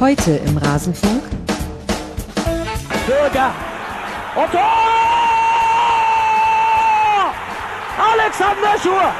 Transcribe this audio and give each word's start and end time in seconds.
Heute 0.00 0.30
im 0.46 0.56
Rasenfunk. 0.58 1.24
Bürger. 3.04 3.50
Und 4.36 4.52
Tor! 4.52 4.62
Alexander 8.12 8.78
Schur. 8.80 9.12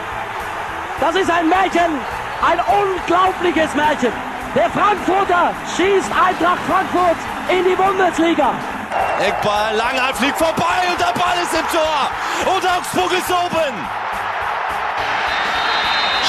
Das 1.00 1.16
ist 1.16 1.28
ein 1.28 1.48
Märchen. 1.48 1.98
Ein 2.46 2.60
unglaubliches 2.60 3.74
Märchen. 3.74 4.12
Der 4.54 4.70
Frankfurter 4.70 5.52
schießt 5.76 6.12
Eintracht 6.12 6.60
Frankfurt 6.68 7.16
in 7.48 7.64
die 7.64 7.74
Bundesliga. 7.74 8.54
Eckball, 9.18 9.74
Langhalt 9.74 10.16
fliegt 10.16 10.38
vorbei 10.38 10.86
und 10.92 11.00
der 11.00 11.12
Ball 11.20 11.42
ist 11.42 11.54
im 11.54 11.66
Tor. 11.76 12.54
Und 12.54 12.64
Augsburg 12.64 13.12
ist 13.18 13.30
oben. 13.32 13.74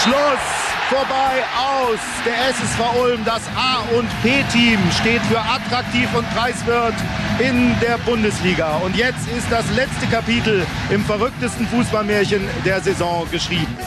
Schluss 0.02 0.59
vorbei 0.89 1.43
aus. 1.55 1.99
Der 2.25 2.49
SSV 2.49 2.79
Ulm, 2.99 3.23
das 3.23 3.41
A 3.55 3.84
und 3.95 4.09
P-Team, 4.23 4.79
steht 4.99 5.21
für 5.23 5.39
attraktiv 5.39 6.09
und 6.17 6.27
preiswert 6.31 6.95
in 7.38 7.75
der 7.79 7.98
Bundesliga. 7.99 8.77
Und 8.77 8.95
jetzt 8.95 9.27
ist 9.38 9.49
das 9.52 9.65
letzte 9.75 10.07
Kapitel 10.07 10.65
im 10.89 11.05
verrücktesten 11.05 11.67
Fußballmärchen 11.67 12.41
der 12.65 12.81
Saison 12.81 13.27
geschrieben. 13.31 13.77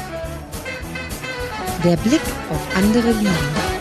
Der 1.83 1.97
Blick 1.97 2.23
auf 2.51 2.77
andere 2.77 3.11
Ligen. 3.11 3.73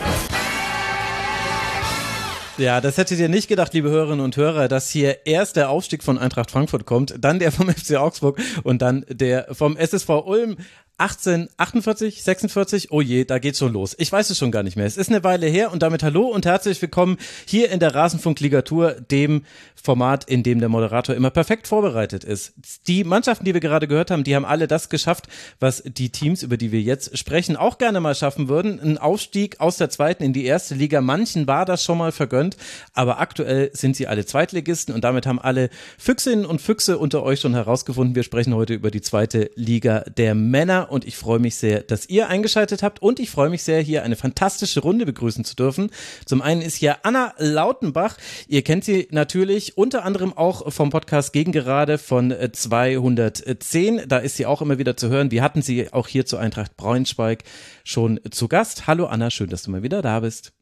Ja, 2.58 2.80
das 2.80 2.98
hättet 2.98 3.18
ihr 3.18 3.28
nicht 3.28 3.48
gedacht, 3.48 3.72
liebe 3.72 3.88
Hörerinnen 3.88 4.24
und 4.24 4.36
Hörer, 4.36 4.68
dass 4.68 4.90
hier 4.90 5.26
erst 5.26 5.56
der 5.56 5.70
Aufstieg 5.70 6.02
von 6.02 6.18
Eintracht 6.18 6.50
Frankfurt 6.50 6.84
kommt, 6.84 7.14
dann 7.18 7.38
der 7.38 7.50
vom 7.50 7.68
FC 7.70 7.96
Augsburg 7.96 8.40
und 8.62 8.82
dann 8.82 9.06
der 9.08 9.54
vom 9.54 9.76
SSV 9.76 10.08
Ulm. 10.24 10.56
18, 11.02 11.48
48, 11.56 12.22
46, 12.22 12.92
oh 12.92 13.00
je, 13.00 13.24
da 13.24 13.40
geht's 13.40 13.58
schon 13.58 13.72
los. 13.72 13.96
Ich 13.98 14.12
weiß 14.12 14.30
es 14.30 14.38
schon 14.38 14.52
gar 14.52 14.62
nicht 14.62 14.76
mehr. 14.76 14.86
Es 14.86 14.96
ist 14.96 15.08
eine 15.08 15.24
Weile 15.24 15.48
her 15.48 15.72
und 15.72 15.82
damit 15.82 16.04
hallo 16.04 16.28
und 16.28 16.46
herzlich 16.46 16.80
willkommen 16.80 17.18
hier 17.44 17.72
in 17.72 17.80
der 17.80 17.92
Rasenfunk-Ligatur, 17.92 18.92
dem 18.92 19.42
Format, 19.74 20.22
in 20.22 20.44
dem 20.44 20.60
der 20.60 20.68
Moderator 20.68 21.16
immer 21.16 21.30
perfekt 21.30 21.66
vorbereitet 21.66 22.22
ist. 22.22 22.52
Die 22.86 23.02
Mannschaften, 23.02 23.44
die 23.44 23.52
wir 23.52 23.60
gerade 23.60 23.88
gehört 23.88 24.12
haben, 24.12 24.22
die 24.22 24.36
haben 24.36 24.44
alle 24.44 24.68
das 24.68 24.90
geschafft, 24.90 25.26
was 25.58 25.82
die 25.84 26.10
Teams, 26.10 26.44
über 26.44 26.56
die 26.56 26.70
wir 26.70 26.80
jetzt 26.80 27.18
sprechen, 27.18 27.56
auch 27.56 27.78
gerne 27.78 28.00
mal 28.00 28.14
schaffen 28.14 28.48
würden. 28.48 28.78
Ein 28.78 28.96
Aufstieg 28.96 29.58
aus 29.58 29.78
der 29.78 29.90
zweiten 29.90 30.22
in 30.22 30.32
die 30.32 30.44
erste 30.44 30.76
Liga. 30.76 31.00
Manchen 31.00 31.48
war 31.48 31.64
das 31.64 31.82
schon 31.82 31.98
mal 31.98 32.12
vergönnt, 32.12 32.56
aber 32.92 33.18
aktuell 33.18 33.70
sind 33.72 33.96
sie 33.96 34.06
alle 34.06 34.24
Zweitligisten 34.24 34.94
und 34.94 35.02
damit 35.02 35.26
haben 35.26 35.40
alle 35.40 35.68
Füchsinnen 35.98 36.46
und 36.46 36.60
Füchse 36.60 36.96
unter 36.96 37.24
euch 37.24 37.40
schon 37.40 37.54
herausgefunden. 37.54 38.14
Wir 38.14 38.22
sprechen 38.22 38.54
heute 38.54 38.74
über 38.74 38.92
die 38.92 39.00
zweite 39.00 39.50
Liga 39.56 40.04
der 40.16 40.36
Männer 40.36 40.91
und 40.92 41.04
ich 41.06 41.16
freue 41.16 41.38
mich 41.38 41.56
sehr, 41.56 41.82
dass 41.82 42.08
ihr 42.08 42.28
eingeschaltet 42.28 42.82
habt 42.82 43.02
und 43.02 43.18
ich 43.18 43.30
freue 43.30 43.50
mich 43.50 43.62
sehr, 43.62 43.80
hier 43.80 44.04
eine 44.04 44.14
fantastische 44.14 44.80
Runde 44.80 45.06
begrüßen 45.06 45.44
zu 45.44 45.56
dürfen. 45.56 45.90
Zum 46.24 46.42
einen 46.42 46.62
ist 46.62 46.76
hier 46.76 47.04
Anna 47.04 47.34
Lautenbach. 47.38 48.16
Ihr 48.46 48.62
kennt 48.62 48.84
sie 48.84 49.08
natürlich 49.10 49.76
unter 49.76 50.04
anderem 50.04 50.32
auch 50.36 50.72
vom 50.72 50.90
Podcast 50.90 51.32
Gegengerade 51.32 51.98
von 51.98 52.32
210. 52.52 54.02
Da 54.06 54.18
ist 54.18 54.36
sie 54.36 54.46
auch 54.46 54.62
immer 54.62 54.78
wieder 54.78 54.96
zu 54.96 55.08
hören. 55.08 55.30
Wir 55.30 55.42
hatten 55.42 55.62
sie 55.62 55.92
auch 55.92 56.06
hier 56.06 56.26
zu 56.26 56.36
Eintracht 56.36 56.76
Braunschweig 56.76 57.42
schon 57.84 58.20
zu 58.30 58.48
Gast. 58.48 58.86
Hallo 58.86 59.06
Anna, 59.06 59.30
schön, 59.30 59.48
dass 59.48 59.62
du 59.62 59.70
mal 59.70 59.82
wieder 59.82 60.02
da 60.02 60.20
bist. 60.20 60.52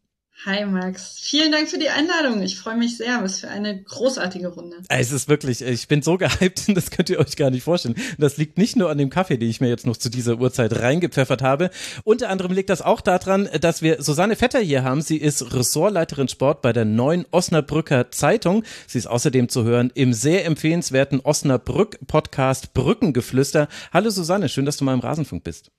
Hi 0.46 0.64
Max, 0.64 1.18
vielen 1.20 1.52
Dank 1.52 1.68
für 1.68 1.76
die 1.76 1.90
Einladung. 1.90 2.40
Ich 2.40 2.56
freue 2.56 2.74
mich 2.74 2.96
sehr. 2.96 3.22
Was 3.22 3.40
für 3.40 3.48
eine 3.48 3.82
großartige 3.82 4.48
Runde. 4.48 4.78
Es 4.88 5.12
ist 5.12 5.28
wirklich, 5.28 5.60
ich 5.60 5.86
bin 5.86 6.00
so 6.00 6.16
gehypt, 6.18 6.74
das 6.74 6.90
könnt 6.90 7.10
ihr 7.10 7.18
euch 7.18 7.36
gar 7.36 7.50
nicht 7.50 7.62
vorstellen. 7.62 7.94
Das 8.16 8.38
liegt 8.38 8.56
nicht 8.56 8.74
nur 8.74 8.88
an 8.88 8.96
dem 8.96 9.10
Kaffee, 9.10 9.36
den 9.36 9.50
ich 9.50 9.60
mir 9.60 9.68
jetzt 9.68 9.84
noch 9.84 9.98
zu 9.98 10.08
dieser 10.08 10.38
Uhrzeit 10.38 10.80
reingepfeffert 10.80 11.42
habe. 11.42 11.68
Unter 12.04 12.30
anderem 12.30 12.52
liegt 12.52 12.70
das 12.70 12.80
auch 12.80 13.02
daran, 13.02 13.50
dass 13.60 13.82
wir 13.82 14.02
Susanne 14.02 14.34
Vetter 14.34 14.60
hier 14.60 14.82
haben. 14.82 15.02
Sie 15.02 15.18
ist 15.18 15.52
Ressortleiterin 15.52 16.28
Sport 16.28 16.62
bei 16.62 16.72
der 16.72 16.86
neuen 16.86 17.26
Osnabrücker 17.32 18.10
Zeitung. 18.10 18.64
Sie 18.86 18.96
ist 18.96 19.08
außerdem 19.08 19.50
zu 19.50 19.64
hören 19.64 19.92
im 19.94 20.14
sehr 20.14 20.46
empfehlenswerten 20.46 21.20
Osnabrück 21.20 21.98
Podcast 22.06 22.72
Brückengeflüster. 22.72 23.68
Hallo 23.92 24.08
Susanne, 24.08 24.48
schön, 24.48 24.64
dass 24.64 24.78
du 24.78 24.86
mal 24.86 24.94
im 24.94 25.00
Rasenfunk 25.00 25.44
bist. 25.44 25.70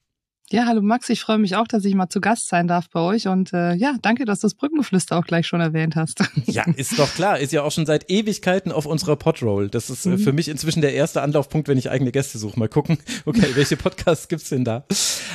Ja, 0.51 0.65
hallo 0.65 0.81
Max, 0.81 1.07
ich 1.07 1.21
freue 1.21 1.37
mich 1.37 1.55
auch, 1.55 1.65
dass 1.65 1.85
ich 1.85 1.95
mal 1.95 2.09
zu 2.09 2.19
Gast 2.19 2.49
sein 2.49 2.67
darf 2.67 2.89
bei 2.89 2.99
euch 2.99 3.29
und 3.29 3.53
äh, 3.53 3.73
ja, 3.75 3.95
danke, 4.01 4.25
dass 4.25 4.41
du 4.41 4.47
das 4.47 4.53
Brückengeflüster 4.55 5.17
auch 5.17 5.23
gleich 5.23 5.47
schon 5.47 5.61
erwähnt 5.61 5.95
hast. 5.95 6.19
Ja, 6.47 6.65
ist 6.75 6.99
doch 6.99 7.13
klar, 7.13 7.39
ist 7.39 7.53
ja 7.53 7.61
auch 7.61 7.71
schon 7.71 7.85
seit 7.85 8.09
Ewigkeiten 8.09 8.73
auf 8.73 8.85
unserer 8.85 9.15
Podroll. 9.15 9.69
Das 9.69 9.89
ist 9.89 10.05
mhm. 10.05 10.17
für 10.17 10.33
mich 10.33 10.49
inzwischen 10.49 10.81
der 10.81 10.93
erste 10.93 11.21
Anlaufpunkt, 11.21 11.69
wenn 11.69 11.77
ich 11.77 11.89
eigene 11.89 12.11
Gäste 12.11 12.39
suche. 12.39 12.59
Mal 12.59 12.67
gucken, 12.67 12.97
okay, 13.25 13.47
welche 13.53 13.77
Podcasts 13.77 14.27
gibt's 14.27 14.49
denn 14.49 14.65
da? 14.65 14.83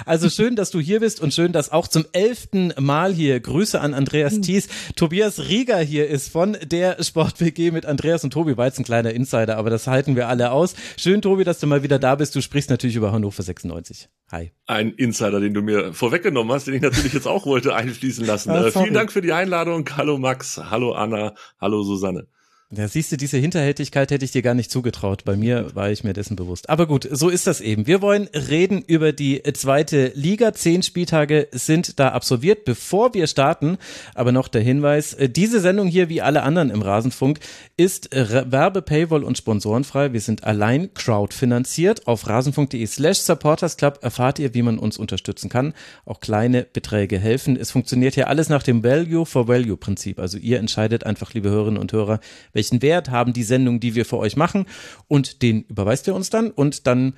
Also 0.04 0.28
schön, 0.28 0.56
dass 0.56 0.71
du 0.71 0.81
hier 0.81 1.00
bist 1.00 1.21
und 1.21 1.33
schön, 1.33 1.53
dass 1.53 1.72
auch 1.72 1.88
zum 1.88 2.04
elften 2.12 2.75
Mal 2.78 3.15
hier 3.15 3.41
Grüße 3.41 3.81
an 3.81 3.94
Andreas 3.94 4.34
mhm. 4.34 4.43
Thies, 4.43 4.69
Tobias 4.97 5.48
Rieger 5.48 5.78
hier 5.78 6.09
ist 6.09 6.28
von 6.28 6.59
der 6.62 7.03
Sport 7.03 7.41
WG 7.41 7.71
mit 7.71 7.87
Andreas 7.87 8.25
und 8.25 8.33
Tobi, 8.33 8.59
war 8.59 8.66
jetzt 8.66 8.78
ein 8.78 8.84
kleiner 8.84 9.12
Insider, 9.12 9.56
aber 9.56 9.71
das 9.71 9.87
halten 9.87 10.16
wir 10.16 10.28
alle 10.28 10.50
aus. 10.50 10.75
Schön, 10.98 11.22
Tobi, 11.22 11.44
dass 11.44 11.60
du 11.60 11.66
mal 11.66 11.83
wieder 11.83 11.98
da 11.98 12.16
bist. 12.16 12.34
Du 12.34 12.43
sprichst 12.43 12.69
natürlich 12.69 12.97
über 12.97 13.12
Hannover 13.12 13.43
96. 13.43 14.09
Hi. 14.33 14.50
Ein 14.66 14.93
Insider, 15.06 15.41
den 15.41 15.55
du 15.55 15.62
mir 15.62 15.93
vorweggenommen 15.93 16.53
hast, 16.53 16.67
den 16.67 16.75
ich 16.75 16.83
natürlich 16.83 17.15
jetzt 17.15 17.27
auch 17.27 17.47
wollte 17.47 17.75
einfließen 17.75 18.27
lassen. 18.27 18.50
Ah, 18.50 18.67
äh, 18.67 18.71
vielen 18.71 18.94
Dank 18.94 19.12
für 19.12 19.22
die 19.22 19.33
Einladung. 19.33 19.89
Hallo 19.97 20.19
Max, 20.19 20.59
hallo 20.59 20.93
Anna, 20.93 21.34
hallo 21.61 21.83
Susanne. 21.83 22.27
Ja, 22.72 22.88
siehst 22.88 23.12
du, 23.12 23.16
diese 23.16 23.38
Hinterhältigkeit 23.38 24.10
hätte 24.10 24.25
ich 24.25 24.32
dir 24.32 24.43
gar 24.43 24.54
nicht 24.54 24.72
zugetraut. 24.72 25.25
Bei 25.25 25.37
mir 25.37 25.77
war 25.77 25.93
ich 25.93 26.03
mir 26.03 26.15
dessen 26.15 26.34
bewusst. 26.34 26.69
Aber 26.69 26.88
gut, 26.88 27.06
so 27.09 27.28
ist 27.28 27.47
das 27.47 27.60
eben. 27.60 27.87
Wir 27.87 28.03
wollen 28.03 28.28
reden 28.34 28.82
über 28.84 29.12
die 29.12 29.41
zweite 29.54 30.10
Liga. 30.16 30.53
Zehn 30.53 30.82
Spieltage 30.82 31.47
sind 31.53 32.00
da 32.00 32.09
absolviert. 32.09 32.65
Bevor 32.65 33.15
wir 33.15 33.28
starten, 33.28 33.78
aber 34.16 34.32
noch 34.32 34.49
der 34.49 34.62
Hinweis, 34.62 35.16
diese 35.28 35.60
Sendung 35.60 35.87
hier, 35.87 36.09
wie 36.09 36.22
alle 36.22 36.43
anderen 36.43 36.71
im 36.71 36.82
Rasenfunk, 36.82 37.38
ist 37.77 38.10
Werbe, 38.12 38.83
Paywall 38.83 39.22
und 39.22 39.38
sponsorenfrei. 39.38 40.12
Wir 40.12 40.21
sind 40.21 40.43
allein 40.43 40.93
crowdfinanziert. 40.93 42.09
Auf 42.09 42.27
rasenfunk.de 42.27 42.84
slash 42.84 43.19
supportersclub 43.19 44.00
erfahrt 44.03 44.41
ihr, 44.41 44.54
wie 44.54 44.62
man 44.62 44.81
uns 44.81 44.98
unterstützen 44.98 45.48
kann. 45.48 45.72
Auch 46.04 46.19
kleine 46.19 46.65
Beträge 46.65 47.21
helfen. 47.21 47.56
Es 47.56 47.71
funktioniert 47.71 48.15
hier 48.15 48.27
alles 48.27 48.48
nach 48.48 48.65
dem 48.65 48.83
Value 48.83 49.25
for 49.25 49.47
Value 49.47 49.77
Prinzip. 49.77 50.19
Also 50.19 50.37
ihr 50.37 50.59
entscheidet 50.59 51.04
einfach, 51.06 51.33
liebe 51.33 51.48
Hörerinnen 51.48 51.81
und 51.81 51.93
Hörer, 51.93 52.19
welchen 52.56 52.83
Wert 52.83 53.11
haben 53.11 53.33
die 53.33 53.44
Sendungen, 53.44 53.78
die 53.78 53.94
wir 53.94 54.05
für 54.05 54.19
euch 54.19 54.37
machen 54.37 54.67
und 55.06 55.43
den 55.43 55.62
überweist 55.69 56.09
ihr 56.09 56.15
uns 56.15 56.31
dann 56.31 56.50
und 56.50 56.89
dann 56.89 57.15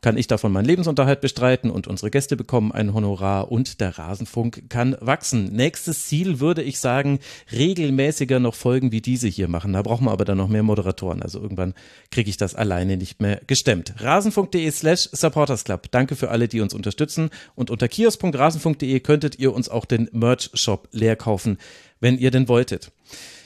kann 0.00 0.16
ich 0.16 0.26
davon 0.26 0.52
meinen 0.52 0.64
Lebensunterhalt 0.64 1.20
bestreiten 1.20 1.70
und 1.70 1.86
unsere 1.86 2.10
Gäste 2.10 2.36
bekommen 2.36 2.72
ein 2.72 2.94
Honorar 2.94 3.50
und 3.50 3.80
der 3.80 3.98
Rasenfunk 3.98 4.68
kann 4.68 4.96
wachsen. 5.00 5.52
Nächstes 5.52 6.06
Ziel 6.06 6.40
würde 6.40 6.62
ich 6.62 6.78
sagen, 6.78 7.18
regelmäßiger 7.52 8.38
noch 8.38 8.54
Folgen 8.54 8.92
wie 8.92 9.00
diese 9.00 9.28
hier 9.28 9.48
machen. 9.48 9.72
Da 9.72 9.82
brauchen 9.82 10.04
wir 10.06 10.12
aber 10.12 10.24
dann 10.24 10.38
noch 10.38 10.48
mehr 10.48 10.62
Moderatoren. 10.62 11.22
Also 11.22 11.40
irgendwann 11.40 11.74
kriege 12.10 12.30
ich 12.30 12.36
das 12.36 12.54
alleine 12.54 12.96
nicht 12.96 13.20
mehr 13.20 13.40
gestemmt. 13.46 13.94
Rasenfunk.de 13.98 14.70
slash 14.70 15.08
supportersclub. 15.12 15.90
Danke 15.90 16.16
für 16.16 16.30
alle, 16.30 16.48
die 16.48 16.60
uns 16.60 16.74
unterstützen. 16.74 17.30
Und 17.54 17.70
unter 17.70 17.88
kiosk.rasenfunk.de 17.88 19.00
könntet 19.00 19.38
ihr 19.38 19.52
uns 19.52 19.68
auch 19.68 19.84
den 19.84 20.08
Merch-Shop 20.12 20.88
leer 20.92 21.16
kaufen, 21.16 21.58
wenn 22.00 22.18
ihr 22.18 22.30
denn 22.30 22.48
wolltet. 22.48 22.92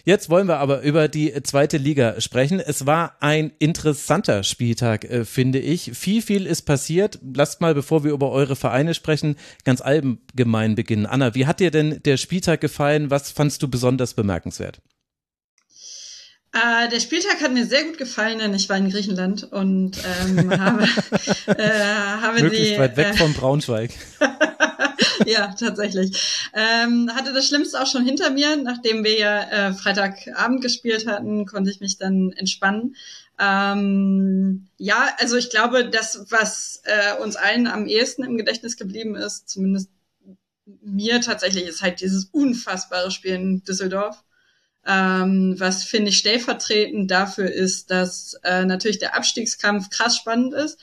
Jetzt 0.05 0.31
wollen 0.31 0.49
wir 0.49 0.59
aber 0.59 0.83
über 0.83 1.07
die 1.07 1.33
zweite 1.45 1.77
Liga 1.77 2.21
sprechen. 2.21 2.59
Es 2.59 2.87
war 2.87 3.17
ein 3.21 3.53
interessanter 3.61 4.43
Spieltag, 4.43 5.05
äh, 5.05 5.25
finde 5.25 5.61
ich. 5.61 5.93
Viel, 5.95 6.23
viel 6.23 6.47
ist 6.47 6.63
passiert. 6.63 7.21
Lasst 7.35 7.61
mal, 7.61 7.75
bevor 7.75 8.03
wir 8.03 8.13
über 8.13 8.31
eure 8.31 8.57
Vereine 8.57 8.95
sprechen, 8.95 9.37
ganz 9.65 9.81
allgemein 9.81 10.75
beginnen. 10.75 11.07
Anna, 11.07 11.35
wie 11.37 11.47
hat 11.47 11.61
dir 11.61 11.71
denn 11.71 12.01
der 12.05 12.17
Spieltag 12.17 12.61
gefallen? 12.61 13.11
Was 13.11 13.31
fandst 13.31 13.63
du 13.63 13.69
besonders 13.69 14.15
bemerkenswert? 14.15 14.81
Äh, 16.53 16.89
der 16.91 17.01
Spieltag 17.01 17.41
hat 17.41 17.53
mir 17.53 17.65
sehr 17.65 17.85
gut 17.85 17.97
gefallen, 17.97 18.41
denn 18.41 18.53
ich 18.53 18.69
war 18.69 18.77
in 18.77 18.91
Griechenland 18.91 19.45
und 19.45 19.97
ähm, 20.27 20.51
habe, 20.61 20.83
äh, 21.47 21.69
habe 22.21 22.43
Möglichst 22.43 22.75
die, 22.75 22.79
weit 22.79 22.97
weg 22.97 23.07
äh, 23.13 23.15
von 23.15 23.33
Braunschweig. 23.33 23.91
ja, 25.27 25.55
tatsächlich. 25.59 26.51
Ähm, 26.53 27.11
hatte 27.15 27.33
das 27.33 27.47
Schlimmste 27.47 27.81
auch 27.81 27.87
schon 27.87 28.05
hinter 28.05 28.31
mir. 28.31 28.57
Nachdem 28.57 29.05
wir 29.05 29.19
ja 29.19 29.43
äh, 29.43 29.73
Freitagabend 29.75 30.63
gespielt 30.63 31.07
hatten, 31.07 31.47
konnte 31.47 31.71
ich 31.71 31.81
mich 31.81 31.99
dann 31.99 32.33
entspannen. 32.33 32.97
Ähm, 33.39 34.69
ja, 34.79 35.09
also 35.19 35.37
ich 35.37 35.51
glaube, 35.51 35.89
das, 35.89 36.27
was 36.31 36.83
äh, 36.85 37.21
uns 37.23 37.37
allen 37.37 37.67
am 37.67 37.87
ehesten 37.87 38.25
im 38.25 38.37
Gedächtnis 38.37 38.77
geblieben 38.77 39.17
ist, 39.17 39.49
zumindest 39.49 39.91
mir 40.83 41.21
tatsächlich, 41.21 41.67
ist 41.67 41.83
halt 41.83 42.01
dieses 42.01 42.27
unfassbare 42.27 43.11
Spiel 43.11 43.35
in 43.35 43.65
Düsseldorf. 43.65 44.23
Ähm, 44.87 45.55
was 45.59 45.85
finde 45.85 46.11
ich 46.11 46.19
stellvertretend 46.19 47.11
dafür 47.11 47.51
ist, 47.51 47.91
dass 47.91 48.35
äh, 48.43 48.65
natürlich 48.65 48.99
der 48.99 49.15
Abstiegskampf 49.15 49.91
krass 49.91 50.17
spannend 50.17 50.55
ist 50.55 50.79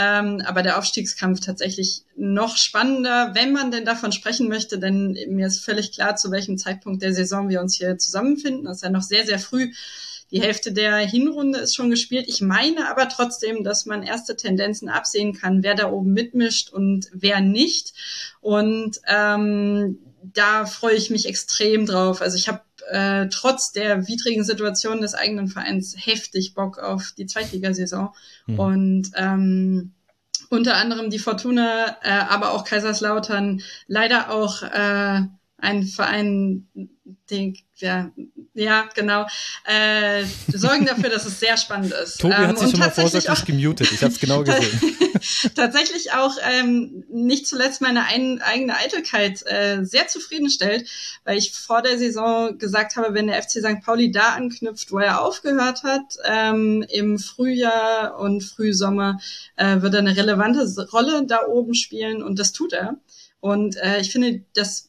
ähm, 0.00 0.40
aber 0.46 0.62
der 0.62 0.78
Aufstiegskampf 0.78 1.40
tatsächlich 1.40 2.04
noch 2.16 2.56
spannender, 2.56 3.32
wenn 3.34 3.52
man 3.52 3.72
denn 3.72 3.84
davon 3.84 4.12
sprechen 4.12 4.48
möchte, 4.48 4.78
denn 4.78 5.18
mir 5.28 5.48
ist 5.48 5.64
völlig 5.64 5.90
klar, 5.90 6.14
zu 6.14 6.30
welchem 6.30 6.56
Zeitpunkt 6.56 7.02
der 7.02 7.12
Saison 7.12 7.48
wir 7.48 7.60
uns 7.60 7.74
hier 7.74 7.98
zusammenfinden. 7.98 8.64
Das 8.64 8.76
ist 8.76 8.82
ja 8.84 8.90
noch 8.90 9.02
sehr, 9.02 9.26
sehr 9.26 9.40
früh. 9.40 9.72
Die 10.30 10.40
Hälfte 10.40 10.70
der 10.70 10.98
Hinrunde 10.98 11.58
ist 11.58 11.74
schon 11.74 11.90
gespielt. 11.90 12.26
Ich 12.28 12.40
meine 12.40 12.88
aber 12.88 13.08
trotzdem, 13.08 13.64
dass 13.64 13.86
man 13.86 14.04
erste 14.04 14.36
Tendenzen 14.36 14.88
absehen 14.88 15.32
kann, 15.32 15.64
wer 15.64 15.74
da 15.74 15.90
oben 15.90 16.12
mitmischt 16.12 16.70
und 16.70 17.08
wer 17.12 17.40
nicht. 17.40 17.92
Und 18.40 19.00
ähm, 19.08 19.98
da 20.22 20.64
freue 20.66 20.94
ich 20.94 21.10
mich 21.10 21.26
extrem 21.26 21.86
drauf. 21.86 22.22
Also 22.22 22.36
ich 22.36 22.46
habe 22.46 22.60
äh, 22.90 23.28
trotz 23.28 23.72
der 23.72 24.08
widrigen 24.08 24.44
Situation 24.44 25.00
des 25.00 25.14
eigenen 25.14 25.48
Vereins 25.48 25.94
heftig 25.96 26.54
Bock 26.54 26.78
auf 26.78 27.12
die 27.16 27.26
Zweitligasaison. 27.26 28.10
Mhm. 28.46 28.58
Und 28.58 29.10
ähm, 29.14 29.92
unter 30.50 30.76
anderem 30.76 31.10
die 31.10 31.18
Fortuna, 31.18 31.96
äh, 32.02 32.10
aber 32.10 32.52
auch 32.52 32.64
Kaiserslautern, 32.64 33.60
leider 33.86 34.30
auch 34.30 34.62
äh, 34.62 35.22
ein 35.58 35.84
Verein, 35.84 36.68
den, 37.30 37.56
ja, 37.76 38.10
ja, 38.54 38.88
genau, 38.94 39.26
äh, 39.64 40.24
sorgen 40.52 40.86
dafür, 40.86 41.10
dass 41.10 41.26
es 41.26 41.40
sehr 41.40 41.56
spannend 41.56 41.92
ist. 41.92 42.20
Tobi 42.20 42.34
hat 42.34 42.50
ähm, 42.50 42.56
sich 42.56 42.70
schon 42.70 42.80
mal 42.80 42.90
vorsorglich 42.90 43.44
gemutet, 43.44 43.92
ich 43.92 44.02
habe 44.02 44.12
es 44.12 44.20
genau 44.20 44.42
gesehen. 44.44 44.80
tatsächlich 45.54 46.12
auch 46.12 46.36
ähm, 46.42 47.04
nicht 47.10 47.46
zuletzt 47.46 47.80
meine 47.80 48.04
ein, 48.04 48.40
eigene 48.40 48.76
Eitelkeit 48.76 49.42
äh, 49.46 49.84
sehr 49.84 50.06
zufriedenstellt, 50.06 50.88
weil 51.24 51.38
ich 51.38 51.52
vor 51.52 51.82
der 51.82 51.98
Saison 51.98 52.56
gesagt 52.58 52.96
habe, 52.96 53.14
wenn 53.14 53.26
der 53.26 53.42
FC 53.42 53.58
St. 53.58 53.82
Pauli 53.84 54.12
da 54.12 54.34
anknüpft, 54.34 54.92
wo 54.92 54.98
er 54.98 55.22
aufgehört 55.22 55.82
hat, 55.82 56.16
ähm, 56.24 56.84
im 56.88 57.18
Frühjahr 57.18 58.18
und 58.18 58.42
Frühsommer, 58.42 59.18
äh, 59.56 59.80
wird 59.80 59.94
er 59.94 60.00
eine 60.00 60.16
relevante 60.16 60.88
Rolle 60.92 61.26
da 61.26 61.46
oben 61.46 61.74
spielen 61.74 62.22
und 62.22 62.38
das 62.38 62.52
tut 62.52 62.72
er. 62.72 62.96
Und 63.40 63.76
äh, 63.76 64.00
ich 64.00 64.10
finde, 64.10 64.42
das 64.54 64.88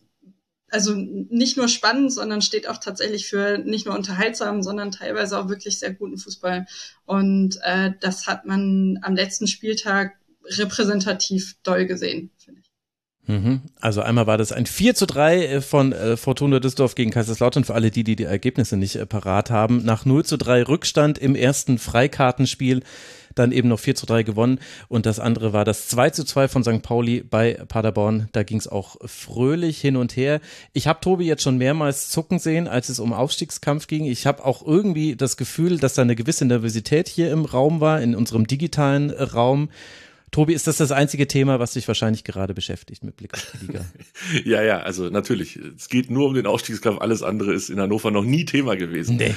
also 0.71 0.93
nicht 0.95 1.57
nur 1.57 1.67
spannend, 1.67 2.13
sondern 2.13 2.41
steht 2.41 2.67
auch 2.67 2.77
tatsächlich 2.77 3.27
für 3.27 3.57
nicht 3.57 3.85
nur 3.85 3.95
unterhaltsamen, 3.95 4.63
sondern 4.63 4.91
teilweise 4.91 5.39
auch 5.39 5.49
wirklich 5.49 5.79
sehr 5.79 5.93
guten 5.93 6.17
Fußball. 6.17 6.67
Und 7.05 7.59
äh, 7.63 7.91
das 7.99 8.27
hat 8.27 8.45
man 8.45 8.99
am 9.01 9.15
letzten 9.15 9.47
Spieltag 9.47 10.13
repräsentativ 10.45 11.55
doll 11.63 11.85
gesehen, 11.85 12.31
finde 12.37 12.61
ich. 12.61 12.69
Mhm. 13.29 13.61
Also 13.79 14.01
einmal 14.01 14.25
war 14.25 14.39
das 14.39 14.51
ein 14.51 14.65
4 14.65 14.95
zu 14.95 15.05
3 15.05 15.45
äh, 15.45 15.61
von 15.61 15.93
äh, 15.93 16.17
Fortuna 16.17 16.59
Düsseldorf 16.59 16.95
gegen 16.95 17.11
Kaiserslautern 17.11 17.63
für 17.63 17.75
alle 17.75 17.91
die, 17.91 18.03
die 18.03 18.15
die 18.15 18.23
Ergebnisse 18.23 18.75
nicht 18.75 18.95
äh, 18.95 19.05
parat 19.05 19.51
haben. 19.51 19.85
Nach 19.85 20.03
0 20.03 20.25
zu 20.25 20.37
3 20.37 20.63
Rückstand 20.63 21.19
im 21.19 21.35
ersten 21.35 21.77
Freikartenspiel 21.77 22.81
dann 23.39 23.51
eben 23.51 23.69
noch 23.69 23.79
4 23.79 23.95
zu 23.95 24.05
3 24.05 24.23
gewonnen. 24.23 24.59
Und 24.87 25.05
das 25.05 25.19
andere 25.19 25.53
war 25.53 25.65
das 25.65 25.87
2 25.87 26.11
zu 26.11 26.23
2 26.23 26.47
von 26.47 26.63
St. 26.63 26.81
Pauli 26.81 27.23
bei 27.23 27.53
Paderborn. 27.67 28.29
Da 28.33 28.43
ging 28.43 28.57
es 28.57 28.67
auch 28.67 28.97
fröhlich 29.05 29.79
hin 29.79 29.95
und 29.95 30.15
her. 30.15 30.41
Ich 30.73 30.87
habe 30.87 30.99
Tobi 31.01 31.25
jetzt 31.25 31.43
schon 31.43 31.57
mehrmals 31.57 32.09
zucken 32.09 32.39
sehen, 32.39 32.67
als 32.67 32.89
es 32.89 32.99
um 32.99 33.13
Aufstiegskampf 33.13 33.87
ging. 33.87 34.05
Ich 34.05 34.25
habe 34.25 34.45
auch 34.45 34.65
irgendwie 34.65 35.15
das 35.15 35.37
Gefühl, 35.37 35.79
dass 35.79 35.93
da 35.93 36.01
eine 36.01 36.15
gewisse 36.15 36.45
Nervosität 36.45 37.07
hier 37.07 37.31
im 37.31 37.45
Raum 37.45 37.79
war, 37.79 38.01
in 38.01 38.15
unserem 38.15 38.45
digitalen 38.45 39.09
Raum. 39.09 39.69
Tobi, 40.31 40.53
ist 40.53 40.67
das 40.67 40.77
das 40.77 40.91
einzige 40.91 41.27
Thema, 41.27 41.59
was 41.59 41.73
dich 41.73 41.87
wahrscheinlich 41.87 42.23
gerade 42.23 42.53
beschäftigt 42.53 43.03
mit 43.03 43.15
Blick 43.15 43.33
auf 43.33 43.51
die 43.53 43.65
Liga? 43.65 43.85
ja, 44.45 44.61
ja, 44.61 44.79
also 44.79 45.09
natürlich. 45.09 45.55
Es 45.55 45.89
geht 45.89 46.11
nur 46.11 46.27
um 46.27 46.33
den 46.33 46.45
Aufstiegskampf. 46.45 47.01
Alles 47.01 47.23
andere 47.23 47.53
ist 47.53 47.69
in 47.69 47.79
Hannover 47.79 48.11
noch 48.11 48.23
nie 48.23 48.45
Thema 48.45 48.75
gewesen. 48.75 49.17
Nee. 49.17 49.33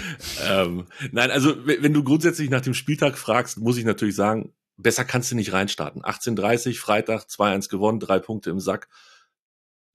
Ähm, 0.46 0.86
nein, 1.10 1.30
also 1.30 1.54
wenn 1.66 1.94
du 1.94 2.04
grundsätzlich 2.04 2.50
nach 2.50 2.60
dem 2.60 2.74
Spieltag 2.74 3.16
fragst, 3.16 3.58
muss 3.58 3.78
ich 3.78 3.84
natürlich 3.84 4.16
sagen, 4.16 4.52
besser 4.76 5.04
kannst 5.04 5.30
du 5.30 5.36
nicht 5.36 5.52
reinstarten. 5.52 6.02
18:30 6.02 6.78
Freitag 6.78 7.24
2-1 7.24 7.68
gewonnen, 7.68 8.00
drei 8.00 8.18
Punkte 8.18 8.50
im 8.50 8.60
Sack. 8.60 8.88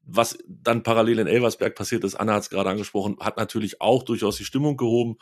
Was 0.09 0.37
dann 0.47 0.83
parallel 0.83 1.19
in 1.19 1.27
Elversberg 1.27 1.75
passiert 1.75 2.05
ist, 2.05 2.15
Anna 2.15 2.35
hat 2.35 2.43
es 2.43 2.49
gerade 2.49 2.69
angesprochen, 2.69 3.17
hat 3.19 3.35
natürlich 3.35 3.81
auch 3.81 4.03
durchaus 4.03 4.37
die 4.37 4.45
Stimmung 4.45 4.77
gehoben. 4.77 5.17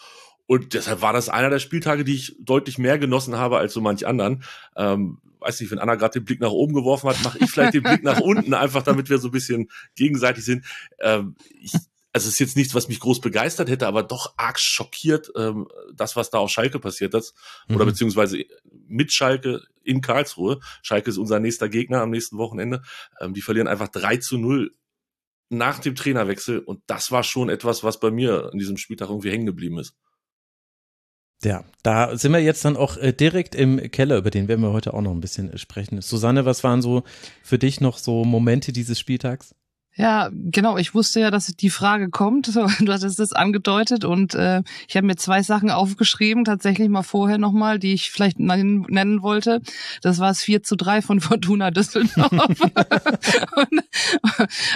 Und 0.47 0.74
deshalb 0.74 1.01
war 1.01 1.13
das 1.13 1.30
einer 1.30 1.50
der 1.50 1.59
Spieltage, 1.59 2.03
die 2.03 2.15
ich 2.15 2.36
deutlich 2.39 2.77
mehr 2.77 3.00
genossen 3.00 3.38
habe 3.38 3.57
als 3.57 3.74
so 3.74 3.81
manch 3.81 4.06
anderen. 4.06 4.44
Ähm, 4.75 5.19
weiß 5.39 5.59
nicht, 5.59 5.71
wenn 5.71 5.80
Anna 5.80 5.95
gerade 5.95 6.19
den 6.19 6.25
Blick 6.25 6.39
nach 6.39 6.51
oben 6.51 6.74
geworfen 6.74 7.09
hat, 7.09 7.24
mache 7.24 7.39
ich 7.39 7.50
vielleicht 7.50 7.74
den 7.74 7.83
Blick 7.83 8.03
nach 8.03 8.19
unten, 8.19 8.53
einfach 8.53 8.83
damit 8.83 9.09
wir 9.09 9.18
so 9.18 9.30
ein 9.30 9.31
bisschen 9.31 9.69
gegenseitig 9.95 10.45
sind. 10.45 10.65
Ähm, 11.00 11.36
ich, 11.59 11.74
also 12.13 12.27
es 12.27 12.36
ist 12.36 12.39
jetzt 12.39 12.56
nichts, 12.56 12.74
was 12.74 12.88
mich 12.88 13.00
groß 13.00 13.19
begeistert 13.21 13.69
hätte, 13.69 13.88
aber 13.88 14.01
doch 14.01 14.36
arg 14.38 14.59
schockiert, 14.59 15.31
ähm, 15.36 15.68
das, 15.94 16.15
was 16.15 16.30
da 16.30 16.38
auf 16.38 16.50
Schalke 16.50 16.80
passiert 16.80 17.13
ist. 17.13 17.36
Mhm. 17.68 17.75
Oder 17.75 17.86
beziehungsweise 17.86 18.44
mit 18.88 19.13
Schalke 19.13 19.62
in 19.83 20.01
Karlsruhe. 20.01 20.59
Schalke 20.81 21.09
ist 21.09 21.18
unser 21.18 21.39
nächster 21.39 21.69
Gegner 21.69 22.01
am 22.01 22.12
nächsten 22.12 22.38
Wochenende. 22.38 22.83
Ähm, 23.19 23.33
die 23.33 23.41
verlieren 23.41 23.68
einfach 23.68 23.89
3 23.89 24.18
zu 24.18 24.38
0 24.38 24.71
nach 25.50 25.80
dem 25.80 25.95
Trainerwechsel. 25.95 26.59
Und 26.59 26.81
das 26.88 27.12
war 27.12 27.24
schon 27.24 27.50
etwas, 27.50 27.83
was 27.83 28.00
bei 28.00 28.12
mir 28.12 28.50
in 28.53 28.59
diesem 28.59 28.77
Spieltag 28.77 29.09
irgendwie 29.09 29.31
hängen 29.31 29.45
geblieben 29.45 29.77
ist. 29.77 29.94
Ja, 31.45 31.63
da 31.83 32.18
sind 32.18 32.31
wir 32.31 32.39
jetzt 32.39 32.65
dann 32.65 32.75
auch 32.75 32.97
äh, 32.97 33.13
direkt 33.13 33.53
im 33.53 33.92
Keller, 33.92 34.18
über 34.18 34.31
den 34.31 34.47
werden 34.47 34.62
wir 34.62 34.74
heute 34.74 34.95
auch 34.95 35.01
noch 35.01 35.12
ein 35.12 35.21
bisschen 35.21 35.53
äh, 35.53 35.59
sprechen. 35.59 36.01
Susanne, 36.01 36.44
was 36.45 36.63
waren 36.63 36.81
so 36.81 37.03
für 37.44 37.59
dich 37.59 37.81
noch 37.81 38.00
so 38.00 38.25
Momente 38.25 38.74
dieses 38.74 39.00
Spieltags? 39.00 39.53
Ja, 39.97 40.30
genau. 40.33 40.77
Ich 40.77 40.94
wusste 40.94 41.21
ja, 41.21 41.31
dass 41.31 41.47
die 41.47 41.69
Frage 41.69 42.09
kommt. 42.09 42.51
Du 42.86 42.92
hattest 42.92 43.19
es 43.19 43.31
angedeutet 43.31 44.03
und 44.03 44.36
äh, 44.36 44.62
ich 44.88 44.97
habe 44.97 45.07
mir 45.07 45.15
zwei 45.15 45.42
Sachen 45.42 45.69
aufgeschrieben, 45.69 46.44
tatsächlich 46.44 46.89
mal 46.89 47.03
vorher 47.03 47.38
nochmal, 47.38 47.80
die 47.80 47.94
ich 47.94 48.12
vielleicht 48.12 48.39
nennen 48.39 49.21
wollte. 49.21 49.62
Das 50.01 50.19
war 50.19 50.31
es 50.31 50.42
4 50.42 50.63
zu 50.63 50.75
3 50.75 51.01
von 51.01 51.19
Fortuna 51.21 51.71
Düsseldorf. 51.71 52.31
und, 53.56 53.83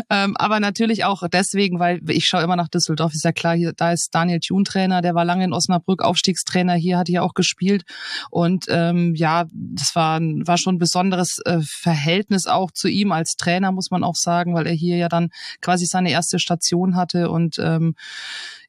ähm, 0.09 0.37
aber 0.37 0.59
natürlich 0.59 1.03
auch 1.03 1.23
deswegen, 1.31 1.79
weil 1.79 1.99
ich 2.09 2.27
schaue 2.27 2.43
immer 2.43 2.55
nach 2.55 2.69
Düsseldorf, 2.69 3.13
ist 3.13 3.25
ja 3.25 3.31
klar, 3.31 3.55
hier, 3.55 3.73
da 3.73 3.91
ist 3.91 4.15
Daniel 4.15 4.39
Thun 4.39 4.63
Trainer, 4.63 5.01
der 5.01 5.15
war 5.15 5.25
lange 5.25 5.43
in 5.43 5.53
Osnabrück, 5.53 6.01
Aufstiegstrainer, 6.01 6.75
hier 6.75 6.97
hat 6.97 7.09
er 7.09 7.23
auch 7.23 7.33
gespielt. 7.33 7.83
Und 8.29 8.65
ähm, 8.69 9.13
ja, 9.15 9.45
das 9.51 9.95
war, 9.95 10.19
war 10.21 10.57
schon 10.57 10.75
ein 10.75 10.79
besonderes 10.79 11.39
äh, 11.45 11.59
Verhältnis 11.61 12.47
auch 12.47 12.71
zu 12.71 12.87
ihm 12.87 13.11
als 13.11 13.35
Trainer, 13.35 13.71
muss 13.71 13.91
man 13.91 14.03
auch 14.03 14.15
sagen, 14.15 14.53
weil 14.53 14.67
er 14.67 14.73
hier 14.73 14.97
ja 14.97 15.08
dann 15.09 15.29
quasi 15.61 15.85
seine 15.85 16.11
erste 16.11 16.39
Station 16.39 16.95
hatte 16.95 17.29
und 17.29 17.59
ähm, 17.59 17.95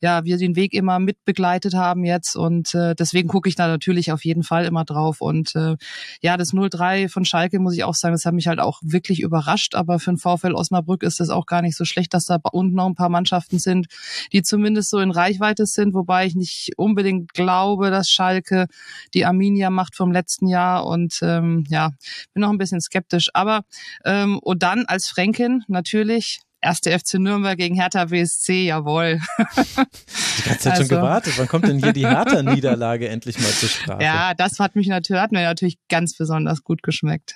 ja, 0.00 0.24
wir 0.24 0.38
den 0.38 0.56
Weg 0.56 0.72
immer 0.72 0.98
mitbegleitet 0.98 1.74
haben 1.74 2.04
jetzt 2.04 2.36
und 2.36 2.74
äh, 2.74 2.94
deswegen 2.94 3.28
gucke 3.28 3.48
ich 3.48 3.54
da 3.54 3.68
natürlich 3.68 4.12
auf 4.12 4.24
jeden 4.24 4.42
Fall 4.42 4.64
immer 4.64 4.84
drauf 4.84 5.20
und 5.20 5.54
äh, 5.54 5.76
ja, 6.22 6.36
das 6.36 6.52
0-3 6.52 7.08
von 7.08 7.24
Schalke 7.24 7.58
muss 7.58 7.74
ich 7.74 7.84
auch 7.84 7.94
sagen, 7.94 8.14
das 8.14 8.24
hat 8.24 8.34
mich 8.34 8.48
halt 8.48 8.60
auch 8.60 8.80
wirklich 8.82 9.20
überrascht, 9.20 9.74
aber 9.74 9.98
für 9.98 10.12
den 10.12 10.18
VfL 10.18 10.54
Osnabrück 10.54 11.02
ist 11.02 11.20
es 11.20 11.30
auch 11.30 11.46
gar 11.46 11.62
nicht 11.62 11.76
so 11.76 11.84
schlecht, 11.84 12.14
dass 12.14 12.24
da 12.24 12.38
unten 12.52 12.74
noch 12.74 12.86
ein 12.86 12.94
paar 12.94 13.08
Mannschaften 13.08 13.58
sind, 13.58 13.86
die 14.32 14.42
zumindest 14.42 14.90
so 14.90 14.98
in 14.98 15.10
Reichweite 15.10 15.66
sind, 15.66 15.94
wobei 15.94 16.26
ich 16.26 16.34
nicht 16.34 16.72
unbedingt 16.76 17.34
glaube, 17.34 17.90
dass 17.90 18.08
Schalke 18.08 18.66
die 19.14 19.26
Arminia 19.26 19.70
macht 19.70 19.96
vom 19.96 20.12
letzten 20.12 20.46
Jahr 20.46 20.86
und 20.86 21.18
ähm, 21.22 21.64
ja, 21.68 21.90
bin 22.32 22.40
noch 22.42 22.50
ein 22.50 22.58
bisschen 22.58 22.80
skeptisch, 22.80 23.28
aber 23.34 23.62
ähm, 24.04 24.38
und 24.38 24.62
dann 24.62 24.84
als 24.86 25.08
Fränkin 25.08 25.62
natürlich 25.68 26.40
Erste 26.62 26.96
FC 26.98 27.14
Nürnberg 27.14 27.56
gegen 27.56 27.74
Hertha 27.74 28.04
BSC, 28.04 28.66
jawohl. 28.66 29.18
Die 29.38 30.42
ganze 30.42 30.60
Zeit 30.60 30.72
also, 30.72 30.82
schon 30.82 30.88
gewartet. 30.88 31.34
Wann 31.38 31.48
kommt 31.48 31.66
denn 31.66 31.78
hier 31.78 31.92
die 31.92 32.06
Hertha-Niederlage 32.06 33.08
endlich 33.08 33.38
mal 33.38 33.50
zur 33.50 33.68
Sprache? 33.68 34.02
Ja, 34.02 34.34
das 34.34 34.58
hat 34.58 34.76
mich 34.76 34.86
natürlich, 34.86 35.22
hat 35.22 35.32
mir 35.32 35.42
natürlich 35.42 35.78
ganz 35.88 36.16
besonders 36.16 36.62
gut 36.62 36.82
geschmeckt. 36.82 37.34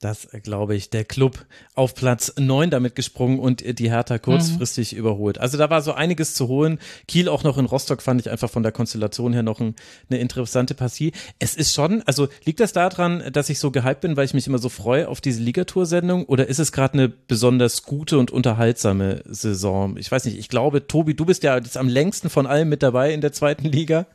Das 0.00 0.24
äh, 0.32 0.40
glaube 0.40 0.74
ich, 0.74 0.88
der 0.88 1.04
Club 1.04 1.44
auf 1.74 1.94
Platz 1.94 2.32
neun 2.38 2.70
damit 2.70 2.94
gesprungen 2.94 3.38
und 3.38 3.78
die 3.78 3.90
Hertha 3.90 4.18
kurzfristig 4.18 4.92
mhm. 4.92 4.98
überholt. 4.98 5.38
Also 5.38 5.58
da 5.58 5.68
war 5.68 5.82
so 5.82 5.92
einiges 5.92 6.32
zu 6.34 6.48
holen. 6.48 6.78
Kiel 7.06 7.28
auch 7.28 7.44
noch 7.44 7.58
in 7.58 7.66
Rostock 7.66 8.00
fand 8.00 8.20
ich 8.20 8.30
einfach 8.30 8.50
von 8.50 8.62
der 8.62 8.72
Konstellation 8.72 9.34
her 9.34 9.42
noch 9.42 9.60
ein, 9.60 9.76
eine 10.08 10.18
interessante 10.18 10.74
Partie. 10.74 11.12
Es 11.38 11.54
ist 11.54 11.74
schon, 11.74 12.02
also 12.06 12.28
liegt 12.44 12.60
das 12.60 12.72
daran, 12.72 13.22
dass 13.30 13.50
ich 13.50 13.58
so 13.58 13.70
gehypt 13.70 14.00
bin, 14.00 14.16
weil 14.16 14.24
ich 14.24 14.32
mich 14.32 14.46
immer 14.46 14.58
so 14.58 14.70
freue 14.70 15.06
auf 15.06 15.20
diese 15.20 15.42
Ligatour-Sendung 15.42 16.24
oder 16.24 16.46
ist 16.46 16.58
es 16.58 16.72
gerade 16.72 16.94
eine 16.94 17.08
besonders 17.10 17.82
gute 17.82 18.18
und 18.18 18.30
unterhaltsame 18.30 19.22
Saison? 19.26 19.98
Ich 19.98 20.10
weiß 20.10 20.24
nicht, 20.24 20.38
ich 20.38 20.48
glaube, 20.48 20.86
Tobi, 20.86 21.12
du 21.12 21.26
bist 21.26 21.42
ja 21.42 21.56
jetzt 21.56 21.76
am 21.76 21.88
längsten 21.88 22.30
von 22.30 22.46
allen 22.46 22.70
mit 22.70 22.82
dabei 22.82 23.12
in 23.12 23.20
der 23.20 23.32
zweiten 23.32 23.66
Liga. 23.66 24.06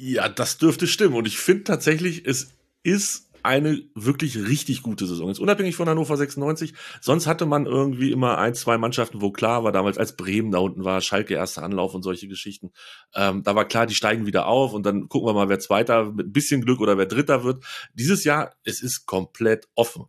Ja, 0.00 0.28
das 0.28 0.58
dürfte 0.58 0.86
stimmen 0.86 1.14
und 1.14 1.26
ich 1.26 1.38
finde 1.38 1.64
tatsächlich, 1.64 2.24
es 2.24 2.52
ist 2.86 3.25
eine 3.46 3.80
wirklich 3.94 4.36
richtig 4.36 4.82
gute 4.82 5.06
Saison. 5.06 5.28
Jetzt 5.28 5.38
unabhängig 5.38 5.76
von 5.76 5.88
Hannover 5.88 6.16
96. 6.16 6.74
Sonst 7.00 7.26
hatte 7.26 7.46
man 7.46 7.64
irgendwie 7.64 8.12
immer 8.12 8.38
ein, 8.38 8.54
zwei 8.54 8.76
Mannschaften, 8.76 9.22
wo 9.22 9.30
klar 9.30 9.64
war, 9.64 9.72
damals 9.72 9.96
als 9.96 10.16
Bremen 10.16 10.50
da 10.50 10.58
unten 10.58 10.84
war, 10.84 11.00
Schalke 11.00 11.34
erster 11.34 11.62
Anlauf 11.62 11.94
und 11.94 12.02
solche 12.02 12.28
Geschichten. 12.28 12.72
Ähm, 13.14 13.42
da 13.42 13.54
war 13.54 13.64
klar, 13.64 13.86
die 13.86 13.94
steigen 13.94 14.26
wieder 14.26 14.46
auf 14.46 14.74
und 14.74 14.84
dann 14.84 15.08
gucken 15.08 15.28
wir 15.28 15.34
mal, 15.34 15.48
wer 15.48 15.60
Zweiter 15.60 16.12
mit 16.12 16.26
ein 16.26 16.32
bisschen 16.32 16.60
Glück 16.60 16.80
oder 16.80 16.98
wer 16.98 17.06
Dritter 17.06 17.44
wird. 17.44 17.64
Dieses 17.94 18.24
Jahr, 18.24 18.54
es 18.64 18.82
ist 18.82 19.06
komplett 19.06 19.68
offen 19.74 20.06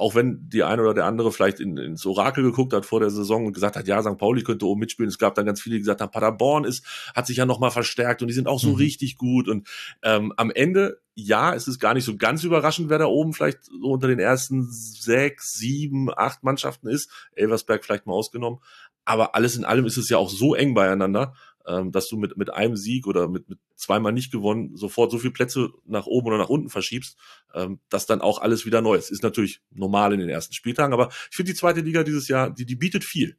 auch 0.00 0.14
wenn 0.14 0.48
die 0.48 0.62
eine 0.62 0.80
oder 0.80 0.94
der 0.94 1.04
andere 1.04 1.30
vielleicht 1.30 1.60
in, 1.60 1.76
ins 1.76 2.06
Orakel 2.06 2.42
geguckt 2.42 2.72
hat 2.72 2.86
vor 2.86 3.00
der 3.00 3.10
Saison 3.10 3.44
und 3.44 3.52
gesagt 3.52 3.76
hat, 3.76 3.86
ja, 3.86 4.02
St. 4.02 4.16
Pauli 4.16 4.42
könnte 4.42 4.66
oben 4.66 4.80
mitspielen. 4.80 5.10
Es 5.10 5.18
gab 5.18 5.34
dann 5.34 5.44
ganz 5.44 5.60
viele, 5.60 5.74
die 5.74 5.80
gesagt 5.80 6.00
haben, 6.00 6.10
Paderborn 6.10 6.64
ist, 6.64 6.84
hat 7.14 7.26
sich 7.26 7.36
ja 7.36 7.44
nochmal 7.44 7.70
verstärkt 7.70 8.22
und 8.22 8.28
die 8.28 8.34
sind 8.34 8.48
auch 8.48 8.58
so 8.58 8.70
mhm. 8.70 8.76
richtig 8.76 9.18
gut. 9.18 9.46
Und 9.46 9.68
ähm, 10.02 10.32
am 10.38 10.50
Ende, 10.50 11.00
ja, 11.14 11.54
es 11.54 11.68
ist 11.68 11.78
gar 11.78 11.92
nicht 11.92 12.04
so 12.04 12.16
ganz 12.16 12.44
überraschend, 12.44 12.88
wer 12.88 12.98
da 12.98 13.04
oben 13.04 13.34
vielleicht 13.34 13.64
so 13.64 13.90
unter 13.90 14.08
den 14.08 14.18
ersten 14.18 14.66
sechs, 14.70 15.52
sieben, 15.52 16.08
acht 16.16 16.42
Mannschaften 16.42 16.88
ist. 16.88 17.10
Elversberg 17.32 17.84
vielleicht 17.84 18.06
mal 18.06 18.14
ausgenommen. 18.14 18.60
Aber 19.04 19.34
alles 19.34 19.56
in 19.56 19.66
allem 19.66 19.84
ist 19.84 19.98
es 19.98 20.08
ja 20.08 20.16
auch 20.16 20.30
so 20.30 20.54
eng 20.54 20.72
beieinander, 20.72 21.34
ähm, 21.66 21.92
dass 21.92 22.08
du 22.08 22.16
mit, 22.16 22.36
mit 22.36 22.52
einem 22.52 22.76
Sieg 22.76 23.06
oder 23.06 23.28
mit, 23.28 23.48
mit 23.48 23.58
zweimal 23.76 24.12
nicht 24.12 24.32
gewonnen 24.32 24.76
sofort 24.76 25.10
so 25.10 25.18
viele 25.18 25.32
Plätze 25.32 25.70
nach 25.84 26.06
oben 26.06 26.28
oder 26.28 26.38
nach 26.38 26.48
unten 26.48 26.70
verschiebst, 26.70 27.16
ähm, 27.54 27.80
dass 27.88 28.06
dann 28.06 28.20
auch 28.20 28.40
alles 28.40 28.66
wieder 28.66 28.80
neu 28.80 28.96
ist. 28.96 29.10
Ist 29.10 29.22
natürlich 29.22 29.60
normal 29.70 30.12
in 30.12 30.20
den 30.20 30.28
ersten 30.28 30.54
Spieltagen, 30.54 30.92
aber 30.92 31.08
ich 31.30 31.36
finde 31.36 31.52
die 31.52 31.58
zweite 31.58 31.80
Liga 31.80 32.02
dieses 32.02 32.28
Jahr, 32.28 32.50
die, 32.50 32.66
die 32.66 32.76
bietet 32.76 33.04
viel. 33.04 33.36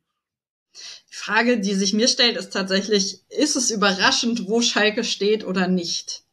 Die 0.73 1.15
Frage, 1.15 1.59
die 1.59 1.73
sich 1.73 1.93
mir 1.93 2.07
stellt, 2.07 2.37
ist 2.37 2.53
tatsächlich, 2.53 3.21
ist 3.29 3.55
es 3.55 3.71
überraschend, 3.71 4.47
wo 4.47 4.61
Schalke 4.61 5.03
steht 5.03 5.43
oder 5.43 5.67
nicht? 5.67 6.23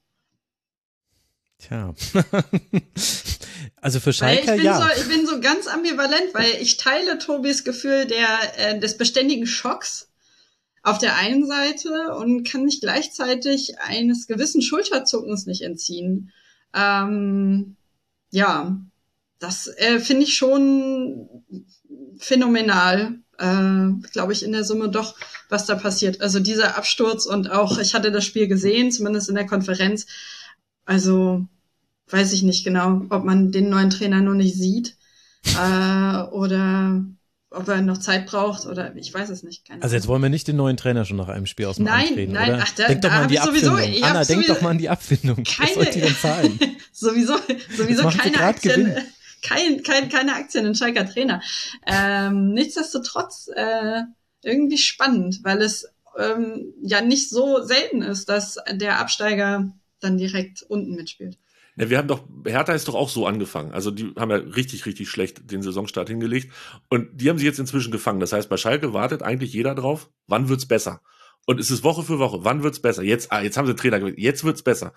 Tja. 1.59 1.93
also 3.81 3.99
für 3.99 4.13
Schalke, 4.13 4.43
ich 4.43 4.47
bin 4.47 4.65
ja. 4.65 4.81
So, 4.81 5.01
ich 5.01 5.09
bin 5.09 5.27
so 5.27 5.41
ganz 5.41 5.67
ambivalent, 5.67 6.33
weil 6.35 6.59
ich 6.61 6.77
teile 6.77 7.19
Tobis 7.19 7.65
Gefühl 7.65 8.07
der, 8.07 8.39
äh, 8.59 8.79
des 8.79 8.97
beständigen 8.97 9.47
Schocks 9.47 10.09
auf 10.91 10.99
der 10.99 11.17
einen 11.17 11.47
Seite 11.47 12.15
und 12.17 12.45
kann 12.45 12.65
mich 12.65 12.81
gleichzeitig 12.81 13.79
eines 13.81 14.27
gewissen 14.27 14.63
Schulterzuckens 14.63 15.47
nicht 15.47 15.63
entziehen. 15.63 16.33
Ähm, 16.75 17.77
ja, 18.31 18.79
das 19.39 19.69
äh, 19.77 20.01
finde 20.01 20.25
ich 20.25 20.35
schon 20.35 21.29
phänomenal, 22.19 23.19
äh, 23.39 24.09
glaube 24.13 24.33
ich, 24.33 24.43
in 24.43 24.53
der 24.53 24.65
Summe 24.65 24.89
doch, 24.89 25.15
was 25.49 25.67
da 25.67 25.75
passiert. 25.75 26.21
Also 26.21 26.41
dieser 26.41 26.77
Absturz 26.77 27.27
und 27.27 27.51
auch, 27.51 27.79
ich 27.79 27.95
hatte 27.95 28.11
das 28.11 28.25
Spiel 28.25 28.49
gesehen, 28.49 28.91
zumindest 28.91 29.29
in 29.29 29.35
der 29.35 29.47
Konferenz, 29.47 30.07
also 30.85 31.47
weiß 32.09 32.33
ich 32.33 32.43
nicht 32.43 32.65
genau, 32.65 33.03
ob 33.11 33.25
man 33.25 33.53
den 33.53 33.69
neuen 33.69 33.91
Trainer 33.91 34.21
nur 34.21 34.35
nicht 34.35 34.57
sieht 34.57 34.97
äh, 35.45 36.23
oder 36.31 37.05
ob 37.51 37.69
er 37.69 37.81
noch 37.81 37.99
Zeit 37.99 38.27
braucht 38.27 38.67
oder 38.67 38.95
ich 38.97 39.13
weiß 39.13 39.31
es 39.31 39.43
nicht. 39.43 39.67
Keine 39.67 39.83
also 39.83 39.95
jetzt 39.95 40.07
wollen 40.07 40.23
wir 40.23 40.29
nicht 40.29 40.49
den 40.49 40.57
neuen 40.57 40.77
Trainer 40.77 41.05
schon 41.05 41.17
nach 41.17 41.29
einem 41.29 41.47
Spiel 41.47 41.67
aus 41.67 41.77
dem 41.77 41.87
nein, 41.87 42.09
Amt 42.09 42.17
reden, 42.17 42.33
nein, 42.33 42.55
oder? 42.55 42.63
Ach, 42.63 42.71
da, 42.73 42.87
denk 42.89 43.03
doch 43.03 43.09
da 43.09 43.17
mal 43.17 43.23
an 43.23 43.29
die 43.29 43.37
sowieso, 43.37 43.71
Abfindung. 43.73 44.05
Anna, 44.05 44.25
denk 44.25 44.47
doch 44.47 44.61
mal 44.61 44.71
an 44.71 44.79
die 44.79 44.89
Abfindung. 44.89 45.45
Keine, 45.45 45.69
Was 45.69 45.75
soll 45.75 45.85
die 45.87 46.01
denn 46.01 46.17
zahlen? 46.17 46.61
sowieso, 46.93 47.37
sowieso 47.77 48.09
keine 48.09 48.41
Aktien. 48.41 48.85
Gewinn. 48.85 49.05
Kein, 49.41 49.83
kein, 49.83 50.09
keine 50.09 50.35
Aktien 50.35 50.67
in 50.67 50.75
Schalker 50.75 51.09
Trainer. 51.09 51.41
Ähm, 51.87 52.53
nichtsdestotrotz 52.53 53.49
äh, 53.55 54.03
irgendwie 54.43 54.79
spannend, 54.79 55.41
weil 55.43 55.63
es 55.63 55.87
ähm, 56.19 56.75
ja 56.83 57.01
nicht 57.01 57.31
so 57.31 57.63
selten 57.63 58.03
ist, 58.03 58.29
dass 58.29 58.59
der 58.73 58.99
Absteiger 58.99 59.73
dann 60.01 60.19
direkt 60.19 60.63
unten 60.63 60.95
mitspielt. 60.97 61.39
Ja, 61.79 61.91
wir 61.91 61.99
haben 61.99 62.09
doch, 62.09 62.25
Hertha 62.45 62.73
ist 62.73 62.89
doch 62.89 62.97
auch 62.97 63.09
so 63.09 63.27
angefangen. 63.27 63.73
Also 63.73 63.91
die 63.93 64.13
haben 64.17 64.31
ja 64.31 64.37
richtig, 64.37 64.85
richtig 64.85 65.09
schlecht 65.09 65.51
den 65.51 65.63
Saisonstart 65.63 66.09
hingelegt. 66.09 66.53
Und 66.89 67.09
die 67.13 67.31
haben 67.31 67.39
sich 67.39 67.47
jetzt 67.47 67.61
inzwischen 67.61 67.93
gefangen. 67.93 68.19
Das 68.19 68.33
heißt, 68.33 68.49
bei 68.49 68.57
Schalke 68.57 68.93
wartet 68.93 69.23
eigentlich 69.23 69.53
jeder 69.53 69.75
drauf, 69.77 70.11
wann 70.27 70.49
wird's 70.49 70.67
besser? 70.67 71.01
Und 71.47 71.61
es 71.61 71.71
ist 71.71 71.85
Woche 71.85 72.03
für 72.03 72.19
Woche, 72.19 72.41
wann 72.43 72.63
wird's 72.63 72.81
besser? 72.81 73.03
Jetzt, 73.03 73.33
ah, 73.33 73.41
jetzt 73.41 73.57
haben 73.57 73.67
sie 73.67 73.77
Trainer 73.77 74.01
gewählt, 74.01 74.19
jetzt 74.19 74.45
wird's 74.45 74.63
besser. 74.63 74.93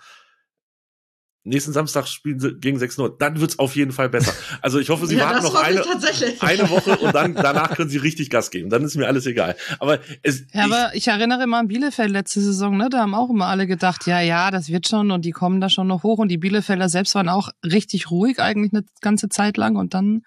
Nächsten 1.44 1.72
Samstag 1.72 2.06
spielen 2.06 2.38
sie 2.38 2.54
gegen 2.54 2.78
6-0. 2.78 3.16
Dann 3.18 3.40
wird's 3.40 3.58
auf 3.58 3.74
jeden 3.74 3.90
Fall 3.90 4.08
besser. 4.08 4.32
Also 4.60 4.78
ich 4.78 4.90
hoffe, 4.90 5.08
sie 5.08 5.16
Ja, 5.16 5.30
warten 5.30 5.42
noch 5.42 5.56
eine, 5.56 5.82
tatsächlich. 5.82 6.40
eine 6.40 6.70
Woche 6.70 6.96
und 7.00 7.12
dann 7.14 7.34
danach 7.34 7.74
können 7.74 7.90
sie 7.90 7.98
richtig 7.98 8.30
Gas 8.30 8.50
geben. 8.52 8.70
Dann 8.70 8.84
ist 8.84 8.94
mir 8.94 9.06
alles 9.08 9.26
egal. 9.26 9.56
Aber 9.80 9.98
es, 10.22 10.44
Ja, 10.52 10.64
aber 10.64 10.92
ich 10.94 11.08
erinnere 11.08 11.42
immer 11.42 11.58
an 11.58 11.66
Bielefeld 11.66 12.10
letzte 12.10 12.40
Saison, 12.40 12.76
ne? 12.76 12.88
Da 12.90 12.98
haben 13.00 13.14
auch 13.14 13.28
immer 13.28 13.46
alle 13.46 13.66
gedacht, 13.66 14.06
ja, 14.06 14.20
ja, 14.20 14.52
das 14.52 14.68
wird 14.68 14.86
schon 14.86 15.10
und 15.10 15.24
die 15.24 15.32
kommen 15.32 15.60
da 15.60 15.68
schon 15.68 15.88
noch 15.88 16.04
hoch 16.04 16.18
und 16.18 16.28
die 16.28 16.38
Bielefelder 16.38 16.88
selbst 16.88 17.14
waren 17.16 17.28
auch 17.28 17.48
richtig 17.64 18.10
ruhig 18.12 18.38
eigentlich 18.38 18.72
eine 18.72 18.84
ganze 19.00 19.28
Zeit 19.28 19.56
lang 19.56 19.74
und 19.74 19.94
dann, 19.94 20.22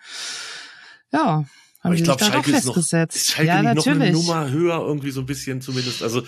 ja, 1.13 1.45
haben 1.85 1.91
aber 1.91 1.93
die 1.95 2.01
ich 2.01 2.03
glaube, 2.03 2.23
Schalke 2.23 2.51
ist 2.51 2.65
noch, 2.65 2.75
Schalke 2.83 3.47
ja, 3.47 3.61
nicht 3.61 3.75
noch 3.75 3.85
eine 3.85 3.95
natürlich. 3.99 4.13
Nummer 4.13 4.49
höher 4.49 4.79
irgendwie 4.79 5.11
so 5.11 5.21
ein 5.21 5.27
bisschen 5.27 5.61
zumindest. 5.61 6.01
Also, 6.01 6.23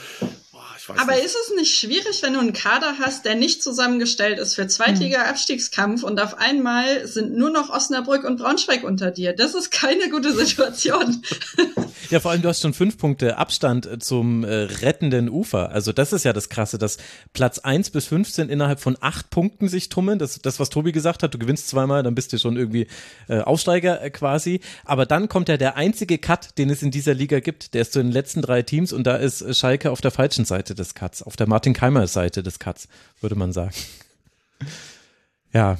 ich 0.87 0.95
weiß 0.95 1.01
Aber 1.01 1.15
nicht. 1.15 1.25
ist 1.25 1.35
es 1.35 1.55
nicht 1.55 1.77
schwierig, 1.77 2.23
wenn 2.23 2.33
du 2.33 2.39
einen 2.39 2.53
Kader 2.53 2.95
hast, 2.99 3.25
der 3.25 3.35
nicht 3.35 3.61
zusammengestellt 3.61 4.39
ist 4.39 4.55
für 4.55 4.67
Zweitliga-Abstiegskampf 4.67 6.03
und 6.03 6.19
auf 6.19 6.37
einmal 6.37 7.07
sind 7.07 7.35
nur 7.35 7.49
noch 7.49 7.69
Osnabrück 7.69 8.23
und 8.23 8.37
Braunschweig 8.37 8.83
unter 8.83 9.11
dir? 9.11 9.33
Das 9.33 9.55
ist 9.55 9.71
keine 9.71 10.09
gute 10.09 10.33
Situation. 10.33 11.21
Ja, 12.09 12.21
vor 12.21 12.31
allem 12.31 12.41
du 12.41 12.47
hast 12.47 12.61
schon 12.61 12.73
fünf 12.73 12.97
Punkte 12.97 13.37
Abstand 13.37 13.85
äh, 13.85 13.99
zum 13.99 14.45
äh, 14.45 14.53
rettenden 14.53 15.29
Ufer. 15.29 15.71
Also 15.71 15.91
das 15.91 16.13
ist 16.13 16.23
ja 16.23 16.31
das 16.31 16.47
Krasse, 16.47 16.77
dass 16.77 16.97
Platz 17.33 17.59
1 17.59 17.89
bis 17.89 18.05
15 18.05 18.47
innerhalb 18.47 18.79
von 18.79 18.97
acht 19.01 19.29
Punkten 19.29 19.67
sich 19.67 19.89
tummeln. 19.89 20.17
Das, 20.17 20.39
das 20.39 20.59
was 20.59 20.69
Tobi 20.69 20.93
gesagt 20.93 21.21
hat, 21.21 21.33
du 21.33 21.37
gewinnst 21.37 21.67
zweimal, 21.67 22.03
dann 22.03 22.15
bist 22.15 22.31
du 22.31 22.37
schon 22.37 22.55
irgendwie 22.55 22.87
äh, 23.27 23.39
Aufsteiger 23.39 24.01
äh, 24.01 24.09
quasi. 24.09 24.61
Aber 24.85 25.05
dann 25.05 25.27
kommt 25.27 25.49
ja 25.49 25.57
der 25.57 25.75
einzige 25.75 26.17
Cut, 26.17 26.57
den 26.57 26.69
es 26.69 26.81
in 26.81 26.91
dieser 26.91 27.13
Liga 27.13 27.41
gibt. 27.41 27.73
Der 27.73 27.81
ist 27.81 27.91
zu 27.91 27.99
den 27.99 28.11
letzten 28.11 28.41
drei 28.41 28.61
Teams 28.61 28.93
und 28.93 29.05
da 29.05 29.17
ist 29.17 29.41
äh, 29.41 29.53
Schalke 29.53 29.91
auf 29.91 29.99
der 29.99 30.11
falschen 30.11 30.45
Seite 30.45 30.75
des 30.77 30.95
Cuts, 30.95 31.21
auf 31.23 31.35
der 31.35 31.47
Martin 31.47 31.73
Keimer 31.73 32.07
Seite 32.07 32.43
des 32.43 32.59
Cuts, 32.59 32.87
würde 33.21 33.35
man 33.35 33.51
sagen. 33.53 33.73
Ja, 35.53 35.77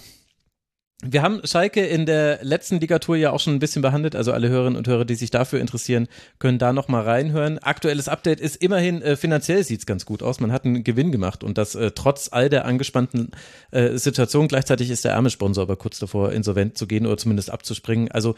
wir 1.03 1.21
haben 1.21 1.41
Schalke 1.43 1.85
in 1.85 2.07
der 2.07 2.43
letzten 2.43 2.79
Ligatur 2.79 3.17
ja 3.17 3.29
auch 3.29 3.39
schon 3.39 3.53
ein 3.53 3.59
bisschen 3.59 3.83
behandelt, 3.83 4.15
also 4.15 4.33
alle 4.33 4.49
Hörerinnen 4.49 4.77
und 4.77 4.87
Hörer, 4.87 5.05
die 5.05 5.13
sich 5.13 5.29
dafür 5.29 5.59
interessieren, 5.59 6.07
können 6.39 6.57
da 6.57 6.73
noch 6.73 6.87
mal 6.87 7.03
reinhören. 7.03 7.59
Aktuelles 7.59 8.07
Update 8.07 8.39
ist 8.39 8.55
immerhin, 8.55 9.03
äh, 9.03 9.15
finanziell 9.15 9.63
sieht's 9.63 9.85
ganz 9.85 10.07
gut 10.07 10.23
aus. 10.23 10.39
Man 10.39 10.51
hat 10.51 10.65
einen 10.65 10.83
Gewinn 10.83 11.11
gemacht 11.11 11.43
und 11.43 11.59
das 11.59 11.75
äh, 11.75 11.91
trotz 11.91 12.29
all 12.31 12.49
der 12.49 12.65
angespannten 12.65 13.29
äh, 13.69 13.95
Situation. 13.97 14.47
Gleichzeitig 14.47 14.89
ist 14.89 15.05
der 15.05 15.11
Ärmelsponsor 15.11 15.61
aber 15.61 15.75
kurz 15.75 15.99
davor, 15.99 16.31
insolvent 16.31 16.79
zu 16.79 16.87
gehen 16.87 17.05
oder 17.05 17.17
zumindest 17.17 17.51
abzuspringen. 17.51 18.09
Also 18.09 18.33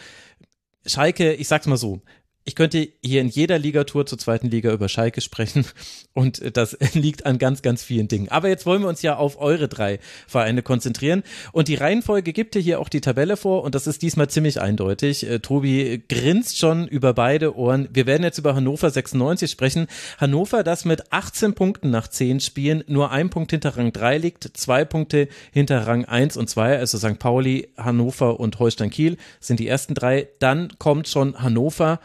Schalke, 0.85 1.33
ich 1.33 1.47
sag's 1.47 1.67
mal 1.67 1.77
so, 1.77 2.01
ich 2.49 2.55
könnte 2.55 2.89
hier 3.03 3.21
in 3.21 3.27
jeder 3.27 3.59
Ligatur 3.59 4.07
zur 4.07 4.17
zweiten 4.17 4.49
Liga 4.49 4.73
über 4.73 4.89
Schalke 4.89 5.21
sprechen 5.21 5.67
und 6.13 6.57
das 6.57 6.75
liegt 6.93 7.27
an 7.27 7.37
ganz, 7.37 7.61
ganz 7.61 7.83
vielen 7.83 8.07
Dingen. 8.07 8.29
Aber 8.29 8.49
jetzt 8.49 8.65
wollen 8.65 8.81
wir 8.81 8.89
uns 8.89 9.03
ja 9.03 9.17
auf 9.17 9.39
eure 9.39 9.67
drei 9.67 9.99
Vereine 10.25 10.63
konzentrieren 10.63 11.21
und 11.51 11.67
die 11.67 11.75
Reihenfolge 11.75 12.33
gibt 12.33 12.55
dir 12.55 12.59
hier 12.59 12.79
auch 12.79 12.89
die 12.89 13.01
Tabelle 13.01 13.37
vor 13.37 13.63
und 13.63 13.75
das 13.75 13.85
ist 13.85 14.01
diesmal 14.01 14.31
ziemlich 14.31 14.59
eindeutig. 14.59 15.29
Äh, 15.29 15.41
Tobi 15.41 16.01
grinst 16.09 16.57
schon 16.57 16.87
über 16.87 17.13
beide 17.13 17.55
Ohren. 17.55 17.87
Wir 17.93 18.07
werden 18.07 18.23
jetzt 18.23 18.39
über 18.39 18.55
Hannover 18.55 18.89
96 18.89 19.51
sprechen. 19.51 19.85
Hannover, 20.17 20.63
das 20.63 20.85
mit 20.85 21.13
18 21.13 21.53
Punkten 21.53 21.91
nach 21.91 22.07
10 22.07 22.39
Spielen 22.39 22.83
nur 22.87 23.11
ein 23.11 23.29
Punkt 23.29 23.51
hinter 23.51 23.77
Rang 23.77 23.93
3 23.93 24.17
liegt, 24.17 24.57
zwei 24.57 24.85
Punkte 24.85 25.27
hinter 25.51 25.85
Rang 25.85 26.05
1 26.05 26.35
und 26.35 26.49
2, 26.49 26.79
also 26.79 26.97
St. 26.97 27.19
Pauli, 27.19 27.69
Hannover 27.77 28.39
und 28.39 28.57
Holstein 28.57 28.89
Kiel 28.89 29.17
sind 29.39 29.59
die 29.59 29.67
ersten 29.67 29.93
drei. 29.93 30.29
Dann 30.39 30.73
kommt 30.79 31.07
schon 31.07 31.39
Hannover. 31.39 31.99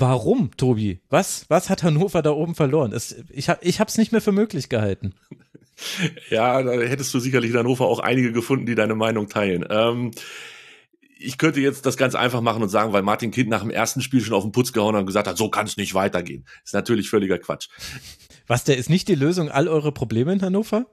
Warum, 0.00 0.56
Tobi? 0.56 1.00
Was, 1.10 1.46
was 1.48 1.70
hat 1.70 1.82
Hannover 1.82 2.22
da 2.22 2.30
oben 2.30 2.54
verloren? 2.54 2.92
Es, 2.92 3.16
ich 3.30 3.48
habe 3.48 3.60
es 3.62 3.98
nicht 3.98 4.12
mehr 4.12 4.20
für 4.20 4.32
möglich 4.32 4.68
gehalten. 4.68 5.14
Ja, 6.28 6.60
da 6.60 6.72
hättest 6.72 7.14
du 7.14 7.20
sicherlich 7.20 7.52
in 7.52 7.56
Hannover 7.56 7.86
auch 7.86 8.00
einige 8.00 8.32
gefunden, 8.32 8.66
die 8.66 8.74
deine 8.74 8.96
Meinung 8.96 9.28
teilen. 9.28 9.64
Ähm, 9.70 10.10
ich 11.20 11.38
könnte 11.38 11.60
jetzt 11.60 11.86
das 11.86 11.96
ganz 11.96 12.16
einfach 12.16 12.40
machen 12.40 12.64
und 12.64 12.68
sagen, 12.68 12.92
weil 12.92 13.02
Martin 13.02 13.30
Kind 13.30 13.48
nach 13.48 13.60
dem 13.60 13.70
ersten 13.70 14.00
Spiel 14.00 14.20
schon 14.20 14.34
auf 14.34 14.42
den 14.42 14.50
Putz 14.50 14.72
gehauen 14.72 14.96
hat 14.96 15.02
und 15.02 15.06
gesagt 15.06 15.28
hat, 15.28 15.38
so 15.38 15.50
kann 15.50 15.66
es 15.66 15.76
nicht 15.76 15.94
weitergehen. 15.94 16.48
Ist 16.64 16.74
natürlich 16.74 17.08
völliger 17.08 17.38
Quatsch. 17.38 17.68
Was, 18.48 18.64
der 18.64 18.76
ist 18.76 18.90
nicht 18.90 19.06
die 19.06 19.14
Lösung 19.14 19.50
all 19.50 19.68
eure 19.68 19.92
Probleme 19.92 20.32
in 20.32 20.42
Hannover? 20.42 20.86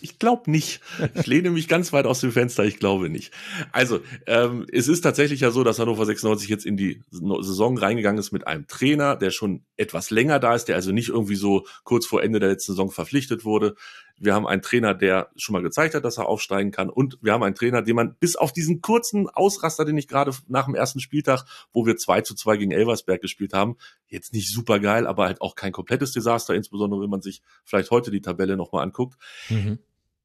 Ich 0.00 0.18
glaube 0.18 0.50
nicht. 0.50 0.80
Ich 1.14 1.26
lehne 1.26 1.50
mich 1.50 1.68
ganz 1.68 1.92
weit 1.92 2.06
aus 2.06 2.20
dem 2.20 2.32
Fenster. 2.32 2.64
Ich 2.64 2.78
glaube 2.78 3.08
nicht. 3.08 3.32
Also, 3.72 4.00
ähm, 4.26 4.66
es 4.72 4.88
ist 4.88 5.00
tatsächlich 5.00 5.40
ja 5.40 5.50
so, 5.50 5.64
dass 5.64 5.78
Hannover 5.78 6.06
96 6.06 6.48
jetzt 6.48 6.66
in 6.66 6.76
die 6.76 7.02
Saison 7.10 7.76
reingegangen 7.76 8.18
ist 8.18 8.32
mit 8.32 8.46
einem 8.46 8.66
Trainer, 8.66 9.16
der 9.16 9.30
schon 9.30 9.64
etwas 9.76 10.10
länger 10.10 10.38
da 10.38 10.54
ist, 10.54 10.66
der 10.66 10.76
also 10.76 10.92
nicht 10.92 11.08
irgendwie 11.08 11.36
so 11.36 11.66
kurz 11.84 12.06
vor 12.06 12.22
Ende 12.22 12.40
der 12.40 12.50
letzten 12.50 12.72
Saison 12.72 12.90
verpflichtet 12.90 13.44
wurde. 13.44 13.74
Wir 14.20 14.34
haben 14.34 14.46
einen 14.46 14.62
Trainer, 14.62 14.94
der 14.94 15.30
schon 15.36 15.52
mal 15.52 15.62
gezeigt 15.62 15.94
hat, 15.94 16.04
dass 16.04 16.18
er 16.18 16.26
aufsteigen 16.26 16.72
kann. 16.72 16.90
Und 16.90 17.18
wir 17.22 17.32
haben 17.32 17.42
einen 17.42 17.54
Trainer, 17.54 17.82
den 17.82 17.94
man 17.94 18.16
bis 18.16 18.36
auf 18.36 18.52
diesen 18.52 18.80
kurzen 18.80 19.28
Ausraster, 19.28 19.84
den 19.84 19.96
ich 19.96 20.08
gerade 20.08 20.32
nach 20.48 20.66
dem 20.66 20.74
ersten 20.74 21.00
Spieltag, 21.00 21.44
wo 21.72 21.86
wir 21.86 21.96
2 21.96 22.22
zu 22.22 22.34
2 22.34 22.56
gegen 22.56 22.72
Elversberg 22.72 23.20
gespielt 23.20 23.52
haben, 23.52 23.76
jetzt 24.08 24.32
nicht 24.32 24.52
super 24.52 24.80
geil, 24.80 25.06
aber 25.06 25.26
halt 25.26 25.40
auch 25.40 25.54
kein 25.54 25.72
komplettes 25.72 26.12
Desaster, 26.12 26.54
insbesondere 26.54 27.00
wenn 27.00 27.10
man 27.10 27.22
sich 27.22 27.42
vielleicht 27.64 27.90
heute 27.90 28.10
die 28.10 28.20
Tabelle 28.20 28.56
nochmal 28.56 28.82
anguckt. 28.82 29.16
Mhm. 29.48 29.78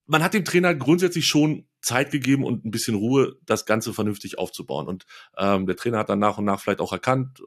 Man 0.06 0.24
hat 0.24 0.34
dem 0.34 0.46
Trainer 0.46 0.76
grundsätzlich 0.76 1.26
schon 1.26 1.68
Zeit 1.82 2.12
gegeben 2.12 2.44
und 2.44 2.66
ein 2.66 2.72
bisschen 2.72 2.96
Ruhe, 2.96 3.38
das 3.46 3.66
Ganze 3.66 3.94
vernünftig 3.94 4.38
aufzubauen. 4.38 4.88
Und 4.88 5.06
ähm, 5.38 5.66
der 5.66 5.76
Trainer 5.76 6.00
hat 6.00 6.10
dann 6.10 6.20
nach 6.20 6.38
und 6.38 6.46
nach 6.46 6.60
vielleicht 6.60 6.80
auch 6.80 6.92
erkannt, 6.92 7.42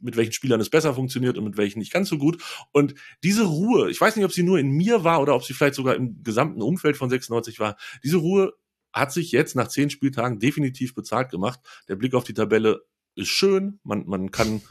mit 0.00 0.16
welchen 0.16 0.32
Spielern 0.32 0.60
es 0.60 0.70
besser 0.70 0.94
funktioniert 0.94 1.38
und 1.38 1.44
mit 1.44 1.56
welchen 1.56 1.78
nicht 1.78 1.92
ganz 1.92 2.08
so 2.08 2.18
gut. 2.18 2.42
Und 2.72 2.94
diese 3.22 3.44
Ruhe, 3.44 3.90
ich 3.90 4.00
weiß 4.00 4.16
nicht, 4.16 4.24
ob 4.24 4.32
sie 4.32 4.42
nur 4.42 4.58
in 4.58 4.70
mir 4.70 5.04
war 5.04 5.20
oder 5.20 5.34
ob 5.34 5.44
sie 5.44 5.54
vielleicht 5.54 5.74
sogar 5.74 5.94
im 5.94 6.22
gesamten 6.22 6.62
Umfeld 6.62 6.96
von 6.96 7.10
96 7.10 7.58
war, 7.58 7.76
diese 8.02 8.18
Ruhe 8.18 8.54
hat 8.92 9.12
sich 9.12 9.32
jetzt 9.32 9.54
nach 9.54 9.68
zehn 9.68 9.90
Spieltagen 9.90 10.38
definitiv 10.38 10.94
bezahlt 10.94 11.30
gemacht. 11.30 11.60
Der 11.88 11.96
Blick 11.96 12.14
auf 12.14 12.24
die 12.24 12.34
Tabelle 12.34 12.84
ist 13.14 13.28
schön, 13.28 13.80
man, 13.82 14.06
man 14.06 14.30
kann 14.30 14.62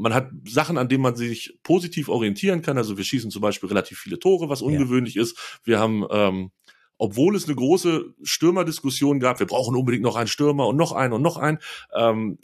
man 0.00 0.14
hat 0.14 0.30
Sachen, 0.48 0.78
an 0.78 0.88
denen 0.88 1.02
man 1.02 1.14
sich 1.14 1.58
positiv 1.62 2.08
orientieren 2.08 2.62
kann. 2.62 2.78
Also 2.78 2.96
wir 2.96 3.04
schießen 3.04 3.30
zum 3.30 3.42
Beispiel 3.42 3.68
relativ 3.68 3.98
viele 3.98 4.18
Tore, 4.18 4.48
was 4.48 4.62
ungewöhnlich 4.62 5.14
ja. 5.14 5.22
ist. 5.22 5.60
Wir 5.64 5.78
haben, 5.78 6.06
ähm, 6.10 6.50
obwohl 6.96 7.36
es 7.36 7.46
eine 7.46 7.54
große 7.54 8.14
Stürmerdiskussion 8.22 9.20
gab, 9.20 9.38
wir 9.38 9.46
brauchen 9.46 9.76
unbedingt 9.76 10.02
noch 10.02 10.16
einen 10.16 10.28
Stürmer 10.28 10.66
und 10.66 10.76
noch 10.76 10.92
einen 10.92 11.12
und 11.12 11.22
noch 11.22 11.36
einen, 11.36 11.58
ähm, 11.94 12.38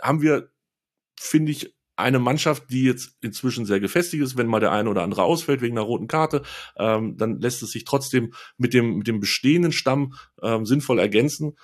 haben 0.00 0.22
wir 0.22 0.50
finde 1.18 1.52
ich, 1.52 1.74
eine 1.98 2.18
Mannschaft, 2.18 2.64
die 2.70 2.84
jetzt 2.84 3.16
inzwischen 3.22 3.64
sehr 3.64 3.80
gefestigt 3.80 4.22
ist, 4.22 4.36
wenn 4.36 4.46
mal 4.46 4.60
der 4.60 4.72
eine 4.72 4.90
oder 4.90 5.02
andere 5.02 5.22
ausfällt 5.22 5.62
wegen 5.62 5.78
einer 5.78 5.86
roten 5.86 6.08
Karte, 6.08 6.42
ähm, 6.76 7.16
dann 7.16 7.40
lässt 7.40 7.62
es 7.62 7.70
sich 7.70 7.84
trotzdem 7.84 8.34
mit 8.58 8.74
dem, 8.74 8.98
mit 8.98 9.06
dem 9.06 9.18
bestehenden 9.18 9.72
Stamm 9.72 10.12
ähm, 10.42 10.66
sinnvoll 10.66 10.98
ergänzen 10.98 11.56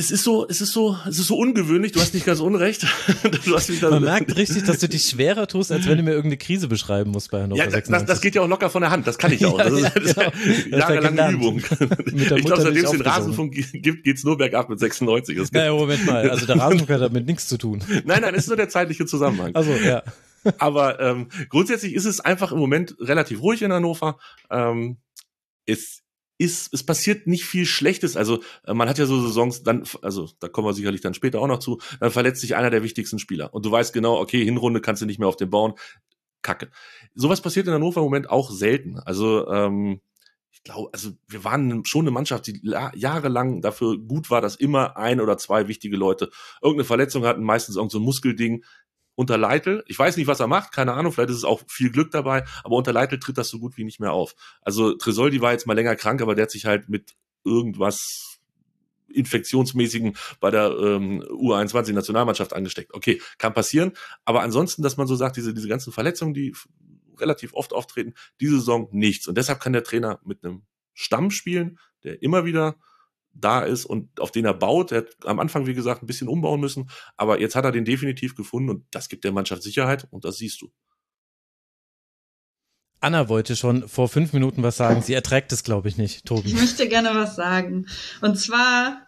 es 0.00 0.10
ist 0.10 0.24
so, 0.24 0.48
es 0.48 0.62
ist 0.62 0.72
so, 0.72 0.96
es 1.06 1.18
ist 1.18 1.26
so 1.26 1.36
ungewöhnlich. 1.36 1.92
Du 1.92 2.00
hast 2.00 2.14
nicht 2.14 2.24
ganz 2.24 2.40
unrecht. 2.40 2.82
du 3.44 3.54
hast 3.54 3.68
mich 3.68 3.82
Man 3.82 4.02
merkt 4.02 4.34
richtig, 4.34 4.64
dass 4.64 4.78
du 4.78 4.88
dich 4.88 5.04
schwerer 5.04 5.46
tust, 5.46 5.70
als 5.70 5.86
wenn 5.86 5.98
du 5.98 6.02
mir 6.02 6.12
irgendeine 6.12 6.38
Krise 6.38 6.68
beschreiben 6.68 7.10
musst 7.10 7.30
bei 7.30 7.42
Hannover 7.42 7.62
ja, 7.62 7.66
das, 7.68 8.06
das, 8.06 8.20
geht 8.22 8.34
ja 8.34 8.40
auch 8.40 8.48
locker 8.48 8.70
von 8.70 8.80
der 8.80 8.90
Hand. 8.90 9.06
Das 9.06 9.18
kann 9.18 9.30
ich 9.30 9.44
auch. 9.46 9.58
ja, 9.58 9.68
das 9.68 9.74
ist, 9.74 9.96
das 9.96 10.16
ja, 10.16 10.22
ist 10.28 10.66
jahrelange 10.68 11.32
Übung. 11.32 11.58
ich 11.58 12.44
glaube, 12.44 12.62
seitdem 12.62 12.84
es 12.84 12.90
den 12.90 13.02
Rasenfunk 13.02 13.52
gibt, 13.54 14.04
geht's 14.04 14.24
nur 14.24 14.38
bergab 14.38 14.70
mit 14.70 14.80
96. 14.80 15.36
Das 15.36 15.52
naja, 15.52 15.72
Moment 15.72 16.06
mal. 16.06 16.30
Also 16.30 16.46
der 16.46 16.56
Rasenfunk 16.58 16.90
hat 16.90 17.02
damit 17.02 17.26
nichts 17.26 17.46
zu 17.46 17.58
tun. 17.58 17.84
nein, 18.04 18.22
nein, 18.22 18.34
es 18.34 18.44
ist 18.44 18.48
nur 18.48 18.56
der 18.56 18.70
zeitliche 18.70 19.04
Zusammenhang. 19.04 19.54
Also 19.54 19.72
ja. 19.72 20.02
Aber 20.56 20.98
ähm, 21.00 21.28
grundsätzlich 21.50 21.94
ist 21.94 22.06
es 22.06 22.20
einfach 22.20 22.52
im 22.52 22.58
Moment 22.58 22.96
relativ 22.98 23.42
ruhig 23.42 23.60
in 23.60 23.70
Hannover. 23.70 24.18
Ähm, 24.50 24.96
es 25.66 26.00
ist, 26.40 26.72
es 26.72 26.82
passiert 26.82 27.26
nicht 27.26 27.44
viel 27.44 27.66
Schlechtes. 27.66 28.16
Also 28.16 28.42
äh, 28.66 28.72
man 28.72 28.88
hat 28.88 28.98
ja 28.98 29.04
so 29.04 29.20
Saisons, 29.20 29.62
dann, 29.62 29.84
also 30.00 30.30
da 30.40 30.48
kommen 30.48 30.66
wir 30.66 30.72
sicherlich 30.72 31.02
dann 31.02 31.12
später 31.12 31.40
auch 31.40 31.46
noch 31.46 31.58
zu, 31.58 31.78
dann 32.00 32.10
verletzt 32.10 32.40
sich 32.40 32.56
einer 32.56 32.70
der 32.70 32.82
wichtigsten 32.82 33.18
Spieler. 33.18 33.52
Und 33.52 33.66
du 33.66 33.70
weißt 33.70 33.92
genau, 33.92 34.18
okay, 34.18 34.42
Hinrunde 34.42 34.80
kannst 34.80 35.02
du 35.02 35.06
nicht 35.06 35.18
mehr 35.18 35.28
auf 35.28 35.36
den 35.36 35.50
bauen. 35.50 35.74
Kacke. 36.42 36.70
Sowas 37.14 37.42
passiert 37.42 37.66
in 37.66 37.74
Hannover 37.74 38.00
im 38.00 38.06
Moment 38.06 38.30
auch 38.30 38.50
selten. 38.50 38.98
Also 38.98 39.46
ähm, 39.48 40.00
ich 40.50 40.62
glaube, 40.62 40.88
also 40.94 41.10
wir 41.28 41.44
waren 41.44 41.84
schon 41.84 42.04
eine 42.04 42.10
Mannschaft, 42.10 42.46
die 42.46 42.58
jahrelang 42.62 43.60
dafür 43.60 43.98
gut 43.98 44.30
war, 44.30 44.40
dass 44.40 44.56
immer 44.56 44.96
ein 44.96 45.20
oder 45.20 45.36
zwei 45.36 45.68
wichtige 45.68 45.98
Leute 45.98 46.30
irgendeine 46.62 46.86
Verletzung 46.86 47.26
hatten, 47.26 47.42
meistens 47.42 47.76
irgendein 47.76 47.92
so 47.92 48.00
Muskelding 48.00 48.64
unter 49.20 49.36
Leitl, 49.36 49.84
ich 49.86 49.98
weiß 49.98 50.16
nicht, 50.16 50.28
was 50.28 50.40
er 50.40 50.46
macht, 50.46 50.72
keine 50.72 50.94
Ahnung, 50.94 51.12
vielleicht 51.12 51.28
ist 51.28 51.36
es 51.36 51.44
auch 51.44 51.60
viel 51.68 51.90
Glück 51.90 52.10
dabei, 52.10 52.42
aber 52.64 52.76
unter 52.76 52.94
Leitl 52.94 53.18
tritt 53.18 53.36
das 53.36 53.50
so 53.50 53.58
gut 53.58 53.76
wie 53.76 53.84
nicht 53.84 54.00
mehr 54.00 54.14
auf. 54.14 54.34
Also 54.62 54.94
Tresoldi 54.94 55.42
war 55.42 55.52
jetzt 55.52 55.66
mal 55.66 55.74
länger 55.74 55.94
krank, 55.94 56.22
aber 56.22 56.34
der 56.34 56.44
hat 56.44 56.50
sich 56.50 56.64
halt 56.64 56.88
mit 56.88 57.16
irgendwas 57.44 58.38
infektionsmäßigen 59.12 60.16
bei 60.40 60.50
der 60.50 60.70
ähm, 60.70 61.22
U21-Nationalmannschaft 61.22 62.54
angesteckt. 62.54 62.94
Okay, 62.94 63.20
kann 63.36 63.52
passieren, 63.52 63.92
aber 64.24 64.40
ansonsten, 64.40 64.82
dass 64.82 64.96
man 64.96 65.06
so 65.06 65.16
sagt, 65.16 65.36
diese, 65.36 65.52
diese 65.52 65.68
ganzen 65.68 65.92
Verletzungen, 65.92 66.32
die 66.32 66.54
relativ 67.18 67.52
oft 67.52 67.74
auftreten, 67.74 68.14
diese 68.40 68.56
Saison 68.56 68.88
nichts. 68.90 69.28
Und 69.28 69.36
deshalb 69.36 69.60
kann 69.60 69.74
der 69.74 69.84
Trainer 69.84 70.18
mit 70.24 70.42
einem 70.42 70.62
Stamm 70.94 71.30
spielen, 71.30 71.78
der 72.04 72.22
immer 72.22 72.46
wieder 72.46 72.76
da 73.40 73.60
ist 73.62 73.84
und 73.84 74.20
auf 74.20 74.30
den 74.30 74.44
er 74.44 74.54
baut. 74.54 74.92
Er 74.92 74.98
hat 74.98 75.16
am 75.24 75.40
Anfang, 75.40 75.66
wie 75.66 75.74
gesagt, 75.74 76.02
ein 76.02 76.06
bisschen 76.06 76.28
umbauen 76.28 76.60
müssen, 76.60 76.90
aber 77.16 77.40
jetzt 77.40 77.54
hat 77.54 77.64
er 77.64 77.72
den 77.72 77.84
definitiv 77.84 78.34
gefunden 78.34 78.70
und 78.70 78.84
das 78.90 79.08
gibt 79.08 79.24
der 79.24 79.32
Mannschaft 79.32 79.62
Sicherheit 79.62 80.06
und 80.10 80.24
das 80.24 80.36
siehst 80.38 80.60
du. 80.60 80.70
Anna 83.00 83.28
wollte 83.28 83.56
schon 83.56 83.88
vor 83.88 84.08
fünf 84.08 84.32
Minuten 84.32 84.62
was 84.62 84.76
sagen. 84.76 85.00
Sie 85.00 85.14
erträgt 85.14 85.52
es, 85.52 85.64
glaube 85.64 85.88
ich, 85.88 85.96
nicht, 85.96 86.26
Tobi. 86.26 86.48
Ich 86.48 86.54
möchte 86.54 86.86
gerne 86.86 87.10
was 87.14 87.34
sagen. 87.34 87.86
Und 88.20 88.38
zwar 88.38 89.06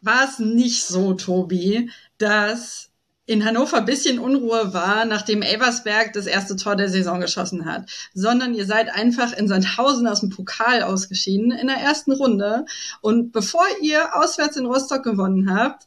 war 0.00 0.24
es 0.24 0.40
nicht 0.40 0.82
so, 0.82 1.14
Tobi, 1.14 1.90
dass 2.18 2.91
in 3.26 3.44
Hannover 3.44 3.78
ein 3.78 3.84
bisschen 3.84 4.18
Unruhe 4.18 4.74
war, 4.74 5.04
nachdem 5.04 5.42
Elversberg 5.42 6.12
das 6.12 6.26
erste 6.26 6.56
Tor 6.56 6.74
der 6.74 6.88
Saison 6.88 7.20
geschossen 7.20 7.64
hat, 7.64 7.88
sondern 8.14 8.54
ihr 8.54 8.66
seid 8.66 8.92
einfach 8.92 9.32
in 9.32 9.46
Sandhausen 9.46 10.08
aus 10.08 10.20
dem 10.20 10.30
Pokal 10.30 10.82
ausgeschieden 10.82 11.52
in 11.52 11.68
der 11.68 11.76
ersten 11.76 12.12
Runde. 12.12 12.64
Und 13.00 13.32
bevor 13.32 13.64
ihr 13.80 14.16
auswärts 14.16 14.56
in 14.56 14.66
Rostock 14.66 15.04
gewonnen 15.04 15.54
habt, 15.54 15.86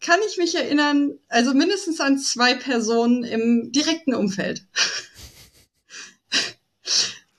kann 0.00 0.18
ich 0.26 0.38
mich 0.38 0.54
erinnern, 0.54 1.18
also 1.28 1.52
mindestens 1.52 2.00
an 2.00 2.18
zwei 2.18 2.54
Personen 2.54 3.24
im 3.24 3.70
direkten 3.72 4.14
Umfeld. 4.14 4.64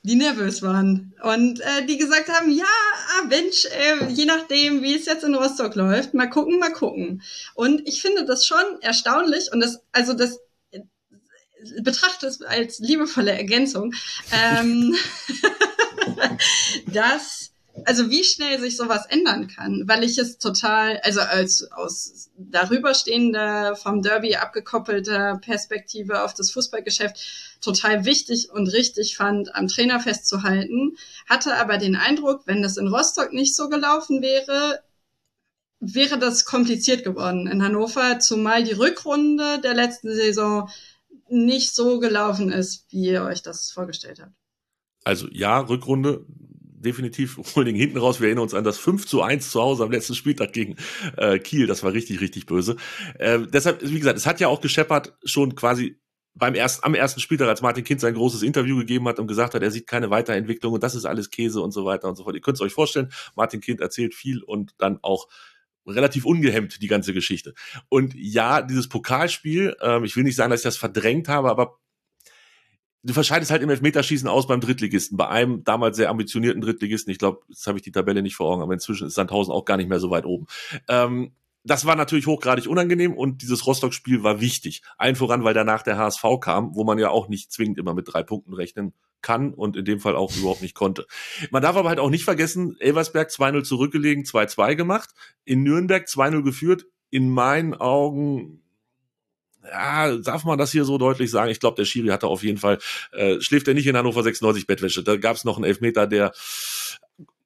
die 0.03 0.15
nervös 0.15 0.62
waren 0.62 1.13
und 1.22 1.60
äh, 1.60 1.86
die 1.86 1.98
gesagt 1.98 2.29
haben, 2.29 2.51
ja, 2.51 2.65
ah, 2.65 3.25
Mensch, 3.27 3.65
äh, 3.65 4.08
je 4.10 4.25
nachdem, 4.25 4.81
wie 4.81 4.96
es 4.96 5.05
jetzt 5.05 5.24
in 5.24 5.36
Rostock 5.36 5.75
läuft, 5.75 6.13
mal 6.13 6.29
gucken, 6.29 6.60
mal 6.60 6.74
gucken. 6.74 7.22
Und 7.53 7.87
ich 7.87 8.01
finde 8.01 8.25
das 8.25 8.46
schon 8.46 8.81
erstaunlich 8.81 9.51
und 9.51 9.59
das, 9.59 9.81
also 9.92 10.14
das 10.14 10.40
äh, 10.72 10.79
betrachte 11.81 12.27
es 12.27 12.42
als 12.42 12.79
liebevolle 12.79 13.31
Ergänzung, 13.31 13.94
ähm, 14.31 14.96
dass 16.87 17.40
also 17.85 18.09
wie 18.09 18.24
schnell 18.24 18.59
sich 18.59 18.77
sowas 18.77 19.05
ändern 19.07 19.48
kann, 19.48 19.83
weil 19.87 20.03
ich 20.03 20.17
es 20.17 20.37
total, 20.37 21.00
also 21.03 21.22
als 21.22 21.72
aus 21.72 22.29
darüberstehender, 22.37 23.75
vom 23.75 24.01
Derby 24.01 24.35
abgekoppelter 24.35 25.39
Perspektive 25.39 26.24
auf 26.24 26.33
das 26.33 26.51
Fußballgeschäft 26.51 27.59
total 27.61 28.05
wichtig 28.05 28.50
und 28.51 28.67
richtig 28.67 29.17
fand, 29.17 29.55
am 29.55 29.67
Trainer 29.67 30.00
festzuhalten, 30.00 30.98
hatte 31.27 31.55
aber 31.55 31.77
den 31.77 31.96
Eindruck, 31.96 32.41
wenn 32.46 32.61
das 32.61 32.77
in 32.77 32.87
Rostock 32.87 33.33
nicht 33.33 33.55
so 33.55 33.70
gelaufen 33.70 34.22
wäre, 34.22 34.81
wäre 35.79 36.20
das 36.20 36.46
kompliziert 36.46 37.03
geworden 37.03 37.48
in 37.48 37.63
Hannover, 37.63 38.20
zumal 38.20 38.63
die 38.63 38.74
Rückrunde 38.74 39.59
der 39.61 39.74
letzten 39.74 40.13
Saison 40.13 40.70
nicht 41.29 41.74
so 41.74 42.00
gelaufen 42.00 42.51
ist, 42.51 42.85
wie 42.89 43.07
ihr 43.07 43.24
euch 43.24 43.41
das 43.41 43.72
vorgestellt 43.72 44.20
habt. 44.22 44.33
Also 45.03 45.27
ja, 45.31 45.59
Rückrunde 45.59 46.25
definitiv 46.81 47.37
Holding 47.55 47.75
hinten 47.75 47.98
raus. 47.98 48.20
Wir 48.20 48.27
erinnern 48.27 48.44
uns 48.44 48.53
an 48.53 48.63
das 48.63 48.77
5 48.77 49.05
zu 49.05 49.22
1 49.22 49.50
zu 49.51 49.61
Hause 49.61 49.83
am 49.83 49.91
letzten 49.91 50.15
Spieltag 50.15 50.53
gegen 50.53 50.75
äh, 51.17 51.39
Kiel. 51.39 51.67
Das 51.67 51.83
war 51.83 51.94
richtig, 51.94 52.22
richtig 52.22 52.46
böse. 52.46 52.75
Äh, 53.20 53.39
deshalb, 53.51 53.81
wie 53.81 54.00
gesagt, 54.00 54.17
es 54.17 54.25
hat 54.25 54.39
ja 54.39 54.48
auch 54.48 54.61
gescheppert 54.61 55.13
schon 55.24 55.55
quasi 55.55 55.98
beim 56.33 56.55
ersten, 56.55 56.85
am 56.85 56.96
ersten 56.96 57.20
Spieltag, 57.20 57.50
als 57.50 57.61
Martin 57.61 57.83
Kind 57.83 58.00
sein 58.00 58.13
großes 58.13 58.41
Interview 58.41 58.77
gegeben 58.77 59.07
hat 59.07 59.20
und 59.20 59.27
gesagt 59.27 59.53
hat, 59.53 59.61
er 59.61 59.72
sieht 59.72 59.87
keine 59.87 60.09
Weiterentwicklung 60.09 60.74
und 60.74 60.83
das 60.83 60.96
ist 60.96 61.05
alles 61.05 61.29
Käse 61.29 61.61
und 61.61 61.72
so 61.72 61.85
weiter 61.85 62.07
und 62.07 62.15
so 62.15 62.24
fort. 62.24 62.35
Ihr 62.35 62.41
könnt 62.41 62.55
es 62.55 62.61
euch 62.61 62.74
vorstellen, 62.74 63.11
Martin 63.35 63.59
Kind 63.59 63.81
erzählt 63.81 64.15
viel 64.15 64.41
und 64.41 64.74
dann 64.77 65.00
auch 65.01 65.27
relativ 65.85 66.25
ungehemmt 66.25 66.81
die 66.81 66.87
ganze 66.87 67.13
Geschichte. 67.13 67.53
Und 67.89 68.13
ja, 68.15 68.61
dieses 68.61 68.87
Pokalspiel, 68.87 69.75
ähm, 69.81 70.03
ich 70.03 70.15
will 70.15 70.24
nicht 70.24 70.35
sagen, 70.35 70.51
dass 70.51 70.61
ich 70.61 70.65
das 70.65 70.77
verdrängt 70.77 71.27
habe, 71.27 71.50
aber 71.50 71.79
du 73.03 73.14
verscheidest 73.14 73.51
halt 73.51 73.61
im 73.61 73.70
Elfmeterschießen 73.70 74.27
aus 74.27 74.48
beim 74.48 74.61
Drittligisten, 74.61 75.18
bei 75.18 75.27
einem 75.27 75.64
damals 75.64 75.98
sehr 75.98 76.09
ambitionierten 76.09 76.61
Drittligisten. 76.61 77.11
Ich 77.11 77.20
glaube, 77.20 77.42
jetzt 77.50 77.66
habe 77.68 77.77
ich 77.77 77.83
die 77.83 77.92
Tabelle 77.92 78.22
nicht 78.22 78.35
vor 78.35 78.51
Augen, 78.51 78.61
aber 78.61 78.74
inzwischen 78.74 79.07
ist 79.07 79.16
Sandhausen 79.16 79.53
auch 79.53 79.66
gar 79.66 79.77
nicht 79.77 79.90
mehr 79.90 80.00
so 80.00 80.11
weit 80.11 80.25
oben. 80.25 80.48
Ähm, 80.87 81.33
das 81.64 81.85
war 81.85 81.96
natürlich 81.96 82.25
hochgradig 82.25 82.68
unangenehm 82.68 83.14
und 83.14 83.44
dieses 83.44 83.68
Rostock-Spiel 83.68 84.24
war 84.24 84.42
wichtig. 84.42 84.81
Allen 84.98 85.16
voran, 85.16 85.44
weil 85.44 85.53
danach 85.53 85.83
der 85.83 85.98
HSV 85.98 86.24
kam, 86.40 86.75
wo 86.75 86.83
man 86.83 86.98
ja 86.98 87.09
auch 87.09 87.27
nicht 87.27 87.51
zwingend 87.51 87.77
immer 87.77 87.94
mit 87.94 88.11
drei 88.11 88.24
Punkten 88.24 88.53
rechnen 88.53 88.94
kann 89.22 89.53
und 89.53 89.77
in 89.77 89.85
dem 89.85 90.00
Fall 90.00 90.16
auch 90.16 90.35
überhaupt 90.35 90.64
nicht 90.64 90.74
konnte. 90.74 91.05
Man 91.51 91.61
darf 91.61 91.75
aber 91.75 91.90
halt 91.90 92.00
auch 92.00 92.09
nicht 92.09 92.24
vergessen, 92.24 92.75
Elversberg 92.79 93.29
2-0 93.29 93.64
zurückgelegen, 93.64 94.24
2-2 94.24 94.75
gemacht, 94.75 95.11
in 95.46 95.61
Nürnberg 95.61 96.07
2-0 96.07 96.42
geführt, 96.42 96.85
in 97.11 97.29
meinen 97.29 97.75
Augen 97.75 98.64
ja, 99.69 100.17
darf 100.17 100.43
man 100.43 100.57
das 100.57 100.71
hier 100.71 100.85
so 100.85 100.97
deutlich 100.97 101.29
sagen? 101.29 101.51
Ich 101.51 101.59
glaube, 101.59 101.75
der 101.75 101.85
Schiri 101.85 102.07
hatte 102.07 102.27
auf 102.27 102.43
jeden 102.43 102.57
Fall, 102.57 102.79
äh, 103.11 103.39
schläft 103.41 103.67
er 103.67 103.74
nicht 103.74 103.87
in 103.87 103.97
Hannover 103.97 104.24
96 104.24 104.67
Bettwäsche. 104.67 105.03
Da 105.03 105.17
gab 105.17 105.35
es 105.35 105.45
noch 105.45 105.57
einen 105.57 105.65
Elfmeter, 105.65 106.07
der 106.07 106.33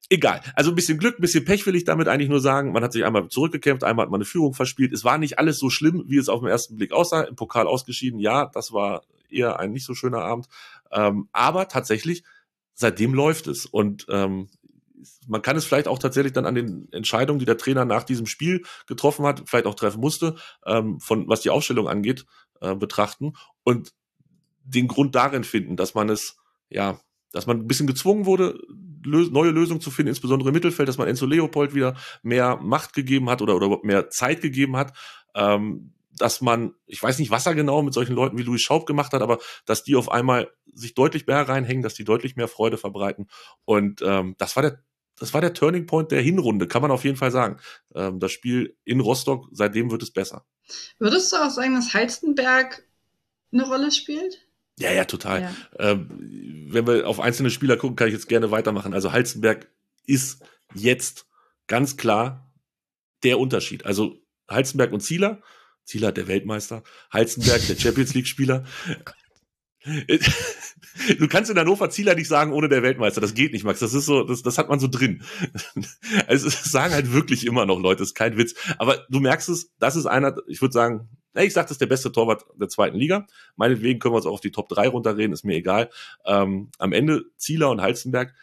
egal. 0.09 0.41
Also 0.55 0.71
ein 0.71 0.75
bisschen 0.75 0.97
Glück, 0.97 1.19
ein 1.19 1.21
bisschen 1.21 1.45
Pech 1.45 1.65
will 1.65 1.75
ich 1.75 1.83
damit 1.83 2.07
eigentlich 2.07 2.29
nur 2.29 2.39
sagen. 2.39 2.71
Man 2.71 2.83
hat 2.83 2.93
sich 2.93 3.05
einmal 3.05 3.27
zurückgekämpft, 3.27 3.83
einmal 3.83 4.05
hat 4.05 4.11
man 4.11 4.19
eine 4.19 4.25
Führung 4.25 4.53
verspielt. 4.53 4.93
Es 4.93 5.03
war 5.03 5.17
nicht 5.17 5.39
alles 5.39 5.59
so 5.59 5.69
schlimm, 5.69 6.03
wie 6.07 6.17
es 6.17 6.29
auf 6.29 6.41
den 6.41 6.49
ersten 6.49 6.77
Blick 6.77 6.91
aussah. 6.91 7.21
Im 7.21 7.35
Pokal 7.35 7.67
ausgeschieden, 7.67 8.19
ja, 8.19 8.45
das 8.53 8.71
war 8.71 9.03
eher 9.29 9.59
ein 9.59 9.71
nicht 9.71 9.85
so 9.85 9.93
schöner 9.93 10.21
Abend. 10.21 10.47
Ähm, 10.91 11.27
aber 11.31 11.67
tatsächlich, 11.67 12.23
seitdem 12.73 13.13
läuft 13.13 13.47
es. 13.47 13.65
Und 13.65 14.05
ähm, 14.09 14.49
man 15.27 15.41
kann 15.41 15.57
es 15.57 15.65
vielleicht 15.65 15.87
auch 15.87 15.99
tatsächlich 15.99 16.33
dann 16.33 16.45
an 16.45 16.55
den 16.55 16.87
Entscheidungen, 16.91 17.39
die 17.39 17.45
der 17.45 17.57
Trainer 17.57 17.85
nach 17.85 18.03
diesem 18.03 18.25
Spiel 18.25 18.63
getroffen 18.87 19.25
hat, 19.25 19.43
vielleicht 19.45 19.65
auch 19.65 19.75
treffen 19.75 20.01
musste, 20.01 20.35
ähm, 20.65 20.99
von 20.99 21.27
was 21.27 21.41
die 21.41 21.49
Aufstellung 21.49 21.87
angeht, 21.87 22.25
äh, 22.61 22.75
betrachten 22.75 23.33
und 23.63 23.93
den 24.63 24.87
Grund 24.87 25.15
darin 25.15 25.43
finden, 25.43 25.77
dass 25.77 25.93
man 25.93 26.09
es, 26.09 26.37
ja, 26.69 26.99
dass 27.31 27.47
man 27.47 27.57
ein 27.57 27.67
bisschen 27.67 27.87
gezwungen 27.87 28.25
wurde, 28.25 28.59
lö 29.03 29.27
neue 29.29 29.51
Lösungen 29.51 29.81
zu 29.81 29.91
finden, 29.91 30.09
insbesondere 30.09 30.49
im 30.49 30.53
Mittelfeld, 30.53 30.89
dass 30.89 30.97
man 30.97 31.07
Enzo 31.07 31.25
Leopold 31.25 31.75
wieder 31.75 31.95
mehr 32.23 32.57
Macht 32.57 32.93
gegeben 32.93 33.29
hat 33.29 33.41
oder, 33.41 33.55
oder 33.55 33.79
mehr 33.83 34.09
Zeit 34.09 34.41
gegeben 34.41 34.75
hat. 34.75 34.97
Ähm, 35.35 35.91
dass 36.17 36.41
man, 36.41 36.73
ich 36.85 37.01
weiß 37.03 37.19
nicht, 37.19 37.31
was 37.31 37.45
er 37.45 37.55
genau 37.55 37.81
mit 37.81 37.93
solchen 37.93 38.15
Leuten 38.15 38.37
wie 38.37 38.43
Louis 38.43 38.61
Schaub 38.61 38.85
gemacht 38.85 39.13
hat, 39.13 39.21
aber 39.21 39.39
dass 39.65 39.83
die 39.83 39.95
auf 39.95 40.09
einmal 40.09 40.49
sich 40.73 40.93
deutlich 40.93 41.27
mehr 41.27 41.47
reinhängen, 41.47 41.83
dass 41.83 41.93
die 41.93 42.05
deutlich 42.05 42.35
mehr 42.35 42.47
Freude 42.47 42.77
verbreiten. 42.77 43.27
Und 43.65 44.01
ähm, 44.01 44.35
das 44.37 44.55
war 44.55 44.63
der 44.63 44.83
das 45.19 45.33
war 45.33 45.41
der 45.41 45.53
Turning 45.53 45.85
Point 45.85 46.11
der 46.11 46.21
Hinrunde, 46.21 46.67
kann 46.67 46.81
man 46.81 46.91
auf 46.91 47.03
jeden 47.03 47.17
Fall 47.17 47.31
sagen. 47.31 47.57
Ähm, 47.93 48.19
das 48.19 48.31
Spiel 48.31 48.77
in 48.83 48.99
Rostock, 48.99 49.47
seitdem 49.51 49.91
wird 49.91 50.03
es 50.03 50.11
besser. 50.11 50.45
Würdest 50.99 51.31
du 51.31 51.37
auch 51.37 51.49
sagen, 51.49 51.75
dass 51.75 51.93
Heizenberg 51.93 52.83
eine 53.51 53.67
Rolle 53.67 53.91
spielt? 53.91 54.47
Ja, 54.77 54.91
ja, 54.91 55.05
total. 55.05 55.41
Ja. 55.41 55.55
Ähm, 55.79 56.67
wenn 56.69 56.85
wir 56.85 57.07
auf 57.07 57.19
einzelne 57.19 57.49
Spieler 57.49 57.77
gucken, 57.77 57.95
kann 57.95 58.07
ich 58.07 58.13
jetzt 58.13 58.27
gerne 58.27 58.51
weitermachen. 58.51 58.93
Also 58.93 59.11
Halzenberg 59.11 59.69
ist 60.05 60.43
jetzt 60.73 61.27
ganz 61.67 61.95
klar 61.95 62.51
der 63.23 63.39
Unterschied. 63.39 63.85
Also 63.85 64.21
Halzenberg 64.49 64.91
und 64.91 65.01
Zieler 65.01 65.41
Zieler 65.85 66.11
der 66.11 66.27
Weltmeister, 66.27 66.83
Halzenberg 67.11 67.65
der 67.67 67.75
Champions 67.79 68.13
League 68.13 68.27
Spieler. 68.27 68.65
Du 71.19 71.27
kannst 71.27 71.51
in 71.51 71.59
Hannover 71.59 71.89
Zieler 71.89 72.15
nicht 72.15 72.29
sagen 72.29 72.53
ohne 72.53 72.69
der 72.69 72.81
Weltmeister. 72.81 73.21
Das 73.21 73.33
geht 73.33 73.51
nicht, 73.51 73.65
Max. 73.65 73.79
Das 73.79 73.93
ist 73.93 74.05
so, 74.05 74.23
das, 74.23 74.43
das 74.43 74.57
hat 74.57 74.69
man 74.69 74.79
so 74.79 74.87
drin. 74.87 75.23
Also 76.27 76.47
es 76.47 76.63
sagen 76.63 76.93
halt 76.93 77.11
wirklich 77.11 77.45
immer 77.45 77.65
noch 77.65 77.79
Leute, 77.79 77.99
das 77.99 78.09
ist 78.09 78.15
kein 78.15 78.37
Witz. 78.37 78.55
Aber 78.77 79.05
du 79.09 79.19
merkst 79.19 79.49
es, 79.49 79.73
das 79.77 79.95
ist 79.95 80.05
einer, 80.05 80.35
ich 80.47 80.61
würde 80.61 80.73
sagen, 80.73 81.09
ich 81.33 81.53
sag, 81.53 81.63
das 81.63 81.71
ist 81.71 81.81
der 81.81 81.87
beste 81.87 82.11
Torwart 82.11 82.45
der 82.55 82.69
zweiten 82.69 82.97
Liga. 82.97 83.27
Meinetwegen 83.57 83.99
können 83.99 84.13
wir 84.13 84.17
uns 84.17 84.25
auch 84.25 84.33
auf 84.33 84.41
die 84.41 84.51
Top 84.51 84.69
3 84.69 84.87
runterreden, 84.87 85.33
ist 85.33 85.43
mir 85.43 85.55
egal. 85.55 85.89
Ähm, 86.25 86.69
am 86.77 86.93
Ende 86.93 87.25
Zieler 87.35 87.69
und 87.69 87.81
Halzenberg 87.81 88.33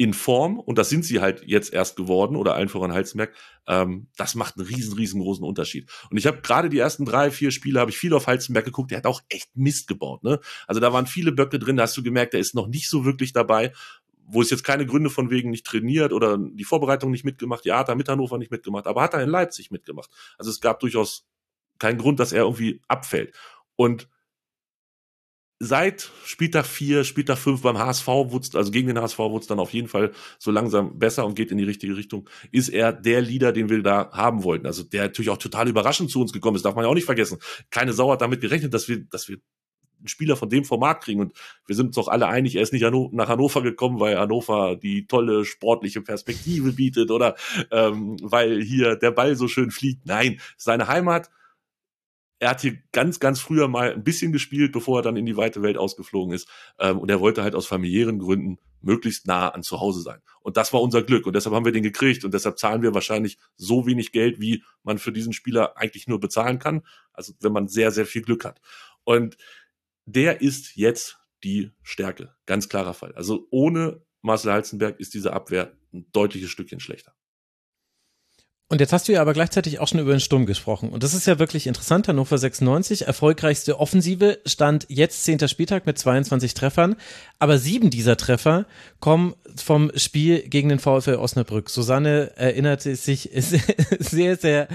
in 0.00 0.14
Form, 0.14 0.58
und 0.58 0.78
das 0.78 0.88
sind 0.88 1.04
sie 1.04 1.20
halt 1.20 1.42
jetzt 1.44 1.74
erst 1.74 1.94
geworden, 1.94 2.34
oder 2.34 2.54
allen 2.54 2.70
voran 2.70 2.94
Halzenberg, 2.94 3.34
ähm, 3.66 4.08
das 4.16 4.34
macht 4.34 4.56
einen 4.56 4.66
riesen, 4.66 4.94
riesengroßen 4.94 5.44
Unterschied. 5.44 5.90
Und 6.10 6.16
ich 6.16 6.26
habe 6.26 6.40
gerade 6.40 6.70
die 6.70 6.78
ersten 6.78 7.04
drei, 7.04 7.30
vier 7.30 7.50
Spiele, 7.50 7.80
habe 7.80 7.90
ich 7.90 7.98
viel 7.98 8.14
auf 8.14 8.26
Halzenberg 8.26 8.64
geguckt, 8.64 8.92
der 8.92 8.96
hat 8.96 9.04
auch 9.04 9.20
echt 9.28 9.54
Mist 9.54 9.88
gebaut. 9.88 10.24
Ne? 10.24 10.40
Also 10.66 10.80
da 10.80 10.94
waren 10.94 11.06
viele 11.06 11.32
Böcke 11.32 11.58
drin, 11.58 11.76
da 11.76 11.82
hast 11.82 11.98
du 11.98 12.02
gemerkt, 12.02 12.32
der 12.32 12.40
ist 12.40 12.54
noch 12.54 12.66
nicht 12.66 12.88
so 12.88 13.04
wirklich 13.04 13.34
dabei 13.34 13.72
wo 14.32 14.40
es 14.40 14.50
jetzt 14.50 14.62
keine 14.62 14.86
Gründe 14.86 15.10
von 15.10 15.28
wegen 15.28 15.50
nicht 15.50 15.66
trainiert 15.66 16.12
oder 16.12 16.38
die 16.38 16.62
Vorbereitung 16.62 17.10
nicht 17.10 17.24
mitgemacht, 17.24 17.64
ja, 17.64 17.80
hat 17.80 17.88
er 17.88 17.96
mit 17.96 18.08
Hannover 18.08 18.38
nicht 18.38 18.52
mitgemacht, 18.52 18.86
aber 18.86 19.02
hat 19.02 19.12
er 19.12 19.24
in 19.24 19.28
Leipzig 19.28 19.72
mitgemacht. 19.72 20.08
Also 20.38 20.52
es 20.52 20.60
gab 20.60 20.78
durchaus 20.78 21.26
keinen 21.80 21.98
Grund, 21.98 22.20
dass 22.20 22.30
er 22.30 22.44
irgendwie 22.44 22.80
abfällt. 22.86 23.34
Und 23.74 24.08
seit 25.62 26.10
Spieltag 26.24 26.64
4, 26.64 27.04
Spieltag 27.04 27.36
5 27.36 27.60
beim 27.60 27.78
HSV, 27.78 28.08
also 28.08 28.70
gegen 28.70 28.88
den 28.88 28.98
HSV 28.98 29.18
wurde 29.18 29.42
es 29.42 29.46
dann 29.46 29.60
auf 29.60 29.74
jeden 29.74 29.88
Fall 29.88 30.12
so 30.38 30.50
langsam 30.50 30.98
besser 30.98 31.26
und 31.26 31.34
geht 31.34 31.52
in 31.52 31.58
die 31.58 31.64
richtige 31.64 31.96
Richtung, 31.96 32.28
ist 32.50 32.70
er 32.70 32.94
der 32.94 33.20
Leader, 33.20 33.52
den 33.52 33.68
wir 33.68 33.82
da 33.82 34.10
haben 34.10 34.42
wollten. 34.42 34.66
Also 34.66 34.82
der 34.82 35.02
natürlich 35.02 35.28
auch 35.28 35.36
total 35.36 35.68
überraschend 35.68 36.10
zu 36.10 36.20
uns 36.22 36.32
gekommen 36.32 36.56
ist, 36.56 36.64
darf 36.64 36.74
man 36.74 36.84
ja 36.84 36.90
auch 36.90 36.94
nicht 36.94 37.04
vergessen. 37.04 37.38
Keine 37.70 37.92
Sau 37.92 38.10
hat 38.10 38.22
damit 38.22 38.40
gerechnet, 38.40 38.72
dass 38.72 38.88
wir, 38.88 39.04
dass 39.04 39.28
wir 39.28 39.36
einen 39.98 40.08
Spieler 40.08 40.34
von 40.34 40.48
dem 40.48 40.64
Format 40.64 41.02
kriegen. 41.02 41.20
Und 41.20 41.34
wir 41.66 41.76
sind 41.76 41.88
uns 41.88 41.98
auch 41.98 42.08
alle 42.08 42.26
einig, 42.26 42.56
er 42.56 42.62
ist 42.62 42.72
nicht 42.72 42.90
nach 43.12 43.28
Hannover 43.28 43.62
gekommen, 43.62 44.00
weil 44.00 44.18
Hannover 44.18 44.76
die 44.76 45.06
tolle 45.06 45.44
sportliche 45.44 46.00
Perspektive 46.00 46.72
bietet 46.72 47.10
oder 47.10 47.36
ähm, 47.70 48.16
weil 48.22 48.62
hier 48.62 48.96
der 48.96 49.10
Ball 49.10 49.36
so 49.36 49.46
schön 49.46 49.70
fliegt. 49.70 50.06
Nein, 50.06 50.40
seine 50.56 50.88
Heimat 50.88 51.30
er 52.40 52.50
hat 52.50 52.62
hier 52.62 52.78
ganz, 52.92 53.20
ganz 53.20 53.38
früher 53.38 53.68
mal 53.68 53.92
ein 53.92 54.02
bisschen 54.02 54.32
gespielt, 54.32 54.72
bevor 54.72 55.00
er 55.00 55.02
dann 55.02 55.16
in 55.16 55.26
die 55.26 55.36
weite 55.36 55.62
Welt 55.62 55.76
ausgeflogen 55.76 56.34
ist. 56.34 56.48
Ähm, 56.78 56.98
und 56.98 57.10
er 57.10 57.20
wollte 57.20 57.42
halt 57.42 57.54
aus 57.54 57.66
familiären 57.66 58.18
Gründen 58.18 58.58
möglichst 58.80 59.26
nah 59.26 59.50
an 59.50 59.62
zu 59.62 59.78
Hause 59.78 60.00
sein. 60.00 60.20
Und 60.40 60.56
das 60.56 60.72
war 60.72 60.80
unser 60.80 61.02
Glück. 61.02 61.26
Und 61.26 61.36
deshalb 61.36 61.54
haben 61.54 61.66
wir 61.66 61.72
den 61.72 61.82
gekriegt. 61.82 62.24
Und 62.24 62.32
deshalb 62.32 62.58
zahlen 62.58 62.80
wir 62.80 62.94
wahrscheinlich 62.94 63.36
so 63.56 63.86
wenig 63.86 64.10
Geld, 64.12 64.40
wie 64.40 64.64
man 64.82 64.98
für 64.98 65.12
diesen 65.12 65.34
Spieler 65.34 65.76
eigentlich 65.76 66.08
nur 66.08 66.18
bezahlen 66.18 66.58
kann. 66.58 66.82
Also 67.12 67.34
wenn 67.40 67.52
man 67.52 67.68
sehr, 67.68 67.90
sehr 67.90 68.06
viel 68.06 68.22
Glück 68.22 68.46
hat. 68.46 68.58
Und 69.04 69.36
der 70.06 70.40
ist 70.40 70.76
jetzt 70.76 71.18
die 71.44 71.72
Stärke. 71.82 72.34
Ganz 72.46 72.70
klarer 72.70 72.94
Fall. 72.94 73.12
Also 73.14 73.48
ohne 73.50 74.00
Marcel 74.22 74.52
Halzenberg 74.52 74.98
ist 74.98 75.12
diese 75.12 75.34
Abwehr 75.34 75.76
ein 75.92 76.06
deutliches 76.12 76.50
Stückchen 76.50 76.80
schlechter. 76.80 77.12
Und 78.70 78.80
jetzt 78.80 78.92
hast 78.92 79.08
du 79.08 79.12
ja 79.12 79.20
aber 79.20 79.32
gleichzeitig 79.32 79.80
auch 79.80 79.88
schon 79.88 79.98
über 79.98 80.12
den 80.12 80.20
Sturm 80.20 80.46
gesprochen. 80.46 80.90
Und 80.90 81.02
das 81.02 81.12
ist 81.12 81.26
ja 81.26 81.40
wirklich 81.40 81.66
interessant. 81.66 82.06
Hannover 82.06 82.38
96, 82.38 83.04
erfolgreichste 83.04 83.80
Offensive, 83.80 84.38
stand 84.46 84.86
jetzt 84.88 85.24
zehnter 85.24 85.48
Spieltag 85.48 85.86
mit 85.86 85.98
22 85.98 86.54
Treffern. 86.54 86.94
Aber 87.40 87.58
sieben 87.58 87.90
dieser 87.90 88.16
Treffer 88.16 88.66
kommen 89.00 89.34
vom 89.56 89.90
Spiel 89.96 90.48
gegen 90.48 90.68
den 90.68 90.78
VfL 90.78 91.16
Osnabrück. 91.16 91.68
Susanne 91.68 92.30
erinnerte 92.36 92.94
sich 92.94 93.30
sehr, 93.98 94.36
sehr 94.36 94.68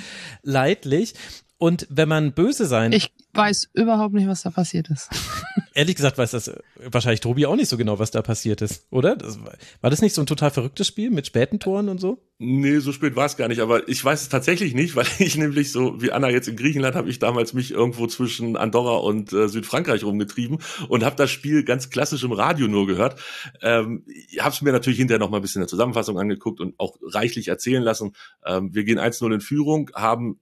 leidlich. 0.43 1.13
Und 1.57 1.87
wenn 1.89 2.09
man 2.09 2.33
böse 2.33 2.65
sein. 2.65 2.91
Ich 2.91 3.13
weiß 3.33 3.69
überhaupt 3.73 4.13
nicht, 4.13 4.27
was 4.27 4.41
da 4.41 4.49
passiert 4.49 4.89
ist. 4.89 5.09
Ehrlich 5.73 5.95
gesagt 5.95 6.17
weiß 6.17 6.31
das 6.31 6.51
wahrscheinlich 6.89 7.19
Tobi 7.19 7.45
auch 7.45 7.55
nicht 7.55 7.69
so 7.69 7.77
genau, 7.77 7.99
was 7.99 8.11
da 8.11 8.21
passiert 8.21 8.61
ist, 8.61 8.87
oder? 8.91 9.15
Das, 9.15 9.39
war 9.81 9.89
das 9.89 10.01
nicht 10.01 10.13
so 10.13 10.21
ein 10.21 10.25
total 10.25 10.51
verrücktes 10.51 10.87
Spiel 10.87 11.11
mit 11.11 11.27
späten 11.27 11.59
Toren 11.59 11.89
und 11.89 11.99
so? 11.99 12.21
Nee, 12.37 12.79
so 12.79 12.91
spät 12.91 13.15
war 13.15 13.25
es 13.25 13.37
gar 13.37 13.47
nicht, 13.47 13.59
aber 13.61 13.87
ich 13.87 14.03
weiß 14.03 14.21
es 14.21 14.29
tatsächlich 14.29 14.73
nicht, 14.73 14.95
weil 14.95 15.05
ich 15.19 15.37
nämlich 15.37 15.71
so 15.71 16.01
wie 16.01 16.11
Anna 16.11 16.29
jetzt 16.29 16.47
in 16.47 16.57
Griechenland 16.57 16.95
habe 16.95 17.09
ich 17.09 17.19
damals 17.19 17.53
mich 17.53 17.71
irgendwo 17.71 18.07
zwischen 18.07 18.57
Andorra 18.57 18.97
und 18.97 19.31
äh, 19.31 19.47
Südfrankreich 19.47 20.03
rumgetrieben 20.03 20.59
und 20.89 21.03
habe 21.03 21.15
das 21.15 21.31
Spiel 21.31 21.63
ganz 21.63 21.89
klassisch 21.89 22.23
im 22.23 22.33
Radio 22.33 22.67
nur 22.67 22.87
gehört. 22.87 23.19
Ähm, 23.61 24.05
habe 24.39 24.53
es 24.53 24.61
mir 24.61 24.71
natürlich 24.71 24.99
hinterher 24.99 25.19
noch 25.19 25.29
mal 25.29 25.37
ein 25.37 25.41
bisschen 25.41 25.61
in 25.61 25.65
der 25.65 25.69
Zusammenfassung 25.69 26.19
angeguckt 26.19 26.59
und 26.59 26.75
auch 26.77 26.97
reichlich 27.01 27.47
erzählen 27.47 27.83
lassen. 27.83 28.13
Ähm, 28.45 28.73
wir 28.73 28.83
gehen 28.83 28.99
1-0 28.99 29.33
in 29.33 29.41
Führung, 29.41 29.91
haben 29.93 30.39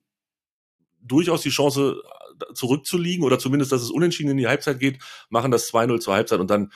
durchaus 1.04 1.42
die 1.42 1.50
Chance 1.50 2.02
zurückzuliegen 2.54 3.24
oder 3.24 3.40
zumindest, 3.40 3.72
dass 3.72 3.82
es 3.82 3.92
unentschieden 3.92 4.32
in 4.32 4.38
die 4.38 4.48
Halbzeit 4.48 4.80
geht, 4.80 5.00
machen 5.30 5.52
das 5.52 5.72
2-0 5.72 6.00
zur 6.00 6.14
Halbzeit 6.14 6.40
und 6.40 6.50
dann 6.50 6.72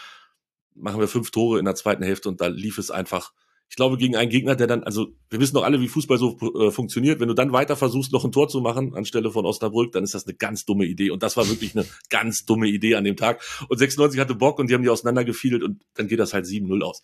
machen 0.76 1.00
wir 1.00 1.08
fünf 1.08 1.32
Tore 1.32 1.60
in 1.60 1.66
der 1.66 1.76
zweiten 1.76 2.04
Hälfte 2.04 2.30
und 2.30 2.42
da 2.42 2.48
lief 2.48 2.78
es 2.78 2.92
einfach, 2.92 3.34
ich 3.70 3.76
glaube, 3.76 3.98
gegen 3.98 4.16
einen 4.16 4.30
Gegner, 4.30 4.56
der 4.56 4.68
dann, 4.68 4.84
also 4.84 5.14
wir 5.30 5.40
wissen 5.40 5.56
doch 5.56 5.64
alle, 5.64 5.82
wie 5.82 5.88
Fußball 5.88 6.18
so 6.18 6.38
äh, 6.58 6.72
funktioniert. 6.72 7.20
Wenn 7.20 7.28
du 7.28 7.34
dann 7.34 7.52
weiter 7.52 7.76
versuchst, 7.76 8.14
noch 8.14 8.24
ein 8.24 8.32
Tor 8.32 8.48
zu 8.48 8.62
machen 8.62 8.96
anstelle 8.96 9.30
von 9.30 9.46
Osnabrück, 9.46 9.92
dann 9.92 10.06
ist 10.06 10.14
das 10.14 10.26
eine 10.26 10.36
ganz 10.36 10.64
dumme 10.64 10.86
Idee. 10.86 11.10
Und 11.10 11.22
das 11.22 11.36
war 11.36 11.50
wirklich 11.50 11.76
eine 11.76 11.86
ganz 12.10 12.46
dumme 12.46 12.68
Idee 12.68 12.96
an 12.96 13.04
dem 13.04 13.18
Tag. 13.18 13.44
Und 13.68 13.78
96 13.78 14.22
hatte 14.22 14.36
Bock 14.36 14.60
und 14.60 14.70
die 14.70 14.74
haben 14.74 14.84
die 14.84 14.90
auseinandergefiedelt 14.90 15.64
und 15.64 15.84
dann 15.96 16.08
geht 16.08 16.20
das 16.20 16.34
halt 16.34 16.46
7-0 16.46 16.82
aus. 16.82 17.02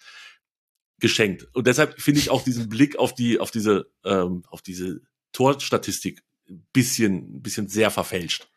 Geschenkt. 1.00 1.50
Und 1.54 1.68
deshalb 1.68 2.00
finde 2.00 2.22
ich 2.22 2.30
auch 2.30 2.44
diesen 2.44 2.70
Blick 2.70 2.98
auf 2.98 3.14
die, 3.14 3.42
auf 3.42 3.52
diese, 3.52 3.92
ähm, 4.06 4.44
auf 4.48 4.62
diese 4.62 5.02
Torstatistik 5.34 6.24
bisschen, 6.74 7.42
bisschen 7.42 7.68
sehr 7.68 7.92
verfälscht. 7.92 8.48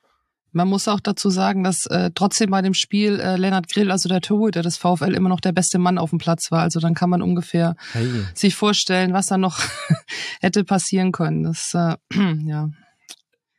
Man 0.52 0.68
muss 0.68 0.88
auch 0.88 1.00
dazu 1.00 1.28
sagen, 1.28 1.64
dass 1.64 1.84
äh, 1.86 2.10
trotzdem 2.14 2.50
bei 2.50 2.62
dem 2.62 2.72
Spiel 2.72 3.20
äh, 3.20 3.36
Lennart 3.36 3.68
Grill, 3.68 3.90
also 3.90 4.08
der 4.08 4.22
Torhüter 4.22 4.62
des 4.62 4.78
VfL, 4.78 5.12
immer 5.12 5.28
noch 5.28 5.40
der 5.40 5.52
beste 5.52 5.78
Mann 5.78 5.98
auf 5.98 6.10
dem 6.10 6.18
Platz 6.18 6.50
war. 6.50 6.62
Also 6.62 6.80
dann 6.80 6.94
kann 6.94 7.10
man 7.10 7.20
ungefähr 7.20 7.76
hey. 7.92 8.08
sich 8.32 8.54
vorstellen, 8.54 9.12
was 9.12 9.26
da 9.26 9.36
noch 9.36 9.60
hätte 10.40 10.64
passieren 10.64 11.12
können. 11.12 11.42
Das, 11.42 11.74
äh, 11.74 11.96
ja. 12.46 12.70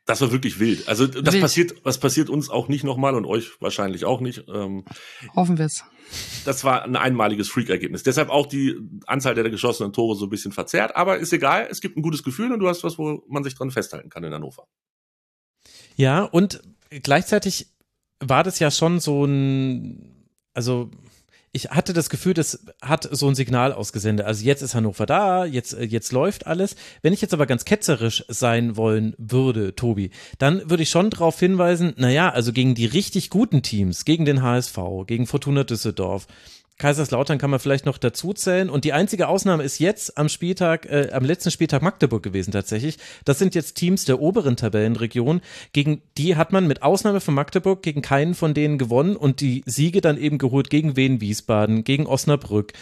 Das 0.08 0.22
war 0.22 0.32
wirklich 0.32 0.58
wild. 0.58 0.88
Also 0.88 1.06
das 1.06 1.34
wild. 1.34 1.42
passiert, 1.42 1.74
was 1.84 2.00
passiert 2.00 2.30
uns 2.30 2.48
auch 2.48 2.68
nicht 2.68 2.82
nochmal 2.82 3.14
und 3.14 3.26
euch 3.26 3.60
wahrscheinlich 3.60 4.06
auch 4.06 4.22
nicht. 4.22 4.42
Ähm, 4.48 4.86
Hoffen 5.36 5.58
wir 5.58 5.66
es. 5.66 5.84
Das 6.46 6.64
war 6.64 6.84
ein 6.84 6.96
einmaliges 6.96 7.50
Freak-Ergebnis. 7.50 8.04
Deshalb 8.04 8.30
auch 8.30 8.46
die 8.46 8.74
Anzahl 9.06 9.34
der 9.34 9.50
geschossenen 9.50 9.92
Tore 9.92 10.16
so 10.16 10.24
ein 10.24 10.30
bisschen 10.30 10.52
verzerrt. 10.52 10.96
Aber 10.96 11.18
ist 11.18 11.34
egal. 11.34 11.68
Es 11.70 11.82
gibt 11.82 11.98
ein 11.98 12.02
gutes 12.02 12.22
Gefühl 12.22 12.50
und 12.52 12.60
du 12.60 12.68
hast 12.68 12.84
was, 12.84 12.96
wo 12.96 13.22
man 13.28 13.44
sich 13.44 13.54
dran 13.54 13.70
festhalten 13.70 14.08
kann 14.08 14.24
in 14.24 14.32
Hannover. 14.32 14.66
Ja, 15.96 16.22
und 16.22 16.62
gleichzeitig 16.88 17.66
war 18.18 18.44
das 18.44 18.60
ja 18.60 18.70
schon 18.70 19.00
so 19.00 19.26
ein, 19.26 20.26
also 20.54 20.90
ich 21.58 21.70
hatte 21.70 21.92
das 21.92 22.08
Gefühl, 22.08 22.34
das 22.34 22.64
hat 22.80 23.08
so 23.10 23.26
ein 23.26 23.34
Signal 23.34 23.72
ausgesendet. 23.72 24.26
Also 24.26 24.44
jetzt 24.44 24.62
ist 24.62 24.76
Hannover 24.76 25.06
da, 25.06 25.44
jetzt, 25.44 25.74
äh, 25.74 25.82
jetzt 25.82 26.12
läuft 26.12 26.46
alles. 26.46 26.76
Wenn 27.02 27.12
ich 27.12 27.20
jetzt 27.20 27.34
aber 27.34 27.46
ganz 27.46 27.64
ketzerisch 27.64 28.24
sein 28.28 28.76
wollen 28.76 29.14
würde, 29.18 29.74
Tobi, 29.74 30.10
dann 30.38 30.70
würde 30.70 30.84
ich 30.84 30.90
schon 30.90 31.10
darauf 31.10 31.38
hinweisen, 31.40 31.94
naja, 31.96 32.30
also 32.30 32.52
gegen 32.52 32.76
die 32.76 32.86
richtig 32.86 33.28
guten 33.28 33.62
Teams, 33.62 34.04
gegen 34.04 34.24
den 34.24 34.40
HSV, 34.42 34.78
gegen 35.06 35.26
Fortuna 35.26 35.64
Düsseldorf, 35.64 36.28
Kaiserslautern 36.78 37.38
kann 37.38 37.50
man 37.50 37.58
vielleicht 37.58 37.86
noch 37.86 37.98
dazu 37.98 38.32
zählen. 38.32 38.70
Und 38.70 38.84
die 38.84 38.92
einzige 38.92 39.28
Ausnahme 39.28 39.64
ist 39.64 39.80
jetzt 39.80 40.16
am 40.16 40.28
Spieltag, 40.28 40.86
äh, 40.86 41.10
am 41.12 41.24
letzten 41.24 41.50
Spieltag 41.50 41.82
Magdeburg 41.82 42.22
gewesen 42.22 42.52
tatsächlich. 42.52 42.98
Das 43.24 43.38
sind 43.38 43.54
jetzt 43.54 43.74
Teams 43.74 44.04
der 44.04 44.20
oberen 44.20 44.56
Tabellenregion. 44.56 45.40
Gegen 45.72 46.02
die 46.16 46.36
hat 46.36 46.52
man 46.52 46.66
mit 46.66 46.82
Ausnahme 46.82 47.20
von 47.20 47.34
Magdeburg 47.34 47.82
gegen 47.82 48.00
keinen 48.00 48.34
von 48.34 48.54
denen 48.54 48.78
gewonnen 48.78 49.16
und 49.16 49.40
die 49.40 49.62
Siege 49.66 50.00
dann 50.00 50.18
eben 50.18 50.38
geholt 50.38 50.70
gegen 50.70 50.96
Wien 50.96 51.20
Wiesbaden, 51.20 51.82
gegen 51.82 52.06
Osnabrück. 52.06 52.72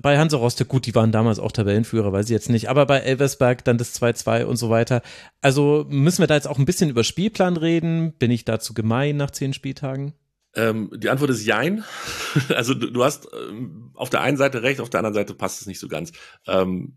Bei 0.00 0.18
Hansa 0.18 0.36
Rostock, 0.36 0.68
gut, 0.68 0.86
die 0.86 0.94
waren 0.94 1.10
damals 1.10 1.38
auch 1.38 1.52
Tabellenführer, 1.52 2.12
weiß 2.12 2.26
ich 2.26 2.32
jetzt 2.32 2.50
nicht, 2.50 2.68
aber 2.68 2.84
bei 2.84 2.98
Elversberg 2.98 3.64
dann 3.64 3.78
das 3.78 4.00
2-2 4.00 4.44
und 4.44 4.56
so 4.56 4.68
weiter. 4.68 5.00
Also 5.40 5.86
müssen 5.88 6.22
wir 6.22 6.26
da 6.26 6.34
jetzt 6.34 6.48
auch 6.48 6.58
ein 6.58 6.66
bisschen 6.66 6.90
über 6.90 7.02
Spielplan 7.02 7.56
reden? 7.56 8.12
Bin 8.12 8.30
ich 8.30 8.44
dazu 8.44 8.74
gemein 8.74 9.16
nach 9.16 9.30
zehn 9.30 9.54
Spieltagen? 9.54 10.12
Ähm, 10.56 10.90
die 10.96 11.10
Antwort 11.10 11.30
ist 11.30 11.44
Jein. 11.44 11.84
Also 12.48 12.74
du, 12.74 12.90
du 12.90 13.04
hast 13.04 13.28
ähm, 13.32 13.92
auf 13.94 14.10
der 14.10 14.22
einen 14.22 14.36
Seite 14.36 14.62
recht, 14.62 14.80
auf 14.80 14.90
der 14.90 15.00
anderen 15.00 15.14
Seite 15.14 15.34
passt 15.34 15.60
es 15.60 15.66
nicht 15.66 15.78
so 15.78 15.88
ganz. 15.88 16.12
Ähm, 16.46 16.96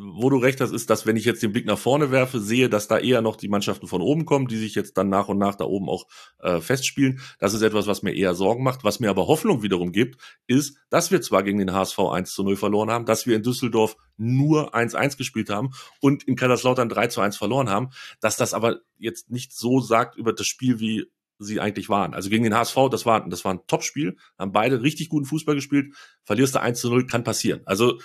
wo 0.00 0.30
du 0.30 0.36
recht 0.36 0.60
hast, 0.60 0.72
ist, 0.72 0.90
dass 0.90 1.06
wenn 1.06 1.16
ich 1.16 1.24
jetzt 1.24 1.42
den 1.42 1.52
Blick 1.52 1.66
nach 1.66 1.78
vorne 1.78 2.10
werfe, 2.10 2.40
sehe, 2.40 2.68
dass 2.68 2.88
da 2.88 2.98
eher 2.98 3.22
noch 3.22 3.36
die 3.36 3.48
Mannschaften 3.48 3.86
von 3.86 4.02
oben 4.02 4.26
kommen, 4.26 4.46
die 4.46 4.56
sich 4.56 4.74
jetzt 4.74 4.96
dann 4.96 5.08
nach 5.08 5.28
und 5.28 5.38
nach 5.38 5.56
da 5.56 5.64
oben 5.64 5.88
auch 5.88 6.06
äh, 6.40 6.60
festspielen. 6.60 7.20
Das 7.38 7.54
ist 7.54 7.62
etwas, 7.62 7.86
was 7.86 8.02
mir 8.02 8.14
eher 8.14 8.34
Sorgen 8.34 8.62
macht. 8.62 8.84
Was 8.84 9.00
mir 9.00 9.10
aber 9.10 9.26
Hoffnung 9.26 9.62
wiederum 9.62 9.92
gibt, 9.92 10.20
ist, 10.46 10.76
dass 10.90 11.10
wir 11.10 11.20
zwar 11.20 11.42
gegen 11.42 11.58
den 11.58 11.72
HSV 11.72 11.98
1 11.98 12.32
zu 12.32 12.44
0 12.44 12.56
verloren 12.56 12.90
haben, 12.90 13.06
dass 13.06 13.26
wir 13.26 13.34
in 13.34 13.42
Düsseldorf 13.42 13.96
nur 14.16 14.74
1-1 14.74 15.16
gespielt 15.16 15.50
haben 15.50 15.70
und 16.00 16.22
in 16.24 16.36
Kaiserslautern 16.36 16.88
3 16.88 17.08
zu 17.08 17.20
1 17.20 17.36
verloren 17.36 17.70
haben, 17.70 17.90
dass 18.20 18.36
das 18.36 18.54
aber 18.54 18.80
jetzt 18.98 19.30
nicht 19.30 19.52
so 19.52 19.80
sagt 19.80 20.16
über 20.16 20.32
das 20.32 20.46
Spiel, 20.46 20.80
wie 20.80 21.06
sie 21.38 21.60
eigentlich 21.60 21.88
waren. 21.88 22.14
Also 22.14 22.30
gegen 22.30 22.44
den 22.44 22.54
HSV, 22.54 22.76
das 22.90 23.06
war, 23.06 23.28
das 23.28 23.44
war 23.44 23.54
ein 23.54 23.66
Topspiel, 23.66 24.16
haben 24.38 24.52
beide 24.52 24.82
richtig 24.82 25.08
guten 25.08 25.26
Fußball 25.26 25.54
gespielt. 25.54 25.94
Verlierst 26.24 26.54
du 26.54 26.60
1 26.60 26.80
zu 26.80 26.90
0, 26.90 27.06
kann 27.06 27.24
passieren. 27.24 27.60
Also 27.64 27.98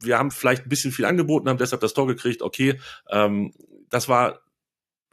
wir 0.00 0.18
haben 0.18 0.30
vielleicht 0.30 0.66
ein 0.66 0.68
bisschen 0.68 0.92
viel 0.92 1.04
angeboten, 1.04 1.48
haben 1.48 1.58
deshalb 1.58 1.80
das 1.80 1.94
Tor 1.94 2.06
gekriegt, 2.06 2.42
okay. 2.42 2.78
Ähm, 3.10 3.52
das 3.88 4.08
war 4.08 4.40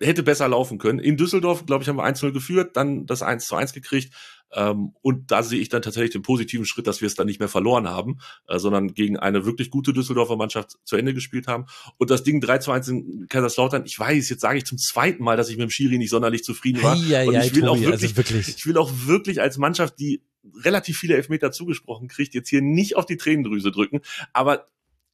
hätte 0.01 0.23
besser 0.23 0.47
laufen 0.47 0.77
können. 0.77 0.99
In 0.99 1.17
Düsseldorf, 1.17 1.65
glaube 1.65 1.84
ich, 1.84 1.89
haben 1.89 1.97
wir 1.97 2.06
1-0 2.06 2.32
geführt, 2.32 2.75
dann 2.75 3.06
das 3.06 3.21
1 3.21 3.45
zu 3.45 3.56
1 3.56 3.73
gekriegt. 3.73 4.13
Ähm, 4.53 4.93
und 5.01 5.31
da 5.31 5.43
sehe 5.43 5.59
ich 5.59 5.69
dann 5.69 5.81
tatsächlich 5.81 6.11
den 6.11 6.21
positiven 6.21 6.65
Schritt, 6.65 6.87
dass 6.87 7.01
wir 7.01 7.07
es 7.07 7.15
dann 7.15 7.27
nicht 7.27 7.39
mehr 7.39 7.49
verloren 7.49 7.89
haben, 7.89 8.19
äh, 8.47 8.59
sondern 8.59 8.93
gegen 8.93 9.17
eine 9.17 9.45
wirklich 9.45 9.69
gute 9.69 9.93
Düsseldorfer 9.93 10.35
Mannschaft 10.35 10.77
zu 10.83 10.95
Ende 10.95 11.13
gespielt 11.13 11.47
haben. 11.47 11.65
Und 11.97 12.09
das 12.09 12.23
Ding 12.23 12.41
3 12.41 12.59
zu 12.59 12.71
1 12.71 12.87
in 12.87 13.27
Kaiserslautern, 13.29 13.85
ich 13.85 13.97
weiß, 13.97 14.29
jetzt 14.29 14.41
sage 14.41 14.57
ich 14.57 14.65
zum 14.65 14.77
zweiten 14.77 15.23
Mal, 15.23 15.37
dass 15.37 15.49
ich 15.49 15.57
mit 15.57 15.63
dem 15.63 15.71
Schiri 15.71 15.97
nicht 15.97 16.09
sonderlich 16.09 16.43
zufrieden 16.43 16.83
war. 16.83 16.95
Ei, 16.95 17.17
ei, 17.17 17.27
und 17.27 17.35
ich 17.35 17.55
will 17.55 17.61
Tobi, 17.61 17.69
auch 17.69 17.79
wirklich, 17.79 18.01
also 18.03 18.17
wirklich. 18.17 18.47
ich 18.49 18.65
will 18.65 18.77
auch 18.77 18.91
wirklich 19.05 19.41
als 19.41 19.57
Mannschaft, 19.57 19.99
die 19.99 20.21
relativ 20.63 20.97
viele 20.97 21.15
Elfmeter 21.15 21.51
zugesprochen 21.51 22.07
kriegt, 22.07 22.33
jetzt 22.33 22.49
hier 22.49 22.61
nicht 22.61 22.97
auf 22.97 23.05
die 23.05 23.17
Tränendrüse 23.17 23.71
drücken. 23.71 24.01
Aber 24.33 24.67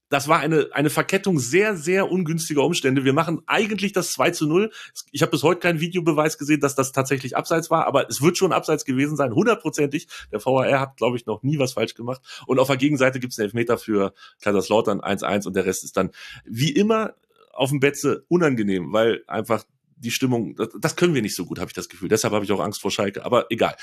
das 0.09 0.27
war 0.27 0.39
eine, 0.39 0.69
eine 0.73 0.89
Verkettung 0.89 1.39
sehr, 1.39 1.77
sehr 1.77 2.11
ungünstiger 2.11 2.63
Umstände. 2.63 3.05
Wir 3.05 3.13
machen 3.13 3.41
eigentlich 3.45 3.93
das 3.93 4.11
2 4.13 4.31
zu 4.31 4.47
0. 4.47 4.71
Ich 5.11 5.21
habe 5.21 5.31
bis 5.31 5.43
heute 5.43 5.59
keinen 5.59 5.79
Videobeweis 5.79 6.37
gesehen, 6.37 6.59
dass 6.59 6.75
das 6.75 6.91
tatsächlich 6.91 7.37
abseits 7.37 7.69
war, 7.69 7.85
aber 7.85 8.09
es 8.09 8.21
wird 8.21 8.37
schon 8.37 8.51
abseits 8.51 8.85
gewesen 8.85 9.15
sein, 9.15 9.33
hundertprozentig. 9.33 10.07
Der 10.31 10.43
VAR 10.43 10.79
hat, 10.79 10.97
glaube 10.97 11.17
ich, 11.17 11.25
noch 11.25 11.43
nie 11.43 11.59
was 11.59 11.73
falsch 11.73 11.93
gemacht. 11.93 12.21
Und 12.47 12.59
auf 12.59 12.67
der 12.67 12.77
Gegenseite 12.77 13.19
gibt 13.19 13.33
es 13.33 13.39
einen 13.39 13.45
Elfmeter 13.45 13.77
für 13.77 14.13
Kaiserslautern 14.41 15.01
1-1 15.01 15.47
und 15.47 15.55
der 15.55 15.65
Rest 15.65 15.83
ist 15.83 15.95
dann 15.95 16.11
wie 16.45 16.71
immer 16.71 17.13
auf 17.53 17.69
dem 17.69 17.79
Betze 17.79 18.23
unangenehm, 18.29 18.93
weil 18.93 19.23
einfach 19.27 19.63
die 19.99 20.11
Stimmung, 20.11 20.55
das, 20.55 20.69
das 20.79 20.95
können 20.95 21.13
wir 21.13 21.21
nicht 21.21 21.35
so 21.35 21.45
gut, 21.45 21.59
habe 21.59 21.69
ich 21.69 21.73
das 21.73 21.89
Gefühl. 21.89 22.09
Deshalb 22.09 22.33
habe 22.33 22.45
ich 22.45 22.51
auch 22.51 22.59
Angst 22.59 22.81
vor 22.81 22.91
Schalke, 22.91 23.25
aber 23.25 23.47
egal. 23.49 23.75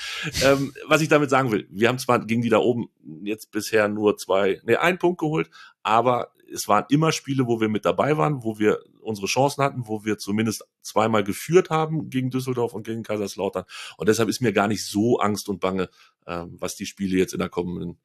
ähm, 0.43 0.73
was 0.87 1.01
ich 1.01 1.09
damit 1.09 1.29
sagen 1.29 1.51
will, 1.51 1.67
wir 1.69 1.87
haben 1.87 1.99
zwar 1.99 2.25
gegen 2.25 2.41
die 2.41 2.49
da 2.49 2.57
oben 2.57 2.89
jetzt 3.23 3.51
bisher 3.51 3.87
nur 3.87 4.17
zwei, 4.17 4.61
nee, 4.65 4.75
einen 4.75 4.97
Punkt 4.97 5.19
geholt, 5.19 5.49
aber 5.83 6.31
es 6.51 6.67
waren 6.67 6.85
immer 6.89 7.11
Spiele, 7.11 7.47
wo 7.47 7.59
wir 7.59 7.69
mit 7.69 7.85
dabei 7.85 8.17
waren, 8.17 8.43
wo 8.43 8.57
wir 8.57 8.79
unsere 9.01 9.27
Chancen 9.27 9.63
hatten, 9.63 9.87
wo 9.87 10.05
wir 10.05 10.17
zumindest 10.17 10.65
zweimal 10.81 11.23
geführt 11.23 11.69
haben 11.69 12.09
gegen 12.09 12.29
Düsseldorf 12.29 12.73
und 12.73 12.85
gegen 12.85 13.03
Kaiserslautern. 13.03 13.65
Und 13.97 14.09
deshalb 14.09 14.29
ist 14.29 14.41
mir 14.41 14.53
gar 14.53 14.67
nicht 14.67 14.85
so 14.85 15.19
Angst 15.19 15.49
und 15.49 15.59
Bange, 15.59 15.89
ähm, 16.25 16.55
was 16.59 16.75
die 16.75 16.85
Spiele 16.85 17.17
jetzt 17.17 17.33
in 17.33 17.39
der 17.39 17.49
kommenden 17.49 17.99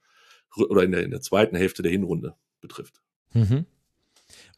oder 0.56 0.82
in 0.82 0.92
der, 0.92 1.02
in 1.02 1.10
der 1.10 1.20
zweiten 1.20 1.56
Hälfte 1.56 1.82
der 1.82 1.92
Hinrunde 1.92 2.36
betrifft. 2.60 3.00
Mhm. 3.32 3.66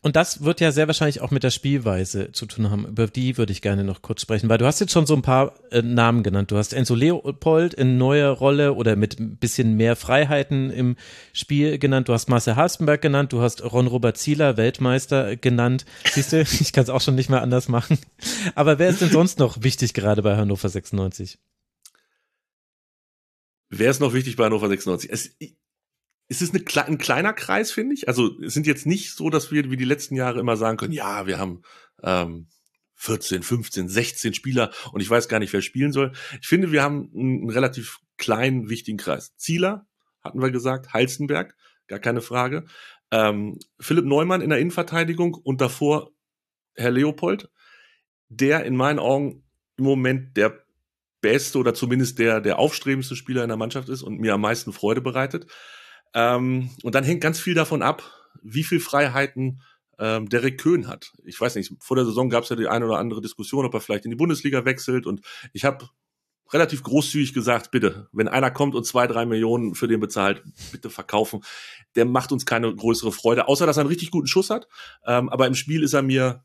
Und 0.05 0.17
das 0.17 0.45
wird 0.45 0.61
ja 0.61 0.71
sehr 0.71 0.87
wahrscheinlich 0.87 1.23
auch 1.23 1.31
mit 1.31 1.45
der 1.45 1.51
Spielweise 1.51 2.31
zu 2.31 2.45
tun 2.45 2.71
haben. 2.71 2.87
Über 2.87 3.07
die 3.07 3.39
würde 3.39 3.53
ich 3.53 3.63
gerne 3.63 3.85
noch 3.85 4.03
kurz 4.03 4.21
sprechen, 4.21 4.51
weil 4.51 4.59
du 4.59 4.67
hast 4.67 4.79
jetzt 4.79 4.93
schon 4.93 5.07
so 5.07 5.15
ein 5.15 5.23
paar 5.23 5.55
äh, 5.71 5.81
Namen 5.81 6.23
genannt. 6.23 6.51
Du 6.51 6.59
hast 6.59 6.75
Enzo 6.75 6.95
Leopold 6.95 7.73
in 7.73 7.97
neuer 7.97 8.29
Rolle 8.29 8.75
oder 8.75 8.97
mit 8.97 9.19
ein 9.19 9.39
bisschen 9.39 9.79
mehr 9.79 9.97
Freiheiten 9.97 10.69
im 10.69 10.97
Spiel 11.33 11.79
genannt. 11.79 12.11
Du 12.11 12.13
hast 12.13 12.29
Marcel 12.29 12.55
Halstenberg 12.55 13.01
genannt. 13.01 13.33
Du 13.33 13.41
hast 13.41 13.65
Ron-Robert 13.65 14.19
Zieler, 14.19 14.59
Weltmeister, 14.59 15.37
genannt. 15.37 15.87
Siehst 16.13 16.35
du, 16.35 16.41
ich 16.61 16.75
kann 16.75 16.85
es 16.85 16.91
auch 16.91 17.01
schon 17.01 17.15
nicht 17.15 17.31
mehr 17.31 17.41
anders 17.41 17.69
machen. 17.69 17.99
Aber 18.55 18.79
wer 18.79 18.91
ist 18.91 19.01
denn 19.01 19.09
sonst 19.09 19.39
noch 19.39 19.63
wichtig 19.63 19.95
gerade 19.95 20.21
bei 20.21 20.37
Hannover 20.37 20.69
96? 20.69 21.39
Wer 23.71 23.91
ist 23.91 24.01
noch 24.01 24.13
wichtig 24.13 24.37
bei 24.37 24.45
Hannover 24.45 24.69
96? 24.69 25.11
Es, 25.11 25.35
es 26.29 26.41
ist 26.41 26.55
eine, 26.55 26.87
ein 26.87 26.99
kleiner 26.99 27.33
Kreis, 27.33 27.71
finde 27.71 27.95
ich. 27.95 28.09
Also 28.09 28.39
es 28.41 28.55
sind 28.55 28.67
jetzt 28.67 28.87
nicht 28.87 29.15
so, 29.15 29.31
dass 29.31 29.51
wir 29.53 29.71
wie 29.71 29.77
die 29.77 29.85
letzten 29.85 30.17
Jahre 30.17 30.41
immer 30.41 30.57
sagen 30.57 30.77
können, 30.77 30.93
ja, 30.93 31.27
wir 31.27 31.39
haben 31.39 31.63
ähm, 32.03 32.49
14, 32.97 33.43
15, 33.43 33.89
16 33.89 34.35
Spieler 34.35 34.73
und 34.93 35.01
ich 35.01 35.11
weiß 35.11 35.29
gar 35.29 35.39
nicht, 35.39 35.53
wer 35.53 35.63
spielen 35.63 35.93
soll. 35.93 36.13
Ich 36.41 36.47
finde, 36.47 36.73
wir 36.73 36.83
haben 36.83 37.11
einen, 37.15 37.51
relativ 37.51 37.99
kleinen, 38.17 38.69
wichtigen 38.69 38.99
Kreis. 38.99 39.37
Zieler, 39.37 39.87
hatten 40.23 40.41
wir 40.41 40.51
gesagt, 40.51 40.93
Halstenberg, 40.93 41.55
gar 41.87 41.99
keine 41.99 42.23
Frage. 42.23 42.65
Ähm, 43.11 43.59
Philipp 43.79 44.07
Neumann 44.07 44.41
in 44.41 44.51
der 44.51 44.59
Innenverteidigung 44.59 45.35
und 45.35 45.61
davor 45.61 46.13
Herr 46.75 46.91
Leopold, 46.91 47.51
der 48.29 48.65
in 48.65 48.77
meinen 48.77 48.99
Augen 48.99 49.45
im 49.77 49.85
Moment 49.85 50.37
der 50.37 50.65
beste 51.21 51.59
oder 51.59 51.75
zumindest 51.75 52.19
der, 52.19 52.41
der 52.41 52.59
aufstrebendste 52.59 53.17
Spieler 53.17 53.43
in 53.43 53.49
der 53.49 53.57
Mannschaft 53.57 53.89
ist 53.89 54.03
und 54.03 54.21
mir 54.21 54.35
am 54.35 54.41
meisten 54.41 54.73
Freude 54.73 55.01
bereitet. 55.01 55.47
Ähm, 56.15 56.71
und 56.83 56.95
dann 56.95 57.05
hängt 57.05 57.21
ganz 57.21 57.41
viel 57.41 57.55
davon 57.55 57.83
ab, 57.83 58.03
wie 58.43 58.65
viel 58.65 58.81
Freiheiten 58.81 59.61
ähm, 59.99 60.29
Derek 60.29 60.59
Köhn 60.59 60.87
hat. 60.89 61.13
Ich 61.25 61.41
weiß 61.41 61.57
nicht, 61.57 61.73
vor 61.81 61.97
der 61.97 62.05
Saison 62.05 62.31
gab 62.31 62.45
es 62.45 62.51
ja 62.51 62.57
die 62.57 62.69
eine 62.69 62.87
oder 62.87 62.99
andere 62.99 63.21
Diskussion, 63.21 63.65
ob 63.65 63.75
er 63.75 63.81
vielleicht 63.81 64.05
in 64.05 64.11
die 64.11 64.17
Bundesliga 64.17 64.65
wechselt. 64.65 65.07
Und 65.07 65.21
ich 65.53 65.65
habe 65.65 65.89
relativ 66.53 66.83
großzügig 66.83 67.33
gesagt, 67.33 67.71
bitte, 67.71 68.09
wenn 68.13 68.29
einer 68.29 68.51
kommt 68.51 68.75
und 68.75 68.85
zwei, 68.85 69.07
drei 69.07 69.27
Millionen 69.27 69.75
für 69.75 69.89
den 69.89 70.01
bezahlt, 70.01 70.43
bitte 70.73 70.91
verkaufen. 70.91 71.43
Der 71.97 72.05
macht 72.05 72.33
uns 72.33 72.47
keine 72.47 72.75
größere 72.75 73.13
Freude, 73.13 73.49
außer 73.49 73.67
dass 73.67 73.77
er 73.77 73.81
einen 73.81 73.89
richtig 73.89 74.11
guten 74.11 74.27
Schuss 74.27 74.51
hat. 74.51 74.69
Ähm, 75.07 75.29
aber 75.29 75.47
im 75.47 75.55
Spiel 75.55 75.83
ist 75.83 75.95
er 75.95 76.03
mir, 76.03 76.45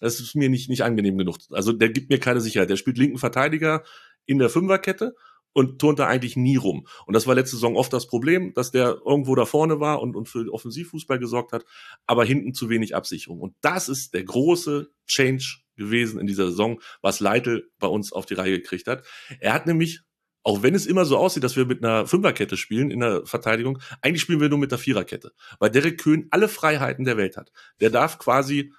das 0.00 0.20
ist 0.20 0.34
mir 0.34 0.48
nicht, 0.48 0.68
nicht 0.68 0.82
angenehm 0.82 1.18
genug. 1.18 1.38
Also 1.50 1.72
der 1.72 1.90
gibt 1.90 2.10
mir 2.10 2.18
keine 2.18 2.40
Sicherheit. 2.40 2.70
Der 2.70 2.76
spielt 2.76 2.98
linken 2.98 3.18
Verteidiger 3.18 3.82
in 4.26 4.38
der 4.38 4.50
Fünferkette 4.50 5.14
und 5.54 5.78
turnt 5.78 5.98
da 5.98 6.06
eigentlich 6.06 6.36
nie 6.36 6.56
rum. 6.56 6.86
Und 7.06 7.14
das 7.14 7.26
war 7.26 7.34
letzte 7.34 7.56
Saison 7.56 7.76
oft 7.76 7.92
das 7.92 8.06
Problem, 8.06 8.52
dass 8.52 8.70
der 8.70 8.98
irgendwo 9.06 9.34
da 9.34 9.46
vorne 9.46 9.80
war 9.80 10.02
und, 10.02 10.14
und 10.14 10.28
für 10.28 10.52
Offensivfußball 10.52 11.18
gesorgt 11.18 11.52
hat, 11.52 11.64
aber 12.06 12.24
hinten 12.24 12.52
zu 12.52 12.68
wenig 12.68 12.94
Absicherung. 12.94 13.40
Und 13.40 13.54
das 13.62 13.88
ist 13.88 14.12
der 14.12 14.24
große 14.24 14.90
Change 15.06 15.60
gewesen 15.76 16.20
in 16.20 16.26
dieser 16.26 16.48
Saison, 16.48 16.80
was 17.00 17.20
Leitl 17.20 17.70
bei 17.78 17.86
uns 17.86 18.12
auf 18.12 18.26
die 18.26 18.34
Reihe 18.34 18.60
gekriegt 18.60 18.86
hat. 18.86 19.04
Er 19.40 19.54
hat 19.54 19.66
nämlich 19.66 20.02
auch 20.46 20.62
wenn 20.62 20.74
es 20.74 20.84
immer 20.84 21.06
so 21.06 21.16
aussieht, 21.16 21.42
dass 21.42 21.56
wir 21.56 21.64
mit 21.64 21.82
einer 21.82 22.06
Fünferkette 22.06 22.58
spielen 22.58 22.90
in 22.90 23.00
der 23.00 23.24
Verteidigung, 23.24 23.78
eigentlich 24.02 24.20
spielen 24.20 24.42
wir 24.42 24.50
nur 24.50 24.58
mit 24.58 24.70
der 24.70 24.78
Viererkette, 24.78 25.32
weil 25.58 25.70
Derek 25.70 25.98
Köhn 25.98 26.26
alle 26.30 26.48
Freiheiten 26.48 27.06
der 27.06 27.16
Welt 27.16 27.38
hat. 27.38 27.50
Der 27.80 27.88
darf 27.88 28.18
quasi 28.18 28.70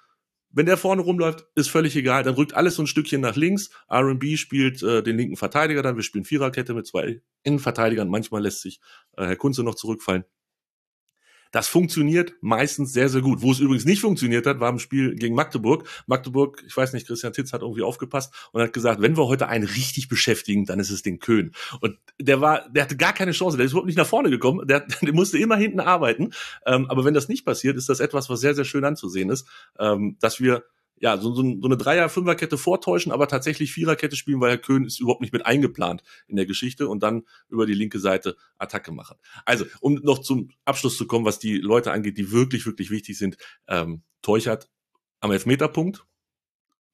wenn 0.56 0.64
der 0.64 0.78
vorne 0.78 1.02
rumläuft, 1.02 1.46
ist 1.54 1.68
völlig 1.68 1.94
egal. 1.96 2.22
Dann 2.22 2.34
rückt 2.34 2.54
alles 2.54 2.76
so 2.76 2.82
ein 2.82 2.86
Stückchen 2.86 3.20
nach 3.20 3.36
links. 3.36 3.68
R&B 3.90 4.38
spielt 4.38 4.82
äh, 4.82 5.02
den 5.02 5.18
linken 5.18 5.36
Verteidiger 5.36 5.82
dann. 5.82 5.96
Wir 5.96 6.02
spielen 6.02 6.24
Viererkette 6.24 6.72
mit 6.72 6.86
zwei 6.86 7.20
Innenverteidigern. 7.42 8.08
Manchmal 8.08 8.42
lässt 8.42 8.62
sich 8.62 8.80
äh, 9.18 9.26
Herr 9.26 9.36
Kunze 9.36 9.62
noch 9.62 9.74
zurückfallen. 9.74 10.24
Das 11.52 11.68
funktioniert 11.68 12.34
meistens 12.40 12.92
sehr, 12.92 13.08
sehr 13.08 13.20
gut. 13.20 13.42
Wo 13.42 13.52
es 13.52 13.60
übrigens 13.60 13.84
nicht 13.84 14.00
funktioniert 14.00 14.46
hat, 14.46 14.60
war 14.60 14.70
im 14.70 14.78
Spiel 14.78 15.14
gegen 15.14 15.34
Magdeburg. 15.34 15.88
Magdeburg, 16.06 16.62
ich 16.66 16.76
weiß 16.76 16.92
nicht, 16.92 17.06
Christian 17.06 17.32
Titz 17.32 17.52
hat 17.52 17.62
irgendwie 17.62 17.82
aufgepasst 17.82 18.32
und 18.52 18.62
hat 18.62 18.72
gesagt, 18.72 19.00
wenn 19.00 19.16
wir 19.16 19.26
heute 19.26 19.48
einen 19.48 19.64
richtig 19.64 20.08
beschäftigen, 20.08 20.64
dann 20.64 20.80
ist 20.80 20.90
es 20.90 21.02
den 21.02 21.18
Köhn. 21.18 21.52
Und 21.80 21.98
der 22.20 22.40
war, 22.40 22.68
der 22.70 22.84
hatte 22.84 22.96
gar 22.96 23.12
keine 23.12 23.32
Chance, 23.32 23.56
der 23.56 23.66
ist 23.66 23.72
überhaupt 23.72 23.86
nicht 23.86 23.98
nach 23.98 24.06
vorne 24.06 24.30
gekommen, 24.30 24.66
der, 24.66 24.80
der 25.02 25.12
musste 25.12 25.38
immer 25.38 25.56
hinten 25.56 25.80
arbeiten. 25.80 26.32
Ähm, 26.66 26.86
aber 26.90 27.04
wenn 27.04 27.14
das 27.14 27.28
nicht 27.28 27.44
passiert, 27.44 27.76
ist 27.76 27.88
das 27.88 28.00
etwas, 28.00 28.28
was 28.30 28.40
sehr, 28.40 28.54
sehr 28.54 28.64
schön 28.64 28.84
anzusehen 28.84 29.30
ist, 29.30 29.46
ähm, 29.78 30.16
dass 30.20 30.40
wir 30.40 30.64
ja, 30.98 31.18
so, 31.18 31.34
so, 31.34 31.42
so 31.42 31.66
eine 31.66 31.76
Dreier-Fünfer-Kette 31.76 32.56
vortäuschen, 32.56 33.12
aber 33.12 33.28
tatsächlich 33.28 33.72
Viererkette 33.72 34.16
spielen, 34.16 34.40
weil 34.40 34.50
Herr 34.50 34.58
Köhn 34.58 34.84
ist 34.84 35.00
überhaupt 35.00 35.20
nicht 35.20 35.32
mit 35.32 35.44
eingeplant 35.44 36.02
in 36.26 36.36
der 36.36 36.46
Geschichte 36.46 36.88
und 36.88 37.02
dann 37.02 37.24
über 37.48 37.66
die 37.66 37.74
linke 37.74 37.98
Seite 37.98 38.36
Attacke 38.58 38.92
machen. 38.92 39.16
Also, 39.44 39.66
um 39.80 39.94
noch 39.94 40.20
zum 40.20 40.50
Abschluss 40.64 40.96
zu 40.96 41.06
kommen, 41.06 41.24
was 41.24 41.38
die 41.38 41.58
Leute 41.58 41.92
angeht, 41.92 42.16
die 42.16 42.32
wirklich, 42.32 42.64
wirklich 42.66 42.90
wichtig 42.90 43.18
sind, 43.18 43.36
ähm, 43.68 44.02
Teuchert 44.22 44.70
am 45.20 45.32
Elfmeterpunkt, 45.32 46.06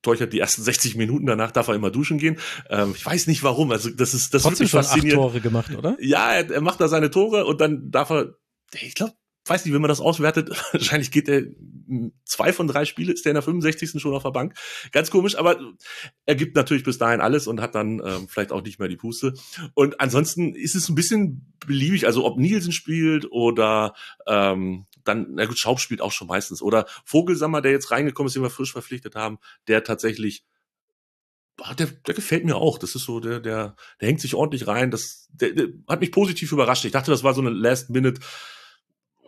Teuchert 0.03 0.33
die 0.33 0.41
ersten 0.41 0.63
60 0.63 0.97
Minuten, 0.97 1.27
danach 1.27 1.53
darf 1.53 1.69
er 1.69 1.77
immer 1.77 1.91
duschen 1.91 2.19
gehen. 2.19 2.39
Ähm, 2.69 2.93
ich 2.97 3.07
weiß 3.07 3.29
nicht 3.29 3.45
warum, 3.45 3.71
also 3.71 3.89
das 3.89 4.15
ist 4.15 4.35
das 4.35 4.43
Trotzdem 4.43 4.65
ist 4.65 4.71
schon 4.71 4.81
acht 4.81 5.11
Tore 5.11 5.41
gemacht, 5.41 5.75
oder? 5.77 5.97
Ja, 6.01 6.33
er, 6.33 6.51
er 6.51 6.61
macht 6.61 6.81
da 6.81 6.89
seine 6.89 7.11
Tore 7.11 7.45
und 7.45 7.61
dann 7.61 7.93
darf 7.93 8.11
er, 8.11 8.35
ich 8.81 8.97
glaube, 8.97 9.15
weiß 9.45 9.65
nicht, 9.65 9.75
wenn 9.75 9.81
man 9.81 9.89
das 9.89 10.01
auswertet, 10.01 10.51
wahrscheinlich 10.73 11.11
geht 11.11 11.29
er 11.29 11.43
zwei 12.25 12.53
von 12.53 12.69
drei 12.69 12.85
Spiele, 12.85 13.13
ist 13.13 13.25
der 13.25 13.31
in 13.31 13.35
der 13.35 13.43
65. 13.43 14.01
schon 14.01 14.15
auf 14.15 14.23
der 14.23 14.31
Bank. 14.31 14.55
Ganz 14.93 15.11
komisch, 15.11 15.37
aber 15.37 15.59
er 16.27 16.35
gibt 16.35 16.57
natürlich 16.57 16.85
bis 16.85 16.99
dahin 16.99 17.21
alles 17.21 17.47
und 17.47 17.61
hat 17.61 17.75
dann 17.75 18.01
ähm, 18.05 18.29
vielleicht 18.29 18.53
auch 18.53 18.63
nicht 18.63 18.79
mehr 18.79 18.89
die 18.89 18.97
Puste. 18.97 19.35
Und 19.75 20.01
ansonsten 20.01 20.55
ist 20.55 20.75
es 20.75 20.89
ein 20.89 20.95
bisschen 20.95 21.55
beliebig, 21.67 22.07
also 22.07 22.25
ob 22.25 22.39
Nielsen 22.39 22.73
spielt 22.73 23.31
oder 23.31 23.95
ähm, 24.27 24.87
dann, 25.05 25.29
na 25.33 25.47
gut, 25.47 25.59
Schaub 25.59 25.81
spielt 25.81 26.01
auch 26.01 26.13
schon 26.13 26.29
meistens. 26.29 26.63
Oder 26.63 26.87
Vogelsammer, 27.05 27.61
der 27.61 27.73
jetzt 27.73 27.91
reingekommen 27.91 28.29
ist, 28.29 28.35
den 28.35 28.43
wir 28.43 28.51
frisch 28.51 28.73
verpflichtet 28.73 29.15
haben, 29.17 29.39
der 29.67 29.85
tatsächlich 29.85 30.45
der, 31.79 31.87
der 31.87 32.15
gefällt 32.15 32.45
mir 32.45 32.57
auch. 32.57 32.79
Das 32.79 32.95
ist 32.95 33.05
so, 33.05 33.21
der, 33.21 33.41
der, 33.41 33.77
der 34.01 34.09
hängt 34.09 34.21
sich 34.21 34.35
ordentlich 34.35 34.67
rein. 34.67 34.91
Das, 34.91 35.29
der, 35.33 35.51
der 35.51 35.69
hat 35.89 36.01
mich 36.01 36.11
positiv 36.11 36.51
überrascht. 36.53 36.85
Ich 36.85 36.93
dachte, 36.93 37.11
das 37.11 37.23
war 37.23 37.35
so 37.35 37.41
eine 37.41 37.51
Last-Minute 37.51 38.21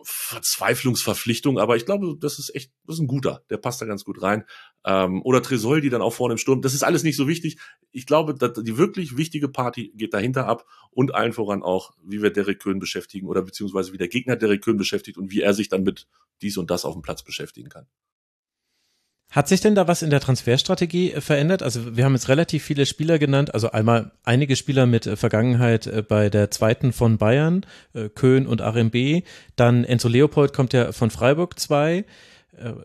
Verzweiflungsverpflichtung, 0.05 1.59
aber 1.59 1.75
ich 1.75 1.85
glaube, 1.85 2.15
das 2.19 2.39
ist 2.39 2.55
echt, 2.55 2.71
das 2.85 2.95
ist 2.95 3.01
ein 3.01 3.07
guter, 3.07 3.43
der 3.49 3.57
passt 3.57 3.81
da 3.81 3.85
ganz 3.85 4.05
gut 4.05 4.21
rein. 4.21 4.45
Ähm, 4.85 5.21
oder 5.23 5.41
Tresol, 5.41 5.81
die 5.81 5.89
dann 5.89 6.01
auch 6.01 6.13
vorne 6.13 6.33
im 6.33 6.37
Sturm, 6.37 6.61
das 6.61 6.73
ist 6.73 6.83
alles 6.83 7.03
nicht 7.03 7.17
so 7.17 7.27
wichtig. 7.27 7.59
Ich 7.91 8.05
glaube, 8.05 8.35
die 8.35 8.77
wirklich 8.77 9.17
wichtige 9.17 9.49
Party 9.49 9.91
geht 9.95 10.13
dahinter 10.13 10.47
ab 10.47 10.65
und 10.91 11.13
allen 11.15 11.33
voran 11.33 11.63
auch, 11.63 11.91
wie 12.03 12.21
wir 12.21 12.29
Derek 12.29 12.59
Köhn 12.59 12.79
beschäftigen 12.79 13.27
oder 13.27 13.41
beziehungsweise 13.41 13.93
wie 13.93 13.97
der 13.97 14.07
Gegner 14.07 14.35
Derek 14.35 14.63
Köhn 14.63 14.77
beschäftigt 14.77 15.17
und 15.17 15.31
wie 15.31 15.41
er 15.41 15.53
sich 15.53 15.69
dann 15.69 15.83
mit 15.83 16.07
dies 16.41 16.57
und 16.57 16.69
das 16.69 16.85
auf 16.85 16.93
dem 16.93 17.01
Platz 17.01 17.23
beschäftigen 17.23 17.69
kann. 17.69 17.87
Hat 19.35 19.49
sich 19.49 19.59
denn 19.59 19.75
da 19.75 19.85
was 19.85 20.01
in 20.01 20.11
der 20.11 20.21
Transferstrategie 20.21 21.11
äh, 21.11 21.19
verändert? 21.19 21.61
Also 21.61 21.97
wir 21.97 22.05
haben 22.05 22.13
jetzt 22.13 22.29
relativ 22.29 22.63
viele 22.63 22.85
Spieler 22.85 23.19
genannt, 23.19 23.53
also 23.53 23.69
einmal 23.69 24.11
einige 24.23 24.55
Spieler 24.55 24.85
mit 24.85 25.07
äh, 25.07 25.17
Vergangenheit 25.17 25.87
äh, 25.87 26.01
bei 26.07 26.29
der 26.29 26.51
zweiten 26.51 26.93
von 26.93 27.17
Bayern, 27.17 27.65
Köhn 28.15 28.47
und 28.47 28.61
RMB, 28.61 29.23
dann 29.57 29.83
Enzo 29.83 30.07
Leopold 30.07 30.53
kommt 30.53 30.71
ja 30.71 30.93
von 30.93 31.09
Freiburg 31.09 31.59
2. 31.59 31.97
äh, 31.97 32.05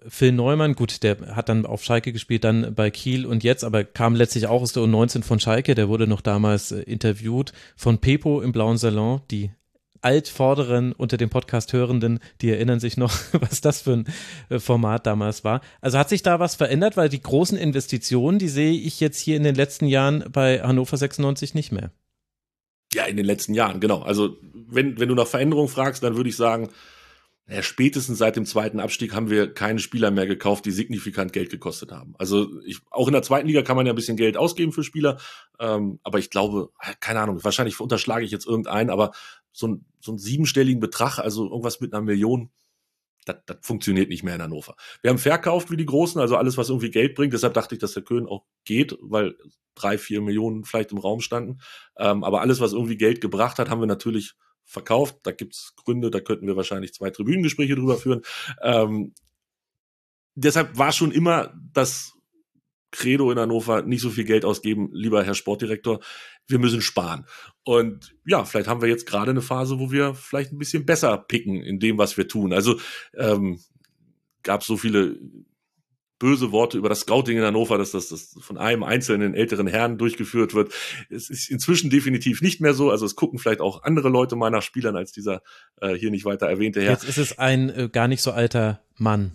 Phil 0.09 0.33
Neumann, 0.33 0.75
gut, 0.75 1.05
der 1.05 1.37
hat 1.37 1.49
dann 1.49 1.67
auf 1.67 1.85
Schalke 1.85 2.13
gespielt, 2.13 2.43
dann 2.43 2.75
bei 2.75 2.91
Kiel 2.91 3.27
und 3.27 3.45
jetzt, 3.45 3.63
aber 3.63 3.85
kam 3.85 4.17
letztlich 4.17 4.49
auch 4.49 4.63
aus 4.63 4.73
der 4.73 4.83
U19 4.83 5.23
von 5.23 5.39
Schalke, 5.39 5.77
der 5.77 5.89
wurde 5.89 6.09
noch 6.09 6.21
damals 6.21 6.73
interviewt 6.73 7.53
von 7.77 7.99
Pepo 7.99 8.41
im 8.41 8.51
Blauen 8.51 8.77
Salon, 8.77 9.21
die 9.31 9.53
Altvorderen 10.03 10.93
unter 10.93 11.17
den 11.17 11.31
Podcast-Hörenden, 11.31 12.21
die 12.41 12.51
erinnern 12.51 12.81
sich 12.81 12.97
noch, 12.97 13.13
was 13.33 13.61
das 13.61 13.83
für 13.83 13.93
ein 13.93 14.05
äh, 14.49 14.59
Format 14.59 15.07
damals 15.07 15.45
war. 15.45 15.61
Also 15.81 15.99
hat 15.99 16.09
sich 16.09 16.23
da 16.23 16.41
was 16.41 16.55
verändert, 16.55 16.97
weil 16.97 17.09
die 17.09 17.21
großen 17.21 17.59
Investitionen, 17.59 18.39
die 18.39 18.49
sehe 18.49 18.73
ich 18.73 19.01
jetzt 19.01 19.21
hier 19.21 19.37
in 19.37 19.45
den 19.45 19.55
letzten 19.55 19.87
Jahren 19.87 20.25
bei 20.33 20.63
Hannover 20.63 20.97
96 20.97 21.55
nicht 21.55 21.73
mehr. 21.73 21.91
Ja, 22.93 23.05
in 23.05 23.17
den 23.17 23.27
letzten 23.27 23.55
Jahren, 23.55 23.81
genau. 23.81 24.03
Also 24.03 24.37
wenn, 24.53 24.99
wenn 24.99 25.09
du 25.09 25.15
nach 25.15 25.27
Veränderung 25.27 25.69
fragst, 25.69 26.03
dann 26.03 26.17
würde 26.17 26.29
ich 26.29 26.37
sagen, 26.37 26.71
ja, 27.51 27.63
spätestens 27.65 28.19
seit 28.19 28.37
dem 28.37 28.47
zweiten 28.47 28.79
Abstieg 28.79 29.13
haben 29.13 29.29
wir 29.29 29.53
keine 29.53 29.81
Spieler 29.81 30.13
mehr 30.13 30.27
gekauft, 30.27 30.67
die 30.67 30.71
signifikant 30.71 31.33
Geld 31.33 31.51
gekostet 31.51 31.91
haben. 31.91 32.15
Also 32.17 32.49
ich, 32.65 32.79
auch 32.91 33.09
in 33.09 33.13
der 33.13 33.25
zweiten 33.25 33.49
Liga 33.49 33.63
kann 33.63 33.75
man 33.77 33.87
ja 33.87 33.93
ein 33.93 33.97
bisschen 33.97 34.17
Geld 34.17 34.37
ausgeben 34.37 34.73
für 34.73 34.85
Spieler, 34.85 35.19
ähm, 35.59 35.99
aber 36.05 36.21
ich 36.21 36.31
glaube, 36.31 36.71
keine 37.01 37.21
Ahnung, 37.21 37.43
wahrscheinlich 37.43 37.81
unterschlage 37.81 38.25
ich 38.25 38.31
jetzt 38.31 38.47
irgendeinen, 38.47 38.89
aber 38.89 39.11
so, 39.51 39.67
ein, 39.67 39.85
so 40.01 40.13
einen 40.13 40.19
siebenstelligen 40.19 40.81
Betrag, 40.81 41.19
also 41.19 41.45
irgendwas 41.45 41.81
mit 41.81 41.93
einer 41.93 42.03
Million, 42.03 42.51
das, 43.27 43.37
das 43.47 43.59
funktioniert 43.63 44.09
nicht 44.09 44.23
mehr 44.23 44.35
in 44.35 44.43
Hannover. 44.43 44.75
Wir 45.03 45.11
haben 45.11 45.19
verkauft 45.19 45.71
wie 45.71 45.77
die 45.77 45.87
Großen, 45.87 46.21
also 46.21 46.37
alles, 46.37 46.57
was 46.57 46.69
irgendwie 46.69 46.91
Geld 46.91 47.15
bringt. 47.15 47.33
Deshalb 47.33 47.55
dachte 47.55 47.75
ich, 47.75 47.81
dass 47.81 47.93
der 47.93 48.03
Köhn 48.03 48.27
auch 48.27 48.45
geht, 48.65 48.97
weil 49.01 49.37
drei, 49.75 49.99
vier 49.99 50.21
Millionen 50.21 50.65
vielleicht 50.65 50.93
im 50.93 50.99
Raum 50.99 51.21
standen. 51.21 51.61
Ähm, 51.97 52.25
aber 52.25 52.41
alles, 52.41 52.61
was 52.61 52.73
irgendwie 52.73 52.97
Geld 52.97 53.21
gebracht 53.21 53.59
hat, 53.59 53.71
haben 53.71 53.81
wir 53.81 53.87
natürlich 53.87 54.35
verkauft. 54.65 55.19
Da 55.25 55.33
gibt's 55.33 55.75
Gründe, 55.77 56.11
da 56.11 56.21
könnten 56.21 56.47
wir 56.47 56.57
wahrscheinlich 56.57 56.95
zwei 56.95 57.11
Tribünengespräche 57.11 57.75
drüber 57.75 57.97
führen. 57.97 58.23
Ähm, 58.63 59.15
deshalb 60.35 60.79
war 60.79 60.93
schon 60.93 61.13
immer 61.13 61.53
das 61.73 62.15
Credo 62.91 63.31
in 63.31 63.39
Hannover, 63.39 63.83
nicht 63.83 64.01
so 64.01 64.11
viel 64.11 64.25
Geld 64.25 64.45
ausgeben, 64.45 64.91
lieber 64.93 65.23
Herr 65.25 65.35
Sportdirektor, 65.35 66.01
wir 66.49 66.59
müssen 66.59 66.83
sparen. 66.83 67.27
Und 67.65 68.15
ja, 68.27 68.45
vielleicht 68.45 68.69
haben 68.69 68.83
wir 68.83 68.89
jetzt 68.89 69.07
gerade 69.07 69.31
eine 69.31 69.43
Phase, 69.43 69.79
wo 69.79 69.91
wir 69.91 70.15
vielleicht 70.15 70.53
ein 70.53 70.59
bisschen 70.59 70.85
besser 70.85 71.17
picken 71.17 71.63
in 71.63 71.79
dem, 71.79 71.99
was 71.99 72.17
wir 72.17 72.27
tun. 72.29 72.53
Also 72.53 72.79
ähm, 73.17 73.61
gab 74.43 74.65
so 74.65 74.77
viele 74.77 75.19
böse 76.21 76.53
Worte 76.53 76.79
über 76.79 76.89
das 76.89 77.01
Scouting 77.01 77.39
in 77.39 77.45
Hannover, 77.45 77.79
dass 77.79 77.93
das, 77.93 78.11
das 78.11 78.37
von 78.41 78.59
einem 78.59 78.85
einzelnen 78.85 79.35
älteren 79.35 79.67
Herrn 79.67 79.99
durchgeführt 79.99 80.55
wird. 80.55 80.73
Es 81.09 81.31
ist 81.31 81.51
inzwischen 81.51 81.91
definitiv 81.91 82.43
nicht 82.43 82.61
mehr 82.61 82.75
so. 82.75 82.91
Also 82.91 83.07
es 83.07 83.17
gucken 83.17 83.39
vielleicht 83.39 83.61
auch 83.61 83.83
andere 83.83 84.11
Leute 84.11 84.37
mal 84.37 84.51
nach 84.51 84.63
Spielern 84.63 84.97
als 84.97 85.13
dieser 85.13 85.43
äh, 85.81 85.95
hier 85.95 86.11
nicht 86.11 86.25
weiter 86.25 86.47
erwähnte 86.47 86.83
Herr. 86.83 86.93
Jetzt 86.93 87.05
ist 87.09 87.19
es 87.19 87.39
ein 87.39 87.71
äh, 87.71 87.89
gar 87.91 88.07
nicht 88.07 88.23
so 88.23 88.33
alter 88.33 88.85
Mann. 88.97 89.33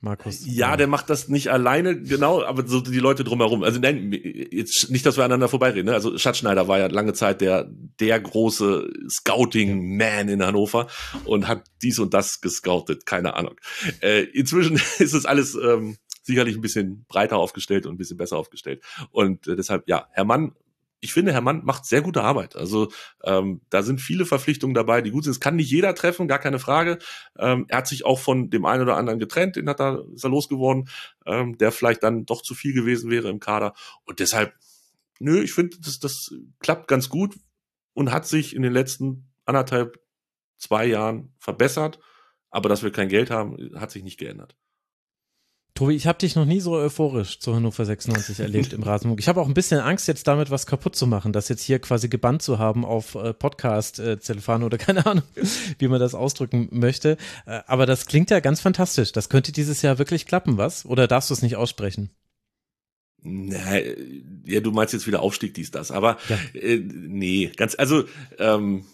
Markus. 0.00 0.42
Ja, 0.46 0.76
der 0.76 0.86
macht 0.86 1.10
das 1.10 1.28
nicht 1.28 1.48
alleine, 1.48 2.00
genau, 2.00 2.42
aber 2.44 2.64
so 2.66 2.80
die 2.80 3.00
Leute 3.00 3.24
drumherum. 3.24 3.64
Also 3.64 3.80
nein, 3.80 4.12
jetzt 4.12 4.90
nicht, 4.90 5.04
dass 5.04 5.16
wir 5.16 5.24
aneinander 5.24 5.48
vorbeireden. 5.48 5.86
Ne? 5.86 5.94
Also 5.94 6.16
Schatzschneider 6.16 6.68
war 6.68 6.78
ja 6.78 6.86
lange 6.86 7.14
Zeit 7.14 7.40
der 7.40 7.68
der 7.98 8.20
große 8.20 8.92
Scouting-Man 9.10 10.28
in 10.28 10.44
Hannover 10.44 10.86
und 11.24 11.48
hat 11.48 11.64
dies 11.82 11.98
und 11.98 12.14
das 12.14 12.40
gescoutet, 12.40 13.06
keine 13.06 13.34
Ahnung. 13.34 13.56
Äh, 14.00 14.22
inzwischen 14.32 14.74
ist 14.98 15.14
es 15.14 15.26
alles 15.26 15.56
ähm, 15.56 15.96
sicherlich 16.22 16.54
ein 16.54 16.60
bisschen 16.62 17.04
breiter 17.08 17.38
aufgestellt 17.38 17.84
und 17.84 17.94
ein 17.94 17.98
bisschen 17.98 18.18
besser 18.18 18.36
aufgestellt. 18.36 18.84
Und 19.10 19.48
äh, 19.48 19.56
deshalb, 19.56 19.88
ja, 19.88 20.06
Herr 20.12 20.24
Mann 20.24 20.52
ich 21.00 21.12
finde, 21.12 21.32
Herr 21.32 21.40
Mann 21.40 21.64
macht 21.64 21.84
sehr 21.84 22.02
gute 22.02 22.22
Arbeit. 22.22 22.56
Also 22.56 22.90
ähm, 23.24 23.60
da 23.70 23.82
sind 23.82 24.00
viele 24.00 24.26
Verpflichtungen 24.26 24.74
dabei, 24.74 25.00
die 25.00 25.10
gut 25.10 25.24
sind. 25.24 25.32
Es 25.32 25.40
kann 25.40 25.56
nicht 25.56 25.70
jeder 25.70 25.94
treffen, 25.94 26.28
gar 26.28 26.38
keine 26.38 26.58
Frage. 26.58 26.98
Ähm, 27.38 27.66
er 27.68 27.78
hat 27.78 27.86
sich 27.86 28.04
auch 28.04 28.18
von 28.18 28.50
dem 28.50 28.64
einen 28.64 28.82
oder 28.82 28.96
anderen 28.96 29.18
getrennt, 29.18 29.56
den 29.56 29.68
hat 29.68 29.80
er, 29.80 30.04
ist 30.12 30.24
er 30.24 30.30
losgeworden, 30.30 30.88
ähm, 31.26 31.56
der 31.58 31.72
vielleicht 31.72 32.02
dann 32.02 32.26
doch 32.26 32.42
zu 32.42 32.54
viel 32.54 32.72
gewesen 32.72 33.10
wäre 33.10 33.28
im 33.28 33.40
Kader. 33.40 33.74
Und 34.04 34.18
deshalb, 34.18 34.54
nö, 35.20 35.42
ich 35.42 35.52
finde, 35.52 35.76
das, 35.80 36.00
das 36.00 36.34
klappt 36.58 36.88
ganz 36.88 37.08
gut 37.08 37.36
und 37.94 38.12
hat 38.12 38.26
sich 38.26 38.54
in 38.54 38.62
den 38.62 38.72
letzten 38.72 39.28
anderthalb, 39.44 40.00
zwei 40.56 40.86
Jahren 40.86 41.32
verbessert. 41.38 42.00
Aber 42.50 42.68
dass 42.68 42.82
wir 42.82 42.90
kein 42.90 43.08
Geld 43.08 43.30
haben, 43.30 43.56
hat 43.76 43.90
sich 43.90 44.02
nicht 44.02 44.18
geändert. 44.18 44.56
Tobi, 45.78 45.94
ich 45.94 46.08
habe 46.08 46.18
dich 46.18 46.34
noch 46.34 46.44
nie 46.44 46.58
so 46.58 46.72
euphorisch 46.72 47.38
zu 47.38 47.54
Hannover 47.54 47.84
96 47.84 48.40
erlebt 48.40 48.72
im 48.72 48.82
Rasenfunk. 48.82 49.20
Ich 49.20 49.28
habe 49.28 49.40
auch 49.40 49.46
ein 49.46 49.54
bisschen 49.54 49.78
Angst, 49.78 50.08
jetzt 50.08 50.26
damit 50.26 50.50
was 50.50 50.66
kaputt 50.66 50.96
zu 50.96 51.06
machen, 51.06 51.32
das 51.32 51.48
jetzt 51.48 51.62
hier 51.62 51.78
quasi 51.78 52.08
gebannt 52.08 52.42
zu 52.42 52.58
haben 52.58 52.84
auf 52.84 53.14
äh, 53.14 53.32
Podcast, 53.32 54.00
äh, 54.00 54.16
Telefon 54.16 54.64
oder 54.64 54.76
keine 54.76 55.06
Ahnung, 55.06 55.22
wie 55.78 55.86
man 55.86 56.00
das 56.00 56.16
ausdrücken 56.16 56.66
möchte. 56.72 57.16
Äh, 57.46 57.60
aber 57.68 57.86
das 57.86 58.06
klingt 58.06 58.28
ja 58.30 58.40
ganz 58.40 58.60
fantastisch. 58.60 59.12
Das 59.12 59.28
könnte 59.28 59.52
dieses 59.52 59.80
Jahr 59.80 60.00
wirklich 60.00 60.26
klappen, 60.26 60.58
was? 60.58 60.84
Oder 60.84 61.06
darfst 61.06 61.30
du 61.30 61.34
es 61.34 61.42
nicht 61.42 61.54
aussprechen? 61.54 62.10
Na, 63.22 63.78
ja, 64.46 64.58
du 64.58 64.72
meinst 64.72 64.94
jetzt 64.94 65.06
wieder 65.06 65.22
Aufstieg, 65.22 65.54
dies, 65.54 65.70
das. 65.70 65.92
Aber 65.92 66.16
ja. 66.28 66.60
äh, 66.60 66.78
nee, 66.78 67.52
ganz, 67.56 67.76
also 67.78 68.02
ähm, 68.40 68.84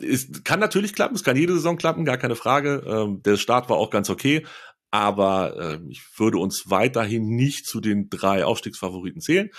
es 0.00 0.44
kann 0.44 0.60
natürlich 0.60 0.94
klappen, 0.94 1.14
es 1.14 1.24
kann 1.24 1.36
jede 1.36 1.54
Saison 1.54 1.76
klappen, 1.76 2.04
gar 2.04 2.18
keine 2.18 2.36
Frage. 2.36 2.82
Ähm, 2.86 3.22
der 3.22 3.36
Start 3.36 3.68
war 3.68 3.76
auch 3.76 3.90
ganz 3.90 4.10
okay, 4.10 4.44
aber 4.90 5.56
äh, 5.58 5.80
ich 5.88 6.02
würde 6.16 6.38
uns 6.38 6.64
weiterhin 6.66 7.28
nicht 7.28 7.66
zu 7.66 7.80
den 7.80 8.08
drei 8.08 8.44
Aufstiegsfavoriten 8.44 9.20
zählen. 9.20 9.50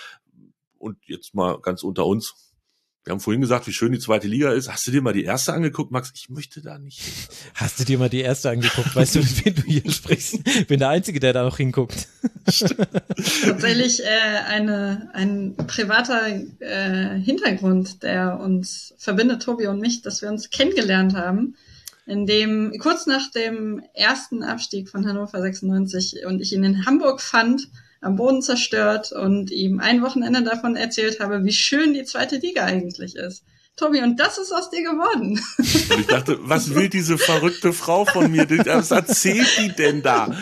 Und 0.78 0.98
jetzt 1.06 1.36
mal 1.36 1.60
ganz 1.62 1.84
unter 1.84 2.06
uns. 2.06 2.34
Wir 3.04 3.12
haben 3.12 3.20
vorhin 3.22 3.42
gesagt, 3.42 3.65
wie 3.65 3.74
schön 3.74 3.92
die 3.92 4.00
zweite 4.00 4.28
Liga 4.28 4.52
ist. 4.52 4.70
Hast 4.72 4.86
du 4.86 4.92
dir 4.92 5.02
mal 5.02 5.13
die 5.13 5.24
erste 5.24 5.54
angeguckt, 5.54 5.92
Max? 5.92 6.12
Ich 6.15 6.30
möchte 6.30 6.62
da 6.62 6.78
nicht. 6.78 7.02
Hast 7.56 7.80
du 7.80 7.86
dir 7.86 7.98
mal 7.98 8.10
die 8.10 8.22
erste 8.22 8.50
angeguckt? 8.50 8.96
Weißt 8.96 9.15
du, 9.15 9.20
mit 9.20 9.46
wem 9.46 9.56
du 9.56 9.62
hier 9.63 9.92
sprichst? 9.92 10.68
Bin 10.68 10.80
der 10.80 10.89
Einzige, 10.89 11.20
der 11.20 11.34
da 11.34 11.44
noch 11.44 11.58
hinguckt. 11.58 12.08
Tatsächlich 12.46 14.04
äh, 14.04 14.39
eine, 14.48 15.10
ein 15.13 15.56
privater 15.56 16.28
äh, 16.60 17.20
Hintergrund, 17.20 18.04
der 18.04 18.39
uns 18.39 18.94
verbindet, 18.98 19.44
Tobi 19.44 19.68
und 19.68 19.80
mich, 19.80 20.02
dass 20.02 20.22
wir 20.22 20.30
uns 20.30 20.50
kennengelernt 20.50 21.13
haben 21.15 21.56
in 22.10 22.26
dem 22.26 22.74
kurz 22.80 23.06
nach 23.06 23.30
dem 23.32 23.84
ersten 23.93 24.43
Abstieg 24.43 24.89
von 24.89 25.08
Hannover 25.08 25.41
96 25.41 26.26
und 26.26 26.41
ich 26.41 26.54
ihn 26.54 26.63
in 26.63 26.86
Hamburg 26.86 27.22
fand, 27.22 27.69
am 28.02 28.15
Boden 28.15 28.41
zerstört 28.41 29.12
und 29.12 29.52
ihm 29.52 29.80
ein 29.80 30.02
Wochenende 30.02 30.41
davon 30.43 30.76
erzählt 30.76 31.19
habe, 31.19 31.43
wie 31.43 31.52
schön 31.52 31.93
die 31.93 32.06
zweite 32.06 32.38
Liga 32.38 32.65
eigentlich 32.65 33.15
ist. 33.15 33.43
Tobi, 33.76 34.02
und 34.02 34.19
das 34.19 34.38
ist 34.38 34.52
aus 34.52 34.69
dir 34.69 34.82
geworden. 34.82 35.39
Und 35.58 36.00
ich 36.00 36.08
dachte, 36.08 36.38
was 36.41 36.76
will 36.76 36.89
diese 36.89 37.17
verrückte 37.17 37.72
Frau 37.72 38.06
von 38.06 38.30
mir? 38.32 38.50
Was 38.50 38.91
erzählt 38.91 39.48
die 39.58 39.69
denn 39.69 40.02
da? 40.02 40.36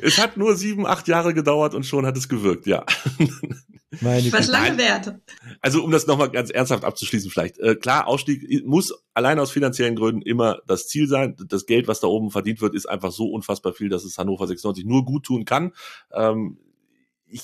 Es 0.00 0.18
hat 0.18 0.36
nur 0.36 0.56
sieben, 0.56 0.86
acht 0.86 1.06
Jahre 1.08 1.34
gedauert 1.34 1.74
und 1.74 1.84
schon 1.84 2.06
hat 2.06 2.16
es 2.16 2.28
gewirkt, 2.28 2.66
ja. 2.66 2.84
Meine 4.00 4.32
Was 4.32 4.48
lange 4.48 4.78
wert. 4.78 5.14
Also 5.60 5.82
um 5.84 5.90
das 5.90 6.06
nochmal 6.06 6.30
ganz 6.30 6.50
ernsthaft 6.50 6.84
abzuschließen 6.84 7.30
vielleicht. 7.30 7.58
Äh, 7.58 7.76
klar, 7.76 8.06
Ausstieg 8.06 8.64
muss 8.64 8.94
allein 9.12 9.38
aus 9.38 9.50
finanziellen 9.50 9.96
Gründen 9.96 10.22
immer 10.22 10.60
das 10.66 10.88
Ziel 10.88 11.08
sein. 11.08 11.36
Das 11.48 11.66
Geld, 11.66 11.88
was 11.88 12.00
da 12.00 12.06
oben 12.06 12.30
verdient 12.30 12.60
wird, 12.60 12.74
ist 12.74 12.86
einfach 12.86 13.12
so 13.12 13.26
unfassbar 13.26 13.74
viel, 13.74 13.88
dass 13.88 14.04
es 14.04 14.16
Hannover 14.16 14.46
96 14.46 14.84
nur 14.84 15.04
gut 15.04 15.24
tun 15.24 15.44
kann. 15.44 15.72
Ähm, 16.12 16.58
ich 17.26 17.42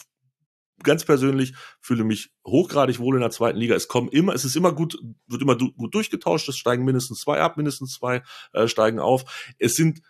ganz 0.82 1.04
persönlich 1.04 1.54
fühle 1.80 2.04
mich 2.04 2.30
hochgradig 2.46 2.98
wohl 2.98 3.16
in 3.16 3.20
der 3.20 3.30
zweiten 3.30 3.58
Liga. 3.58 3.74
Es 3.74 3.88
kommen 3.88 4.08
immer, 4.08 4.34
es 4.34 4.44
ist 4.44 4.56
immer 4.56 4.72
gut, 4.72 4.98
wird 5.26 5.42
immer 5.42 5.54
du, 5.54 5.72
gut 5.72 5.94
durchgetauscht. 5.94 6.48
Es 6.48 6.56
steigen 6.56 6.84
mindestens 6.84 7.20
zwei 7.20 7.40
ab, 7.40 7.56
mindestens 7.56 7.94
zwei 7.94 8.22
äh, 8.52 8.68
steigen 8.68 9.00
auf. 9.00 9.54
Es 9.58 9.76
sind 9.76 10.00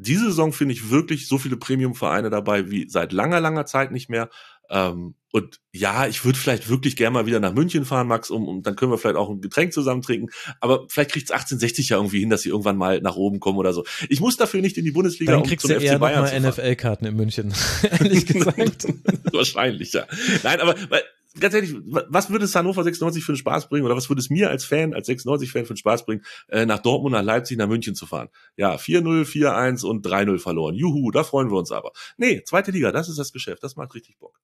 diese 0.00 0.26
Saison 0.26 0.52
finde 0.52 0.74
ich 0.74 0.90
wirklich 0.90 1.26
so 1.26 1.38
viele 1.38 1.56
Premium-Vereine 1.56 2.30
dabei 2.30 2.70
wie 2.70 2.88
seit 2.88 3.12
langer, 3.12 3.40
langer 3.40 3.66
Zeit 3.66 3.90
nicht 3.90 4.08
mehr. 4.08 4.30
Ähm, 4.70 5.14
und 5.30 5.60
ja, 5.72 6.06
ich 6.06 6.24
würde 6.24 6.38
vielleicht 6.38 6.68
wirklich 6.68 6.96
gerne 6.96 7.12
mal 7.12 7.26
wieder 7.26 7.38
nach 7.38 7.52
München 7.52 7.84
fahren, 7.84 8.06
Max, 8.06 8.30
um, 8.30 8.48
um 8.48 8.62
dann 8.62 8.76
können 8.76 8.90
wir 8.90 8.98
vielleicht 8.98 9.16
auch 9.16 9.28
ein 9.28 9.42
Getränk 9.42 9.74
zusammen 9.74 10.00
trinken. 10.00 10.28
Aber 10.60 10.86
vielleicht 10.88 11.12
kriegt 11.12 11.26
es 11.26 11.30
1860 11.30 11.90
ja 11.90 11.98
irgendwie 11.98 12.20
hin, 12.20 12.30
dass 12.30 12.42
sie 12.42 12.48
irgendwann 12.48 12.78
mal 12.78 13.00
nach 13.02 13.16
oben 13.16 13.38
kommen 13.38 13.58
oder 13.58 13.72
so. 13.74 13.84
Ich 14.08 14.20
muss 14.20 14.36
dafür 14.38 14.62
nicht 14.62 14.78
in 14.78 14.84
die 14.84 14.90
Bundesliga. 14.90 15.32
Dann 15.32 15.42
kriegst 15.42 15.66
um 15.66 15.70
zum 15.70 15.80
du 15.80 15.84
eher 15.84 15.98
Bayern 15.98 16.22
mal 16.22 16.40
NFL-Karten 16.40 17.04
in 17.04 17.16
München, 17.16 17.52
ehrlich 17.82 18.26
gesagt. 18.26 18.86
Wahrscheinlich, 19.32 19.92
ja. 19.92 20.06
Nein, 20.42 20.60
aber 20.60 20.74
weil, 20.88 21.02
ganz 21.38 21.54
ehrlich, 21.54 21.74
was 21.84 22.30
würde 22.30 22.46
es 22.46 22.54
Hannover 22.54 22.82
96 22.82 23.22
für 23.22 23.32
einen 23.32 23.36
Spaß 23.36 23.68
bringen 23.68 23.84
oder 23.84 23.96
was 23.96 24.08
würde 24.08 24.20
es 24.20 24.30
mir 24.30 24.48
als 24.48 24.64
Fan, 24.64 24.94
als 24.94 25.08
96-Fan 25.08 25.66
für 25.66 25.70
einen 25.70 25.76
Spaß 25.76 26.06
bringen, 26.06 26.24
äh, 26.48 26.64
nach 26.64 26.78
Dortmund, 26.78 27.12
nach 27.12 27.22
Leipzig, 27.22 27.58
nach 27.58 27.68
München 27.68 27.94
zu 27.94 28.06
fahren? 28.06 28.30
Ja, 28.56 28.76
4-0, 28.76 29.26
4-1 29.26 29.84
und 29.84 30.06
3-0 30.06 30.38
verloren. 30.38 30.74
Juhu, 30.74 31.10
da 31.10 31.22
freuen 31.22 31.50
wir 31.50 31.58
uns 31.58 31.70
aber. 31.70 31.92
Nee, 32.16 32.42
zweite 32.44 32.70
Liga, 32.70 32.92
das 32.92 33.10
ist 33.10 33.18
das 33.18 33.32
Geschäft, 33.32 33.62
das 33.62 33.76
macht 33.76 33.94
richtig 33.94 34.18
Bock. 34.18 34.40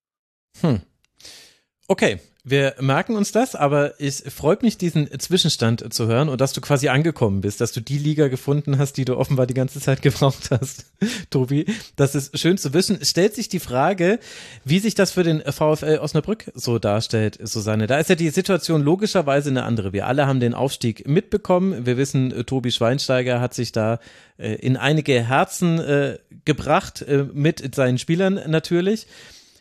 Hm. 0.60 0.80
Okay, 1.86 2.18
wir 2.46 2.74
merken 2.78 3.16
uns 3.16 3.32
das, 3.32 3.54
aber 3.54 3.98
es 3.98 4.22
freut 4.28 4.62
mich, 4.62 4.76
diesen 4.76 5.08
Zwischenstand 5.18 5.94
zu 5.94 6.06
hören 6.06 6.28
und 6.28 6.42
dass 6.42 6.52
du 6.52 6.60
quasi 6.60 6.88
angekommen 6.88 7.40
bist, 7.40 7.62
dass 7.62 7.72
du 7.72 7.80
die 7.80 7.96
Liga 7.96 8.28
gefunden 8.28 8.76
hast, 8.76 8.98
die 8.98 9.06
du 9.06 9.16
offenbar 9.16 9.46
die 9.46 9.54
ganze 9.54 9.80
Zeit 9.80 10.02
gebraucht 10.02 10.50
hast, 10.50 10.84
Tobi. 11.30 11.64
Das 11.96 12.14
ist 12.14 12.38
schön 12.38 12.58
zu 12.58 12.74
wissen. 12.74 12.98
Es 13.00 13.08
stellt 13.10 13.34
sich 13.34 13.48
die 13.48 13.60
Frage, 13.60 14.18
wie 14.62 14.78
sich 14.78 14.94
das 14.94 15.10
für 15.10 15.22
den 15.22 15.40
VfL 15.40 15.98
Osnabrück 16.02 16.52
so 16.54 16.78
darstellt, 16.78 17.38
Susanne. 17.42 17.86
Da 17.86 17.98
ist 17.98 18.10
ja 18.10 18.14
die 18.14 18.28
Situation 18.28 18.82
logischerweise 18.82 19.48
eine 19.48 19.62
andere. 19.62 19.94
Wir 19.94 20.06
alle 20.06 20.26
haben 20.26 20.40
den 20.40 20.52
Aufstieg 20.52 21.08
mitbekommen. 21.08 21.86
Wir 21.86 21.96
wissen, 21.96 22.44
Tobi 22.44 22.72
Schweinsteiger 22.72 23.40
hat 23.40 23.54
sich 23.54 23.72
da 23.72 24.00
äh, 24.36 24.52
in 24.56 24.76
einige 24.76 25.22
Herzen 25.22 25.78
äh, 25.78 26.18
gebracht, 26.44 27.00
äh, 27.00 27.24
mit 27.32 27.74
seinen 27.74 27.96
Spielern 27.96 28.38
natürlich. 28.48 29.06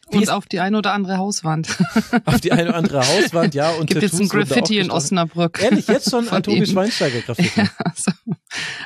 Und 0.07 0.29
auf 0.29 0.45
die 0.45 0.59
eine 0.59 0.77
oder 0.77 0.93
andere 0.93 1.17
Hauswand. 1.17 1.67
Auf 2.25 2.41
die 2.41 2.51
eine 2.51 2.69
oder 2.69 2.77
andere 2.77 3.07
Hauswand, 3.07 3.55
ja. 3.55 3.71
Und 3.71 3.87
Gibt 3.87 4.01
Tattoos 4.01 4.19
jetzt 4.19 4.21
ein 4.21 4.29
Graffiti 4.29 4.77
in. 4.77 4.91
Osnabrück. 4.91 5.61
Ehrlich, 5.61 5.87
jetzt 5.87 6.11
schon 6.11 6.27
ein 6.31 6.43
Tobi. 6.43 6.65
Schweinsteiger 6.65 7.21
Graffiti. 7.21 7.49
Ja, 7.63 7.69
also, 7.79 8.11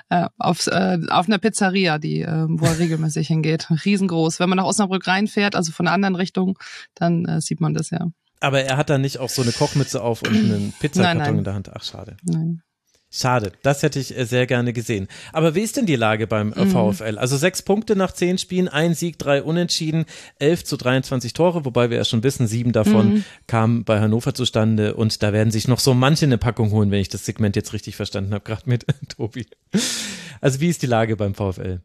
äh, 0.10 0.30
auf, 0.38 0.68
äh, 0.68 1.00
auf 1.10 1.28
einer 1.28 1.40
Pizzeria, 1.40 1.98
die, 1.98 2.22
äh, 2.22 2.46
wo 2.48 2.66
er 2.66 2.80
regelmäßig 2.80 3.28
hingeht. 3.28 3.68
Riesengroß. 3.84 4.40
Wenn 4.40 4.48
man 4.48 4.58
nach 4.58 4.66
Osnabrück 4.66 5.06
reinfährt, 5.08 5.56
also 5.56 5.74
von 5.74 5.86
der 5.88 5.94
anderen 5.94 6.16
Richtung, 6.16 6.58
dann 6.96 7.26
äh, 7.26 7.42
sieht 7.42 7.60
man 7.60 7.74
das 7.74 7.90
ja. 7.90 8.08
Aber 8.40 8.62
er 8.62 8.78
hat 8.78 8.90
da 8.90 8.98
nicht 8.98 9.18
auch 9.18 9.30
so 9.30 9.42
eine 9.42 9.52
Kochmütze 9.52 10.02
auf 10.02 10.22
und 10.22 10.36
einen 10.36 10.74
Pizzakarton 10.80 11.18
Nein, 11.18 11.28
nein. 11.28 11.38
in 11.40 11.44
der 11.44 11.54
Hand. 11.56 11.70
Ach, 11.74 11.84
schade. 11.84 12.16
Nein. 12.24 12.62
Schade, 13.10 13.54
das 13.64 13.84
hätte 13.84 14.00
ich 14.00 14.18
äh, 14.18 14.26
sehr 14.26 14.46
gerne 14.48 14.74
gesehen. 14.74 15.08
Aber 15.32 15.56
wie 15.56 15.62
ist 15.62 15.78
denn 15.78 15.86
die 15.86 15.96
Lage 15.96 16.28
beim 16.28 16.52
äh, 16.52 16.66
VfL? 16.66 17.18
Also 17.18 17.38
sechs 17.38 17.62
Punkte 17.62 17.96
nach 17.96 18.12
zehn 18.12 18.38
Spielen, 18.38 18.68
ein 18.68 18.96
Sieg, 18.96 19.18
drei 19.18 19.42
Unentschieden, 19.42 20.06
elf 20.40 20.66
zu 20.66 20.76
23 20.76 21.32
Tore, 21.32 21.64
wobei 21.64 21.90
wir 21.90 21.98
ja 21.98 22.04
schon 22.04 22.24
wissen, 22.24 22.48
sieben 22.48 22.74
davon 22.74 23.24
kamen 23.48 23.86
bei 23.86 24.02
Hannover 24.02 24.34
zustande 24.34 24.94
und 24.94 25.24
da 25.24 25.32
werden 25.32 25.52
sich 25.52 25.70
noch 25.70 25.80
so 25.80 25.94
manche 25.94 26.26
eine 26.26 26.38
Packung 26.38 26.72
holen, 26.72 26.92
wenn 26.92 27.00
ich 27.00 27.10
das 27.10 27.26
Segment 27.26 27.56
jetzt 27.56 27.72
richtig 27.72 27.96
verstanden 27.96 28.34
habe, 28.34 28.44
gerade 28.44 28.64
mit 28.66 28.86
Tobi. 29.16 29.46
Also 30.42 30.60
wie 30.60 30.68
ist 30.68 30.82
die 30.82 30.88
Lage 30.88 31.16
beim 31.16 31.34
VfL? 31.34 31.80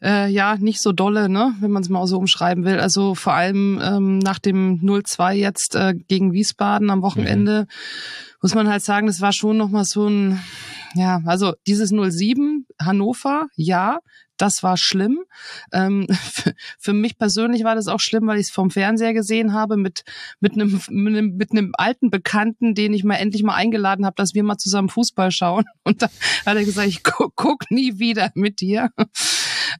Äh, 0.00 0.30
ja, 0.30 0.56
nicht 0.56 0.80
so 0.80 0.92
dolle, 0.92 1.28
ne, 1.28 1.54
wenn 1.60 1.72
man 1.72 1.82
es 1.82 1.88
mal 1.88 2.06
so 2.06 2.18
umschreiben 2.18 2.64
will. 2.64 2.78
Also 2.78 3.14
vor 3.14 3.32
allem 3.32 3.80
ähm, 3.82 4.18
nach 4.18 4.38
dem 4.38 4.80
0-2 4.80 5.32
jetzt 5.32 5.74
äh, 5.74 5.94
gegen 5.94 6.32
Wiesbaden 6.32 6.90
am 6.90 7.02
Wochenende 7.02 7.66
muss 8.40 8.54
man 8.54 8.68
halt 8.68 8.82
sagen, 8.82 9.06
das 9.06 9.20
war 9.20 9.32
schon 9.32 9.56
nochmal 9.56 9.84
so 9.84 10.06
ein, 10.06 10.40
ja, 10.94 11.20
also 11.26 11.54
dieses 11.66 11.92
0-7 11.92 12.64
Hannover, 12.80 13.48
ja, 13.56 13.98
das 14.36 14.62
war 14.62 14.76
schlimm. 14.76 15.18
Ähm, 15.72 16.06
für, 16.08 16.54
für 16.78 16.92
mich 16.92 17.18
persönlich 17.18 17.64
war 17.64 17.74
das 17.74 17.88
auch 17.88 18.00
schlimm, 18.00 18.26
weil 18.26 18.38
ich 18.38 18.46
es 18.46 18.52
vom 18.52 18.70
Fernseher 18.70 19.12
gesehen 19.12 19.52
habe 19.52 19.76
mit 19.76 20.04
mit 20.40 20.52
einem 20.52 20.80
mit 20.88 21.16
einem, 21.16 21.36
mit 21.36 21.50
einem 21.50 21.72
alten 21.76 22.10
Bekannten, 22.10 22.74
den 22.74 22.94
ich 22.94 23.04
mal 23.04 23.16
endlich 23.16 23.42
mal 23.42 23.54
eingeladen 23.54 24.06
habe, 24.06 24.14
dass 24.16 24.34
wir 24.34 24.44
mal 24.44 24.56
zusammen 24.56 24.88
Fußball 24.88 25.32
schauen. 25.32 25.64
Und 25.84 26.02
da 26.02 26.06
hat 26.46 26.56
er 26.56 26.64
gesagt, 26.64 26.88
ich 26.88 27.02
guck, 27.02 27.34
guck 27.34 27.70
nie 27.70 27.98
wieder 27.98 28.30
mit 28.34 28.60
dir. 28.60 28.90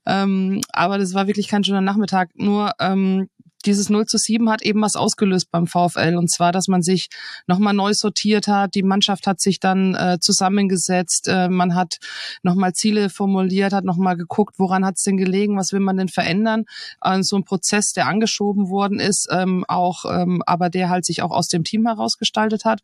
Ähm, 0.07 0.61
aber 0.73 0.99
das 0.99 1.15
war 1.15 1.27
wirklich 1.27 1.49
kein 1.49 1.65
schöner 1.65 1.81
Nachmittag. 1.81 2.31
Nur 2.35 2.73
ähm, 2.79 3.29
dieses 3.67 3.91
0 3.91 4.07
zu 4.07 4.19
7 4.19 4.49
hat 4.51 4.63
eben 4.63 4.81
was 4.83 4.97
ausgelöst 4.97 5.51
beim 5.51 5.67
VfL 5.67 6.17
und 6.17 6.31
zwar, 6.31 6.53
dass 6.53 6.69
man 6.69 6.83
sich 6.83 7.09
nochmal 7.47 7.75
neu 7.75 7.93
sortiert 7.93 8.47
hat. 8.47 8.75
Die 8.75 8.83
Mannschaft 8.83 9.27
hat 9.27 9.41
sich 9.41 9.59
dann 9.59 9.95
äh, 9.95 10.19
zusammengesetzt. 10.21 11.29
Äh, 11.29 11.49
man 11.49 11.75
hat 11.75 11.99
nochmal 12.43 12.73
Ziele 12.73 13.11
formuliert, 13.11 13.73
hat 13.73 13.85
nochmal 13.85 14.17
geguckt, 14.17 14.59
woran 14.59 14.85
hat 14.85 14.97
es 14.97 15.03
denn 15.03 15.17
gelegen, 15.17 15.57
was 15.57 15.73
will 15.73 15.81
man 15.81 15.97
denn 15.97 16.09
verändern. 16.09 16.65
Äh, 17.03 17.23
so 17.23 17.37
ein 17.37 17.45
Prozess, 17.45 17.93
der 17.93 18.07
angeschoben 18.07 18.69
worden 18.69 19.01
ist, 19.01 19.29
ähm, 19.31 19.65
auch, 19.67 20.05
ähm, 20.05 20.43
aber 20.47 20.71
der 20.71 20.89
halt 20.89 21.05
sich 21.05 21.23
auch 21.23 21.33
aus 21.33 21.49
dem 21.49 21.65
Team 21.65 21.87
herausgestaltet 21.87 22.65
hat. 22.65 22.81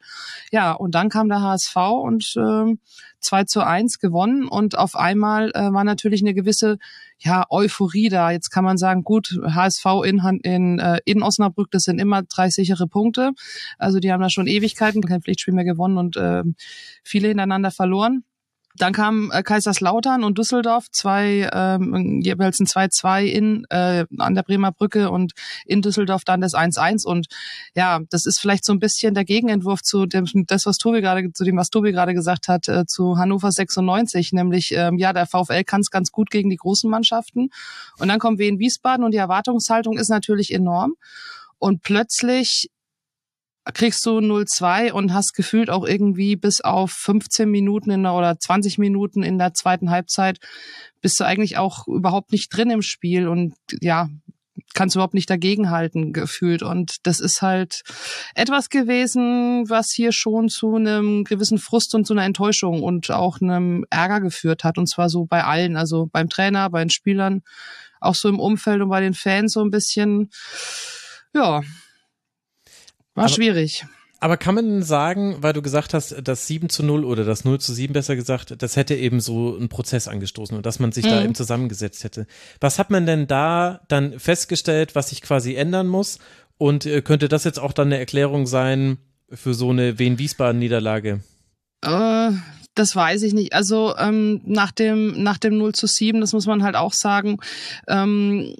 Ja, 0.51 0.73
und 0.73 0.95
dann 0.95 1.09
kam 1.09 1.29
der 1.29 1.41
HSV 1.41 1.77
und 1.77 2.35
ähm, 2.37 2.81
2 3.25 3.45
zu 3.45 3.67
1 3.67 3.99
gewonnen 3.99 4.47
und 4.47 4.79
auf 4.79 4.97
einmal 4.97 5.51
äh, 5.55 5.73
war 5.73 5.85
natürlich 5.85 6.23
eine 6.23 6.35
gewisse 6.35 6.79
ja, 7.19 7.45
Euphorie 7.51 8.09
da. 8.09 8.31
Jetzt 8.31 8.51
kann 8.51 8.65
man 8.65 8.77
sagen, 8.77 9.03
gut, 9.03 9.39
HSV 9.45 9.85
in, 10.05 10.19
in, 10.43 10.79
äh, 10.79 10.99
in 11.05 11.23
Osnabrück, 11.23 11.71
das 11.71 11.85
sind 11.85 12.01
immer 12.01 12.23
drei 12.23 12.51
sichere 12.51 12.87
Punkte. 12.87 13.33
Also 13.79 13.99
die 13.99 14.13
haben 14.13 14.21
da 14.21 14.31
schon 14.31 14.47
Ewigkeiten 14.47 15.03
kein 15.03 15.23
Pflichtspiel 15.23 15.55
mehr 15.55 15.65
gewonnen 15.65 15.99
und 15.99 16.17
äh, 16.17 16.43
viele 17.03 17.29
hintereinander 17.29 17.71
verloren. 17.71 18.25
Dann 18.77 18.93
kam 18.93 19.31
äh, 19.33 19.43
Kaiserslautern 19.43 20.25
und 20.25 20.37
Düsseldorf, 20.39 20.91
zwei 20.91 21.49
ähm, 21.53 22.21
jeweils 22.23 22.59
ein 22.61 22.67
2-2 22.67 23.25
in 23.25 23.67
äh, 23.71 24.05
an 24.19 24.35
der 24.35 24.43
Bremer 24.43 24.73
Brücke 24.73 25.11
und 25.11 25.33
in 25.65 25.81
Düsseldorf 25.81 26.25
dann 26.25 26.41
das 26.41 26.55
1-1 26.55 27.07
und 27.07 27.27
ja, 27.75 28.01
das 28.11 28.27
ist 28.27 28.41
vielleicht 28.41 28.65
so 28.65 28.73
ein 28.73 28.81
bisschen 28.81 29.15
der 29.15 29.25
Gegenentwurf 29.25 29.83
zu 29.83 30.07
dem 30.07 30.27
das 30.47 30.67
was 30.67 30.79
Tobi 30.79 31.01
gerade 31.01 31.33
zu 31.33 31.45
dem 31.45 31.57
was 31.57 31.71
Tobi 31.71 31.93
gerade 31.93 32.15
gesagt 32.15 32.49
hat 32.49 32.69
äh, 32.69 32.85
zu 32.87 33.17
Hannover 33.17 33.53
96, 33.53 34.33
nämlich 34.33 34.73
ähm, 34.73 34.99
ja, 34.99 35.13
der 35.13 35.27
VfL 35.27 35.65
kann 35.65 35.81
es 35.81 35.91
ganz 35.91 36.11
gut 36.11 36.31
gegen 36.31 36.51
die 36.51 36.57
großen 36.57 36.91
Mannschaften. 36.91 37.51
Und 37.99 38.09
dann 38.09 38.19
kommen 38.19 38.39
wir 38.39 38.49
in 38.49 38.59
Wiesbaden 38.59 39.05
und 39.05 39.13
die 39.13 39.19
Erwartungshaltung 39.19 39.99
ist 39.99 40.09
natürlich 40.09 40.53
enorm. 40.53 40.95
Und 41.59 41.83
plötzlich 41.83 42.71
kriegst 43.73 44.05
du 44.05 44.19
0-2 44.19 44.93
und 44.93 45.15
hast 45.15 45.33
gefühlt 45.33 45.71
auch 45.71 45.87
irgendwie 45.87 46.37
bis 46.37 46.61
auf 46.61 46.91
15 46.91 47.51
Minuten 47.51 47.91
in 47.91 48.03
der, 48.03 48.15
oder 48.15 48.39
20 48.39 48.79
Minuten 48.79 49.23
in 49.23 49.39
der 49.39 49.55
zweiten 49.55 49.91
Halbzeit 49.91 50.39
bist 51.01 51.19
du 51.19 51.25
eigentlich 51.25 51.57
auch 51.57 51.87
überhaupt 51.87 52.33
nicht 52.33 52.55
drin 52.55 52.71
im 52.71 52.83
Spiel 52.83 53.27
und 53.29 53.55
ja, 53.81 54.09
kannst 54.75 54.97
überhaupt 54.97 55.15
nicht 55.15 55.31
dagegenhalten 55.31 56.13
gefühlt. 56.13 56.63
Und 56.63 57.07
das 57.07 57.21
ist 57.21 57.43
halt 57.43 57.83
etwas 58.35 58.69
gewesen, 58.69 59.69
was 59.69 59.91
hier 59.95 60.13
schon 60.13 60.49
zu 60.49 60.75
einem 60.75 61.25
gewissen 61.25 61.59
Frust 61.59 61.95
und 61.95 62.07
zu 62.07 62.13
einer 62.13 62.25
Enttäuschung 62.25 62.83
und 62.83 63.11
auch 63.11 63.41
einem 63.41 63.85
Ärger 63.91 64.21
geführt 64.21 64.65
hat. 64.65 64.79
Und 64.79 64.89
zwar 64.89 65.09
so 65.09 65.25
bei 65.25 65.45
allen, 65.45 65.77
also 65.77 66.09
beim 66.13 66.29
Trainer, 66.29 66.71
bei 66.71 66.81
den 66.81 66.91
Spielern, 66.91 67.43
auch 68.01 68.15
so 68.15 68.29
im 68.29 68.39
Umfeld 68.39 68.83
und 68.83 68.91
bei 68.91 69.01
den 69.01 69.15
Fans 69.15 69.55
so 69.55 69.63
ein 69.63 69.71
bisschen, 69.71 70.31
ja, 71.33 71.63
war 73.15 73.25
Aber- 73.25 73.33
schwierig. 73.33 73.85
Aber 74.21 74.39
kann 74.39 74.55
man 74.55 74.83
sagen, 74.83 75.37
weil 75.41 75.53
du 75.53 75.61
gesagt 75.61 75.93
hast, 75.93 76.15
das 76.25 76.47
7 76.47 76.71
zu 76.71 76.83
0 76.83 77.05
oder 77.05 77.25
das 77.25 77.45
0 77.45 77.61
zu 77.61 77.75
7 77.75 77.93
besser 77.93 78.17
gesagt, 78.17 78.55
das 78.63 78.75
hätte 78.77 78.95
eben 78.95 79.21
so 79.21 79.55
einen 79.55 79.69
Prozess 79.69 80.09
angestoßen 80.09 80.57
und 80.57 80.65
dass 80.65 80.79
man 80.79 80.93
sich 80.93 81.05
da 81.05 81.19
Mhm. 81.19 81.25
eben 81.25 81.35
zusammengesetzt 81.35 82.05
hätte. 82.05 82.27
Was 82.59 82.79
hat 82.79 82.89
man 82.91 83.05
denn 83.05 83.27
da 83.27 83.81
dann 83.89 84.19
festgestellt, 84.19 84.95
was 84.95 85.11
sich 85.11 85.21
quasi 85.21 85.57
ändern 85.57 85.89
muss? 85.89 86.21
Und 86.57 86.87
äh, 86.87 87.03
könnte 87.03 87.29
das 87.29 87.45
jetzt 87.45 87.59
auch 87.59 87.73
dann 87.75 87.89
eine 87.89 87.99
Erklärung 87.99 88.47
sein 88.47 88.97
für 89.31 89.53
so 89.53 89.69
eine 89.71 89.99
Wien-Wiesbaden-Niederlage? 89.99 91.21
Äh, 91.83 92.31
das 92.75 92.97
weiß 92.97 93.23
ich 93.25 93.35
nicht. 93.35 93.53
Also 93.53 93.95
ähm, 93.99 94.41
nach 94.47 94.71
dem 94.71 95.23
nach 95.23 95.37
dem 95.39 95.59
0 95.59 95.75
zu 95.75 95.87
7, 95.87 96.21
das 96.23 96.33
muss 96.33 96.47
man 96.47 96.63
halt 96.63 96.77
auch 96.77 96.95
sagen. 96.95 97.39
Ähm, 97.89 98.55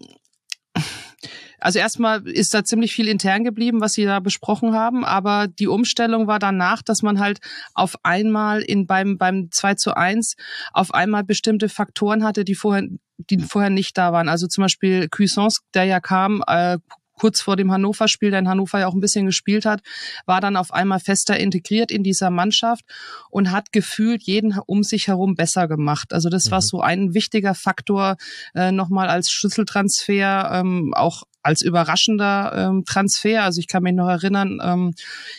also 1.65 1.79
erstmal 1.79 2.29
ist 2.29 2.53
da 2.53 2.63
ziemlich 2.63 2.93
viel 2.93 3.09
intern 3.09 3.43
geblieben, 3.43 3.81
was 3.81 3.95
sie 3.95 4.05
da 4.05 4.21
besprochen 4.21 4.75
haben, 4.75 5.03
aber 5.03 5.49
die 5.49 5.67
Umstellung 5.67 6.27
war 6.27 6.39
danach, 6.39 6.83
dass 6.83 7.01
man 7.01 7.19
halt 7.19 7.39
auf 7.73 7.97
einmal 8.03 8.61
in 8.61 8.87
beim 8.87 9.17
beim 9.17 9.49
2 9.51 9.75
zu 9.77 9.97
1 9.97 10.35
auf 10.75 10.93
einmal 10.93 11.25
bestimmte 11.25 11.71
Faktoren 11.71 12.23
hatte, 12.23 12.45
die 12.45 12.55
vorher 12.55 12.87
die 13.17 13.39
vorher 13.39 13.71
nicht 13.71 13.97
da 13.97 14.13
waren. 14.13 14.29
Also 14.29 14.47
zum 14.47 14.63
Beispiel 14.63 15.09
Cuisance, 15.09 15.61
der 15.73 15.85
ja 15.85 16.01
kam 16.01 16.43
äh, 16.47 16.77
kurz 17.15 17.41
vor 17.41 17.57
dem 17.57 17.73
Hannover-Spiel, 17.73 18.31
der 18.31 18.41
in 18.41 18.49
Hannover 18.49 18.81
ja 18.81 18.87
auch 18.87 18.95
ein 18.95 19.01
bisschen 19.01 19.25
gespielt 19.25 19.65
hat, 19.65 19.81
war 20.27 20.43
dann 20.43 20.57
auf 20.57 20.73
einmal 20.73 21.01
fester 21.01 21.39
integriert 21.39 21.91
in 21.91 22.03
dieser 22.03 22.29
Mannschaft 22.29 22.85
und 23.31 23.53
hat 23.53 23.73
gefühlt 23.73 24.23
jeden 24.25 24.59
um 24.67 24.83
sich 24.83 25.07
herum 25.07 25.35
besser 25.35 25.67
gemacht. 25.69 26.13
Also 26.13 26.29
das 26.29 26.51
war 26.51 26.61
so 26.61 26.81
ein 26.81 27.15
wichtiger 27.15 27.55
Faktor 27.55 28.17
äh, 28.55 28.73
nochmal 28.73 29.09
als 29.09 29.31
Schlüsseltransfer, 29.31 30.51
ähm, 30.53 30.93
auch 30.95 31.23
als 31.45 31.61
überraschender 31.61 32.53
ähm, 32.57 32.85
Transfer. 32.87 33.45
Also 33.45 33.61
ich 33.61 33.69
kann 33.69 33.83
mich 33.83 33.93
noch 33.93 34.09
erinnern, 34.09 34.61
ähm, 34.63 34.95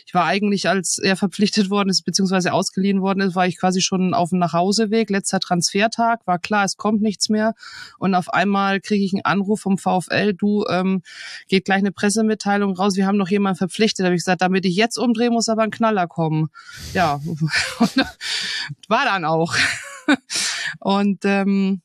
ich 0.05 0.13
war 0.13 0.25
eigentlich, 0.25 0.69
als 0.69 0.99
er 0.99 1.15
verpflichtet 1.15 1.71
worden 1.71 1.89
ist, 1.89 2.03
beziehungsweise 2.03 2.53
ausgeliehen 2.53 3.01
worden 3.01 3.21
ist, 3.21 3.35
war 3.35 3.47
ich 3.47 3.57
quasi 3.57 3.81
schon 3.81 4.13
auf 4.13 4.29
dem 4.29 4.37
Nachhauseweg. 4.37 5.09
Letzter 5.09 5.39
Transfertag, 5.39 6.25
war 6.27 6.37
klar, 6.37 6.63
es 6.63 6.77
kommt 6.77 7.01
nichts 7.01 7.29
mehr. 7.29 7.55
Und 7.97 8.13
auf 8.13 8.29
einmal 8.29 8.79
kriege 8.81 9.03
ich 9.03 9.13
einen 9.13 9.25
Anruf 9.25 9.61
vom 9.61 9.79
VfL, 9.79 10.33
du, 10.33 10.65
ähm, 10.69 11.01
geht 11.47 11.65
gleich 11.65 11.79
eine 11.79 11.91
Pressemitteilung 11.91 12.75
raus, 12.75 12.95
wir 12.95 13.07
haben 13.07 13.17
noch 13.17 13.29
jemanden 13.29 13.57
verpflichtet. 13.57 14.01
Da 14.01 14.05
habe 14.05 14.15
ich 14.15 14.21
gesagt, 14.21 14.41
damit 14.41 14.65
ich 14.65 14.75
jetzt 14.75 14.97
umdrehe, 14.97 15.31
muss 15.31 15.49
aber 15.49 15.63
ein 15.63 15.71
Knaller 15.71 16.07
kommen. 16.07 16.49
Ja, 16.93 17.19
war 18.87 19.05
dann 19.05 19.25
auch. 19.25 19.55
Und 20.79 21.25
ähm, 21.25 21.81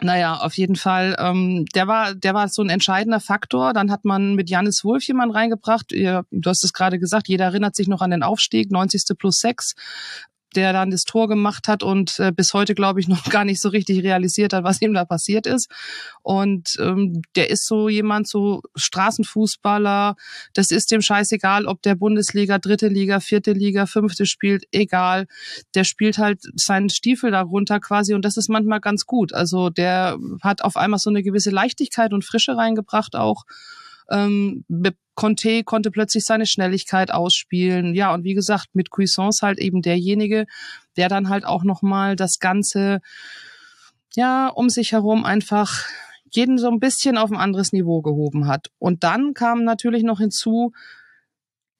naja, 0.00 0.38
auf 0.38 0.56
jeden 0.56 0.74
Fall, 0.74 1.16
ähm, 1.20 1.66
der 1.74 1.86
war, 1.86 2.14
der 2.14 2.34
war 2.34 2.48
so 2.48 2.62
ein 2.62 2.68
entscheidender 2.68 3.20
Faktor. 3.20 3.72
Dann 3.72 3.92
hat 3.92 4.04
man 4.04 4.34
mit 4.34 4.50
Janis 4.50 4.84
Wolf 4.84 5.04
jemanden 5.04 5.34
reingebracht. 5.34 5.92
Ihr, 5.92 6.24
du 6.30 6.50
hast 6.50 6.64
es 6.64 6.72
gerade 6.72 6.98
gesagt, 6.98 7.28
jeder 7.28 7.44
erinnert 7.44 7.76
sich 7.76 7.86
noch 7.86 8.02
an 8.02 8.10
den 8.10 8.24
Aufstieg, 8.24 8.72
90. 8.72 9.16
plus 9.16 9.38
6. 9.38 9.74
der 10.56 10.72
dann 10.72 10.90
das 10.90 11.04
Tor 11.04 11.28
gemacht 11.28 11.68
hat 11.68 11.82
und 11.82 12.18
äh, 12.18 12.32
bis 12.32 12.54
heute, 12.54 12.74
glaube 12.74 13.00
ich, 13.00 13.08
noch 13.08 13.24
gar 13.24 13.44
nicht 13.44 13.60
so 13.60 13.68
richtig 13.68 14.02
realisiert 14.02 14.52
hat, 14.52 14.64
was 14.64 14.80
ihm 14.80 14.94
da 14.94 15.04
passiert 15.04 15.46
ist. 15.46 15.70
Und 16.22 16.76
ähm, 16.80 17.22
der 17.36 17.50
ist 17.50 17.66
so 17.66 17.88
jemand, 17.88 18.28
so 18.28 18.62
Straßenfußballer, 18.74 20.16
das 20.54 20.70
ist 20.70 20.90
dem 20.90 21.02
scheißegal, 21.02 21.66
ob 21.66 21.82
der 21.82 21.94
Bundesliga, 21.94 22.58
dritte 22.58 22.88
Liga, 22.88 23.20
vierte 23.20 23.52
Liga, 23.52 23.86
fünfte 23.86 24.26
spielt, 24.26 24.64
egal. 24.72 25.26
Der 25.74 25.84
spielt 25.84 26.18
halt 26.18 26.40
seinen 26.54 26.90
Stiefel 26.90 27.30
darunter 27.30 27.80
quasi 27.80 28.14
und 28.14 28.24
das 28.24 28.36
ist 28.36 28.48
manchmal 28.48 28.80
ganz 28.80 29.06
gut. 29.06 29.32
Also 29.32 29.70
der 29.70 30.18
hat 30.42 30.62
auf 30.62 30.76
einmal 30.76 30.98
so 30.98 31.10
eine 31.10 31.22
gewisse 31.22 31.50
Leichtigkeit 31.50 32.12
und 32.12 32.24
Frische 32.24 32.56
reingebracht 32.56 33.16
auch. 33.16 33.44
Ähm, 34.10 34.64
Conte 35.14 35.62
konnte 35.64 35.90
plötzlich 35.90 36.24
seine 36.24 36.46
Schnelligkeit 36.46 37.12
ausspielen. 37.12 37.94
Ja, 37.94 38.12
und 38.12 38.24
wie 38.24 38.34
gesagt, 38.34 38.68
mit 38.74 38.90
Cuisance 38.90 39.46
halt 39.46 39.58
eben 39.58 39.82
derjenige, 39.82 40.46
der 40.96 41.08
dann 41.08 41.28
halt 41.28 41.44
auch 41.44 41.64
nochmal 41.64 42.16
das 42.16 42.38
Ganze, 42.38 43.00
ja, 44.14 44.48
um 44.48 44.68
sich 44.68 44.92
herum 44.92 45.24
einfach 45.24 45.84
jeden 46.30 46.58
so 46.58 46.68
ein 46.68 46.80
bisschen 46.80 47.16
auf 47.16 47.30
ein 47.30 47.38
anderes 47.38 47.72
Niveau 47.72 48.02
gehoben 48.02 48.48
hat. 48.48 48.68
Und 48.78 49.04
dann 49.04 49.34
kam 49.34 49.62
natürlich 49.62 50.02
noch 50.02 50.18
hinzu, 50.18 50.72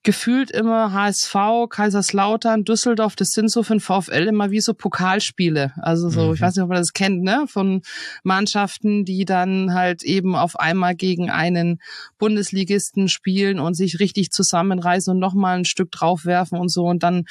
gefühlt 0.04 0.50
immer 0.50 0.92
HSV, 0.92 1.34
Kaiserslautern, 1.70 2.64
Düsseldorf, 2.64 3.16
das 3.16 3.30
sind 3.30 3.50
so 3.50 3.62
für 3.62 3.74
den 3.74 3.80
VfL 3.80 4.28
immer 4.28 4.50
wie 4.50 4.60
so 4.60 4.74
Pokalspiele. 4.74 5.72
Also 5.76 6.10
so, 6.10 6.28
mhm. 6.28 6.34
ich 6.34 6.40
weiß 6.40 6.54
nicht, 6.54 6.62
ob 6.62 6.68
man 6.68 6.78
das 6.78 6.92
kennt, 6.92 7.22
ne? 7.22 7.46
Von 7.48 7.82
Mannschaften, 8.22 9.04
die 9.04 9.24
dann 9.24 9.72
halt 9.72 10.02
eben 10.02 10.36
auf 10.36 10.56
einmal 10.60 10.94
gegen 10.94 11.30
einen 11.30 11.80
Bundesligisten 12.18 13.08
spielen 13.08 13.58
und 13.58 13.74
sich 13.74 13.98
richtig 13.98 14.30
zusammenreißen 14.30 15.14
und 15.14 15.18
nochmal 15.18 15.58
ein 15.58 15.64
Stück 15.64 15.90
draufwerfen 15.90 16.58
und 16.58 16.68
so. 16.68 16.84
Und 16.84 17.02
dann 17.02 17.24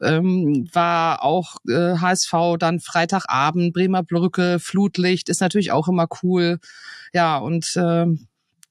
ähm, 0.00 0.68
war 0.72 1.22
auch 1.22 1.56
äh, 1.68 1.98
HSV 1.98 2.32
dann 2.58 2.78
Freitagabend, 2.78 3.74
Bremer 3.74 4.04
Brücke, 4.04 4.58
Flutlicht, 4.60 5.28
ist 5.28 5.40
natürlich 5.40 5.72
auch 5.72 5.88
immer 5.88 6.06
cool. 6.22 6.58
Ja, 7.12 7.38
und 7.38 7.74
äh, 7.76 8.06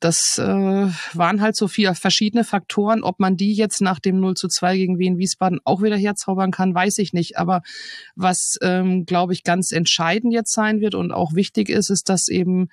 das 0.04 0.38
äh, 0.38 0.44
waren 0.44 1.42
halt 1.42 1.56
so 1.56 1.70
vier 1.70 1.96
verschiedene 1.96 2.44
Faktoren. 2.44 3.04
Ob 3.04 3.20
man 3.20 3.38
die 3.38 3.54
jetzt 3.54 3.82
nach 3.82 4.00
dem 4.00 4.20
0 4.20 4.34
zu 4.36 4.50
2 4.50 4.76
gegen 4.76 5.00
Wien 5.00 5.18
Wiesbaden 5.18 5.60
auch 5.64 5.82
wieder 5.82 5.96
herzaubern 5.96 6.52
kann, 6.52 6.76
weiß 6.76 6.98
ich 6.98 7.14
nicht. 7.14 7.38
Aber 7.38 7.62
was, 8.16 8.58
ähm, 8.62 9.06
glaube 9.06 9.32
ich, 9.32 9.44
ganz 9.44 9.72
entscheidend 9.72 10.34
jetzt 10.34 10.54
sein 10.54 10.82
wird 10.82 10.94
und 10.94 11.14
auch 11.14 11.34
wichtig 11.36 11.70
ist, 11.70 11.90
ist, 11.90 12.10
dass 12.10 12.28
eben 12.28 12.68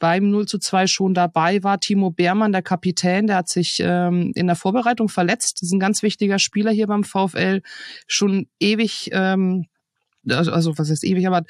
beim 0.00 0.28
0 0.28 0.46
zu 0.46 0.58
2 0.58 0.88
schon 0.88 1.14
dabei 1.14 1.62
war. 1.62 1.78
Timo 1.78 2.10
Beermann, 2.10 2.50
der 2.50 2.62
Kapitän, 2.62 3.28
der 3.28 3.36
hat 3.36 3.48
sich 3.48 3.78
ähm, 3.80 4.32
in 4.34 4.48
der 4.48 4.56
Vorbereitung 4.56 5.08
verletzt. 5.08 5.58
Das 5.60 5.68
ist 5.68 5.72
ein 5.72 5.80
ganz 5.80 6.02
wichtiger 6.02 6.40
Spieler 6.40 6.72
hier 6.72 6.88
beim 6.88 7.04
VfL, 7.04 7.62
schon 8.08 8.48
ewig 8.58 9.10
ähm, 9.12 9.66
also, 10.30 10.52
also 10.52 10.78
was 10.78 10.90
heißt 10.90 11.04
ewig, 11.04 11.26
aber 11.26 11.42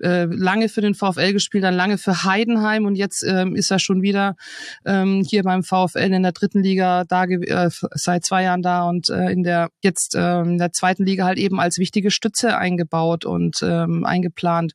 äh, 0.00 0.24
lange 0.24 0.68
für 0.68 0.80
den 0.80 0.94
VfL 0.94 1.32
gespielt, 1.32 1.64
dann 1.64 1.74
lange 1.74 1.98
für 1.98 2.24
Heidenheim 2.24 2.86
und 2.86 2.96
jetzt 2.96 3.24
ähm, 3.24 3.56
ist 3.56 3.70
er 3.70 3.78
schon 3.78 4.02
wieder 4.02 4.36
ähm, 4.84 5.24
hier 5.26 5.42
beim 5.42 5.62
VfL 5.62 6.12
in 6.12 6.22
der 6.22 6.32
dritten 6.32 6.62
Liga 6.62 7.04
da 7.04 7.24
äh, 7.24 7.70
seit 7.94 8.24
zwei 8.24 8.42
Jahren 8.42 8.62
da 8.62 8.88
und 8.88 9.08
äh, 9.10 9.30
in 9.30 9.42
der 9.42 9.70
jetzt 9.82 10.14
äh, 10.14 10.40
in 10.40 10.58
der 10.58 10.72
zweiten 10.72 11.04
Liga 11.04 11.24
halt 11.24 11.38
eben 11.38 11.60
als 11.60 11.78
wichtige 11.78 12.10
Stütze 12.10 12.56
eingebaut 12.56 13.24
und 13.24 13.60
ähm, 13.62 14.04
eingeplant. 14.04 14.72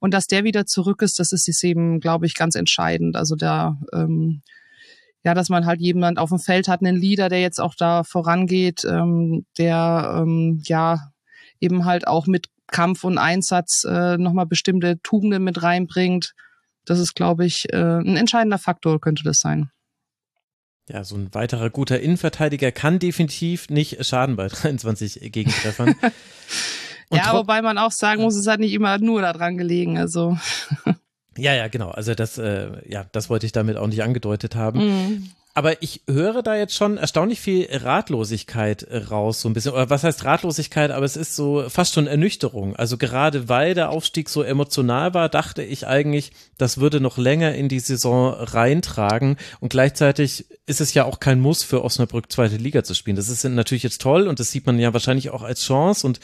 Und 0.00 0.14
dass 0.14 0.26
der 0.26 0.42
wieder 0.42 0.66
zurück 0.66 1.00
ist, 1.02 1.20
das 1.20 1.32
ist 1.32 1.62
eben, 1.62 2.00
glaube 2.00 2.26
ich, 2.26 2.34
ganz 2.34 2.56
entscheidend. 2.56 3.14
Also 3.14 3.36
da 3.36 3.78
ähm, 3.92 4.42
ja, 5.24 5.34
dass 5.34 5.48
man 5.48 5.66
halt 5.66 5.80
jemand 5.80 6.18
auf 6.18 6.30
dem 6.30 6.38
Feld 6.38 6.68
hat, 6.68 6.80
einen 6.80 6.96
Leader, 6.96 7.28
der 7.28 7.40
jetzt 7.40 7.60
auch 7.60 7.74
da 7.74 8.02
vorangeht, 8.02 8.84
ähm, 8.84 9.46
der 9.56 10.16
ähm, 10.18 10.60
ja 10.64 11.12
eben 11.60 11.84
halt 11.84 12.06
auch 12.06 12.26
mit 12.26 12.48
Kampf 12.72 13.04
und 13.04 13.18
Einsatz 13.18 13.84
äh, 13.84 14.18
nochmal 14.18 14.46
bestimmte 14.46 14.98
Tugenden 15.02 15.44
mit 15.44 15.62
reinbringt. 15.62 16.34
Das 16.84 16.98
ist, 16.98 17.14
glaube 17.14 17.46
ich, 17.46 17.72
äh, 17.72 17.76
ein 17.76 18.16
entscheidender 18.16 18.58
Faktor 18.58 19.00
könnte 19.00 19.22
das 19.22 19.38
sein. 19.38 19.70
Ja, 20.88 21.04
so 21.04 21.14
ein 21.14 21.32
weiterer 21.32 21.70
guter 21.70 22.00
Innenverteidiger 22.00 22.72
kann 22.72 22.98
definitiv 22.98 23.70
nicht 23.70 24.04
schaden 24.04 24.34
bei 24.34 24.48
23 24.48 25.32
Gegentreffern. 25.32 25.94
ja, 27.12 27.32
wobei 27.34 27.62
man 27.62 27.78
auch 27.78 27.92
sagen 27.92 28.22
muss, 28.22 28.34
es 28.34 28.48
hat 28.48 28.58
nicht 28.58 28.72
immer 28.72 28.98
nur 28.98 29.22
daran 29.22 29.56
gelegen. 29.56 29.96
Also. 29.98 30.36
Ja, 31.36 31.54
ja, 31.54 31.68
genau. 31.68 31.90
Also 31.90 32.14
das, 32.14 32.36
äh, 32.38 32.70
ja, 32.88 33.04
das 33.12 33.30
wollte 33.30 33.46
ich 33.46 33.52
damit 33.52 33.76
auch 33.76 33.86
nicht 33.86 34.02
angedeutet 34.02 34.56
haben. 34.56 34.80
Mm. 34.80 35.30
Aber 35.54 35.82
ich 35.82 36.00
höre 36.08 36.42
da 36.42 36.56
jetzt 36.56 36.74
schon 36.74 36.96
erstaunlich 36.96 37.38
viel 37.40 37.68
Ratlosigkeit 37.70 38.86
raus, 39.10 39.42
so 39.42 39.50
ein 39.50 39.52
bisschen. 39.52 39.72
Oder 39.72 39.90
was 39.90 40.02
heißt 40.02 40.24
Ratlosigkeit? 40.24 40.90
Aber 40.90 41.04
es 41.04 41.16
ist 41.16 41.36
so 41.36 41.68
fast 41.68 41.92
schon 41.92 42.06
Ernüchterung. 42.06 42.74
Also 42.74 42.96
gerade 42.96 43.50
weil 43.50 43.74
der 43.74 43.90
Aufstieg 43.90 44.30
so 44.30 44.42
emotional 44.42 45.12
war, 45.12 45.28
dachte 45.28 45.62
ich 45.62 45.86
eigentlich, 45.86 46.32
das 46.56 46.78
würde 46.78 47.00
noch 47.00 47.18
länger 47.18 47.54
in 47.54 47.68
die 47.68 47.80
Saison 47.80 48.32
reintragen. 48.32 49.36
Und 49.60 49.68
gleichzeitig 49.68 50.46
ist 50.64 50.80
es 50.80 50.94
ja 50.94 51.04
auch 51.04 51.20
kein 51.20 51.40
Muss 51.40 51.62
für 51.62 51.84
Osnabrück 51.84 52.32
zweite 52.32 52.56
Liga 52.56 52.82
zu 52.82 52.94
spielen. 52.94 53.16
Das 53.16 53.28
ist 53.28 53.44
natürlich 53.44 53.82
jetzt 53.82 54.00
toll 54.00 54.28
und 54.28 54.40
das 54.40 54.50
sieht 54.50 54.64
man 54.64 54.78
ja 54.78 54.94
wahrscheinlich 54.94 55.28
auch 55.30 55.42
als 55.42 55.64
Chance 55.66 56.06
und 56.06 56.18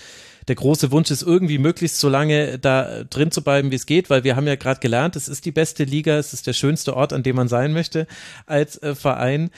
der 0.49 0.57
große 0.57 0.91
Wunsch 0.91 1.11
ist 1.11 1.23
irgendwie 1.23 1.59
möglichst 1.59 2.01
so 2.01 2.09
lange 2.09 2.59
da 2.59 3.05
drin 3.05 3.31
zu 3.31 3.43
bleiben, 3.43 3.71
wie 3.71 3.77
es 3.77 3.87
geht, 3.87 4.11
weil 4.11 4.25
wir 4.25 4.35
haben 4.35 4.47
ja 4.47 4.57
gerade 4.57 4.81
gelernt, 4.81 5.15
es 5.15 5.29
ist 5.29 5.45
die 5.45 5.53
beste 5.53 5.85
Liga, 5.85 6.17
es 6.17 6.33
ist 6.33 6.47
der 6.47 6.55
schönste 6.55 6.97
Ort, 6.97 7.13
an 7.13 7.23
dem 7.23 7.37
man 7.37 7.49
sein 7.49 7.73
möchte 7.73 8.07
als 8.47 8.83
äh, 8.83 8.95
Verein. 8.95 9.51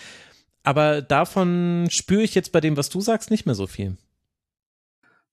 Aber 0.63 1.01
davon 1.01 1.87
spüre 1.91 2.23
ich 2.23 2.35
jetzt 2.35 2.53
bei 2.53 2.61
dem, 2.61 2.77
was 2.77 2.91
du 2.91 3.01
sagst, 3.01 3.31
nicht 3.31 3.47
mehr 3.47 3.55
so 3.55 3.67
viel. 3.67 3.97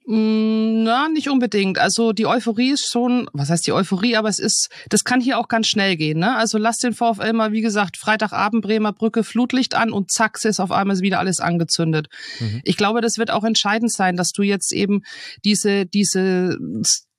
Mm, 0.10 0.84
na, 0.84 1.10
nicht 1.10 1.30
unbedingt. 1.30 1.80
Also 1.80 2.14
die 2.14 2.28
Euphorie 2.28 2.72
ist 2.72 2.90
schon, 2.90 3.30
was 3.34 3.50
heißt 3.50 3.68
die 3.68 3.74
Euphorie, 3.74 4.16
aber 4.16 4.30
es 4.30 4.40
ist, 4.40 4.70
das 4.88 5.04
kann 5.04 5.20
hier 5.20 5.38
auch 5.38 5.50
ganz 5.50 5.68
schnell 5.68 5.98
gehen. 5.98 6.20
Ne? 6.20 6.34
Also 6.34 6.58
lass 6.58 6.78
den 6.78 6.94
VfL 6.94 7.34
mal, 7.34 7.52
wie 7.52 7.60
gesagt, 7.60 7.98
Freitagabend 7.98 8.64
Bremer 8.64 8.94
Brücke 8.94 9.26
Flutlicht 9.26 9.76
an 9.76 9.92
und 9.92 10.10
zack, 10.10 10.38
ist 10.46 10.62
auf 10.62 10.72
einmal 10.72 10.98
wieder 11.02 11.20
alles 11.20 11.42
angezündet. 11.42 12.08
Mhm. 12.40 12.62
Ich 12.64 12.78
glaube, 12.78 13.02
das 13.02 13.18
wird 13.18 13.32
auch 13.32 13.44
entscheidend 13.44 13.92
sein, 13.92 14.16
dass 14.16 14.32
du 14.32 14.44
jetzt 14.44 14.72
eben 14.72 15.02
diese, 15.44 15.86
diese 15.86 16.58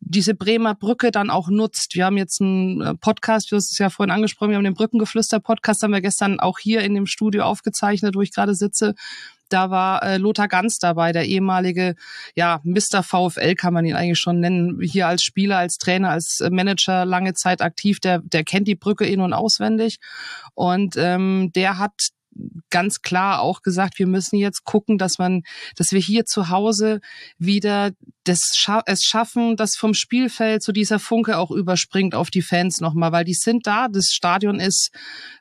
diese 0.00 0.34
Bremer 0.34 0.74
Brücke 0.74 1.10
dann 1.10 1.28
auch 1.28 1.48
nutzt. 1.48 1.94
Wir 1.96 2.06
haben 2.06 2.16
jetzt 2.16 2.40
einen 2.40 2.80
äh, 2.80 2.94
Podcast, 2.94 3.50
du 3.50 3.56
hast 3.56 3.72
es 3.72 3.78
ja 3.78 3.90
vorhin 3.90 4.12
angesprochen, 4.12 4.50
wir 4.50 4.56
haben 4.56 4.64
den 4.64 4.74
Brückengeflüster-Podcast, 4.74 5.82
haben 5.82 5.92
wir 5.92 6.00
gestern 6.00 6.38
auch 6.40 6.60
hier 6.60 6.82
in 6.82 6.94
dem 6.94 7.06
Studio 7.06 7.42
aufgezeichnet, 7.42 8.14
wo 8.14 8.22
ich 8.22 8.32
gerade 8.32 8.54
sitze. 8.54 8.94
Da 9.48 9.70
war 9.70 10.02
äh, 10.02 10.16
Lothar 10.18 10.48
Ganz 10.48 10.78
dabei, 10.78 11.12
der 11.12 11.26
ehemalige, 11.26 11.94
ja, 12.34 12.60
Mr. 12.64 13.02
VfL 13.02 13.54
kann 13.54 13.74
man 13.74 13.84
ihn 13.84 13.94
eigentlich 13.94 14.18
schon 14.18 14.40
nennen. 14.40 14.80
Hier 14.82 15.06
als 15.06 15.22
Spieler, 15.22 15.58
als 15.58 15.78
Trainer, 15.78 16.10
als 16.10 16.40
äh, 16.40 16.50
Manager 16.50 17.04
lange 17.04 17.34
Zeit 17.34 17.62
aktiv. 17.62 18.00
Der, 18.00 18.20
der 18.20 18.44
kennt 18.44 18.68
die 18.68 18.74
Brücke 18.74 19.06
in- 19.06 19.20
und 19.20 19.32
auswendig. 19.32 19.98
Und 20.54 20.96
ähm, 20.96 21.50
der 21.54 21.78
hat 21.78 21.92
ganz 22.70 23.02
klar 23.02 23.40
auch 23.40 23.62
gesagt, 23.62 23.98
wir 23.98 24.06
müssen 24.06 24.36
jetzt 24.36 24.64
gucken, 24.64 24.98
dass 24.98 25.18
man, 25.18 25.42
dass 25.76 25.92
wir 25.92 26.00
hier 26.00 26.24
zu 26.24 26.48
Hause 26.48 27.00
wieder 27.38 27.90
das 28.24 28.52
scha 28.54 28.82
es 28.84 29.02
schaffen, 29.02 29.56
dass 29.56 29.76
vom 29.76 29.94
Spielfeld 29.94 30.62
so 30.62 30.72
dieser 30.72 30.98
Funke 30.98 31.38
auch 31.38 31.50
überspringt 31.50 32.14
auf 32.14 32.30
die 32.30 32.42
Fans 32.42 32.80
nochmal, 32.80 33.10
weil 33.12 33.24
die 33.24 33.34
sind 33.34 33.66
da, 33.66 33.88
das 33.88 34.10
Stadion 34.10 34.60
ist 34.60 34.90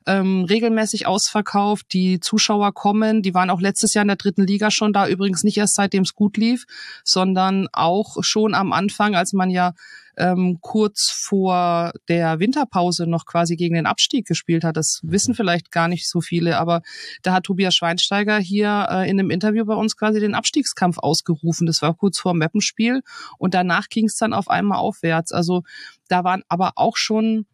ähm, 0.05 0.45
regelmäßig 0.45 1.05
ausverkauft, 1.05 1.87
die 1.91 2.19
Zuschauer 2.19 2.73
kommen, 2.73 3.21
die 3.21 3.33
waren 3.33 3.49
auch 3.49 3.59
letztes 3.59 3.93
Jahr 3.93 4.03
in 4.03 4.07
der 4.07 4.17
dritten 4.17 4.47
Liga 4.47 4.71
schon 4.71 4.93
da, 4.93 5.07
übrigens 5.07 5.43
nicht 5.43 5.57
erst 5.57 5.75
seitdem 5.75 6.03
es 6.03 6.13
gut 6.13 6.37
lief, 6.37 6.65
sondern 7.03 7.67
auch 7.73 8.17
schon 8.21 8.53
am 8.53 8.71
Anfang, 8.71 9.15
als 9.15 9.33
man 9.33 9.49
ja 9.49 9.73
ähm, 10.17 10.57
kurz 10.61 11.09
vor 11.11 11.91
der 12.07 12.39
Winterpause 12.39 13.07
noch 13.07 13.25
quasi 13.25 13.55
gegen 13.55 13.75
den 13.75 13.85
Abstieg 13.85 14.25
gespielt 14.25 14.63
hat. 14.63 14.75
Das 14.75 14.99
wissen 15.03 15.35
vielleicht 15.35 15.71
gar 15.71 15.87
nicht 15.87 16.09
so 16.09 16.21
viele, 16.21 16.57
aber 16.57 16.81
da 17.21 17.33
hat 17.33 17.43
Tobias 17.43 17.75
Schweinsteiger 17.75 18.39
hier 18.39 18.87
äh, 18.89 19.09
in 19.09 19.19
einem 19.19 19.29
Interview 19.29 19.65
bei 19.65 19.75
uns 19.75 19.95
quasi 19.95 20.19
den 20.19 20.35
Abstiegskampf 20.35 20.97
ausgerufen. 20.97 21.67
Das 21.67 21.81
war 21.81 21.93
kurz 21.93 22.19
vor 22.19 22.33
dem 22.33 22.39
Mappenspiel 22.39 23.01
und 23.37 23.53
danach 23.53 23.89
ging 23.89 24.05
es 24.05 24.17
dann 24.17 24.33
auf 24.33 24.49
einmal 24.49 24.79
aufwärts. 24.79 25.31
Also 25.31 25.63
da 26.07 26.23
waren 26.23 26.43
aber 26.49 26.73
auch 26.75 26.97
schon 26.97 27.45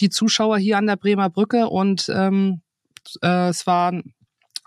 die 0.00 0.10
Zuschauer 0.10 0.58
hier 0.58 0.78
an 0.78 0.86
der 0.86 0.96
Bremer 0.96 1.30
Brücke 1.30 1.68
und 1.68 2.10
ähm, 2.12 2.62
äh, 3.22 3.48
es 3.48 3.66
waren 3.66 4.14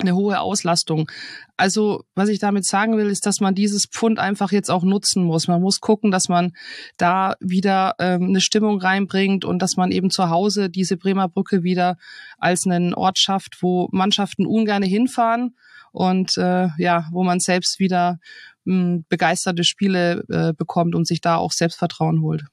eine 0.01 0.15
hohe 0.15 0.39
Auslastung. 0.39 1.09
Also, 1.57 2.03
was 2.15 2.29
ich 2.29 2.39
damit 2.39 2.65
sagen 2.65 2.97
will, 2.97 3.07
ist, 3.07 3.25
dass 3.25 3.39
man 3.39 3.55
dieses 3.55 3.85
Pfund 3.85 4.19
einfach 4.19 4.51
jetzt 4.51 4.69
auch 4.69 4.83
nutzen 4.83 5.23
muss. 5.23 5.47
Man 5.47 5.61
muss 5.61 5.79
gucken, 5.79 6.11
dass 6.11 6.29
man 6.29 6.53
da 6.97 7.35
wieder 7.39 7.95
ähm, 7.99 8.29
eine 8.29 8.41
Stimmung 8.41 8.81
reinbringt 8.81 9.45
und 9.45 9.59
dass 9.59 9.77
man 9.77 9.91
eben 9.91 10.09
zu 10.09 10.29
Hause 10.29 10.69
diese 10.69 10.97
Bremer 10.97 11.27
Brücke 11.27 11.63
wieder 11.63 11.97
als 12.37 12.65
einen 12.65 12.93
Ort 12.93 13.19
schafft, 13.19 13.57
wo 13.61 13.89
Mannschaften 13.91 14.45
ungerne 14.45 14.85
hinfahren 14.85 15.55
und 15.91 16.37
äh, 16.37 16.69
ja, 16.77 17.07
wo 17.11 17.23
man 17.23 17.39
selbst 17.39 17.79
wieder 17.79 18.19
mh, 18.65 19.03
begeisterte 19.09 19.63
Spiele 19.63 20.23
äh, 20.29 20.53
bekommt 20.53 20.95
und 20.95 21.07
sich 21.07 21.21
da 21.21 21.37
auch 21.37 21.51
Selbstvertrauen 21.51 22.21
holt. 22.21 22.43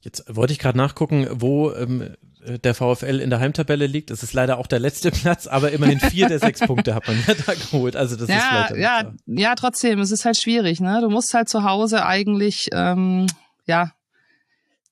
Jetzt 0.00 0.24
wollte 0.28 0.52
ich 0.52 0.58
gerade 0.58 0.78
nachgucken, 0.78 1.26
wo 1.30 1.72
ähm, 1.72 2.14
äh, 2.44 2.58
der 2.58 2.74
VfL 2.74 3.20
in 3.20 3.30
der 3.30 3.40
Heimtabelle 3.40 3.86
liegt. 3.86 4.10
Es 4.10 4.22
ist 4.22 4.32
leider 4.32 4.58
auch 4.58 4.66
der 4.66 4.78
letzte 4.78 5.10
Platz, 5.12 5.46
aber 5.46 5.72
immerhin 5.72 6.00
vier 6.00 6.28
der 6.28 6.38
sechs 6.38 6.60
Punkte 6.60 6.94
hat 6.94 7.06
man 7.06 7.16
ja 7.26 7.34
da 7.34 7.54
geholt. 7.54 7.96
Also 7.96 8.16
das 8.16 8.28
ja, 8.28 8.66
ist 8.66 8.76
ja, 8.76 9.12
ja, 9.26 9.54
trotzdem, 9.54 9.98
es 10.00 10.10
ist 10.10 10.24
halt 10.24 10.40
schwierig. 10.40 10.80
Ne? 10.80 11.00
Du 11.00 11.10
musst 11.10 11.34
halt 11.34 11.48
zu 11.48 11.64
Hause 11.64 12.06
eigentlich 12.06 12.68
ähm, 12.72 13.26
ja 13.66 13.92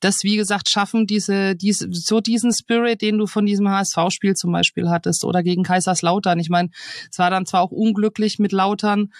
das, 0.01 0.23
wie 0.23 0.37
gesagt, 0.37 0.69
schaffen, 0.69 1.07
diese, 1.07 1.57
diese, 1.57 1.89
so 1.91 2.21
diesen 2.21 2.53
Spirit, 2.53 3.01
den 3.01 3.19
du 3.19 3.27
von 3.27 3.47
diesem 3.47 3.69
HSV-Spiel 3.69 4.35
zum 4.35 4.53
Beispiel 4.53 4.91
hattest 4.91 5.25
oder 5.25 5.43
gegen 5.43 5.63
Kaiserslautern. 5.63 6.39
Ich 6.39 6.51
meine, 6.51 6.69
es 7.11 7.19
war 7.19 7.31
dann 7.31 7.47
zwar 7.47 7.63
auch 7.63 7.71
unglücklich 7.71 8.39
mit 8.39 8.53
Lautern, 8.53 9.13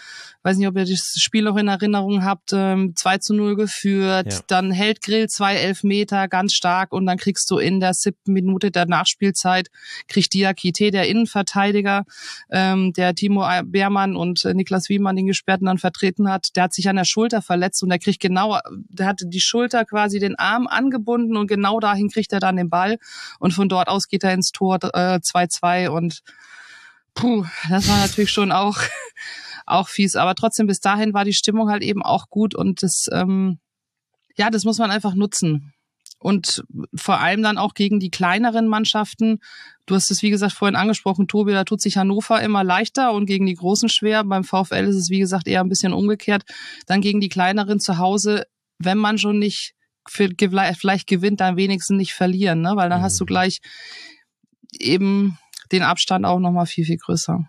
weiß 0.43 0.59
nicht, 0.59 0.69
ob 0.69 0.77
ihr 0.77 0.85
das 0.85 1.15
Spiel 1.19 1.43
noch 1.43 1.57
in 1.57 1.69
Erinnerung 1.69 2.25
habt, 2.25 2.51
ähm, 2.53 2.95
2 2.95 3.19
zu 3.19 3.35
0 3.35 3.57
geführt, 3.57 4.33
ja. 4.33 4.41
dann 4.47 4.71
hält 4.71 5.03
Grill 5.03 5.29
zwei 5.29 5.57
Elfmeter 5.57 6.29
ganz 6.29 6.53
stark 6.53 6.93
und 6.93 7.07
dann 7.07 7.17
kriegst 7.17 7.51
du 7.51 7.59
in 7.59 7.81
der 7.81 7.95
siebten 7.95 8.33
Minute 8.33 8.71
der 8.71 8.87
Nachspielzeit, 8.87 9.71
kriegt 10.09 10.35
Diakite, 10.35 10.91
der 10.91 11.09
Innenverteidiger, 11.09 12.05
ähm, 12.51 12.93
der 12.93 13.15
Timo 13.15 13.47
Beermann 13.65 14.15
und 14.15 14.45
äh, 14.45 14.55
Niklas 14.55 14.89
Wiemann 14.89 15.17
den 15.17 15.27
Gesperrten 15.27 15.67
dann 15.67 15.79
vertreten 15.79 16.31
hat, 16.31 16.55
der 16.55 16.65
hat 16.65 16.75
sich 16.75 16.89
an 16.89 16.97
der 16.97 17.05
Schulter 17.05 17.43
verletzt 17.43 17.83
und 17.83 17.89
der 17.89 17.99
kriegt 17.99 18.21
genau, 18.21 18.59
der 18.71 19.07
hatte 19.07 19.27
die 19.27 19.41
Schulter 19.41 19.85
quasi 19.85 20.19
den 20.19 20.37
Arm 20.37 20.67
angebunden 20.77 21.37
und 21.37 21.47
genau 21.47 21.81
dahin 21.81 22.09
kriegt 22.09 22.33
er 22.33 22.41
dann 22.41 22.57
den 22.57 22.71
Ball 22.71 22.99
und 23.39 23.53
von 23.53 23.69
dort 23.69 23.89
aus 23.89 24.09
geht 24.09 24.25
er 24.25 24.33
ins 24.33 24.51
Tor 24.53 24.77
2-2 24.77 25.85
äh, 25.85 25.89
und 25.89 26.21
puh, 27.15 27.45
das 27.69 27.89
war 27.89 27.99
natürlich 27.99 28.31
schon 28.31 28.53
auch 28.53 28.79
auch 29.67 29.89
fies, 29.89 30.15
aber 30.15 30.35
trotzdem 30.35 30.67
bis 30.69 30.81
dahin 30.81 31.15
war 31.15 31.25
die 31.25 31.35
Stimmung 31.35 31.71
halt 31.71 31.83
eben 31.83 32.03
auch 32.03 32.29
gut 32.29 32.55
und 32.55 32.83
das 32.83 33.07
ähm, 33.13 33.59
ja, 34.37 34.51
das 34.51 34.65
muss 34.65 34.79
man 34.79 34.91
einfach 34.91 35.15
nutzen. 35.15 35.73
Und 36.19 36.65
vor 36.95 37.21
allem 37.21 37.43
dann 37.43 37.59
auch 37.59 37.75
gegen 37.75 38.01
die 38.01 38.11
kleineren 38.11 38.69
Mannschaften. 38.69 39.39
Du 39.85 39.95
hast 39.95 40.11
es, 40.11 40.23
wie 40.23 40.31
gesagt, 40.31 40.55
vorhin 40.55 40.77
angesprochen, 40.77 41.29
Tobi, 41.29 41.53
da 41.53 41.65
tut 41.65 41.81
sich 41.81 41.99
Hannover 41.99 42.41
immer 42.41 42.65
leichter 42.65 43.13
und 43.13 43.27
gegen 43.27 43.47
die 43.47 43.55
Großen 43.55 43.89
schwer. 43.89 44.25
Beim 44.25 44.43
VfL 44.43 44.87
ist 44.87 44.97
es, 44.97 45.11
wie 45.11 45.19
gesagt, 45.19 45.47
eher 45.47 45.61
ein 45.61 45.69
bisschen 45.69 45.93
umgekehrt. 45.93 46.45
Dann 46.87 47.01
gegen 47.03 47.21
die 47.21 47.29
kleineren 47.29 47.81
zu 47.81 47.99
Hause, 47.99 48.47
wenn 48.79 48.99
man 48.99 49.19
schon 49.19 49.39
nicht 49.39 49.75
vielleicht 50.09 51.07
gewinnt, 51.07 51.41
dann 51.41 51.57
wenigstens 51.57 51.97
nicht 51.97 52.13
verlieren, 52.13 52.61
ne? 52.61 52.73
weil 52.77 52.89
dann 52.89 53.01
mhm. 53.01 53.05
hast 53.05 53.21
du 53.21 53.25
mhm. 53.25 53.29
gleich 53.29 53.61
eben 54.79 55.39
den 55.73 55.83
Abstand 55.83 56.25
auch 56.25 56.39
nochmal 56.39 56.67
viel, 56.67 56.85
viel 56.85 56.99
größer. 56.99 57.49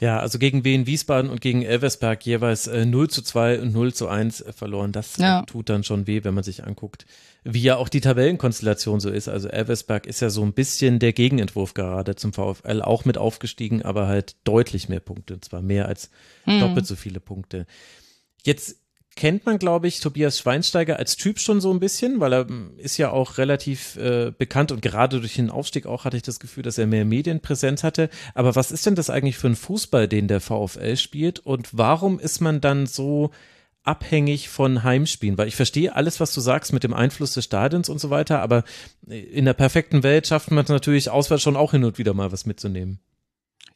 Ja, 0.00 0.18
also 0.18 0.38
gegen 0.38 0.64
Wien 0.64 0.86
Wiesbaden 0.86 1.30
und 1.30 1.42
gegen 1.42 1.60
Elversberg 1.60 2.24
jeweils 2.24 2.66
äh, 2.66 2.86
0 2.86 3.10
zu 3.10 3.20
2 3.20 3.60
und 3.60 3.74
0 3.74 3.92
zu 3.92 4.08
1 4.08 4.46
verloren. 4.56 4.92
Das 4.92 5.18
äh, 5.18 5.22
ja. 5.22 5.42
tut 5.42 5.68
dann 5.68 5.84
schon 5.84 6.06
weh, 6.06 6.24
wenn 6.24 6.32
man 6.32 6.42
sich 6.42 6.64
anguckt, 6.64 7.04
wie 7.44 7.60
ja 7.60 7.76
auch 7.76 7.90
die 7.90 8.00
Tabellenkonstellation 8.00 8.98
so 8.98 9.10
ist. 9.10 9.28
Also 9.28 9.48
Elversberg 9.48 10.06
ist 10.06 10.20
ja 10.20 10.30
so 10.30 10.42
ein 10.42 10.54
bisschen 10.54 11.00
der 11.00 11.12
Gegenentwurf 11.12 11.74
gerade 11.74 12.16
zum 12.16 12.32
VfL, 12.32 12.80
auch 12.80 13.04
mit 13.04 13.18
aufgestiegen, 13.18 13.82
aber 13.82 14.06
halt 14.06 14.36
deutlich 14.44 14.88
mehr 14.88 15.00
Punkte, 15.00 15.34
und 15.34 15.44
zwar 15.44 15.60
mehr 15.60 15.86
als 15.86 16.10
mhm. 16.46 16.60
doppelt 16.60 16.86
so 16.86 16.96
viele 16.96 17.20
Punkte. 17.20 17.66
Jetzt 18.42 18.79
kennt 19.16 19.44
man, 19.46 19.58
glaube 19.58 19.88
ich, 19.88 20.00
Tobias 20.00 20.38
Schweinsteiger 20.38 20.98
als 20.98 21.16
Typ 21.16 21.38
schon 21.38 21.60
so 21.60 21.72
ein 21.72 21.80
bisschen, 21.80 22.20
weil 22.20 22.32
er 22.32 22.48
hm, 22.48 22.78
ist 22.78 22.96
ja 22.96 23.10
auch 23.10 23.38
relativ 23.38 23.96
äh, 23.96 24.32
bekannt 24.36 24.72
und 24.72 24.82
gerade 24.82 25.20
durch 25.20 25.34
den 25.34 25.50
Aufstieg 25.50 25.86
auch 25.86 26.04
hatte 26.04 26.16
ich 26.16 26.22
das 26.22 26.40
Gefühl, 26.40 26.62
dass 26.62 26.78
er 26.78 26.86
mehr 26.86 27.04
Medienpräsenz 27.04 27.82
hatte. 27.82 28.08
Aber 28.34 28.56
was 28.56 28.70
ist 28.70 28.86
denn 28.86 28.94
das 28.94 29.10
eigentlich 29.10 29.36
für 29.36 29.48
ein 29.48 29.56
Fußball, 29.56 30.08
den 30.08 30.28
der 30.28 30.40
VfL 30.40 30.96
spielt 30.96 31.40
und 31.40 31.68
warum 31.72 32.18
ist 32.18 32.40
man 32.40 32.60
dann 32.60 32.86
so 32.86 33.30
abhängig 33.82 34.48
von 34.48 34.84
Heimspielen? 34.84 35.38
Weil 35.38 35.48
ich 35.48 35.56
verstehe 35.56 35.94
alles, 35.94 36.20
was 36.20 36.32
du 36.32 36.40
sagst 36.40 36.72
mit 36.72 36.84
dem 36.84 36.94
Einfluss 36.94 37.34
des 37.34 37.44
Stadions 37.44 37.88
und 37.88 38.00
so 38.00 38.10
weiter, 38.10 38.40
aber 38.40 38.64
in 39.06 39.44
der 39.44 39.54
perfekten 39.54 40.02
Welt 40.02 40.26
schafft 40.26 40.50
man 40.50 40.64
es 40.64 40.70
natürlich 40.70 41.10
auswärts 41.10 41.42
schon 41.42 41.56
auch 41.56 41.72
hin 41.72 41.84
und 41.84 41.98
wieder 41.98 42.14
mal 42.14 42.32
was 42.32 42.46
mitzunehmen. 42.46 43.00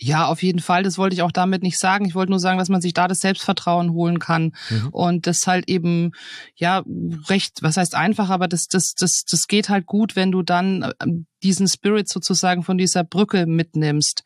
Ja, 0.00 0.26
auf 0.26 0.42
jeden 0.42 0.60
Fall. 0.60 0.82
Das 0.82 0.98
wollte 0.98 1.14
ich 1.14 1.22
auch 1.22 1.32
damit 1.32 1.62
nicht 1.62 1.78
sagen. 1.78 2.04
Ich 2.04 2.14
wollte 2.14 2.30
nur 2.30 2.40
sagen, 2.40 2.58
dass 2.58 2.68
man 2.68 2.80
sich 2.80 2.94
da 2.94 3.08
das 3.08 3.20
Selbstvertrauen 3.20 3.92
holen 3.92 4.18
kann. 4.18 4.52
Mhm. 4.70 4.88
Und 4.90 5.26
das 5.26 5.46
halt 5.46 5.68
eben, 5.68 6.12
ja, 6.56 6.82
recht, 7.28 7.62
was 7.62 7.76
heißt 7.76 7.94
einfach, 7.94 8.30
aber 8.30 8.48
das, 8.48 8.66
das, 8.66 8.94
das, 8.96 9.24
das 9.30 9.46
geht 9.46 9.68
halt 9.68 9.86
gut, 9.86 10.16
wenn 10.16 10.32
du 10.32 10.42
dann 10.42 10.92
ähm, 11.00 11.26
diesen 11.44 11.68
Spirit 11.68 12.08
sozusagen 12.08 12.62
von 12.62 12.78
dieser 12.78 13.04
Brücke 13.04 13.46
mitnimmst, 13.46 14.24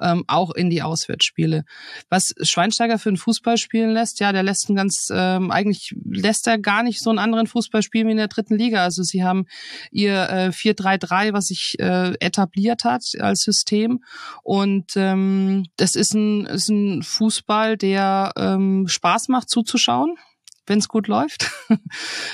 ähm, 0.00 0.24
auch 0.28 0.52
in 0.52 0.70
die 0.70 0.82
Auswärtsspiele. 0.82 1.64
Was 2.08 2.32
Schweinsteiger 2.40 2.98
für 2.98 3.10
einen 3.10 3.16
Fußball 3.16 3.58
spielen 3.58 3.90
lässt, 3.90 4.20
ja, 4.20 4.32
der 4.32 4.44
lässt 4.44 4.68
einen 4.68 4.76
ganz, 4.76 5.08
ähm, 5.12 5.50
eigentlich 5.50 5.94
lässt 6.04 6.46
er 6.46 6.58
gar 6.58 6.82
nicht 6.82 7.02
so 7.02 7.10
einen 7.10 7.18
anderen 7.18 7.48
Fußball 7.48 7.82
spielen 7.82 8.06
wie 8.06 8.12
in 8.12 8.16
der 8.16 8.28
dritten 8.28 8.56
Liga. 8.56 8.84
Also 8.84 9.02
sie 9.02 9.24
haben 9.24 9.46
ihr 9.90 10.30
äh, 10.30 10.48
4-3-3, 10.48 11.32
was 11.32 11.46
sich 11.46 11.76
äh, 11.78 12.14
etabliert 12.20 12.84
hat 12.84 13.02
als 13.18 13.40
System. 13.42 14.04
Und 14.42 14.92
ähm, 14.96 15.66
das 15.76 15.96
ist 15.96 16.14
ein, 16.14 16.46
ist 16.46 16.68
ein 16.68 17.02
Fußball, 17.02 17.76
der 17.76 18.32
ähm, 18.36 18.86
Spaß 18.86 19.28
macht 19.28 19.50
zuzuschauen 19.50 20.16
wenn 20.70 20.78
es 20.78 20.88
gut 20.88 21.08
läuft. 21.08 21.50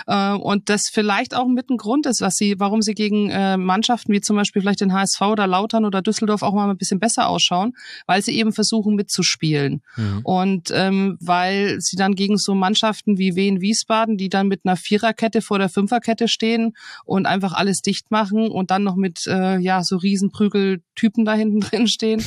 Äh, 0.06 0.32
und 0.32 0.68
das 0.68 0.88
vielleicht 0.92 1.34
auch 1.34 1.48
mit 1.48 1.68
ein 1.68 1.76
Grund 1.76 2.06
ist, 2.06 2.20
was 2.20 2.36
sie, 2.36 2.58
warum 2.58 2.80
sie 2.80 2.94
gegen 2.94 3.28
äh, 3.30 3.56
Mannschaften 3.56 4.12
wie 4.12 4.20
zum 4.20 4.36
Beispiel 4.36 4.62
vielleicht 4.62 4.80
den 4.80 4.92
HSV 4.92 5.20
oder 5.22 5.46
Lautern 5.46 5.84
oder 5.84 6.00
Düsseldorf 6.00 6.42
auch 6.42 6.54
mal 6.54 6.70
ein 6.70 6.76
bisschen 6.76 7.00
besser 7.00 7.28
ausschauen, 7.28 7.72
weil 8.06 8.22
sie 8.22 8.36
eben 8.38 8.52
versuchen 8.52 8.94
mitzuspielen. 8.94 9.82
Mhm. 9.96 10.20
Und 10.22 10.70
ähm, 10.72 11.18
weil 11.20 11.80
sie 11.80 11.96
dann 11.96 12.14
gegen 12.14 12.38
so 12.38 12.54
Mannschaften 12.54 13.18
wie 13.18 13.34
Wien 13.34 13.60
Wiesbaden, 13.60 14.16
die 14.16 14.28
dann 14.28 14.48
mit 14.48 14.60
einer 14.64 14.76
Viererkette 14.76 15.42
vor 15.42 15.58
der 15.58 15.68
Fünferkette 15.68 16.28
stehen 16.28 16.76
und 17.04 17.26
einfach 17.26 17.52
alles 17.52 17.80
dicht 17.80 18.10
machen 18.10 18.48
und 18.48 18.70
dann 18.70 18.84
noch 18.84 18.96
mit 18.96 19.26
äh, 19.26 19.58
ja 19.58 19.82
so 19.82 19.96
Riesenprügeltypen 19.96 21.24
da 21.24 21.34
hinten 21.34 21.60
drin 21.68 21.88
stehen, 21.88 22.22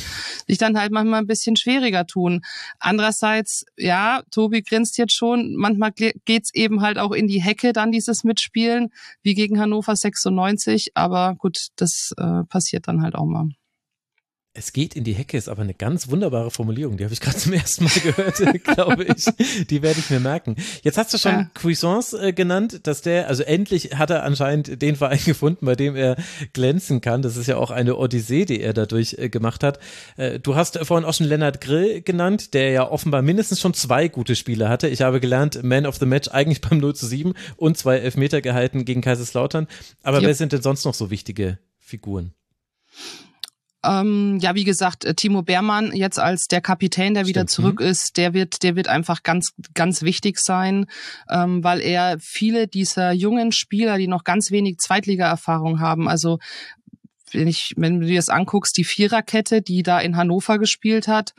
sich 0.46 0.58
dann 0.58 0.78
halt 0.78 0.92
manchmal 0.92 1.20
ein 1.20 1.26
bisschen 1.26 1.56
schwieriger 1.56 2.06
tun. 2.06 2.42
Andererseits, 2.78 3.64
ja, 3.76 4.22
Tobi 4.30 4.62
grinst 4.62 4.98
jetzt 4.98 5.14
schon, 5.14 5.54
manchmal 5.56 5.92
geht's 6.24 6.54
eben 6.54 6.80
halt 6.80 6.98
auch 6.98 7.12
in 7.12 7.26
die 7.26 7.42
Hecke 7.42 7.72
dann 7.72 7.92
dieses 7.92 8.24
Mitspielen, 8.24 8.88
wie 9.22 9.34
gegen 9.34 9.60
Hannover 9.60 9.94
96. 9.96 10.92
Aber 10.94 11.34
gut, 11.36 11.68
das 11.76 12.12
äh, 12.16 12.44
passiert 12.44 12.88
dann 12.88 13.02
halt 13.02 13.14
auch 13.14 13.26
mal. 13.26 13.48
Es 14.52 14.72
geht 14.72 14.96
in 14.96 15.04
die 15.04 15.12
Hecke 15.12 15.36
ist 15.36 15.48
aber 15.48 15.62
eine 15.62 15.74
ganz 15.74 16.10
wunderbare 16.10 16.50
Formulierung. 16.50 16.96
Die 16.96 17.04
habe 17.04 17.14
ich 17.14 17.20
gerade 17.20 17.36
zum 17.36 17.52
ersten 17.52 17.84
Mal 17.84 18.00
gehört, 18.02 18.64
glaube 18.64 19.04
ich. 19.04 19.26
Die 19.66 19.80
werde 19.80 20.00
ich 20.00 20.10
mir 20.10 20.18
merken. 20.18 20.56
Jetzt 20.82 20.98
hast 20.98 21.14
du 21.14 21.18
schon 21.18 21.32
ja. 21.32 21.50
Cuisance 21.54 22.20
äh, 22.20 22.32
genannt, 22.32 22.80
dass 22.88 23.00
der, 23.00 23.28
also 23.28 23.44
endlich 23.44 23.96
hat 23.96 24.10
er 24.10 24.24
anscheinend 24.24 24.82
den 24.82 24.96
Verein 24.96 25.20
gefunden, 25.24 25.66
bei 25.66 25.76
dem 25.76 25.94
er 25.94 26.16
glänzen 26.52 27.00
kann. 27.00 27.22
Das 27.22 27.36
ist 27.36 27.46
ja 27.46 27.58
auch 27.58 27.70
eine 27.70 27.96
Odyssee, 27.96 28.44
die 28.44 28.60
er 28.60 28.72
dadurch 28.72 29.14
äh, 29.18 29.28
gemacht 29.28 29.62
hat. 29.62 29.78
Äh, 30.16 30.40
du 30.40 30.56
hast 30.56 30.76
vorhin 30.84 31.06
auch 31.06 31.14
schon 31.14 31.28
Lennart 31.28 31.60
Grill 31.60 32.02
genannt, 32.02 32.52
der 32.52 32.72
ja 32.72 32.90
offenbar 32.90 33.22
mindestens 33.22 33.60
schon 33.60 33.72
zwei 33.72 34.08
gute 34.08 34.34
Spiele 34.34 34.68
hatte. 34.68 34.88
Ich 34.88 35.02
habe 35.02 35.20
gelernt, 35.20 35.62
Man 35.62 35.86
of 35.86 35.98
the 35.98 36.06
Match 36.06 36.26
eigentlich 36.26 36.60
beim 36.60 36.78
0 36.78 36.96
zu 36.96 37.06
7 37.06 37.34
und 37.56 37.78
zwei 37.78 37.98
Elfmeter 37.98 38.40
gehalten 38.40 38.84
gegen 38.84 39.00
Kaiserslautern. 39.00 39.68
Aber 40.02 40.20
ja. 40.20 40.26
wer 40.26 40.34
sind 40.34 40.52
denn 40.52 40.62
sonst 40.62 40.84
noch 40.84 40.94
so 40.94 41.08
wichtige 41.08 41.60
Figuren? 41.78 42.32
Ähm, 43.82 44.38
ja, 44.40 44.54
wie 44.54 44.64
gesagt, 44.64 45.04
äh, 45.04 45.14
Timo 45.14 45.42
Beermann 45.42 45.92
jetzt 45.94 46.18
als 46.18 46.48
der 46.48 46.60
Kapitän, 46.60 47.14
der 47.14 47.22
Stimmt. 47.22 47.28
wieder 47.28 47.46
zurück 47.46 47.80
mhm. 47.80 47.86
ist, 47.86 48.18
der 48.18 48.34
wird, 48.34 48.62
der 48.62 48.76
wird 48.76 48.88
einfach 48.88 49.22
ganz, 49.22 49.52
ganz 49.74 50.02
wichtig 50.02 50.38
sein, 50.38 50.86
ähm, 51.30 51.64
weil 51.64 51.80
er 51.80 52.18
viele 52.20 52.68
dieser 52.68 53.12
jungen 53.12 53.52
Spieler, 53.52 53.96
die 53.96 54.08
noch 54.08 54.24
ganz 54.24 54.50
wenig 54.50 54.78
Zweitliga-Erfahrung 54.78 55.80
haben, 55.80 56.08
also 56.08 56.38
wenn 57.32 57.46
ich, 57.48 57.74
wenn 57.76 58.00
du 58.00 58.06
dir 58.06 58.16
das 58.16 58.28
anguckst, 58.28 58.76
die 58.76 58.84
Viererkette, 58.84 59.62
die 59.62 59.82
da 59.82 60.00
in 60.00 60.16
Hannover 60.16 60.58
gespielt 60.58 61.08
hat, 61.08 61.34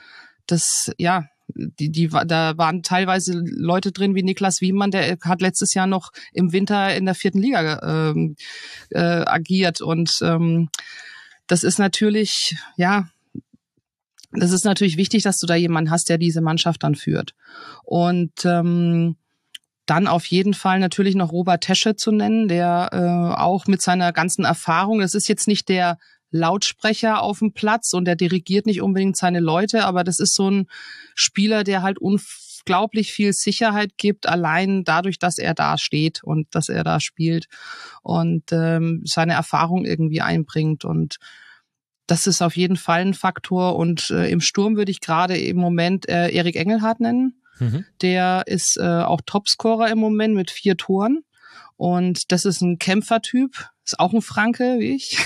das, 0.48 0.92
ja, 0.98 1.26
die, 1.54 1.92
die, 1.92 2.08
da 2.08 2.58
waren 2.58 2.82
teilweise 2.82 3.42
Leute 3.46 3.92
drin 3.92 4.16
wie 4.16 4.24
Niklas 4.24 4.62
Wiemann, 4.62 4.92
der 4.92 5.18
hat 5.22 5.42
letztes 5.42 5.74
Jahr 5.74 5.88
noch 5.88 6.12
im 6.34 6.54
Winter 6.54 6.96
in 6.96 7.06
der 7.06 7.16
vierten 7.16 7.39
Liga 7.39 8.12
ähm, 8.12 8.36
äh, 8.89 9.00
agiert 9.00 9.82
und 9.82 10.12
ähm, 10.22 10.70
das 11.52 11.64
ist 11.64 11.80
natürlich, 11.80 12.56
ja, 12.78 13.10
das 14.32 14.52
ist 14.52 14.64
natürlich 14.64 14.95
wichtig, 14.95 15.24
dass 15.24 15.38
du 15.38 15.47
da 15.47 15.56
jemanden 15.56 15.91
hast, 15.91 16.08
der 16.08 16.18
diese 16.18 16.39
Mannschaft 16.39 16.82
dann 16.82 16.95
führt. 16.95 17.34
Und 17.84 18.45
ähm, 18.45 19.18
dann 19.86 20.08
auf 20.08 20.26
jeden 20.28 20.54
Fall 20.54 20.80
natürlich 20.80 21.16
noch 21.16 21.34
Robert 21.34 21.62
Tesche 21.62 21.97
zu 21.97 22.14
nennen, 22.14 22.47
der 22.47 22.89
äh, 22.93 23.38
auch 23.38 23.68
mit 23.68 23.82
seiner 23.82 24.14
ganzen 24.14 24.45
Erfahrung, 24.45 24.99
das 24.99 25.14
ist 25.14 25.28
jetzt 25.28 25.49
nicht 25.49 25.68
der 25.68 25.97
Lautsprecher 26.30 27.22
auf 27.22 27.39
dem 27.39 27.52
Platz 27.52 27.93
und 27.93 28.06
der 28.06 28.16
dirigiert 28.16 28.66
nicht 28.66 28.82
unbedingt 28.82 29.18
seine 29.18 29.41
Leute, 29.41 29.84
aber 29.84 30.06
das 30.06 30.20
ist 30.22 30.34
so 30.34 30.49
ein 30.49 30.68
Spieler, 31.16 31.66
der 31.66 31.82
halt 31.82 31.97
unglaublich 31.99 33.12
viel 33.12 33.34
Sicherheit 33.34 33.97
gibt, 33.97 34.26
allein 34.26 34.86
dadurch, 34.86 35.20
dass 35.20 35.38
er 35.38 35.54
da 35.54 35.78
steht 35.78 36.24
und 36.24 36.47
dass 36.56 36.70
er 36.70 36.86
da 36.86 37.02
spielt 37.02 37.47
und 38.02 38.54
ähm, 38.54 39.02
seine 39.04 39.34
Erfahrung 39.34 39.84
irgendwie 39.84 40.22
einbringt 40.22 40.86
und 40.86 41.18
das 42.12 42.28
ist 42.28 42.41
auf 42.41 42.57
jeden 42.57 42.76
Fall 42.76 42.99
ein 42.99 43.14
Faktor. 43.14 43.78
Und 43.78 44.09
äh, 44.09 44.30
im 44.30 44.41
Sturm 44.41 44.76
würde 44.76 44.91
ich 44.91 44.99
gerade 44.99 45.38
im 45.38 45.55
Moment 45.55 46.09
äh, 46.09 46.30
Erik 46.30 46.57
Engelhardt 46.57 46.99
nennen. 46.99 47.41
Mhm. 47.59 47.86
Der 48.01 48.43
ist 48.47 48.78
äh, 48.78 48.84
auch 48.84 49.22
Topscorer 49.26 49.89
im 49.89 49.97
Moment 49.97 50.36
mit 50.36 50.51
vier 50.51 50.76
Toren. 50.76 51.24
Und 51.82 52.32
das 52.32 52.46
ist 52.46 52.62
ein 52.62 52.78
Kämpfertyp, 52.78 53.68
ist 53.84 54.00
auch 54.00 54.14
ein 54.14 54.22
Franke 54.22 54.76
wie 54.78 54.94
ich 54.94 55.18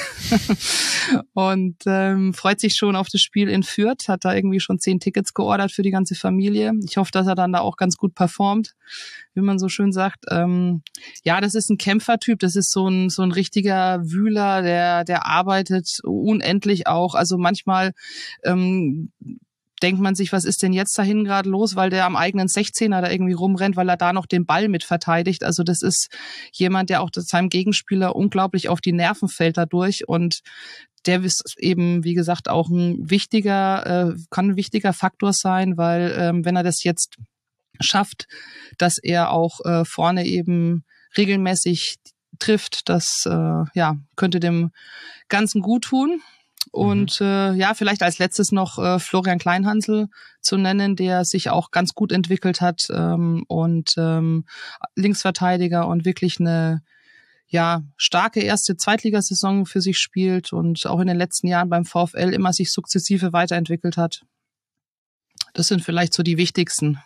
und 1.33 1.75
ähm, 1.85 2.33
freut 2.33 2.61
sich 2.61 2.75
schon 2.75 2.95
auf 2.95 3.09
das 3.09 3.19
Spiel 3.19 3.49
in 3.49 3.61
Fürth, 3.61 4.07
hat 4.07 4.23
da 4.23 4.33
irgendwie 4.33 4.61
schon 4.61 4.79
zehn 4.79 5.01
Tickets 5.01 5.33
geordert 5.33 5.73
für 5.73 5.81
die 5.81 5.91
ganze 5.91 6.15
Familie. 6.15 6.71
Ich 6.87 6.95
hoffe, 6.95 7.11
dass 7.11 7.27
er 7.27 7.35
dann 7.35 7.51
da 7.51 7.59
auch 7.59 7.75
ganz 7.75 7.97
gut 7.97 8.15
performt, 8.15 8.73
wie 9.33 9.41
man 9.41 9.59
so 9.59 9.67
schön 9.67 9.91
sagt. 9.91 10.27
Ähm, 10.31 10.81
ja, 11.25 11.41
das 11.41 11.55
ist 11.55 11.69
ein 11.69 11.77
Kämpfertyp, 11.77 12.39
das 12.39 12.55
ist 12.55 12.71
so 12.71 12.87
ein 12.87 13.09
so 13.09 13.21
ein 13.23 13.33
richtiger 13.33 13.99
Wühler, 14.09 14.61
der 14.61 15.03
der 15.03 15.25
arbeitet 15.25 15.99
unendlich 16.05 16.87
auch. 16.87 17.15
Also 17.15 17.37
manchmal 17.37 17.91
ähm, 18.45 19.11
denkt 19.85 20.01
man 20.01 20.15
sich, 20.15 20.33
was 20.33 20.45
ist 20.45 20.63
denn 20.63 20.73
jetzt 20.73 20.97
dahin 20.97 21.25
gerade 21.25 21.47
los, 21.47 21.75
weil 21.75 21.91
der 21.91 22.07
am 22.07 22.15
eigenen 22.15 22.47
16er 22.47 23.01
da 23.01 23.11
irgendwie 23.11 23.33
rumrennt, 23.33 23.75
weil 23.75 23.87
er 23.87 23.97
da 23.97 24.13
noch 24.13 24.25
den 24.25 24.47
Ball 24.47 24.67
mit 24.67 24.83
verteidigt. 24.83 25.43
Also 25.43 25.61
das 25.61 25.83
ist 25.83 26.07
jemand, 26.51 26.89
der 26.89 27.03
auch 27.03 27.11
seinem 27.13 27.49
Gegenspieler 27.49 28.15
unglaublich 28.15 28.67
auf 28.67 28.81
die 28.81 28.93
Nerven 28.93 29.29
fällt 29.29 29.57
dadurch 29.57 30.07
und 30.07 30.39
der 31.05 31.23
ist 31.23 31.53
eben, 31.59 32.03
wie 32.03 32.15
gesagt, 32.15 32.49
auch 32.49 32.67
ein 32.69 33.11
wichtiger, 33.11 33.85
äh, 33.85 34.15
kann 34.31 34.49
ein 34.49 34.55
wichtiger 34.55 34.91
Faktor 34.91 35.33
sein, 35.33 35.77
weil 35.77 36.15
ähm, 36.17 36.45
wenn 36.45 36.55
er 36.55 36.63
das 36.63 36.83
jetzt 36.83 37.17
schafft, 37.79 38.25
dass 38.79 38.97
er 38.97 39.29
auch 39.29 39.59
äh, 39.65 39.85
vorne 39.85 40.25
eben 40.25 40.83
regelmäßig 41.15 41.97
trifft, 42.39 42.89
das 42.89 43.21
äh, 43.27 43.63
ja 43.75 43.97
könnte 44.15 44.39
dem 44.39 44.71
Ganzen 45.29 45.61
gut 45.61 45.83
tun. 45.83 46.21
Und 46.75 47.21
mhm. 47.21 47.25
äh, 47.25 47.53
ja, 47.53 47.73
vielleicht 47.73 48.03
als 48.03 48.19
letztes 48.19 48.51
noch 48.51 48.77
äh, 48.77 48.99
Florian 48.99 49.39
Kleinhansel 49.39 50.07
zu 50.41 50.57
nennen, 50.57 50.97
der 50.97 51.23
sich 51.23 51.49
auch 51.49 51.71
ganz 51.71 51.93
gut 51.93 52.11
entwickelt 52.11 52.59
hat 52.59 52.87
ähm, 52.89 53.45
und 53.47 53.93
ähm, 53.97 54.43
Linksverteidiger 54.93 55.87
und 55.87 56.03
wirklich 56.03 56.37
eine 56.41 56.81
ja 57.47 57.81
starke 57.95 58.41
erste 58.41 58.75
Zweitligasaison 58.75 59.65
für 59.65 59.79
sich 59.79 59.99
spielt 59.99 60.51
und 60.51 60.85
auch 60.85 60.99
in 60.99 61.07
den 61.07 61.15
letzten 61.15 61.47
Jahren 61.47 61.69
beim 61.69 61.85
VfL 61.85 62.33
immer 62.33 62.51
sich 62.51 62.73
sukzessive 62.73 63.31
weiterentwickelt 63.31 63.95
hat. 63.95 64.23
Das 65.53 65.67
sind 65.67 65.81
vielleicht 65.81 66.13
so 66.13 66.23
die 66.23 66.35
wichtigsten. 66.35 66.99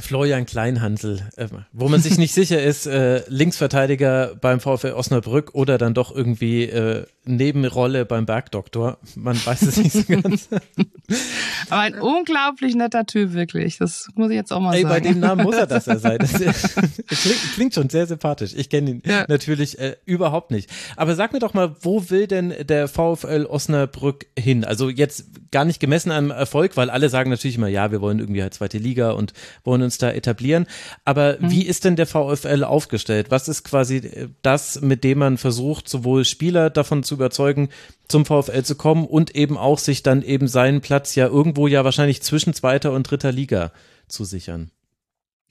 Florian 0.00 0.46
Kleinhansel, 0.46 1.28
äh, 1.36 1.46
wo 1.72 1.88
man 1.88 2.00
sich 2.00 2.18
nicht 2.18 2.34
sicher 2.34 2.60
ist, 2.60 2.86
äh, 2.86 3.22
Linksverteidiger 3.28 4.34
beim 4.34 4.58
VfL 4.58 4.92
Osnabrück 4.92 5.54
oder 5.54 5.78
dann 5.78 5.94
doch 5.94 6.14
irgendwie 6.14 6.64
äh, 6.64 7.06
Nebenrolle 7.24 8.06
beim 8.06 8.24
Bergdoktor. 8.24 8.98
Man 9.14 9.36
weiß 9.36 9.62
es 9.62 9.76
nicht 9.76 9.92
so 9.92 10.02
ganz. 10.04 10.48
Aber 11.70 11.80
ein 11.80 12.00
unglaublich 12.00 12.74
netter 12.74 13.04
Typ, 13.04 13.34
wirklich. 13.34 13.76
Das 13.76 14.08
muss 14.14 14.30
ich 14.30 14.36
jetzt 14.36 14.52
auch 14.52 14.60
mal 14.60 14.74
Ey, 14.74 14.82
sagen. 14.82 14.94
Bei 14.94 15.00
dem 15.00 15.20
Namen 15.20 15.44
muss 15.44 15.54
er 15.54 15.66
das 15.66 15.84
ja 15.84 15.98
sein. 15.98 16.18
Das 16.18 16.32
klingt, 17.06 17.52
klingt, 17.54 17.74
schon 17.74 17.90
sehr 17.90 18.06
sympathisch. 18.06 18.52
Ich 18.56 18.70
kenne 18.70 18.90
ihn 18.90 19.02
ja. 19.04 19.26
natürlich 19.28 19.78
äh, 19.78 19.96
überhaupt 20.06 20.50
nicht. 20.50 20.70
Aber 20.96 21.14
sag 21.14 21.34
mir 21.34 21.40
doch 21.40 21.52
mal, 21.52 21.76
wo 21.82 22.08
will 22.08 22.26
denn 22.26 22.54
der 22.62 22.88
VfL 22.88 23.46
Osnabrück 23.46 24.26
hin? 24.38 24.64
Also 24.64 24.88
jetzt 24.88 25.26
gar 25.50 25.66
nicht 25.66 25.78
gemessen 25.78 26.12
am 26.12 26.30
Erfolg, 26.30 26.76
weil 26.78 26.88
alle 26.88 27.10
sagen 27.10 27.30
natürlich 27.30 27.56
immer, 27.56 27.68
ja, 27.68 27.92
wir 27.92 28.00
wollen 28.00 28.18
irgendwie 28.18 28.42
halt 28.42 28.54
zweite 28.54 28.78
Liga 28.78 29.10
und 29.10 29.34
wollen 29.62 29.82
uns 29.82 29.98
da 29.98 30.10
etablieren. 30.10 30.66
Aber 31.04 31.36
mhm. 31.38 31.50
wie 31.50 31.66
ist 31.66 31.84
denn 31.84 31.96
der 31.96 32.06
VfL 32.06 32.64
aufgestellt? 32.64 33.30
Was 33.30 33.46
ist 33.46 33.62
quasi 33.64 33.98
äh, 33.98 34.28
das, 34.40 34.80
mit 34.80 35.04
dem 35.04 35.18
man 35.18 35.36
versucht, 35.36 35.86
sowohl 35.86 36.24
Spieler 36.24 36.70
davon 36.70 37.02
zu 37.02 37.09
überzeugen, 37.14 37.68
zum 38.08 38.24
VfL 38.24 38.62
zu 38.62 38.74
kommen 38.74 39.06
und 39.06 39.34
eben 39.34 39.56
auch 39.56 39.78
sich 39.78 40.02
dann 40.02 40.22
eben 40.22 40.48
seinen 40.48 40.80
Platz 40.80 41.14
ja 41.14 41.26
irgendwo 41.26 41.66
ja 41.66 41.84
wahrscheinlich 41.84 42.22
zwischen 42.22 42.54
zweiter 42.54 42.92
und 42.92 43.04
dritter 43.04 43.32
Liga 43.32 43.72
zu 44.08 44.24
sichern. 44.24 44.70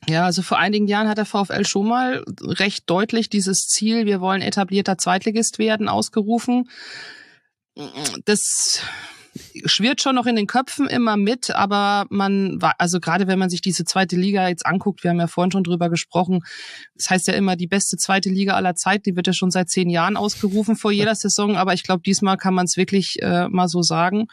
Ja, 0.08 0.26
also 0.26 0.42
vor 0.42 0.58
einigen 0.58 0.88
Jahren 0.88 1.10
hat 1.10 1.18
der 1.18 1.26
VfL 1.26 1.66
schon 1.66 1.88
mal 1.88 2.24
recht 2.42 2.90
deutlich 2.90 3.30
dieses 3.30 3.68
Ziel, 3.68 4.06
wir 4.06 4.22
wollen 4.22 4.42
etablierter 4.42 4.98
Zweitligist 4.98 5.60
werden, 5.60 5.90
ausgerufen. 5.90 6.70
Das 8.26 8.82
schwirrt 9.66 10.02
schon 10.02 10.16
noch 10.16 10.26
in 10.26 10.36
den 10.36 10.48
Köpfen 10.48 10.88
immer 10.88 11.18
mit, 11.18 11.52
aber 11.52 12.06
man 12.10 12.62
war, 12.62 12.76
also 12.78 13.00
gerade 13.00 13.28
wenn 13.28 13.40
man 13.40 13.50
sich 13.50 13.62
diese 13.62 13.86
zweite 13.86 14.16
Liga 14.16 14.48
jetzt 14.48 14.66
anguckt, 14.66 15.04
wir 15.04 15.12
haben 15.12 15.20
ja 15.20 15.28
vorhin 15.28 15.52
schon 15.52 15.64
drüber 15.64 15.90
gesprochen, 15.90 16.42
das 16.96 17.10
heißt 17.10 17.28
ja 17.28 17.34
immer 17.34 17.56
die 17.56 17.68
beste 17.68 17.98
zweite 17.98 18.30
Liga 18.30 18.54
aller 18.54 18.76
Zeit, 18.76 19.06
die 19.06 19.16
wird 19.16 19.28
ja 19.28 19.34
schon 19.34 19.52
seit 19.52 19.70
zehn 19.70 19.90
Jahren 19.90 20.18
ausgerufen 20.18 20.76
vor 20.76 20.92
jeder 20.92 21.16
Saison, 21.16 21.56
aber 21.56 21.74
ich 21.74 21.84
glaube, 21.84 22.02
diesmal 22.06 22.38
kann 22.38 22.54
man 22.54 22.66
es 22.66 22.78
wirklich 22.78 23.22
äh, 23.22 23.48
mal 23.48 23.68
so 23.68 23.82
sagen. 23.82 24.28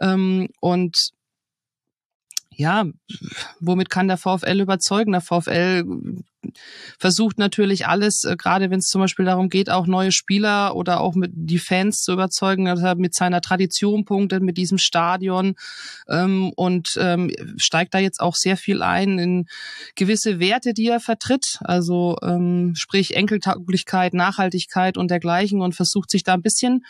Ähm, 0.00 0.48
und 0.60 1.15
ja, 2.56 2.86
womit 3.60 3.90
kann 3.90 4.08
der 4.08 4.16
VfL 4.16 4.60
überzeugen? 4.60 5.12
Der 5.12 5.20
VfL 5.20 5.84
versucht 6.98 7.38
natürlich 7.38 7.86
alles, 7.86 8.24
äh, 8.24 8.36
gerade 8.36 8.70
wenn 8.70 8.78
es 8.78 8.86
zum 8.86 9.00
Beispiel 9.00 9.24
darum 9.24 9.48
geht, 9.48 9.70
auch 9.70 9.86
neue 9.86 10.12
Spieler 10.12 10.74
oder 10.74 11.00
auch 11.00 11.14
mit 11.14 11.32
die 11.34 11.58
Fans 11.58 12.02
zu 12.02 12.12
überzeugen, 12.12 12.66
er 12.66 12.94
mit 12.94 13.14
seiner 13.14 13.40
Tradition 13.40 14.04
punktet, 14.04 14.42
mit 14.42 14.56
diesem 14.56 14.78
Stadion 14.78 15.54
ähm, 16.08 16.52
und 16.56 16.96
ähm, 16.98 17.30
steigt 17.56 17.94
da 17.94 17.98
jetzt 17.98 18.20
auch 18.20 18.34
sehr 18.34 18.56
viel 18.56 18.82
ein 18.82 19.18
in 19.18 19.46
gewisse 19.94 20.38
Werte, 20.40 20.72
die 20.72 20.86
er 20.86 21.00
vertritt, 21.00 21.58
also 21.60 22.16
ähm, 22.22 22.74
sprich 22.74 23.16
Enkeltauglichkeit, 23.16 24.14
Nachhaltigkeit 24.14 24.96
und 24.96 25.10
dergleichen 25.10 25.60
und 25.60 25.74
versucht 25.74 26.10
sich 26.10 26.22
da 26.22 26.34
ein 26.34 26.42
bisschen 26.42 26.84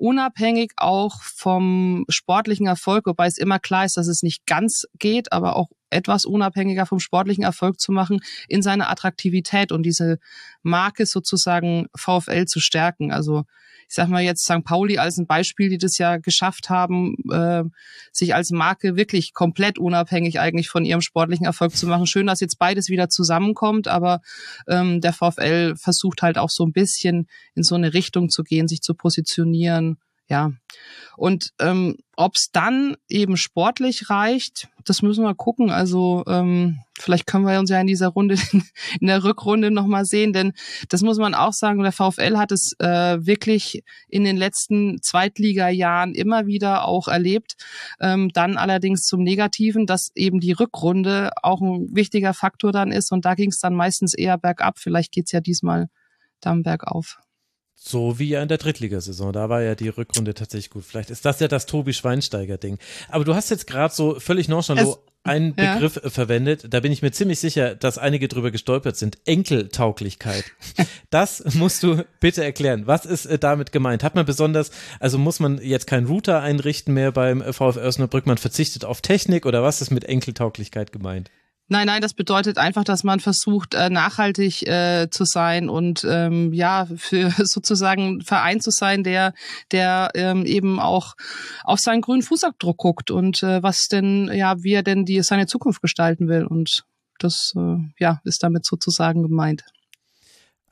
unabhängig 0.00 0.72
auch 0.76 1.22
vom 1.22 2.04
sportlichen 2.08 2.66
Erfolg, 2.66 3.06
wobei 3.06 3.26
es 3.26 3.38
immer 3.38 3.58
klar 3.58 3.84
ist, 3.84 3.96
dass 3.96 4.08
es 4.08 4.22
nicht 4.22 4.46
ganz 4.46 4.86
geht, 4.98 5.32
aber 5.32 5.56
auch 5.56 5.68
etwas 5.90 6.24
unabhängiger 6.24 6.86
vom 6.86 7.00
sportlichen 7.00 7.44
Erfolg 7.44 7.80
zu 7.80 7.92
machen, 7.92 8.20
in 8.48 8.62
seine 8.62 8.88
Attraktivität 8.88 9.72
und 9.72 9.82
diese 9.82 10.18
Marke 10.62 11.06
sozusagen 11.06 11.86
VfL 11.94 12.46
zu 12.46 12.60
stärken. 12.60 13.12
Also 13.12 13.44
ich 13.90 13.96
sag 13.96 14.08
mal 14.08 14.22
jetzt 14.22 14.44
St. 14.44 14.62
Pauli 14.62 14.98
als 14.98 15.18
ein 15.18 15.26
Beispiel, 15.26 15.68
die 15.68 15.78
das 15.78 15.98
ja 15.98 16.18
geschafft 16.18 16.70
haben, 16.70 17.16
äh, 17.28 17.64
sich 18.12 18.36
als 18.36 18.52
Marke 18.52 18.94
wirklich 18.94 19.34
komplett 19.34 19.80
unabhängig 19.80 20.38
eigentlich 20.38 20.68
von 20.68 20.84
ihrem 20.84 21.00
sportlichen 21.00 21.44
Erfolg 21.44 21.76
zu 21.76 21.88
machen. 21.88 22.06
Schön, 22.06 22.28
dass 22.28 22.38
jetzt 22.38 22.60
beides 22.60 22.88
wieder 22.88 23.08
zusammenkommt, 23.08 23.88
aber 23.88 24.20
ähm, 24.68 25.00
der 25.00 25.12
VfL 25.12 25.74
versucht 25.74 26.22
halt 26.22 26.38
auch 26.38 26.50
so 26.50 26.64
ein 26.64 26.72
bisschen 26.72 27.26
in 27.56 27.64
so 27.64 27.74
eine 27.74 27.92
Richtung 27.92 28.28
zu 28.28 28.44
gehen, 28.44 28.68
sich 28.68 28.80
zu 28.80 28.94
positionieren 28.94 29.98
ja. 30.30 30.52
Und 31.16 31.50
ähm, 31.58 31.96
ob 32.16 32.36
es 32.36 32.50
dann 32.52 32.96
eben 33.08 33.36
sportlich 33.36 34.10
reicht, 34.10 34.68
das 34.84 35.02
müssen 35.02 35.24
wir 35.24 35.34
gucken. 35.34 35.70
Also 35.70 36.22
ähm, 36.28 36.78
vielleicht 36.98 37.26
können 37.26 37.46
wir 37.46 37.58
uns 37.58 37.68
ja 37.68 37.80
in 37.80 37.88
dieser 37.88 38.08
Runde, 38.08 38.36
in 39.00 39.06
der 39.08 39.24
Rückrunde 39.24 39.72
nochmal 39.72 40.04
sehen, 40.04 40.32
denn 40.32 40.52
das 40.88 41.02
muss 41.02 41.18
man 41.18 41.34
auch 41.34 41.52
sagen, 41.52 41.82
der 41.82 41.92
VfL 41.92 42.38
hat 42.38 42.52
es 42.52 42.74
äh, 42.78 43.18
wirklich 43.26 43.82
in 44.08 44.22
den 44.22 44.36
letzten 44.36 45.02
Zweitliga-Jahren 45.02 46.14
immer 46.14 46.46
wieder 46.46 46.84
auch 46.84 47.08
erlebt. 47.08 47.56
Ähm, 48.00 48.30
dann 48.32 48.56
allerdings 48.56 49.02
zum 49.02 49.22
Negativen, 49.22 49.84
dass 49.86 50.10
eben 50.14 50.38
die 50.38 50.52
Rückrunde 50.52 51.32
auch 51.42 51.60
ein 51.60 51.88
wichtiger 51.92 52.34
Faktor 52.34 52.70
dann 52.70 52.92
ist 52.92 53.10
und 53.10 53.24
da 53.24 53.34
ging 53.34 53.50
es 53.50 53.58
dann 53.58 53.74
meistens 53.74 54.14
eher 54.14 54.38
bergab. 54.38 54.78
Vielleicht 54.78 55.10
geht's 55.10 55.32
ja 55.32 55.40
diesmal 55.40 55.88
dann 56.40 56.62
bergauf. 56.62 57.18
So 57.82 58.18
wie 58.18 58.28
ja 58.28 58.42
in 58.42 58.48
der 58.48 58.58
Drittligasaison. 58.58 59.32
Da 59.32 59.48
war 59.48 59.62
ja 59.62 59.74
die 59.74 59.88
Rückrunde 59.88 60.34
tatsächlich 60.34 60.68
gut. 60.68 60.84
Vielleicht 60.84 61.08
ist 61.08 61.24
das 61.24 61.40
ja 61.40 61.48
das 61.48 61.64
Tobi 61.64 61.94
Schweinsteiger-Ding. 61.94 62.76
Aber 63.08 63.24
du 63.24 63.34
hast 63.34 63.48
jetzt 63.48 63.66
gerade 63.66 63.94
so 63.94 64.20
völlig 64.20 64.48
nonchalant 64.48 64.98
einen 65.22 65.54
ja. 65.56 65.74
Begriff 65.74 65.98
verwendet. 66.12 66.66
Da 66.68 66.80
bin 66.80 66.92
ich 66.92 67.00
mir 67.00 67.10
ziemlich 67.10 67.40
sicher, 67.40 67.74
dass 67.74 67.96
einige 67.96 68.28
drüber 68.28 68.50
gestolpert 68.50 68.98
sind. 68.98 69.16
Enkeltauglichkeit. 69.24 70.44
das 71.10 71.54
musst 71.54 71.82
du 71.82 72.04
bitte 72.20 72.44
erklären. 72.44 72.86
Was 72.86 73.06
ist 73.06 73.24
äh, 73.24 73.38
damit 73.38 73.72
gemeint? 73.72 74.04
Hat 74.04 74.14
man 74.14 74.26
besonders, 74.26 74.70
also 74.98 75.16
muss 75.16 75.40
man 75.40 75.58
jetzt 75.62 75.86
keinen 75.86 76.06
Router 76.06 76.42
einrichten 76.42 76.92
mehr 76.92 77.12
beim 77.12 77.40
VfR 77.40 77.82
Osnabrück? 77.82 78.26
Man 78.26 78.36
verzichtet 78.36 78.84
auf 78.84 79.00
Technik 79.00 79.46
oder 79.46 79.62
was 79.62 79.80
ist 79.80 79.90
mit 79.90 80.04
Enkeltauglichkeit 80.04 80.92
gemeint? 80.92 81.30
Nein, 81.72 81.86
nein, 81.86 82.02
das 82.02 82.14
bedeutet 82.14 82.58
einfach, 82.58 82.82
dass 82.82 83.04
man 83.04 83.20
versucht, 83.20 83.74
äh, 83.74 83.90
nachhaltig 83.90 84.66
äh, 84.66 85.08
zu 85.08 85.24
sein 85.24 85.68
und 85.68 86.04
ähm, 86.04 86.52
ja, 86.52 86.88
für 86.96 87.30
sozusagen 87.44 88.22
Verein 88.22 88.60
zu 88.60 88.72
sein, 88.72 89.04
der, 89.04 89.34
der 89.70 90.10
ähm, 90.14 90.44
eben 90.46 90.80
auch 90.80 91.14
auf 91.62 91.78
seinen 91.78 92.00
grünen 92.00 92.22
Fußabdruck 92.22 92.76
guckt 92.76 93.12
und 93.12 93.44
äh, 93.44 93.62
was 93.62 93.86
denn, 93.86 94.28
ja, 94.34 94.60
wie 94.64 94.72
er 94.72 94.82
denn 94.82 95.04
die 95.04 95.22
seine 95.22 95.46
Zukunft 95.46 95.80
gestalten 95.80 96.26
will. 96.26 96.44
Und 96.44 96.82
das 97.20 97.52
äh, 97.56 97.76
ja, 98.00 98.20
ist 98.24 98.42
damit 98.42 98.66
sozusagen 98.66 99.22
gemeint. 99.22 99.62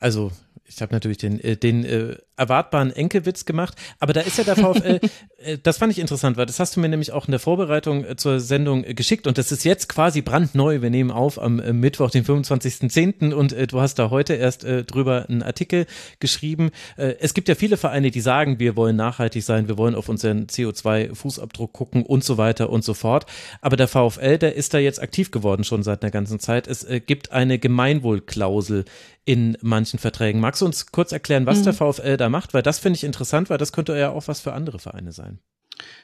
Also 0.01 0.33
ich 0.65 0.81
habe 0.81 0.93
natürlich 0.93 1.17
den, 1.17 1.39
äh, 1.39 1.55
den 1.55 1.85
äh, 1.85 2.17
erwartbaren 2.39 2.91
Enkelwitz 2.91 3.45
gemacht, 3.45 3.75
aber 3.99 4.13
da 4.13 4.21
ist 4.21 4.37
ja 4.37 4.43
der 4.43 4.55
VfL, 4.55 4.99
äh, 5.43 5.57
das 5.61 5.77
fand 5.77 5.91
ich 5.91 5.99
interessant, 5.99 6.37
weil 6.37 6.45
das 6.45 6.59
hast 6.59 6.75
du 6.75 6.79
mir 6.79 6.89
nämlich 6.89 7.11
auch 7.11 7.27
in 7.27 7.31
der 7.31 7.39
Vorbereitung 7.39 8.05
äh, 8.05 8.15
zur 8.15 8.39
Sendung 8.39 8.83
äh, 8.83 8.93
geschickt 8.93 9.27
und 9.27 9.37
das 9.37 9.51
ist 9.51 9.65
jetzt 9.65 9.89
quasi 9.89 10.21
brandneu. 10.21 10.81
Wir 10.81 10.89
nehmen 10.89 11.11
auf 11.11 11.39
am 11.41 11.57
Mittwoch, 11.79 12.09
den 12.09 12.25
25.10. 12.25 13.33
und 13.33 13.55
du 13.71 13.81
hast 13.81 13.95
da 13.95 14.09
heute 14.09 14.33
erst 14.35 14.63
drüber 14.63 15.25
einen 15.27 15.43
Artikel 15.43 15.85
geschrieben. 16.19 16.71
Es 16.95 17.33
gibt 17.33 17.49
ja 17.49 17.55
viele 17.55 17.77
Vereine, 17.77 18.11
die 18.11 18.21
sagen, 18.21 18.59
wir 18.59 18.75
wollen 18.75 18.95
nachhaltig 18.95 19.43
sein, 19.43 19.67
wir 19.67 19.77
wollen 19.77 19.95
auf 19.95 20.09
unseren 20.09 20.45
CO2-Fußabdruck 20.45 21.71
gucken 21.73 22.03
und 22.03 22.23
so 22.23 22.37
weiter 22.37 22.69
und 22.69 22.83
so 22.83 22.93
fort. 22.93 23.25
Aber 23.61 23.75
der 23.75 23.87
VfL, 23.87 24.37
der 24.37 24.55
ist 24.55 24.73
da 24.73 24.77
jetzt 24.77 25.01
aktiv 25.01 25.31
geworden 25.31 25.63
schon 25.63 25.83
seit 25.83 26.03
einer 26.03 26.11
ganzen 26.11 26.39
Zeit. 26.39 26.67
Es 26.67 26.85
gibt 27.05 27.31
eine 27.31 27.59
Gemeinwohlklausel 27.59 28.85
in 29.29 29.59
manchen 29.61 29.99
Verträgen. 29.99 30.41
Magst 30.41 30.61
du 30.61 30.65
uns 30.65 30.87
kurz 30.87 31.11
erklären, 31.11 31.45
was 31.45 31.59
mhm. 31.59 31.63
der 31.65 31.73
VfL 31.73 32.17
da 32.17 32.28
macht? 32.29 32.53
Weil 32.53 32.63
das 32.63 32.79
finde 32.79 32.97
ich 32.97 33.03
interessant, 33.03 33.49
weil 33.49 33.57
das 33.57 33.71
könnte 33.71 33.97
ja 33.97 34.09
auch 34.09 34.27
was 34.27 34.39
für 34.39 34.53
andere 34.53 34.79
Vereine 34.79 35.11
sein. 35.11 35.39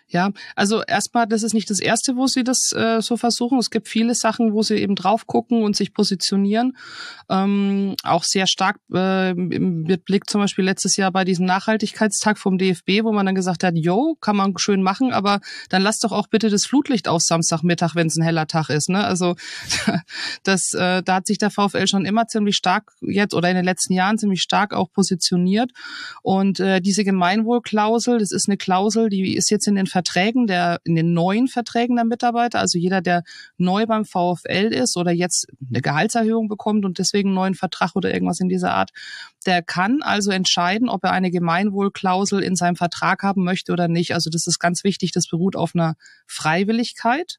Ja, 0.08 0.30
also 0.56 0.84
erstmal, 0.84 1.26
das 1.26 1.42
ist 1.42 1.54
nicht 1.54 1.70
das 1.72 1.80
erste, 1.80 2.16
wo 2.16 2.28
sie 2.28 2.44
das 2.44 2.72
äh, 2.74 3.02
so 3.02 3.18
versuchen. 3.18 3.58
Es 3.58 3.72
gibt 3.72 3.88
viele 3.88 4.14
Sachen, 4.14 4.54
wo 4.54 4.62
sie 4.62 4.76
eben 4.76 4.94
drauf 4.96 5.26
gucken 5.26 5.64
und 5.64 5.76
sich 5.76 5.96
positionieren. 5.96 6.78
Ähm, 7.28 7.96
auch 8.04 8.24
sehr 8.24 8.46
stark 8.46 8.78
äh, 8.94 9.34
mit 9.34 10.06
Blick 10.06 10.30
zum 10.30 10.42
Beispiel 10.42 10.64
letztes 10.64 10.96
Jahr 10.96 11.12
bei 11.12 11.24
diesem 11.24 11.48
Nachhaltigkeitstag 11.48 12.38
vom 12.38 12.60
DFB, 12.60 13.04
wo 13.04 13.14
man 13.14 13.26
dann 13.26 13.34
gesagt 13.34 13.64
hat, 13.64 13.74
yo, 13.76 14.16
kann 14.22 14.36
man 14.36 14.54
schön 14.58 14.84
machen, 14.84 15.12
aber 15.12 15.40
dann 15.70 15.82
lass 15.82 15.98
doch 15.98 16.12
auch 16.12 16.28
bitte 16.28 16.52
das 16.52 16.68
Flutlicht 16.68 17.08
aus 17.08 17.26
Samstagmittag, 17.26 17.96
wenn 17.96 18.06
es 18.06 18.16
ein 18.16 18.24
heller 18.24 18.46
Tag 18.46 18.70
ist. 18.70 18.90
Ne? 18.90 19.04
Also 19.04 19.36
das, 20.44 20.74
äh, 20.76 21.02
da 21.02 21.16
hat 21.16 21.26
sich 21.26 21.40
der 21.40 21.50
VfL 21.50 21.88
schon 21.88 22.06
immer 22.06 22.28
ziemlich 22.28 22.58
stark 22.58 22.92
jetzt 23.02 23.34
oder 23.34 23.50
in 23.50 23.56
den 23.56 23.66
letzten 23.66 23.94
Jahren 23.94 24.20
ziemlich 24.20 24.44
stark 24.44 24.72
auch 24.76 24.92
positioniert. 24.92 25.72
Und 26.22 26.60
äh, 26.60 26.80
diese 26.80 27.04
Gemeinwohlklausel, 27.04 28.20
das 28.20 28.32
ist 28.32 28.48
eine 28.48 28.58
Klausel, 28.58 29.10
die 29.10 29.36
ist 29.36 29.50
jetzt 29.50 29.68
in 29.68 29.74
den 29.74 29.88
Verträgen 29.96 30.46
der, 30.46 30.82
in 30.84 30.96
den 30.96 31.14
neuen 31.14 31.48
Verträgen 31.48 31.96
der 31.96 32.04
Mitarbeiter, 32.04 32.60
also 32.60 32.78
jeder, 32.78 33.00
der 33.00 33.24
neu 33.56 33.86
beim 33.86 34.04
VfL 34.04 34.74
ist 34.74 34.98
oder 34.98 35.14
jetzt 35.14 35.48
eine 35.70 35.80
Gehaltserhöhung 35.80 36.50
bekommt 36.50 36.84
und 36.84 37.00
deswegen 37.00 37.30
einen 37.30 37.36
neuen 37.36 37.56
Vertrag 37.56 37.96
oder 37.96 38.14
irgendwas 38.14 38.42
in 38.42 38.50
dieser 38.50 38.74
Art, 38.74 38.92
der 39.46 39.62
kann 39.62 40.02
also 40.02 40.32
entscheiden, 40.32 40.90
ob 40.90 41.06
er 41.06 41.14
eine 41.14 41.32
Gemeinwohlklausel 41.32 42.44
in 42.44 42.58
seinem 42.58 42.76
Vertrag 42.76 43.24
haben 43.24 43.46
möchte 43.46 43.72
oder 43.72 43.88
nicht. 43.88 44.14
Also 44.14 44.30
das 44.30 44.48
ist 44.48 44.60
ganz 44.60 44.84
wichtig, 44.84 45.14
das 45.14 45.28
beruht 45.28 45.56
auf 45.56 45.74
einer 45.74 45.96
Freiwilligkeit. 46.28 47.38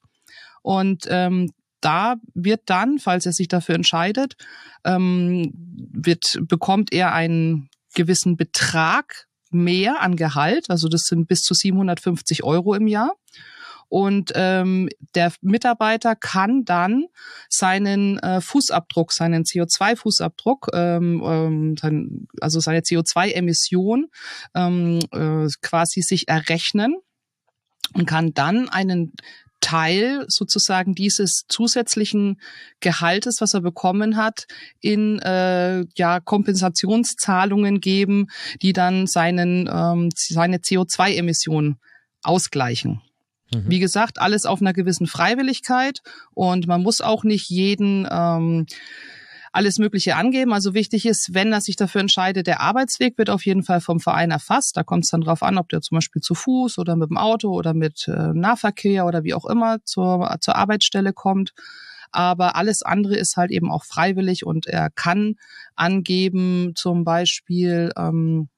Und 0.63 1.05
ähm, 1.11 1.53
da 1.83 2.17
wird 2.33 2.63
dann, 2.65 2.99
falls 2.99 3.27
er 3.27 3.33
sich 3.33 3.49
dafür 3.49 3.75
entscheidet, 3.75 4.37
ähm, 4.83 5.53
wird, 5.93 6.39
bekommt 6.41 6.91
er 6.95 7.13
einen 7.13 7.69
gewissen 7.95 8.39
Betrag 8.39 9.26
mehr 9.51 10.01
an 10.01 10.17
Gehalt, 10.17 10.71
also 10.71 10.89
das 10.89 11.05
sind 11.05 11.27
bis 11.29 11.43
zu 11.43 11.55
750 11.55 12.45
Euro 12.45 12.75
im 12.75 12.87
Jahr. 12.87 13.13
Und 13.89 14.33
ähm, 14.35 14.89
der 15.15 15.33
Mitarbeiter 15.43 16.17
kann 16.17 16.65
dann 16.65 17.07
seinen 17.49 18.19
äh, 18.19 18.41
Fußabdruck, 18.41 19.13
seinen 19.13 19.45
CO2-Fußabdruck, 19.45 20.71
ähm, 20.75 21.23
ähm, 21.25 21.77
sein, 21.81 22.27
also 22.41 22.59
seine 22.59 22.81
CO2-Emission 22.81 24.07
ähm, 24.55 24.99
äh, 25.13 25.47
quasi 25.63 26.03
sich 26.03 26.29
errechnen 26.29 26.97
und 27.95 28.07
kann 28.07 28.35
dann 28.35 28.69
einen 28.69 29.13
Teil 29.67 30.25
sozusagen 30.29 30.95
dieses 30.95 31.43
zusätzlichen 31.49 32.41
Gehaltes, 32.79 33.41
was 33.41 33.53
er 33.53 33.63
bekommen 33.63 34.17
hat, 34.17 34.47
in 34.81 35.19
äh, 35.19 35.85
ja 35.97 36.21
Kompensationszahlungen 36.21 37.81
geben, 37.81 38.29
die 38.63 38.73
dann 38.73 39.09
seinen 39.09 39.69
ähm, 39.69 40.11
seine 40.15 40.59
CO2-Emissionen 40.59 41.81
ausgleichen. 42.23 43.01
Mhm. 43.53 43.65
Wie 43.67 43.81
gesagt, 43.81 44.21
alles 44.21 44.47
auf 44.47 44.61
einer 44.61 44.73
gewissen 44.73 45.09
Freiwilligkeit 45.09 45.99
und 46.33 46.69
man 46.69 46.83
muss 46.83 47.01
auch 47.01 47.25
nicht 47.25 47.51
jeden 47.51 48.07
ähm, 48.09 48.67
alles 49.57 49.79
Mögliche 49.79 50.17
angeben. 50.17 50.53
Also 50.53 50.75
wichtig 50.75 51.07
ist, 51.07 51.33
wenn 51.33 51.53
er 51.53 51.61
sich 51.61 51.77
dafür 51.77 52.03
entscheidet, 52.03 52.47
der 52.47 52.61
Arbeitsweg 52.61 53.17
wird 53.17 53.31
auf 53.31 53.47
jeden 53.47 53.63
Fall 53.63 53.81
vom 53.81 54.01
Verein 54.01 54.31
erfasst. 54.31 54.77
Da 54.77 54.85
kommt 54.85 55.05
es 55.05 55.11
dann 55.11 55.23
drauf 55.23 55.43
an, 55.43 55.57
ob 55.57 55.71
der 55.71 55.81
zum 55.81 55.97
Beispiel 55.97 56.21
zu 56.21 56.35
Fuß 56.35 56.79
oder 56.79 56.95
mit 56.95 57.09
dem 57.11 57.17
Auto 57.17 57.51
oder 57.51 57.73
mit 57.73 58.07
äh, 58.07 58.33
Nahverkehr 58.35 59.07
oder 59.07 59.25
wie 59.25 59.35
auch 59.35 59.47
immer 59.47 59.79
zur, 59.85 60.37
zur 60.41 60.57
Arbeitsstelle 60.57 61.13
kommt. 61.13 61.53
Aber 62.13 62.55
alles 62.57 62.83
andere 62.83 63.17
ist 63.17 63.37
halt 63.37 63.51
eben 63.51 63.71
auch 63.71 63.85
freiwillig 63.85 64.47
und 64.47 64.67
er 64.67 64.91
kann 64.91 65.35
angeben, 65.75 66.73
zum 66.77 67.05
Beispiel, 67.05 67.91
ähm, 67.97 68.49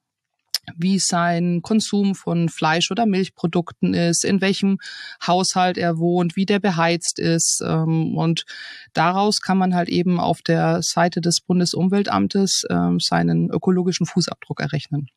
wie 0.77 0.99
sein 0.99 1.61
Konsum 1.61 2.15
von 2.15 2.49
Fleisch- 2.49 2.91
oder 2.91 3.05
Milchprodukten 3.05 3.93
ist, 3.93 4.23
in 4.23 4.41
welchem 4.41 4.77
Haushalt 5.25 5.77
er 5.77 5.97
wohnt, 5.97 6.35
wie 6.35 6.45
der 6.45 6.59
beheizt 6.59 7.19
ist. 7.19 7.61
Ähm, 7.65 8.17
und 8.17 8.45
daraus 8.93 9.41
kann 9.41 9.57
man 9.57 9.75
halt 9.75 9.89
eben 9.89 10.19
auf 10.19 10.41
der 10.41 10.81
Seite 10.81 11.21
des 11.21 11.41
Bundesumweltamtes 11.41 12.65
ähm, 12.69 12.99
seinen 12.99 13.49
ökologischen 13.49 14.05
Fußabdruck 14.05 14.59
errechnen. 14.61 15.09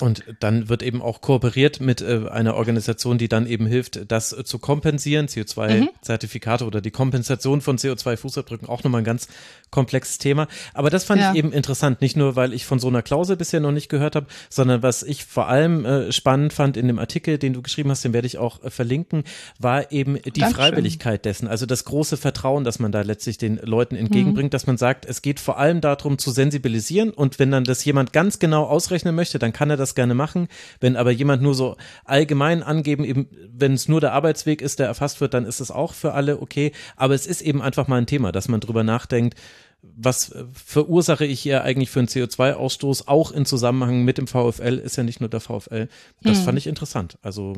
Und 0.00 0.24
dann 0.40 0.70
wird 0.70 0.82
eben 0.82 1.02
auch 1.02 1.20
kooperiert 1.20 1.80
mit 1.80 2.00
äh, 2.00 2.26
einer 2.30 2.54
Organisation, 2.54 3.18
die 3.18 3.28
dann 3.28 3.46
eben 3.46 3.66
hilft, 3.66 4.10
das 4.10 4.32
äh, 4.32 4.42
zu 4.42 4.58
kompensieren, 4.58 5.26
CO2-Zertifikate 5.26 6.64
mhm. 6.64 6.68
oder 6.68 6.80
die 6.80 6.90
Kompensation 6.90 7.60
von 7.60 7.76
CO2-Fußabdrücken, 7.76 8.68
auch 8.68 8.82
nochmal 8.82 9.02
ein 9.02 9.04
ganz 9.04 9.28
komplexes 9.70 10.16
Thema. 10.16 10.48
Aber 10.72 10.88
das 10.88 11.04
fand 11.04 11.20
ja. 11.20 11.32
ich 11.32 11.38
eben 11.38 11.52
interessant, 11.52 12.00
nicht 12.00 12.16
nur, 12.16 12.36
weil 12.36 12.54
ich 12.54 12.64
von 12.64 12.78
so 12.78 12.88
einer 12.88 13.02
Klausel 13.02 13.36
bisher 13.36 13.60
noch 13.60 13.70
nicht 13.70 13.90
gehört 13.90 14.16
habe, 14.16 14.26
sondern 14.48 14.82
was 14.82 15.02
ich 15.02 15.26
vor 15.26 15.48
allem 15.48 15.84
äh, 15.84 16.10
spannend 16.10 16.54
fand 16.54 16.78
in 16.78 16.88
dem 16.88 16.98
Artikel, 16.98 17.36
den 17.36 17.52
du 17.52 17.60
geschrieben 17.60 17.90
hast, 17.90 18.02
den 18.02 18.14
werde 18.14 18.26
ich 18.26 18.38
auch 18.38 18.64
äh, 18.64 18.70
verlinken, 18.70 19.24
war 19.58 19.92
eben 19.92 20.14
die 20.14 20.30
Dankeschön. 20.32 20.54
Freiwilligkeit 20.54 21.24
dessen, 21.26 21.48
also 21.48 21.66
das 21.66 21.84
große 21.84 22.16
Vertrauen, 22.16 22.64
das 22.64 22.78
man 22.78 22.92
da 22.92 23.02
letztlich 23.02 23.36
den 23.36 23.58
Leuten 23.58 23.94
entgegenbringt, 23.94 24.48
mhm. 24.48 24.54
dass 24.54 24.66
man 24.66 24.78
sagt, 24.78 25.04
es 25.04 25.20
geht 25.20 25.38
vor 25.38 25.58
allem 25.58 25.82
darum 25.82 26.16
zu 26.16 26.30
sensibilisieren 26.30 27.10
und 27.10 27.38
wenn 27.38 27.50
dann 27.50 27.64
das 27.64 27.84
jemand 27.84 28.14
ganz 28.14 28.38
genau 28.38 28.64
ausrechnen 28.64 29.14
möchte, 29.14 29.38
dann 29.38 29.52
kann 29.52 29.68
er 29.68 29.76
das 29.76 29.81
gerne 29.94 30.14
machen. 30.14 30.48
Wenn 30.80 30.96
aber 30.96 31.10
jemand 31.10 31.42
nur 31.42 31.54
so 31.54 31.76
allgemein 32.04 32.62
angeben, 32.62 33.04
eben, 33.04 33.28
wenn 33.52 33.74
es 33.74 33.88
nur 33.88 34.00
der 34.00 34.12
Arbeitsweg 34.12 34.62
ist, 34.62 34.78
der 34.78 34.86
erfasst 34.86 35.20
wird, 35.20 35.34
dann 35.34 35.44
ist 35.44 35.60
es 35.60 35.70
auch 35.70 35.92
für 35.94 36.14
alle 36.14 36.40
okay. 36.40 36.72
Aber 36.96 37.14
es 37.14 37.26
ist 37.26 37.42
eben 37.42 37.60
einfach 37.60 37.88
mal 37.88 37.98
ein 37.98 38.06
Thema, 38.06 38.32
dass 38.32 38.48
man 38.48 38.60
drüber 38.60 38.84
nachdenkt, 38.84 39.36
was 39.82 40.32
verursache 40.52 41.26
ich 41.26 41.40
hier 41.40 41.64
eigentlich 41.64 41.90
für 41.90 41.98
einen 41.98 42.08
CO2-Ausstoß, 42.08 43.08
auch 43.08 43.32
in 43.32 43.44
Zusammenhang 43.44 44.04
mit 44.04 44.16
dem 44.16 44.28
VfL, 44.28 44.78
ist 44.78 44.96
ja 44.96 45.02
nicht 45.02 45.20
nur 45.20 45.28
der 45.28 45.40
VfL. 45.40 45.88
Das 46.22 46.38
hm. 46.38 46.44
fand 46.44 46.58
ich 46.58 46.68
interessant. 46.68 47.18
Also, 47.20 47.56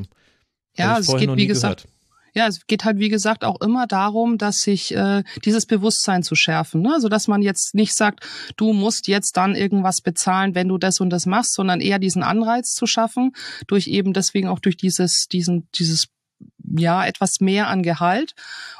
ja, 0.75 0.97
es 0.97 1.07
geht, 1.07 1.35
wie 1.35 1.47
gesagt, 1.47 1.83
gehört 1.83 1.94
ja, 2.35 2.47
es 2.47 2.67
geht 2.67 2.83
halt, 2.83 2.99
wie 2.99 3.09
gesagt, 3.09 3.45
auch 3.45 3.61
immer 3.61 3.87
darum, 3.87 4.37
dass 4.37 4.59
sich 4.59 4.93
äh, 4.93 5.23
dieses 5.45 5.65
Bewusstsein 5.65 6.21
zu 6.21 6.35
schärfen. 6.35 6.81
Ne? 6.81 6.93
Also, 6.93 7.07
dass 7.07 7.27
man 7.29 7.41
jetzt 7.41 7.73
nicht 7.73 7.95
sagt, 7.95 8.27
du 8.57 8.73
musst 8.73 9.07
jetzt 9.07 9.37
dann 9.37 9.55
irgendwas 9.55 10.01
bezahlen, 10.01 10.53
wenn 10.53 10.67
du 10.67 10.77
das 10.77 10.99
und 10.99 11.09
das 11.09 11.25
machst, 11.25 11.53
sondern 11.53 11.79
eher 11.79 11.97
diesen 11.97 12.23
Anreiz 12.23 12.73
zu 12.73 12.87
schaffen, 12.87 13.31
durch 13.67 13.87
eben 13.87 14.11
deswegen 14.11 14.49
auch 14.49 14.59
durch 14.59 14.75
dieses, 14.75 15.27
diesen, 15.31 15.69
dieses 15.75 16.09
ja, 16.77 17.05
etwas 17.05 17.39
mehr 17.39 17.67
an 17.67 17.83
Gehalt 17.83 18.33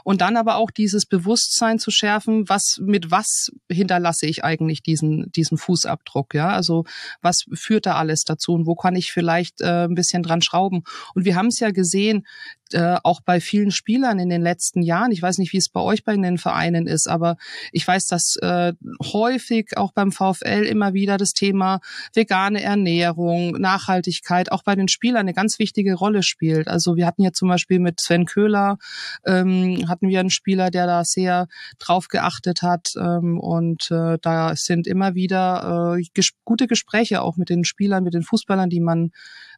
und 0.03 0.21
dann 0.21 0.37
aber 0.37 0.55
auch 0.55 0.71
dieses 0.71 1.05
Bewusstsein 1.05 1.79
zu 1.79 1.91
schärfen, 1.91 2.49
was, 2.49 2.79
mit 2.81 3.11
was 3.11 3.51
hinterlasse 3.71 4.25
ich 4.25 4.43
eigentlich 4.43 4.81
diesen, 4.81 5.31
diesen 5.31 5.57
Fußabdruck, 5.57 6.33
ja, 6.33 6.49
also 6.49 6.83
was 7.21 7.45
führt 7.53 7.85
da 7.85 7.95
alles 7.95 8.23
dazu 8.23 8.53
und 8.53 8.65
wo 8.65 8.75
kann 8.75 8.95
ich 8.95 9.11
vielleicht 9.11 9.61
äh, 9.61 9.85
ein 9.85 9.95
bisschen 9.95 10.23
dran 10.23 10.41
schrauben 10.41 10.83
und 11.13 11.25
wir 11.25 11.35
haben 11.35 11.47
es 11.47 11.59
ja 11.59 11.71
gesehen, 11.71 12.25
äh, 12.73 12.97
auch 13.03 13.21
bei 13.21 13.39
vielen 13.39 13.71
Spielern 13.71 14.19
in 14.19 14.29
den 14.29 14.41
letzten 14.41 14.81
Jahren. 14.81 15.11
Ich 15.11 15.21
weiß 15.21 15.37
nicht, 15.37 15.53
wie 15.53 15.57
es 15.57 15.69
bei 15.69 15.81
euch 15.81 16.03
bei 16.03 16.15
den 16.15 16.37
Vereinen 16.37 16.87
ist, 16.87 17.07
aber 17.07 17.37
ich 17.71 17.87
weiß, 17.87 18.07
dass 18.07 18.35
äh, 18.37 18.73
häufig 19.03 19.77
auch 19.77 19.91
beim 19.93 20.11
VfL 20.11 20.65
immer 20.65 20.93
wieder 20.93 21.17
das 21.17 21.33
Thema 21.33 21.79
vegane 22.13 22.61
Ernährung, 22.61 23.51
Nachhaltigkeit 23.51 24.51
auch 24.51 24.63
bei 24.63 24.75
den 24.75 24.87
Spielern 24.87 25.21
eine 25.21 25.33
ganz 25.33 25.59
wichtige 25.59 25.93
Rolle 25.95 26.23
spielt. 26.23 26.67
Also 26.67 26.95
wir 26.95 27.05
hatten 27.05 27.21
ja 27.21 27.31
zum 27.31 27.49
Beispiel 27.49 27.79
mit 27.79 27.99
Sven 28.01 28.25
Köhler 28.25 28.77
ähm, 29.25 29.85
hatten 29.87 30.09
wir 30.09 30.19
einen 30.19 30.29
Spieler, 30.29 30.71
der 30.71 30.87
da 30.87 31.03
sehr 31.03 31.47
drauf 31.79 32.07
geachtet 32.07 32.61
hat 32.61 32.93
ähm, 32.97 33.39
und 33.39 33.89
äh, 33.91 34.17
da 34.21 34.55
sind 34.55 34.87
immer 34.87 35.15
wieder 35.15 35.95
äh, 35.97 36.03
ges 36.13 36.31
gute 36.43 36.67
Gespräche 36.67 37.21
auch 37.21 37.37
mit 37.37 37.49
den 37.49 37.63
Spielern, 37.63 38.03
mit 38.03 38.13
den 38.13 38.23
Fußballern, 38.23 38.69
die 38.69 38.79
man 38.79 39.11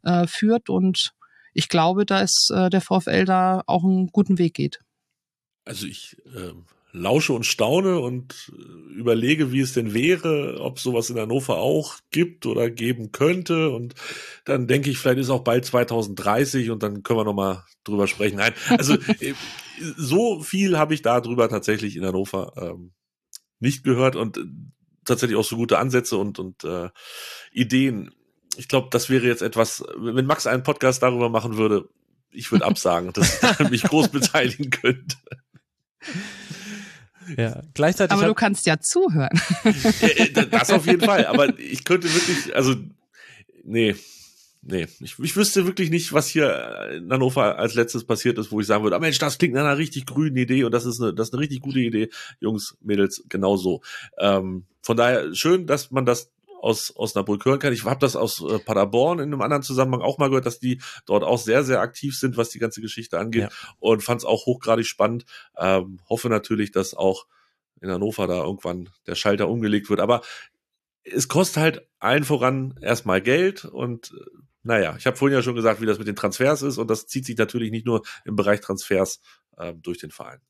äh, 0.04 0.28
führt 0.28 0.70
und 0.70 1.14
ich 1.58 1.70
glaube, 1.70 2.06
dass 2.06 2.50
äh, 2.54 2.70
der 2.70 2.82
VfL 2.82 3.26
da 3.26 3.64
auch 3.66 3.84
einen 3.84 4.08
guten 4.08 4.38
Weg 4.38 4.54
geht. 4.54 4.80
Also 5.66 5.88
ich 5.88 6.16
äh, 6.28 6.54
lausche 6.92 7.34
und 7.34 7.48
staune 7.48 7.98
und 7.98 8.52
äh, 8.54 8.94
überlege, 8.94 9.52
wie 9.52 9.62
es 9.62 9.74
denn 9.74 9.96
wäre, 9.96 10.62
ob 10.62 10.80
sowas 10.80 11.10
in 11.10 11.18
Hannover 11.18 11.58
auch 11.58 11.96
gibt 12.12 12.46
oder 12.46 12.70
geben 12.70 13.12
könnte. 13.12 13.72
Und 13.72 13.96
dann 14.46 14.68
denke 14.68 14.92
ich, 14.92 15.00
vielleicht 15.00 15.18
ist 15.18 15.32
auch 15.32 15.44
bald 15.44 15.66
2030 15.66 16.70
und 16.70 16.84
dann 16.84 17.02
können 17.02 17.22
wir 17.22 17.26
nochmal 17.26 17.64
drüber 17.84 18.08
sprechen. 18.08 18.38
Nein, 18.38 18.54
also 18.70 18.94
äh, 19.20 19.34
so 19.98 20.44
viel 20.44 20.78
habe 20.78 20.94
ich 20.94 21.02
darüber 21.02 21.50
tatsächlich 21.50 21.96
in 21.96 22.06
Hannover 22.06 22.54
ähm, 22.56 22.94
nicht 23.60 23.84
gehört 23.84 24.16
und 24.16 24.38
äh, 24.38 24.42
tatsächlich 25.06 25.40
auch 25.40 25.44
so 25.44 25.56
gute 25.56 25.80
Ansätze 25.80 26.18
und, 26.18 26.38
und 26.38 26.64
äh, 26.66 26.90
Ideen 27.52 28.12
ich 28.58 28.68
glaube, 28.68 28.88
das 28.92 29.10
wäre 29.10 29.26
jetzt 29.26 29.42
etwas, 29.42 29.84
wenn 29.98 30.26
Max 30.26 30.48
einen 30.48 30.64
Podcast 30.64 31.04
darüber 31.04 31.30
machen 31.30 31.58
würde, 31.58 31.88
ich 32.32 32.52
würde 32.52 32.66
absagen, 32.66 33.14
dass 33.14 33.42
er 33.42 33.70
mich 33.70 33.84
groß 33.84 34.08
beteiligen 34.12 34.70
könnte. 34.70 35.16
Ja, 37.36 37.62
gleichzeitig. 37.74 38.14
Aber 38.14 38.28
du 38.28 38.34
kannst 38.34 38.66
ja 38.66 38.80
zuhören. 38.80 39.40
Äh, 40.02 40.48
das 40.50 40.70
auf 40.70 40.86
jeden 40.86 41.02
Fall. 41.02 41.26
Aber 41.26 41.58
ich 41.60 41.84
könnte 41.84 42.14
wirklich, 42.14 42.56
also, 42.56 42.76
nee, 43.64 43.96
nee, 44.62 44.88
ich, 45.00 45.20
ich 45.20 45.36
wüsste 45.36 45.66
wirklich 45.66 45.90
nicht, 45.90 46.14
was 46.14 46.28
hier 46.28 46.90
in 46.94 47.12
Hannover 47.12 47.58
als 47.58 47.74
letztes 47.74 48.06
passiert 48.06 48.38
ist, 48.38 48.52
wo 48.52 48.62
ich 48.62 48.68
sagen 48.68 48.84
würde, 48.84 48.96
ah 48.96 49.00
Mensch, 49.00 49.18
das 49.18 49.38
klingt 49.38 49.56
nach 49.56 49.62
einer 49.62 49.78
richtig 49.78 50.06
grünen 50.06 50.38
Idee 50.38 50.64
und 50.64 50.72
das 50.72 50.86
ist 50.86 51.02
eine, 51.02 51.14
das 51.14 51.30
ist 51.30 51.34
eine 51.34 51.42
richtig 51.42 51.62
gute 51.62 51.80
Idee. 51.80 52.10
Jungs, 52.40 52.78
Mädels, 52.82 53.24
genau 53.30 53.58
so. 53.58 53.82
Ähm, 54.20 54.66
von 54.82 54.98
daher 54.98 55.34
schön, 55.34 55.68
dass 55.68 55.92
man 55.92 56.06
das 56.06 56.32
aus 56.62 56.94
Osnabrück 56.96 57.46
hören 57.46 57.60
kann. 57.60 57.74
Ich 57.74 57.86
habe 57.86 58.00
das 58.00 58.16
aus 58.16 58.42
äh, 58.42 58.60
Paderborn 58.60 59.20
in 59.20 59.26
einem 59.26 59.42
anderen 59.42 59.64
Zusammenhang 59.64 60.02
auch 60.02 60.18
mal 60.18 60.30
gehört, 60.30 60.46
dass 60.46 60.60
die 60.60 60.82
dort 61.06 61.24
auch 61.24 61.38
sehr, 61.38 61.64
sehr 61.64 61.82
aktiv 61.82 62.18
sind, 62.18 62.38
was 62.38 62.50
die 62.50 62.60
ganze 62.60 62.82
Geschichte 62.82 63.20
angeht 63.20 63.44
ja. 63.44 63.50
und 63.80 64.04
fand 64.04 64.22
es 64.22 64.26
auch 64.26 64.46
hochgradig 64.46 64.86
spannend. 64.86 65.26
Ähm, 65.58 66.00
hoffe 66.10 66.30
natürlich, 66.30 66.72
dass 66.72 66.94
auch 66.94 67.26
in 67.82 67.92
Hannover 67.92 68.28
da 68.28 68.44
irgendwann 68.44 68.90
der 69.06 69.16
Schalter 69.16 69.48
umgelegt 69.48 69.90
wird. 69.90 70.00
Aber 70.00 70.22
es 71.04 71.28
kostet 71.28 71.58
halt 71.58 71.88
allen 72.00 72.24
voran 72.24 72.78
erstmal 72.82 73.22
Geld 73.22 73.66
und 73.66 74.12
äh, 74.12 74.26
naja, 74.64 74.96
ich 74.98 75.06
habe 75.08 75.16
vorhin 75.16 75.38
ja 75.38 75.42
schon 75.42 75.56
gesagt, 75.56 75.80
wie 75.82 75.86
das 75.86 75.98
mit 75.98 76.08
den 76.08 76.16
Transfers 76.18 76.62
ist 76.62 76.78
und 76.78 76.90
das 76.90 77.08
zieht 77.08 77.26
sich 77.26 77.38
natürlich 77.38 77.72
nicht 77.72 77.86
nur 77.86 78.04
im 78.26 78.36
Bereich 78.36 78.60
Transfers 78.60 79.22
äh, 79.56 79.74
durch 79.74 79.98
den 79.98 80.12
Verein. 80.12 80.42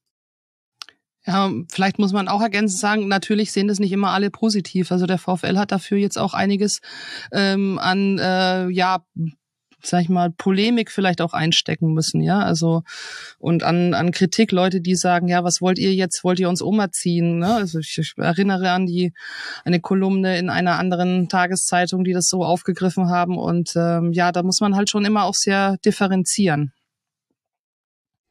Ja, 1.28 1.52
vielleicht 1.70 2.00
muss 2.00 2.14
man 2.14 2.30
auch 2.30 2.42
ergänzend 2.42 2.80
sagen, 2.80 3.08
natürlich 3.10 3.52
sehen 3.52 3.68
das 3.68 3.80
nicht 3.80 3.92
immer 3.92 4.12
alle 4.12 4.32
positiv. 4.32 4.92
Also 4.92 5.06
der 5.06 5.18
VfL 5.18 5.58
hat 5.58 5.74
dafür 5.74 5.98
jetzt 5.98 6.18
auch 6.18 6.34
einiges 6.34 6.80
ähm, 7.34 7.78
an 7.80 8.18
äh, 8.18 8.70
ja 8.70 9.04
sag 9.84 10.02
ich 10.02 10.10
mal, 10.10 10.32
Polemik 10.32 10.92
vielleicht 10.92 11.22
auch 11.22 11.34
einstecken 11.34 11.94
müssen, 11.94 12.22
ja, 12.22 12.40
also 12.40 12.84
und 13.40 13.64
an, 13.64 13.94
an 13.94 14.12
Kritik, 14.12 14.52
Leute, 14.52 14.82
die 14.82 14.96
sagen, 14.96 15.28
ja, 15.28 15.44
was 15.44 15.62
wollt 15.62 15.80
ihr 15.80 15.94
jetzt, 15.94 16.24
wollt 16.24 16.40
ihr 16.40 16.50
uns 16.50 16.62
umerziehen, 16.62 17.40
ne? 17.40 17.54
Also 17.56 17.80
ich, 17.80 17.98
ich 17.98 18.14
erinnere 18.18 18.72
an 18.72 18.86
die 18.86 19.14
eine 19.66 19.80
Kolumne 19.80 20.38
in 20.40 20.50
einer 20.50 20.80
anderen 20.80 21.30
Tageszeitung, 21.30 22.04
die 22.04 22.14
das 22.14 22.28
so 22.28 22.44
aufgegriffen 22.44 23.10
haben 23.10 23.38
und 23.38 23.74
ähm, 23.76 24.12
ja, 24.14 24.32
da 24.32 24.44
muss 24.44 24.60
man 24.62 24.76
halt 24.76 24.90
schon 24.90 25.06
immer 25.06 25.24
auch 25.26 25.36
sehr 25.36 25.78
differenzieren. 25.86 26.74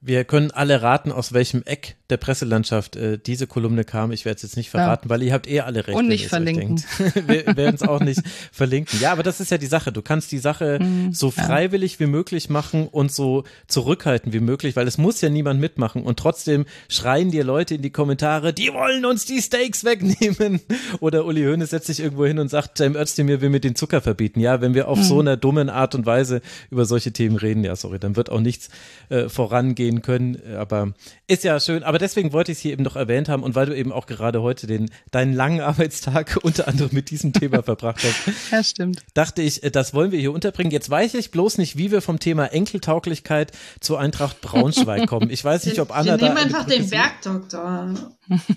Wir 0.06 0.24
können 0.24 0.52
alle 0.52 0.82
raten, 0.82 1.10
aus 1.10 1.32
welchem 1.32 1.64
Eck 1.64 1.96
der 2.10 2.16
Presselandschaft 2.16 2.94
äh, 2.94 3.18
diese 3.18 3.48
Kolumne 3.48 3.82
kam. 3.82 4.12
Ich 4.12 4.24
werde 4.24 4.36
es 4.36 4.42
jetzt 4.42 4.56
nicht 4.56 4.70
verraten, 4.70 5.08
ja. 5.08 5.10
weil 5.10 5.20
ihr 5.24 5.32
habt 5.32 5.48
eh 5.48 5.62
alle 5.62 5.84
recht. 5.84 5.98
Und 5.98 6.06
nicht 6.06 6.28
verlinken. 6.28 6.80
Wir 7.26 7.56
werden 7.56 7.74
es 7.74 7.82
auch 7.82 7.98
nicht 7.98 8.22
verlinken. 8.52 9.00
Ja, 9.00 9.10
aber 9.10 9.24
das 9.24 9.40
ist 9.40 9.50
ja 9.50 9.58
die 9.58 9.66
Sache. 9.66 9.90
Du 9.90 10.02
kannst 10.02 10.30
die 10.30 10.38
Sache 10.38 10.78
mhm, 10.80 11.12
so 11.12 11.32
freiwillig 11.32 11.94
ja. 11.94 12.00
wie 12.00 12.06
möglich 12.06 12.48
machen 12.48 12.86
und 12.86 13.10
so 13.10 13.42
zurückhalten 13.66 14.32
wie 14.32 14.38
möglich, 14.38 14.76
weil 14.76 14.86
es 14.86 14.96
muss 14.96 15.20
ja 15.20 15.28
niemand 15.28 15.58
mitmachen. 15.60 16.04
Und 16.04 16.20
trotzdem 16.20 16.66
schreien 16.88 17.32
dir 17.32 17.42
Leute 17.42 17.74
in 17.74 17.82
die 17.82 17.90
Kommentare, 17.90 18.52
die 18.52 18.72
wollen 18.72 19.04
uns 19.06 19.24
die 19.24 19.42
Steaks 19.42 19.82
wegnehmen. 19.82 20.60
Oder 21.00 21.26
Uli 21.26 21.42
Hoeneß 21.42 21.70
setzt 21.70 21.88
sich 21.88 21.98
irgendwo 21.98 22.26
hin 22.26 22.38
und 22.38 22.48
sagt, 22.48 22.78
Cem 22.78 22.94
Özdemir 22.94 23.40
will 23.40 23.50
mir 23.50 23.58
den 23.58 23.74
Zucker 23.74 24.00
verbieten. 24.00 24.38
Ja, 24.38 24.60
wenn 24.60 24.74
wir 24.74 24.86
auf 24.86 24.98
mhm. 24.98 25.02
so 25.02 25.18
einer 25.18 25.36
dummen 25.36 25.68
Art 25.68 25.96
und 25.96 26.06
Weise 26.06 26.42
über 26.70 26.84
solche 26.84 27.10
Themen 27.10 27.34
reden, 27.34 27.64
ja, 27.64 27.74
sorry, 27.74 27.98
dann 27.98 28.14
wird 28.14 28.30
auch 28.30 28.40
nichts 28.40 28.68
äh, 29.08 29.28
vorangehen 29.28 29.95
können. 30.02 30.40
Aber 30.56 30.92
ist 31.26 31.44
ja 31.44 31.58
schön. 31.60 31.82
Aber 31.82 31.98
deswegen 31.98 32.32
wollte 32.32 32.52
ich 32.52 32.58
es 32.58 32.62
hier 32.62 32.72
eben 32.72 32.82
noch 32.82 32.96
erwähnt 32.96 33.28
haben 33.28 33.42
und 33.42 33.54
weil 33.54 33.66
du 33.66 33.76
eben 33.76 33.92
auch 33.92 34.06
gerade 34.06 34.42
heute 34.42 34.66
den, 34.66 34.90
deinen 35.10 35.32
langen 35.32 35.60
Arbeitstag 35.60 36.38
unter 36.42 36.68
anderem 36.68 36.90
mit 36.92 37.10
diesem 37.10 37.32
Thema 37.32 37.62
verbracht 37.62 38.02
hast. 38.02 38.16
Ja, 38.50 38.62
stimmt. 38.62 39.02
Dachte 39.14 39.42
ich, 39.42 39.62
äh, 39.64 39.70
das 39.70 39.92
wollen 39.92 40.12
wir 40.12 40.20
hier 40.20 40.32
unterbringen. 40.32 40.70
Jetzt 40.70 40.88
weiß 40.88 41.14
ich 41.14 41.30
bloß 41.30 41.58
nicht, 41.58 41.76
wie 41.76 41.90
wir 41.90 42.00
vom 42.00 42.18
Thema 42.18 42.46
Enkeltauglichkeit 42.46 43.52
zur 43.80 43.98
Eintracht 43.98 44.40
Braunschweig 44.40 45.06
kommen. 45.08 45.30
Ich 45.30 45.44
weiß 45.44 45.66
nicht, 45.66 45.80
ob 45.80 45.90
Anna 45.90 46.12
wir 46.12 46.18
da. 46.18 46.26
nehmen 46.26 46.38
einfach 46.38 46.64
den 46.66 46.88
Bergdoktor. 46.88 47.94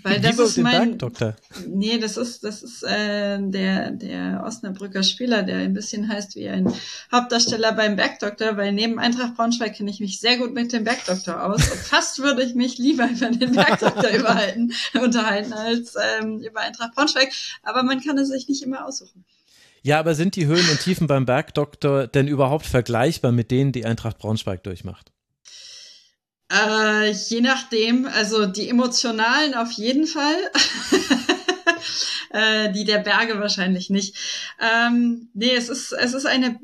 Weil 0.04 0.20
das 0.20 0.40
ist 0.40 0.58
mein, 0.58 0.90
Bergdoktor. 0.90 1.36
Nee, 1.68 1.98
das 1.98 2.18
ist, 2.18 2.44
das 2.44 2.64
ist 2.64 2.84
äh, 2.84 3.40
der, 3.40 3.92
der 3.92 4.44
Osnabrücker 4.46 5.04
Spieler, 5.04 5.44
der 5.44 5.58
ein 5.58 5.74
bisschen 5.74 6.08
heißt 6.10 6.36
wie 6.36 6.50
ein 6.50 6.72
Hauptdarsteller 7.12 7.74
beim 7.74 7.96
Bergdoktor, 7.96 8.58
weil 8.58 8.74
neben 8.74 9.00
Eintracht 9.00 9.36
Braunschweig 9.36 9.76
kenne 9.76 9.92
ich 9.92 10.00
mich 10.00 10.20
sehr 10.20 10.38
gut 10.38 10.54
mit 10.54 10.74
dem 10.74 10.84
Bergdoktor 10.84 11.44
aus. 11.44 11.70
Und 11.70 11.80
fast 11.80 12.20
würde 12.20 12.44
ich 12.44 12.56
mich 12.56 12.78
lieber 12.78 13.08
über 13.10 13.30
den 13.30 13.52
Bergdoktor 13.54 14.10
überhalten, 14.16 14.74
unterhalten 15.02 15.54
als 15.54 15.96
ähm, 16.20 16.40
über 16.40 16.62
Eintracht 16.62 16.96
Braunschweig. 16.96 17.32
Aber 17.64 17.84
man 17.84 18.02
kann 18.02 18.18
es 18.18 18.30
sich 18.30 18.48
nicht 18.48 18.64
immer 18.64 18.86
aussuchen. 18.86 19.24
Ja, 19.82 20.00
aber 20.00 20.16
sind 20.16 20.36
die 20.36 20.46
Höhen 20.46 20.68
und 20.70 20.82
Tiefen 20.82 21.08
beim 21.08 21.26
Bergdoktor 21.26 22.08
denn 22.08 22.28
überhaupt 22.28 22.66
vergleichbar 22.66 23.32
mit 23.32 23.50
denen, 23.52 23.72
die 23.72 23.86
Eintracht 23.86 24.18
Braunschweig 24.18 24.64
durchmacht? 24.64 25.12
Äh, 26.52 27.12
je 27.12 27.42
nachdem, 27.42 28.08
also 28.08 28.46
die 28.46 28.70
emotionalen 28.70 29.54
auf 29.54 29.72
jeden 29.72 30.08
Fall. 30.08 30.36
äh, 32.32 32.72
die 32.72 32.86
der 32.86 33.00
Berge 33.00 33.40
wahrscheinlich 33.40 33.90
nicht. 33.90 34.16
Ähm, 34.60 35.30
nee, 35.34 35.54
es 35.56 35.70
ist, 35.70 35.92
es 35.92 36.14
ist 36.14 36.26
eine 36.26 36.60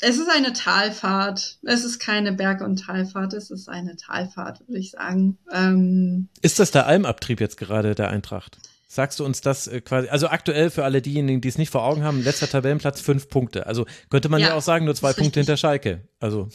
es 0.00 0.18
ist 0.18 0.30
eine 0.30 0.52
Talfahrt. 0.52 1.58
Es 1.62 1.84
ist 1.84 1.98
keine 1.98 2.32
Berg- 2.32 2.60
und 2.60 2.76
Talfahrt, 2.76 3.32
es 3.32 3.50
ist 3.50 3.68
eine 3.68 3.96
Talfahrt, 3.96 4.60
würde 4.68 4.78
ich 4.78 4.92
sagen. 4.92 5.38
Ähm, 5.52 6.28
ist 6.40 6.58
das 6.58 6.70
der 6.70 6.86
Almabtrieb 6.86 7.40
jetzt 7.40 7.56
gerade 7.56 7.94
der 7.94 8.08
Eintracht? 8.08 8.58
Sagst 8.86 9.20
du 9.20 9.24
uns 9.24 9.40
das 9.40 9.66
äh, 9.66 9.80
quasi, 9.80 10.08
also 10.08 10.28
aktuell 10.28 10.70
für 10.70 10.84
alle 10.84 11.02
diejenigen, 11.02 11.40
die 11.40 11.48
es 11.48 11.58
nicht 11.58 11.70
vor 11.70 11.82
Augen 11.84 12.04
haben, 12.04 12.22
letzter 12.22 12.48
Tabellenplatz 12.48 13.00
fünf 13.00 13.28
Punkte. 13.28 13.66
Also 13.66 13.86
könnte 14.08 14.28
man 14.28 14.40
ja, 14.40 14.48
ja 14.48 14.54
auch 14.54 14.62
sagen, 14.62 14.84
nur 14.84 14.94
zwei 14.94 15.08
Punkte 15.08 15.40
richtig. 15.40 15.46
hinter 15.46 15.56
Schalke. 15.56 16.08
Also 16.20 16.48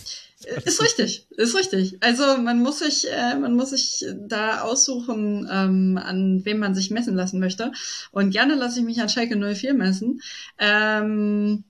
ist 0.43 0.81
richtig, 0.81 1.27
ist 1.31 1.55
richtig. 1.55 1.97
Also 2.01 2.37
man 2.37 2.61
muss 2.61 2.79
sich, 2.79 3.09
äh, 3.11 3.35
man 3.35 3.55
muss 3.55 3.71
sich 3.71 4.05
da 4.27 4.61
aussuchen, 4.61 5.47
ähm, 5.51 5.99
an 6.01 6.43
wem 6.45 6.59
man 6.59 6.75
sich 6.75 6.91
messen 6.91 7.15
lassen 7.15 7.39
möchte. 7.39 7.71
Und 8.11 8.31
gerne 8.31 8.55
lasse 8.55 8.79
ich 8.79 8.85
mich 8.85 9.01
an 9.01 9.09
Schalke 9.09 9.37
04 9.37 9.73
messen. 9.73 10.21
Ähm, 10.57 11.63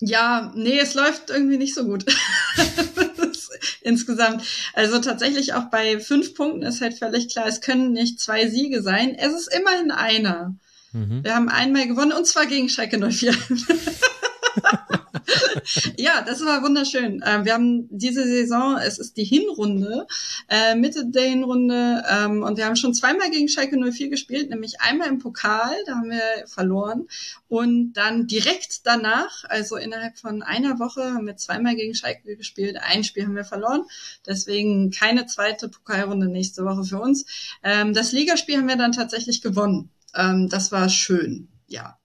ja, 0.00 0.52
nee, 0.54 0.78
es 0.78 0.94
läuft 0.94 1.30
irgendwie 1.30 1.58
nicht 1.58 1.74
so 1.74 1.84
gut. 1.84 2.04
Insgesamt. 3.82 4.42
Also 4.72 4.98
tatsächlich 4.98 5.54
auch 5.54 5.70
bei 5.70 6.00
fünf 6.00 6.34
Punkten 6.34 6.62
ist 6.62 6.80
halt 6.80 6.98
völlig 6.98 7.28
klar, 7.28 7.46
es 7.46 7.60
können 7.60 7.92
nicht 7.92 8.20
zwei 8.20 8.48
Siege 8.48 8.82
sein. 8.82 9.14
Es 9.14 9.32
ist 9.34 9.54
immerhin 9.54 9.90
einer. 9.90 10.54
Mhm. 10.92 11.22
Wir 11.22 11.34
haben 11.34 11.48
einmal 11.48 11.86
gewonnen 11.86 12.12
und 12.12 12.26
zwar 12.26 12.46
gegen 12.46 12.68
Schalke 12.68 12.98
04. 12.98 13.34
ja, 15.96 16.22
das 16.22 16.44
war 16.44 16.62
wunderschön. 16.62 17.22
Ähm, 17.26 17.44
wir 17.44 17.54
haben 17.54 17.86
diese 17.90 18.24
Saison, 18.24 18.76
es 18.76 18.98
ist 18.98 19.16
die 19.16 19.24
Hinrunde, 19.24 20.06
äh, 20.48 20.74
Mitte 20.74 21.06
der 21.06 21.24
Hinrunde, 21.24 22.02
ähm, 22.10 22.42
und 22.42 22.56
wir 22.56 22.66
haben 22.66 22.76
schon 22.76 22.94
zweimal 22.94 23.30
gegen 23.30 23.48
Schalke 23.48 23.76
04 23.78 24.08
gespielt, 24.08 24.50
nämlich 24.50 24.80
einmal 24.80 25.08
im 25.08 25.18
Pokal, 25.18 25.74
da 25.86 25.96
haben 25.96 26.10
wir 26.10 26.46
verloren, 26.46 27.06
und 27.48 27.92
dann 27.92 28.26
direkt 28.26 28.86
danach, 28.86 29.44
also 29.48 29.76
innerhalb 29.76 30.18
von 30.18 30.42
einer 30.42 30.78
Woche, 30.78 31.02
haben 31.02 31.26
wir 31.26 31.36
zweimal 31.36 31.76
gegen 31.76 31.94
Schalke 31.94 32.36
gespielt. 32.36 32.76
Ein 32.80 33.04
Spiel 33.04 33.24
haben 33.24 33.36
wir 33.36 33.44
verloren, 33.44 33.84
deswegen 34.26 34.90
keine 34.90 35.26
zweite 35.26 35.68
Pokalrunde 35.68 36.28
nächste 36.28 36.64
Woche 36.64 36.84
für 36.84 37.00
uns. 37.00 37.26
Ähm, 37.62 37.94
das 37.94 38.12
Ligaspiel 38.12 38.56
haben 38.56 38.68
wir 38.68 38.76
dann 38.76 38.92
tatsächlich 38.92 39.42
gewonnen. 39.42 39.90
Ähm, 40.14 40.48
das 40.48 40.72
war 40.72 40.88
schön, 40.88 41.48
ja. 41.66 41.99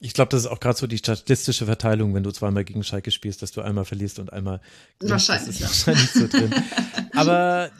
Ich 0.00 0.14
glaube, 0.14 0.30
das 0.30 0.42
ist 0.42 0.46
auch 0.46 0.60
gerade 0.60 0.78
so 0.78 0.86
die 0.86 0.98
statistische 0.98 1.66
Verteilung, 1.66 2.14
wenn 2.14 2.22
du 2.22 2.30
zweimal 2.30 2.64
gegen 2.64 2.84
Schalke 2.84 3.10
spielst, 3.10 3.42
dass 3.42 3.50
du 3.50 3.62
einmal 3.62 3.84
verlierst 3.84 4.18
und 4.20 4.32
einmal. 4.32 4.60
Wahrscheinlich. 5.00 5.58
Das 5.58 5.72
ist 5.72 5.86
wahrscheinlich 5.86 6.10
so 6.12 6.28
drin. 6.28 6.54
Aber 7.14 7.70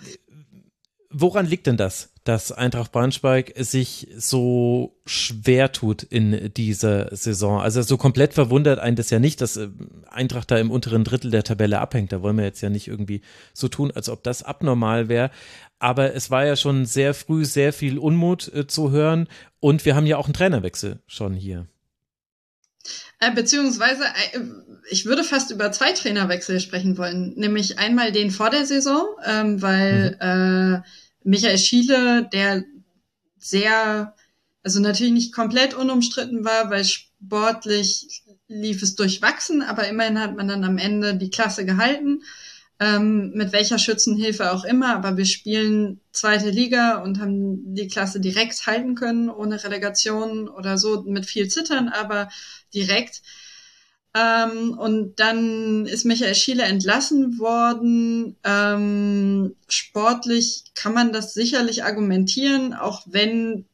woran 1.10 1.46
liegt 1.46 1.66
denn 1.66 1.76
das, 1.76 2.10
dass 2.24 2.52
Eintracht 2.52 2.92
Braunschweig 2.92 3.52
sich 3.56 4.08
so 4.16 4.96
schwer 5.06 5.72
tut 5.72 6.02
in 6.02 6.52
dieser 6.54 7.14
Saison? 7.16 7.60
Also 7.60 7.82
so 7.82 7.96
komplett 7.96 8.34
verwundert 8.34 8.78
einen 8.78 8.96
das 8.96 9.10
ja 9.10 9.18
nicht, 9.18 9.40
dass 9.40 9.56
äh, 9.56 9.68
Eintracht 10.08 10.50
da 10.50 10.58
im 10.58 10.70
unteren 10.70 11.04
Drittel 11.04 11.30
der 11.30 11.44
Tabelle 11.44 11.80
abhängt. 11.80 12.12
Da 12.12 12.22
wollen 12.22 12.36
wir 12.36 12.44
jetzt 12.44 12.60
ja 12.60 12.70
nicht 12.70 12.88
irgendwie 12.88 13.22
so 13.54 13.68
tun, 13.68 13.90
als 13.90 14.08
ob 14.08 14.22
das 14.22 14.42
abnormal 14.42 15.08
wäre. 15.08 15.30
Aber 15.78 16.14
es 16.14 16.30
war 16.30 16.44
ja 16.44 16.56
schon 16.56 16.84
sehr 16.84 17.14
früh 17.14 17.44
sehr 17.44 17.72
viel 17.72 17.98
Unmut 17.98 18.52
äh, 18.52 18.66
zu 18.66 18.90
hören 18.90 19.28
und 19.60 19.84
wir 19.84 19.94
haben 19.94 20.06
ja 20.06 20.16
auch 20.16 20.26
einen 20.26 20.34
Trainerwechsel 20.34 20.98
schon 21.06 21.34
hier. 21.34 21.66
Äh, 23.20 23.32
beziehungsweise, 23.32 24.04
äh, 24.04 24.40
ich 24.90 25.04
würde 25.06 25.24
fast 25.24 25.50
über 25.50 25.72
zwei 25.72 25.92
Trainerwechsel 25.92 26.60
sprechen 26.60 26.96
wollen. 26.98 27.34
Nämlich 27.36 27.78
einmal 27.78 28.12
den 28.12 28.30
vor 28.30 28.50
der 28.50 28.64
Saison, 28.64 29.06
ähm, 29.24 29.60
weil 29.60 30.16
mhm. 30.20 30.82
äh, 30.82 30.82
Michael 31.24 31.58
Schiele, 31.58 32.28
der 32.32 32.64
sehr, 33.38 34.14
also 34.62 34.80
natürlich 34.80 35.12
nicht 35.12 35.34
komplett 35.34 35.74
unumstritten 35.74 36.44
war, 36.44 36.70
weil 36.70 36.84
sportlich 36.84 38.22
lief 38.48 38.82
es 38.82 38.94
durchwachsen, 38.94 39.62
aber 39.62 39.88
immerhin 39.88 40.20
hat 40.20 40.36
man 40.36 40.48
dann 40.48 40.64
am 40.64 40.78
Ende 40.78 41.14
die 41.16 41.30
Klasse 41.30 41.66
gehalten 41.66 42.22
ähm, 42.80 43.32
mit 43.34 43.52
welcher 43.52 43.78
Schützenhilfe 43.78 44.52
auch 44.52 44.64
immer, 44.64 44.94
aber 44.94 45.16
wir 45.16 45.24
spielen 45.24 46.00
zweite 46.12 46.50
Liga 46.50 46.98
und 47.02 47.20
haben 47.20 47.74
die 47.74 47.88
Klasse 47.88 48.20
direkt 48.20 48.66
halten 48.66 48.94
können, 48.94 49.30
ohne 49.30 49.62
Relegation 49.62 50.48
oder 50.48 50.78
so, 50.78 51.02
mit 51.02 51.26
viel 51.26 51.48
Zittern, 51.48 51.88
aber 51.88 52.28
direkt. 52.72 53.22
Ähm, 54.14 54.78
und 54.78 55.18
dann 55.18 55.86
ist 55.86 56.04
Michael 56.04 56.34
Schiele 56.34 56.62
entlassen 56.62 57.38
worden. 57.38 58.36
Ähm, 58.44 59.56
sportlich 59.68 60.64
kann 60.74 60.94
man 60.94 61.12
das 61.12 61.34
sicherlich 61.34 61.84
argumentieren, 61.84 62.74
auch 62.74 63.02
wenn 63.06 63.66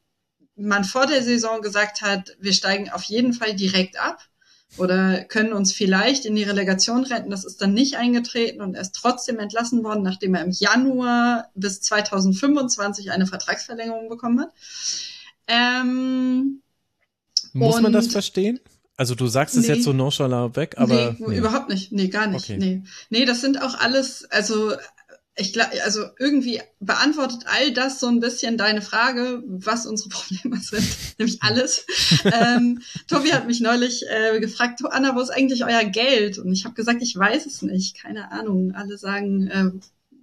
man 0.56 0.84
vor 0.84 1.06
der 1.06 1.22
Saison 1.22 1.60
gesagt 1.60 2.00
hat, 2.00 2.36
wir 2.40 2.52
steigen 2.52 2.90
auf 2.90 3.02
jeden 3.04 3.32
Fall 3.34 3.54
direkt 3.54 3.98
ab 3.98 4.28
oder 4.76 5.24
können 5.24 5.52
uns 5.52 5.72
vielleicht 5.72 6.24
in 6.24 6.34
die 6.34 6.42
Relegation 6.42 7.04
retten. 7.04 7.30
Das 7.30 7.44
ist 7.44 7.62
dann 7.62 7.74
nicht 7.74 7.96
eingetreten 7.96 8.60
und 8.60 8.74
er 8.74 8.82
ist 8.82 8.94
trotzdem 8.94 9.38
entlassen 9.38 9.84
worden, 9.84 10.02
nachdem 10.02 10.34
er 10.34 10.44
im 10.44 10.50
Januar 10.50 11.50
bis 11.54 11.80
2025 11.80 13.12
eine 13.12 13.26
Vertragsverlängerung 13.26 14.08
bekommen 14.08 14.40
hat. 14.40 14.52
Ähm, 15.46 16.62
Muss 17.52 17.80
man 17.80 17.92
das 17.92 18.08
verstehen? 18.08 18.60
Also 18.96 19.14
du 19.14 19.26
sagst 19.26 19.56
es 19.56 19.66
nee. 19.66 19.74
jetzt 19.74 19.84
so 19.84 19.92
nonchalant 19.92 20.56
weg, 20.56 20.76
aber. 20.78 21.16
Nee, 21.18 21.26
nee, 21.26 21.38
überhaupt 21.38 21.68
nicht. 21.68 21.90
Nee, 21.90 22.08
gar 22.08 22.28
nicht. 22.28 22.44
Okay. 22.44 22.58
Nee. 22.58 22.82
nee, 23.10 23.24
das 23.24 23.40
sind 23.40 23.60
auch 23.60 23.74
alles, 23.74 24.24
also 24.30 24.72
ich 25.36 25.52
glaube, 25.52 25.70
also 25.82 26.04
irgendwie 26.18 26.60
beantwortet 26.78 27.40
all 27.46 27.72
das 27.72 27.98
so 27.98 28.06
ein 28.06 28.20
bisschen 28.20 28.56
deine 28.56 28.82
Frage, 28.82 29.42
was 29.46 29.86
unsere 29.86 30.08
Probleme 30.10 30.58
sind, 30.60 30.86
nämlich 31.18 31.42
alles. 31.42 31.86
ähm, 32.24 32.82
Tobi 33.08 33.32
hat 33.32 33.46
mich 33.46 33.60
neulich 33.60 34.04
äh, 34.08 34.38
gefragt, 34.40 34.80
Anna, 34.88 35.16
wo 35.16 35.20
ist 35.20 35.30
eigentlich 35.30 35.64
euer 35.64 35.84
Geld? 35.84 36.38
Und 36.38 36.52
ich 36.52 36.64
habe 36.64 36.74
gesagt, 36.74 37.02
ich 37.02 37.16
weiß 37.16 37.46
es 37.46 37.62
nicht, 37.62 38.00
keine 38.00 38.30
Ahnung. 38.30 38.72
Alle 38.74 38.96
sagen, 38.96 39.48
äh, 39.48 39.70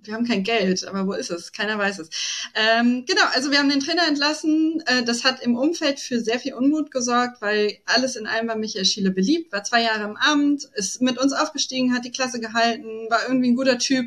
wir 0.03 0.15
haben 0.15 0.25
kein 0.25 0.43
Geld, 0.43 0.87
aber 0.87 1.05
wo 1.05 1.13
ist 1.13 1.29
es? 1.29 1.51
Keiner 1.51 1.77
weiß 1.77 1.99
es. 1.99 2.09
Ähm, 2.55 3.05
genau, 3.05 3.21
also 3.33 3.51
wir 3.51 3.59
haben 3.59 3.69
den 3.69 3.81
Trainer 3.81 4.07
entlassen. 4.07 4.81
Äh, 4.85 5.03
das 5.03 5.23
hat 5.23 5.41
im 5.41 5.55
Umfeld 5.55 5.99
für 5.99 6.21
sehr 6.21 6.39
viel 6.39 6.53
Unmut 6.53 6.89
gesorgt, 6.89 7.41
weil 7.41 7.77
alles 7.85 8.15
in 8.15 8.27
allem 8.27 8.47
war 8.47 8.55
Michael 8.55 8.85
Schiele 8.85 9.11
beliebt, 9.11 9.51
war 9.51 9.63
zwei 9.63 9.83
Jahre 9.83 10.05
im 10.05 10.17
Amt, 10.17 10.69
ist 10.73 11.01
mit 11.01 11.19
uns 11.19 11.33
aufgestiegen, 11.33 11.93
hat 11.93 12.05
die 12.05 12.11
Klasse 12.11 12.39
gehalten, 12.39 13.09
war 13.09 13.23
irgendwie 13.27 13.51
ein 13.51 13.55
guter 13.55 13.77
Typ 13.77 14.05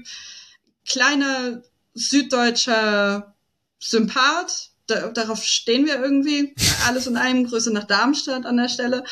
kleiner 0.87 1.62
süddeutscher 1.95 3.35
Sympath. 3.78 4.70
Da, 4.87 5.09
darauf 5.09 5.43
stehen 5.43 5.87
wir 5.87 6.01
irgendwie. 6.01 6.55
Alles 6.87 7.07
in 7.07 7.16
einem. 7.16 7.47
Grüße 7.47 7.72
nach 7.72 7.85
Darmstadt 7.85 8.47
an 8.47 8.57
der 8.57 8.68
Stelle. 8.68 9.05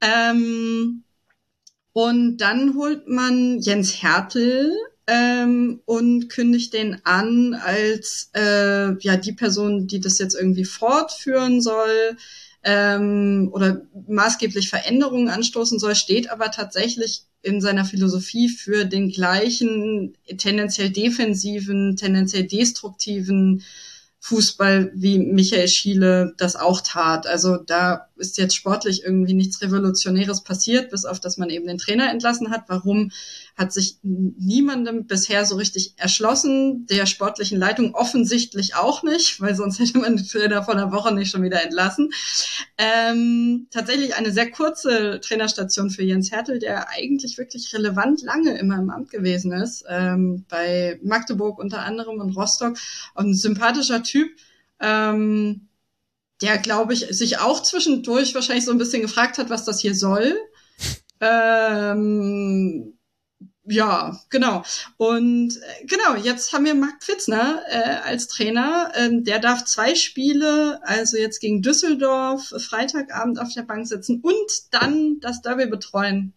Ähm, 0.00 1.04
und 1.92 2.38
dann 2.38 2.74
holt 2.74 3.06
man 3.06 3.60
Jens 3.60 4.02
Hertel 4.02 4.74
ähm, 5.06 5.80
und 5.84 6.28
kündigt 6.28 6.72
den 6.72 7.04
an 7.04 7.54
als 7.54 8.30
äh, 8.34 8.96
ja 8.98 9.16
die 9.16 9.32
Person, 9.32 9.86
die 9.86 10.00
das 10.00 10.18
jetzt 10.18 10.34
irgendwie 10.34 10.64
fortführen 10.64 11.60
soll 11.60 12.16
ähm, 12.64 13.50
oder 13.52 13.82
maßgeblich 14.08 14.68
Veränderungen 14.68 15.28
anstoßen 15.28 15.78
soll, 15.78 15.94
steht 15.94 16.30
aber 16.30 16.50
tatsächlich 16.50 17.22
in 17.42 17.60
seiner 17.60 17.84
Philosophie 17.84 18.48
für 18.48 18.84
den 18.84 19.10
gleichen, 19.10 20.16
tendenziell 20.38 20.90
defensiven, 20.90 21.96
tendenziell 21.96 22.46
destruktiven 22.46 23.62
Fußball, 24.20 24.92
wie 24.94 25.18
Michael 25.18 25.66
Schiele 25.66 26.34
das 26.38 26.54
auch 26.54 26.80
tat. 26.80 27.26
Also 27.26 27.56
da 27.56 28.06
ist 28.16 28.38
jetzt 28.38 28.54
sportlich 28.54 29.02
irgendwie 29.02 29.34
nichts 29.34 29.60
Revolutionäres 29.60 30.44
passiert, 30.44 30.90
bis 30.90 31.04
auf 31.04 31.18
dass 31.18 31.38
man 31.38 31.50
eben 31.50 31.66
den 31.66 31.78
Trainer 31.78 32.08
entlassen 32.08 32.50
hat. 32.50 32.66
Warum 32.68 33.10
hat 33.56 33.72
sich 33.72 33.98
niemandem 34.02 35.06
bisher 35.06 35.44
so 35.44 35.56
richtig 35.56 35.94
erschlossen, 35.96 36.86
der 36.86 37.06
sportlichen 37.06 37.58
Leitung 37.58 37.94
offensichtlich 37.94 38.74
auch 38.74 39.02
nicht, 39.02 39.40
weil 39.40 39.54
sonst 39.54 39.78
hätte 39.78 39.98
man 39.98 40.16
den 40.16 40.26
Trainer 40.26 40.62
vor 40.62 40.74
einer 40.74 40.92
Woche 40.92 41.14
nicht 41.14 41.30
schon 41.30 41.42
wieder 41.42 41.62
entlassen. 41.62 42.12
Ähm, 42.78 43.66
tatsächlich 43.70 44.14
eine 44.14 44.32
sehr 44.32 44.50
kurze 44.50 45.20
Trainerstation 45.20 45.90
für 45.90 46.02
Jens 46.02 46.30
Hertel, 46.32 46.58
der 46.58 46.88
eigentlich 46.88 47.38
wirklich 47.38 47.72
relevant 47.74 48.22
lange 48.22 48.58
immer 48.58 48.78
im 48.78 48.90
Amt 48.90 49.10
gewesen 49.10 49.52
ist, 49.52 49.84
ähm, 49.88 50.44
bei 50.48 50.98
Magdeburg 51.02 51.58
unter 51.58 51.80
anderem 51.82 52.20
und 52.20 52.36
Rostock. 52.36 52.78
Und 53.14 53.30
ein 53.30 53.34
sympathischer 53.34 54.02
Typ. 54.02 54.30
Ähm, 54.80 55.68
der, 56.40 56.58
glaube 56.58 56.92
ich, 56.92 57.06
sich 57.10 57.38
auch 57.38 57.62
zwischendurch 57.62 58.34
wahrscheinlich 58.34 58.64
so 58.64 58.72
ein 58.72 58.78
bisschen 58.78 59.02
gefragt 59.02 59.38
hat, 59.38 59.48
was 59.48 59.64
das 59.64 59.80
hier 59.80 59.94
soll. 59.94 60.36
Ähm, 61.24 62.98
ja, 63.64 64.20
genau. 64.28 64.64
Und 64.96 65.56
äh, 65.56 65.86
genau, 65.86 66.16
jetzt 66.16 66.52
haben 66.52 66.64
wir 66.64 66.74
Marc 66.74 67.02
Pfitzner 67.02 67.62
äh, 67.68 68.00
als 68.04 68.26
Trainer. 68.26 68.92
Ähm, 68.96 69.22
der 69.24 69.38
darf 69.38 69.64
zwei 69.64 69.94
Spiele, 69.94 70.80
also 70.82 71.16
jetzt 71.16 71.40
gegen 71.40 71.62
Düsseldorf, 71.62 72.52
Freitagabend 72.58 73.38
auf 73.38 73.52
der 73.54 73.62
Bank 73.62 73.86
sitzen 73.86 74.20
und 74.20 74.72
dann 74.72 75.20
das 75.20 75.42
Derby 75.42 75.66
betreuen. 75.66 76.34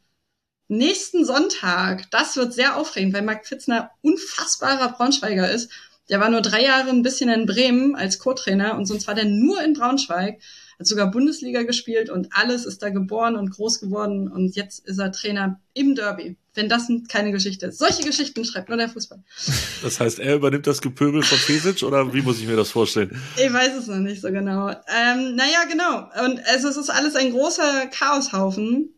Nächsten 0.68 1.26
Sonntag, 1.26 2.10
das 2.12 2.36
wird 2.38 2.54
sehr 2.54 2.76
aufregend, 2.78 3.14
weil 3.14 3.22
Marc 3.24 3.46
Pfitzner 3.46 3.92
unfassbarer 4.02 4.90
Braunschweiger 4.90 5.50
ist. 5.50 5.72
Der 6.10 6.20
war 6.20 6.30
nur 6.30 6.42
drei 6.42 6.64
Jahre 6.64 6.90
ein 6.90 7.04
bisschen 7.04 7.30
in 7.30 7.48
Bremen 7.48 7.96
als 7.96 8.20
Co-Trainer 8.20 8.76
und 8.76 8.86
sonst 8.86 9.08
war 9.08 9.16
der 9.16 9.26
nur 9.26 9.64
in 9.64 9.74
Braunschweig 9.74 10.40
hat 10.80 10.88
sogar 10.88 11.12
Bundesliga 11.12 11.64
gespielt 11.64 12.10
und 12.10 12.30
alles 12.32 12.66
ist 12.66 12.82
da 12.82 12.90
geboren 12.90 13.36
und 13.36 13.52
groß 13.52 13.80
geworden 13.80 14.28
und 14.28 14.56
jetzt 14.56 14.86
ist 14.88 15.00
er 15.00 15.12
Trainer 15.12 15.60
im 15.74 15.96
Derby. 15.96 16.38
Wenn 16.54 16.70
das 16.70 16.88
keine 17.10 17.34
Geschichte 17.34 17.66
ist. 17.66 17.80
Solche 17.80 18.04
Geschichten 18.04 18.46
schreibt 18.46 18.70
nur 18.70 18.78
der 18.78 18.88
Fußball. 18.90 19.22
Das 19.84 20.00
heißt, 20.00 20.20
er 20.20 20.36
übernimmt 20.36 20.66
das 20.66 20.82
Gepöbel 20.82 21.22
von 21.22 21.38
Pesic 21.38 21.84
oder 21.84 22.14
wie 22.14 22.22
muss 22.22 22.40
ich 22.40 22.48
mir 22.48 22.56
das 22.56 22.72
vorstellen? 22.72 23.22
Ich 23.36 23.52
weiß 23.52 23.76
es 23.76 23.88
noch 23.88 23.98
nicht 23.98 24.22
so 24.22 24.32
genau. 24.32 24.70
Ähm, 24.70 25.36
naja, 25.36 25.66
genau. 25.70 26.10
Und 26.26 26.40
also 26.48 26.70
es 26.70 26.78
ist 26.78 26.90
alles 26.90 27.16
ein 27.16 27.32
großer 27.32 27.88
Chaoshaufen, 27.88 28.96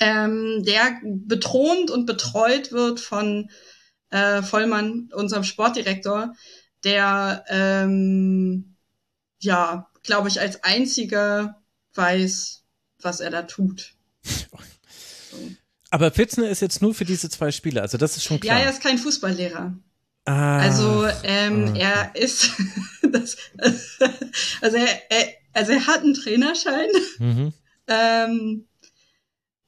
ähm, 0.00 0.62
der 0.64 1.00
bethront 1.02 1.90
und 1.90 2.06
betreut 2.06 2.72
wird 2.72 3.00
von 3.00 3.48
äh, 4.10 4.42
Vollmann, 4.42 5.08
unserem 5.12 5.44
Sportdirektor, 5.44 6.34
der 6.84 7.44
ähm, 7.48 8.76
ja 9.40 9.88
glaube 10.02 10.28
ich, 10.28 10.40
als 10.40 10.62
einziger 10.64 11.62
weiß, 11.94 12.64
was 13.00 13.20
er 13.20 13.30
da 13.30 13.42
tut. 13.42 13.94
So. 14.22 14.58
Aber 15.90 16.10
Pfitzner 16.10 16.48
ist 16.48 16.62
jetzt 16.62 16.80
nur 16.80 16.94
für 16.94 17.04
diese 17.04 17.28
zwei 17.28 17.52
Spiele, 17.52 17.82
also 17.82 17.98
das 17.98 18.16
ist 18.16 18.24
schon 18.24 18.40
klar. 18.40 18.58
Ja, 18.58 18.64
er 18.64 18.70
ist 18.70 18.82
kein 18.82 18.96
Fußballlehrer. 18.96 19.76
Ah, 20.24 20.58
also 20.58 21.06
ähm, 21.22 21.68
okay. 21.68 21.80
er 21.80 22.16
ist, 22.16 22.52
das, 23.02 23.36
also 24.62 24.76
er, 24.78 24.88
er, 25.10 25.28
also 25.52 25.72
er 25.72 25.86
hat 25.86 26.00
einen 26.00 26.14
Trainerschein. 26.14 26.88
Mhm. 27.18 27.52
ähm, 27.88 28.64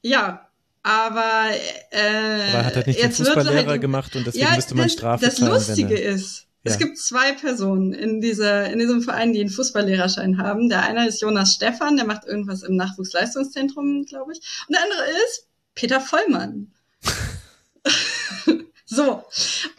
ja, 0.01 0.49
aber, 0.83 1.51
äh, 1.91 1.99
aber 1.99 2.59
er 2.59 2.65
hat 2.65 2.77
halt 2.77 2.87
nicht 2.87 3.03
den 3.03 3.13
Fußballlehrer 3.13 3.67
halt, 3.67 3.81
gemacht 3.83 4.17
und 4.17 4.27
deswegen 4.27 4.47
ja, 4.47 4.55
müsste 4.55 4.75
man 4.75 4.89
Strafe 4.89 5.27
Das 5.27 5.41
Lustige 5.41 5.99
ist, 5.99 6.47
ja. 6.65 6.73
Es 6.73 6.79
gibt 6.79 6.97
zwei 6.97 7.33
Personen 7.33 7.93
in, 7.93 8.23
dieser, 8.23 8.71
in 8.71 8.79
diesem 8.79 9.03
Verein, 9.03 9.35
die 9.35 9.41
einen 9.41 9.51
Fußballlehrerschein 9.51 10.39
haben. 10.39 10.71
Der 10.71 10.83
eine 10.83 11.07
ist 11.07 11.21
Jonas 11.21 11.53
Stephan, 11.53 11.97
der 11.97 12.07
macht 12.07 12.25
irgendwas 12.25 12.63
im 12.63 12.75
Nachwuchsleistungszentrum, 12.77 14.07
glaube 14.07 14.33
ich. 14.33 14.39
Und 14.67 14.75
der 14.75 14.83
andere 14.83 15.03
ist 15.27 15.47
Peter 15.75 16.01
Vollmann. 16.01 16.73
so, 18.87 19.25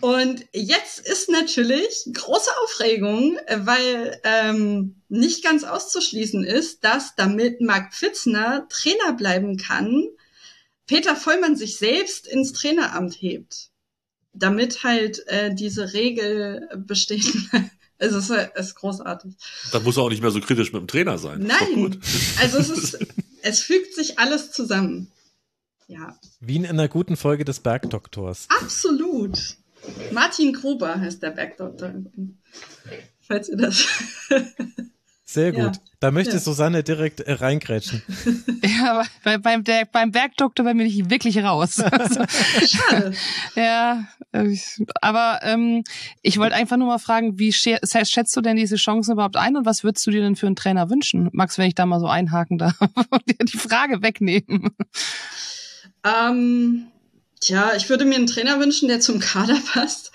und 0.02 0.46
jetzt 0.54 1.00
ist 1.00 1.28
natürlich 1.30 2.08
große 2.14 2.52
Aufregung, 2.64 3.40
weil 3.50 4.22
ähm, 4.24 5.02
nicht 5.10 5.44
ganz 5.44 5.64
auszuschließen 5.64 6.44
ist, 6.44 6.84
dass 6.84 7.16
damit 7.16 7.62
Marc 7.62 7.96
Pfitzner 7.96 8.68
Trainer 8.70 9.14
bleiben 9.14 9.58
kann, 9.58 10.04
Peter 10.86 11.16
Vollmann 11.16 11.56
sich 11.56 11.78
selbst 11.78 12.28
ins 12.28 12.54
Traineramt 12.54 13.16
hebt 13.20 13.72
damit 14.36 14.84
halt 14.84 15.28
äh, 15.28 15.54
diese 15.54 15.94
Regel 15.94 16.70
besteht. 16.76 17.26
es 17.98 18.14
ist, 18.14 18.30
es 18.30 18.68
ist 18.68 18.76
großartig. 18.76 19.34
Da 19.72 19.80
muss 19.80 19.98
er 19.98 20.04
auch 20.04 20.10
nicht 20.10 20.22
mehr 20.22 20.32
so 20.32 20.40
kritisch 20.40 20.74
mit 20.74 20.82
dem 20.82 20.88
Trainer 20.88 21.18
sein. 21.18 21.42
Nein, 21.42 22.02
also 22.42 22.58
es 22.58 22.70
ist, 22.70 23.00
es 23.42 23.62
fügt 23.62 23.96
sich 23.96 24.20
alles 24.20 24.52
zusammen. 24.52 25.12
Ja. 25.88 26.18
Wie 26.40 26.56
in 26.56 26.66
einer 26.66 26.88
guten 26.88 27.16
Folge 27.16 27.46
des 27.46 27.60
Bergdoktors. 27.60 28.48
Absolut. 28.50 29.58
Martin 30.12 30.54
Gruber 30.54 31.00
heißt 31.00 31.22
der 31.22 31.30
Bergdoktor. 31.30 31.94
Falls 33.22 33.50
ihr 33.50 33.58
das 33.58 33.86
Sehr 35.28 35.52
gut. 35.52 35.62
Ja. 35.62 35.72
Da 36.00 36.12
möchte 36.12 36.34
ja. 36.34 36.40
Susanne 36.40 36.84
direkt 36.84 37.20
äh, 37.22 37.34
reingrätschen. 37.34 38.04
Ja, 38.66 39.04
bei, 39.24 39.38
beim, 39.38 39.64
der, 39.64 39.86
beim 39.86 40.12
Bergdoktor 40.12 40.66
bin 40.66 40.80
ich 40.80 41.10
wirklich 41.10 41.38
raus. 41.38 41.76
Schade. 42.68 43.14
ja, 43.56 44.08
äh, 44.32 44.58
aber 45.02 45.40
ähm, 45.44 45.84
ich 46.24 46.40
wollte 46.40 46.56
einfach 46.56 46.78
nur 46.78 46.88
mal 46.88 46.98
fragen, 46.98 47.38
wie 47.38 47.54
schätzt 47.54 48.36
du 48.36 48.42
denn 48.42 48.56
diese 48.56 48.76
Chancen 48.76 49.14
überhaupt 49.14 49.38
ein 49.38 49.56
und 49.56 49.66
was 49.66 49.84
würdest 49.84 50.06
du 50.08 50.12
dir 50.12 50.22
denn 50.22 50.36
für 50.36 50.48
einen 50.48 50.56
Trainer 50.56 50.90
wünschen? 50.90 51.30
Max, 51.32 51.60
wenn 51.60 51.68
ich 51.68 51.76
da 51.76 51.86
mal 51.86 52.00
so 52.00 52.08
einhaken 52.08 52.58
darf 52.58 52.76
und 53.10 53.30
dir 53.30 53.46
die 53.46 53.58
Frage 53.58 54.02
wegnehmen. 54.02 54.72
Ähm, 56.04 56.88
tja, 57.40 57.74
ich 57.76 57.88
würde 57.90 58.06
mir 58.06 58.16
einen 58.16 58.28
Trainer 58.28 58.60
wünschen, 58.60 58.88
der 58.88 59.00
zum 59.00 59.20
Kader 59.20 59.60
passt. 59.74 60.12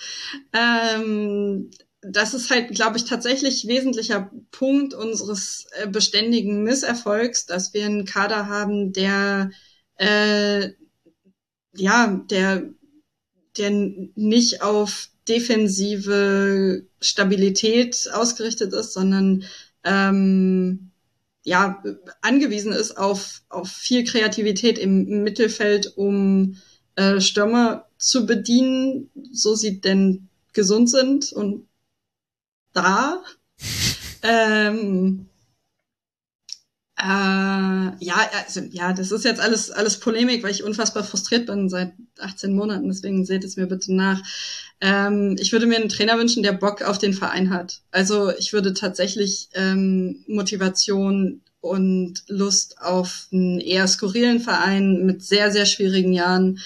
Ähm, 0.53 1.71
das 2.03 2.35
ist 2.35 2.51
halt, 2.51 2.71
glaube 2.75 2.97
ich, 2.97 3.05
tatsächlich 3.05 3.67
wesentlicher 3.67 4.31
Punkt 4.51 4.95
unseres 4.95 5.67
äh, 5.73 5.87
beständigen 5.87 6.63
Misserfolgs, 6.63 7.47
dass 7.47 7.75
wir 7.75 7.85
einen 7.85 8.07
Kader 8.07 8.47
haben, 8.49 8.93
der 8.93 9.51
äh, 9.97 10.71
ja, 11.75 12.25
der, 12.31 12.71
der 13.57 13.71
nicht 13.71 14.63
auf 14.63 15.09
defensive 15.29 16.87
Stabilität 17.01 18.09
ausgerichtet 18.13 18.73
ist, 18.73 18.93
sondern 18.93 19.45
ähm, 19.85 20.91
ja, 21.43 21.83
angewiesen 22.21 22.73
ist 22.73 22.97
auf, 22.97 23.43
auf 23.49 23.71
viel 23.71 24.05
Kreativität 24.05 24.79
im 24.79 25.23
Mittelfeld, 25.23 25.97
um 25.97 26.57
äh, 26.97 27.21
Stürmer 27.21 27.87
zu 27.99 28.27
bedienen, 28.27 29.11
so 29.33 29.55
sie 29.55 29.81
denn 29.81 30.29
gesund 30.53 30.91
sind 30.91 31.33
und 31.33 31.67
da. 32.73 33.23
ähm, 34.23 35.27
äh, 37.03 37.03
ja, 38.05 38.29
also, 38.45 38.61
ja, 38.73 38.93
das 38.93 39.11
ist 39.11 39.25
jetzt 39.25 39.41
alles, 39.41 39.71
alles 39.71 39.99
Polemik, 40.01 40.43
weil 40.43 40.51
ich 40.51 40.65
unfassbar 40.65 41.03
frustriert 41.03 41.47
bin 41.47 41.71
seit 41.71 41.93
18 42.19 42.55
Monaten, 42.55 42.89
deswegen 42.89 43.25
seht 43.25 43.43
es 43.43 43.57
mir 43.57 43.67
bitte 43.67 43.95
nach. 43.95 44.23
Ähm, 44.83 45.37
ich 45.41 45.53
würde 45.53 45.67
mir 45.67 45.77
einen 45.77 45.89
Trainer 45.89 46.19
wünschen, 46.19 46.43
der 46.43 46.53
Bock 46.53 46.83
auf 46.83 46.99
den 46.99 47.15
Verein 47.15 47.51
hat. 47.51 47.81
Also 47.91 48.31
ich 48.37 48.53
würde 48.53 48.75
tatsächlich 48.75 49.49
ähm, 49.55 50.25
Motivation 50.27 51.41
und 51.61 52.23
Lust 52.29 52.81
auf 52.83 53.29
einen 53.33 53.61
eher 53.61 53.87
skurrilen 53.89 54.41
Verein 54.41 55.07
mit 55.07 55.23
sehr, 55.25 55.51
sehr 55.51 55.67
schwierigen 55.67 56.13
Jahren 56.13 56.59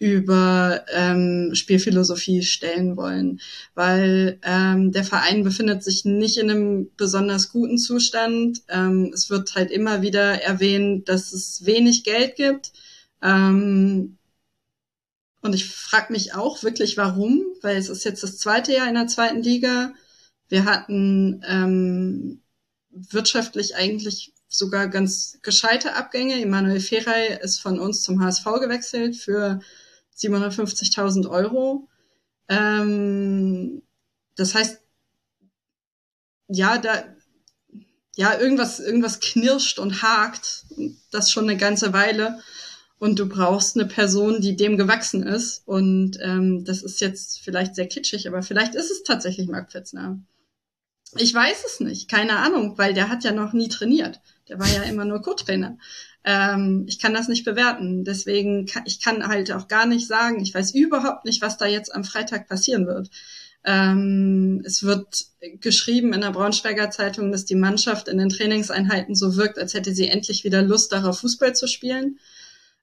über 0.00 0.86
ähm, 0.92 1.50
Spielphilosophie 1.54 2.42
stellen 2.42 2.96
wollen, 2.96 3.38
weil 3.74 4.38
ähm, 4.42 4.92
der 4.92 5.04
Verein 5.04 5.44
befindet 5.44 5.84
sich 5.84 6.06
nicht 6.06 6.38
in 6.38 6.50
einem 6.50 6.90
besonders 6.96 7.52
guten 7.52 7.76
Zustand. 7.76 8.62
Ähm, 8.68 9.12
es 9.14 9.28
wird 9.28 9.54
halt 9.54 9.70
immer 9.70 10.00
wieder 10.00 10.42
erwähnt, 10.42 11.10
dass 11.10 11.34
es 11.34 11.66
wenig 11.66 12.02
Geld 12.02 12.34
gibt. 12.36 12.72
Ähm, 13.22 14.16
und 15.42 15.54
ich 15.54 15.66
frage 15.66 16.14
mich 16.14 16.34
auch 16.34 16.62
wirklich, 16.62 16.96
warum, 16.96 17.44
weil 17.60 17.76
es 17.76 17.90
ist 17.90 18.04
jetzt 18.04 18.22
das 18.22 18.38
zweite 18.38 18.72
Jahr 18.72 18.88
in 18.88 18.94
der 18.94 19.06
zweiten 19.06 19.42
Liga. 19.42 19.92
Wir 20.48 20.64
hatten 20.64 21.44
ähm, 21.46 22.40
wirtschaftlich 22.88 23.76
eigentlich 23.76 24.32
sogar 24.48 24.88
ganz 24.88 25.38
gescheite 25.42 25.94
Abgänge. 25.94 26.40
Emanuel 26.40 26.80
Ferrei 26.80 27.38
ist 27.42 27.60
von 27.60 27.78
uns 27.78 28.02
zum 28.02 28.24
HSV 28.24 28.44
gewechselt 28.60 29.16
für 29.16 29.60
750.000 30.20 31.28
Euro. 31.28 31.88
Ähm, 32.48 33.82
das 34.36 34.54
heißt, 34.54 34.80
ja, 36.48 36.78
da, 36.78 37.04
ja, 38.16 38.38
irgendwas, 38.38 38.80
irgendwas 38.80 39.20
knirscht 39.20 39.78
und 39.78 40.02
hakt, 40.02 40.66
das 41.10 41.30
schon 41.30 41.44
eine 41.44 41.56
ganze 41.56 41.92
Weile. 41.92 42.40
Und 42.98 43.18
du 43.18 43.26
brauchst 43.26 43.76
eine 43.76 43.86
Person, 43.86 44.42
die 44.42 44.56
dem 44.56 44.76
gewachsen 44.76 45.22
ist. 45.22 45.62
Und 45.66 46.18
ähm, 46.20 46.64
das 46.66 46.82
ist 46.82 47.00
jetzt 47.00 47.40
vielleicht 47.40 47.74
sehr 47.74 47.88
kitschig, 47.88 48.28
aber 48.28 48.42
vielleicht 48.42 48.74
ist 48.74 48.90
es 48.90 49.04
tatsächlich 49.04 49.48
Marc 49.48 49.70
Pfitzner. 49.70 50.18
Ich 51.16 51.32
weiß 51.32 51.64
es 51.66 51.80
nicht, 51.80 52.10
keine 52.10 52.36
Ahnung, 52.36 52.76
weil 52.78 52.94
der 52.94 53.08
hat 53.08 53.24
ja 53.24 53.32
noch 53.32 53.52
nie 53.52 53.68
trainiert. 53.68 54.20
Der 54.48 54.58
war 54.60 54.68
ja 54.68 54.82
immer 54.82 55.04
nur 55.04 55.22
Co-Trainer. 55.22 55.78
Ähm, 56.24 56.84
ich 56.88 56.98
kann 56.98 57.14
das 57.14 57.28
nicht 57.28 57.44
bewerten. 57.44 58.04
Deswegen 58.04 58.66
kann 58.66 58.82
ich 58.86 59.00
kann 59.00 59.26
halt 59.26 59.52
auch 59.52 59.68
gar 59.68 59.86
nicht 59.86 60.06
sagen. 60.06 60.40
Ich 60.40 60.54
weiß 60.54 60.74
überhaupt 60.74 61.24
nicht, 61.24 61.42
was 61.42 61.56
da 61.56 61.66
jetzt 61.66 61.94
am 61.94 62.04
Freitag 62.04 62.48
passieren 62.48 62.86
wird. 62.86 63.10
Ähm, 63.64 64.62
es 64.64 64.82
wird 64.82 65.26
geschrieben 65.60 66.12
in 66.14 66.22
der 66.22 66.30
Braunschweiger 66.30 66.90
Zeitung, 66.90 67.30
dass 67.30 67.44
die 67.44 67.54
Mannschaft 67.54 68.08
in 68.08 68.18
den 68.18 68.30
Trainingseinheiten 68.30 69.14
so 69.14 69.36
wirkt, 69.36 69.58
als 69.58 69.74
hätte 69.74 69.94
sie 69.94 70.08
endlich 70.08 70.44
wieder 70.44 70.62
Lust 70.62 70.92
darauf, 70.92 71.20
Fußball 71.20 71.54
zu 71.54 71.66
spielen. 71.66 72.18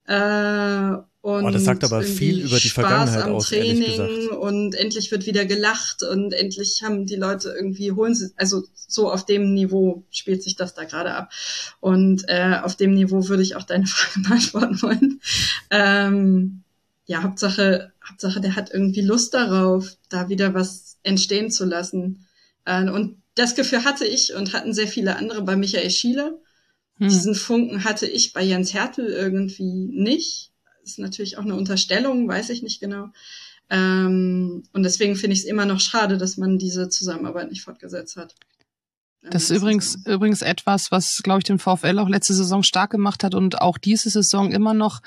Äh, 0.05 0.97
und 1.27 1.43
oh, 1.43 1.49
das 1.49 1.65
sagt 1.65 1.83
aber 1.83 2.03
viel 2.03 2.39
über 2.39 2.57
die 2.57 2.69
Spaß 2.69 2.85
Vergangenheit 2.85 3.23
am 3.23 3.33
aus, 3.33 3.49
Training 3.49 3.81
ehrlich 3.81 3.97
gesagt. 3.97 4.41
und 4.41 4.75
endlich 4.75 5.11
wird 5.11 5.25
wieder 5.25 5.43
gelacht 5.43 6.01
und 6.03 6.31
endlich 6.31 6.83
haben 6.83 7.05
die 7.05 7.17
Leute 7.17 7.49
irgendwie 7.49 7.91
holen 7.91 8.15
sie 8.15 8.31
also 8.37 8.63
so 8.73 9.11
auf 9.11 9.25
dem 9.25 9.53
Niveau 9.53 10.05
spielt 10.09 10.41
sich 10.41 10.55
das 10.55 10.73
da 10.73 10.85
gerade 10.85 11.13
ab 11.15 11.33
und 11.81 12.23
äh, 12.29 12.59
auf 12.63 12.77
dem 12.77 12.93
Niveau 12.93 13.27
würde 13.27 13.43
ich 13.43 13.57
auch 13.57 13.63
deine 13.63 13.85
Frage 13.87 14.21
beantworten 14.21 14.81
wollen. 14.81 15.21
Ähm, 15.69 16.63
ja, 17.07 17.23
Hauptsache, 17.23 17.91
Hauptsache, 18.07 18.39
der 18.39 18.55
hat 18.55 18.71
irgendwie 18.73 19.01
Lust 19.01 19.33
darauf, 19.33 19.97
da 20.07 20.29
wieder 20.29 20.53
was 20.53 20.97
entstehen 21.03 21.51
zu 21.51 21.65
lassen. 21.65 22.25
Äh, 22.63 22.89
und 22.89 23.21
das 23.35 23.55
Gefühl 23.55 23.83
hatte 23.83 24.05
ich 24.05 24.33
und 24.33 24.53
hatten 24.53 24.73
sehr 24.73 24.87
viele 24.87 25.17
andere 25.17 25.41
bei 25.41 25.57
Michael 25.57 25.91
Schiele. 25.91 26.39
Hm. 26.99 27.09
Diesen 27.09 27.35
Funken 27.35 27.83
hatte 27.83 28.07
ich 28.07 28.31
bei 28.31 28.43
Jens 28.43 28.73
Hertel 28.73 29.07
irgendwie 29.07 29.89
nicht. 29.91 30.51
Ist 30.87 30.99
natürlich 30.99 31.37
auch 31.37 31.43
eine 31.43 31.55
Unterstellung, 31.55 32.27
weiß 32.27 32.49
ich 32.49 32.63
nicht 32.63 32.79
genau. 32.79 33.09
Ähm, 33.69 34.63
und 34.71 34.83
deswegen 34.83 35.15
finde 35.17 35.33
ich 35.33 35.41
es 35.41 35.45
immer 35.45 35.65
noch 35.65 35.81
schade, 35.81 36.17
dass 36.17 36.37
man 36.37 36.57
diese 36.57 36.87
Zusammenarbeit 36.87 37.49
nicht 37.49 37.63
fortgesetzt 37.63 38.15
hat. 38.15 38.35
Das 39.23 39.49
ist 39.49 39.57
übrigens, 39.57 39.97
übrigens 40.05 40.41
etwas, 40.41 40.91
was, 40.91 41.21
glaube 41.23 41.39
ich, 41.39 41.43
den 41.43 41.59
VfL 41.59 41.99
auch 41.99 42.07
letzte 42.07 42.33
Saison 42.33 42.63
stark 42.63 42.91
gemacht 42.91 43.23
hat 43.23 43.33
und 43.35 43.61
auch 43.61 43.77
diese 43.77 44.09
Saison 44.09 44.51
immer 44.51 44.73
noch 44.73 45.01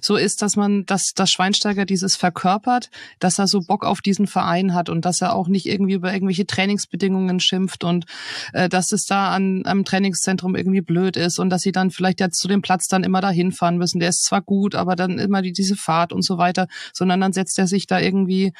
so 0.00 0.16
ist, 0.16 0.42
dass 0.42 0.56
man, 0.56 0.84
dass, 0.86 1.12
dass 1.14 1.30
Schweinsteiger 1.30 1.84
dieses 1.84 2.14
verkörpert, 2.14 2.90
dass 3.18 3.38
er 3.38 3.46
so 3.46 3.60
Bock 3.60 3.84
auf 3.84 4.00
diesen 4.00 4.26
Verein 4.26 4.74
hat 4.74 4.90
und 4.90 5.04
dass 5.04 5.22
er 5.22 5.34
auch 5.34 5.48
nicht 5.48 5.66
irgendwie 5.66 5.94
über 5.94 6.12
irgendwelche 6.12 6.46
Trainingsbedingungen 6.46 7.40
schimpft 7.40 7.84
und 7.84 8.04
äh, 8.52 8.68
dass 8.68 8.92
es 8.92 9.06
da 9.06 9.30
an 9.30 9.62
am 9.64 9.84
Trainingszentrum 9.84 10.54
irgendwie 10.56 10.82
blöd 10.82 11.16
ist 11.16 11.38
und 11.38 11.50
dass 11.50 11.62
sie 11.62 11.72
dann 11.72 11.90
vielleicht 11.90 12.20
ja 12.20 12.30
zu 12.30 12.48
dem 12.48 12.62
Platz 12.62 12.86
dann 12.86 13.02
immer 13.02 13.22
dahin 13.22 13.50
fahren 13.50 13.78
müssen. 13.78 13.98
Der 13.98 14.10
ist 14.10 14.24
zwar 14.24 14.42
gut, 14.42 14.74
aber 14.74 14.94
dann 14.94 15.18
immer 15.18 15.42
die, 15.42 15.52
diese 15.52 15.74
Fahrt 15.74 16.12
und 16.12 16.22
so 16.22 16.38
weiter, 16.38 16.68
sondern 16.92 17.20
dann 17.20 17.32
setzt 17.32 17.58
er 17.58 17.66
sich 17.66 17.86
da 17.86 17.98
irgendwie 17.98 18.52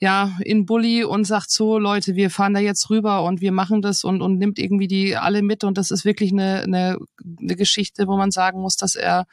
ja 0.00 0.32
in 0.40 0.66
Bulli 0.66 1.04
und 1.04 1.24
sagt 1.24 1.50
so, 1.50 1.78
Leute, 1.78 2.16
wir 2.16 2.28
fahren 2.28 2.54
da 2.54 2.60
jetzt 2.60 2.90
rüber 2.90 3.22
und 3.22 3.40
wir 3.40 3.52
machen 3.52 3.82
das 3.82 4.04
und, 4.04 4.20
und 4.20 4.31
nimmt 4.38 4.58
irgendwie 4.58 4.88
die 4.88 5.16
alle 5.16 5.42
mit 5.42 5.64
und 5.64 5.78
das 5.78 5.90
ist 5.90 6.04
wirklich 6.04 6.32
eine, 6.32 6.62
eine, 6.62 6.98
eine 7.40 7.56
Geschichte, 7.56 8.06
wo 8.06 8.16
man 8.16 8.30
sagen 8.30 8.60
muss, 8.60 8.76
dass 8.76 8.94
er, 8.94 9.26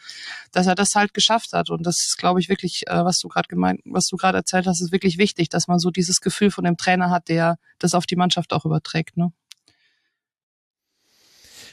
dass 0.52 0.68
er 0.68 0.76
das 0.76 0.96
halt 0.96 1.14
geschafft 1.14 1.54
hat 1.54 1.70
und 1.70 1.86
das 1.86 2.00
ist, 2.00 2.18
glaube 2.18 2.40
ich, 2.40 2.50
wirklich, 2.50 2.84
äh, 2.88 3.04
was 3.04 3.20
du 3.20 3.28
gerade 3.28 3.48
gemeint, 3.48 3.82
was 3.86 4.08
du 4.08 4.18
gerade 4.18 4.38
erzählt 4.38 4.68
hast, 4.68 4.82
ist 4.82 4.92
wirklich 4.92 5.18
wichtig, 5.18 5.50
dass 5.50 5.68
man 5.68 5.80
so 5.80 5.92
dieses 5.92 6.22
Gefühl 6.22 6.52
von 6.52 6.64
dem 6.64 6.78
Trainer 6.78 7.10
hat, 7.10 7.30
der 7.30 7.58
das 7.80 7.94
auf 7.94 8.06
die 8.06 8.16
Mannschaft 8.16 8.54
auch 8.54 8.66
überträgt, 8.66 9.18
ne? 9.18 9.32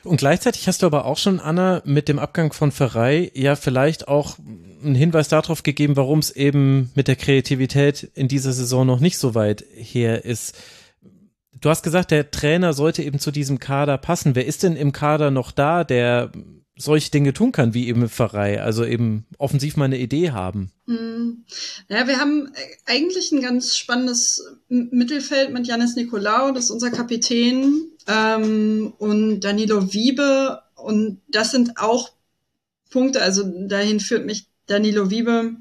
Und 0.07 0.19
gleichzeitig 0.19 0.69
hast 0.69 0.83
du 0.83 0.87
aber 0.87 1.05
auch 1.05 1.19
schon, 1.19 1.41
Anna, 1.41 1.83
mit 1.85 2.09
dem 2.09 2.21
Abgang 2.21 2.53
von 2.53 2.71
Ferrei 2.71 3.33
ja 3.35 3.57
vielleicht 3.57 4.07
auch 4.07 4.39
einen 4.39 4.95
Hinweis 4.95 5.29
darauf 5.29 5.65
gegeben, 5.65 5.97
warum 5.97 6.21
es 6.21 6.31
eben 6.31 6.93
mit 6.95 7.09
der 7.09 7.17
Kreativität 7.17 8.05
in 8.15 8.29
dieser 8.29 8.53
Saison 8.53 8.87
noch 8.87 9.01
nicht 9.01 9.19
so 9.19 9.35
weit 9.35 9.65
her 9.75 10.25
ist. 10.25 10.57
Du 11.67 11.71
hast 11.71 11.83
gesagt, 11.83 12.13
der 12.13 12.31
Trainer 12.31 12.73
sollte 12.75 13.03
eben 13.03 13.19
zu 13.19 13.33
diesem 13.33 13.59
Kader 13.59 13.99
passen. 13.99 14.37
Wer 14.37 14.47
ist 14.47 14.63
denn 14.63 14.77
im 14.77 14.93
Kader 14.93 15.33
noch 15.33 15.51
da, 15.51 15.83
der 15.83 16.31
solche 16.77 17.11
Dinge 17.11 17.33
tun 17.33 17.51
kann, 17.51 17.75
wie 17.75 17.89
eben 17.89 18.09
Pfarrei, 18.09 18.63
also 18.63 18.85
eben 18.85 19.27
offensiv 19.37 19.77
mal 19.77 19.87
eine 19.87 19.99
Idee 19.99 20.31
haben. 20.31 20.71
Mm. 20.87 21.43
Ja, 21.89 22.07
wir 22.07 22.21
haben 22.21 22.53
eigentlich 22.85 23.33
ein 23.33 23.43
ganz 23.43 23.77
spannendes 23.77 24.47
Mittelfeld 24.69 25.53
mit 25.53 25.67
Janis 25.67 25.97
Nikolaou, 25.97 26.53
das 26.53 26.67
ist 26.67 26.71
unser 26.71 26.93
Kapitän, 26.93 27.89
ähm, 28.07 28.95
und 28.99 29.41
Danilo 29.41 29.93
Wiebe. 29.93 30.63
Und 30.77 31.21
das 31.27 31.51
sind 31.51 31.79
auch 31.79 32.13
Punkte, 32.91 33.23
also 33.23 33.43
dahin 33.67 33.99
führt 33.99 34.25
mich 34.25 34.47
Danilo 34.67 35.11
Wiebe, 35.11 35.57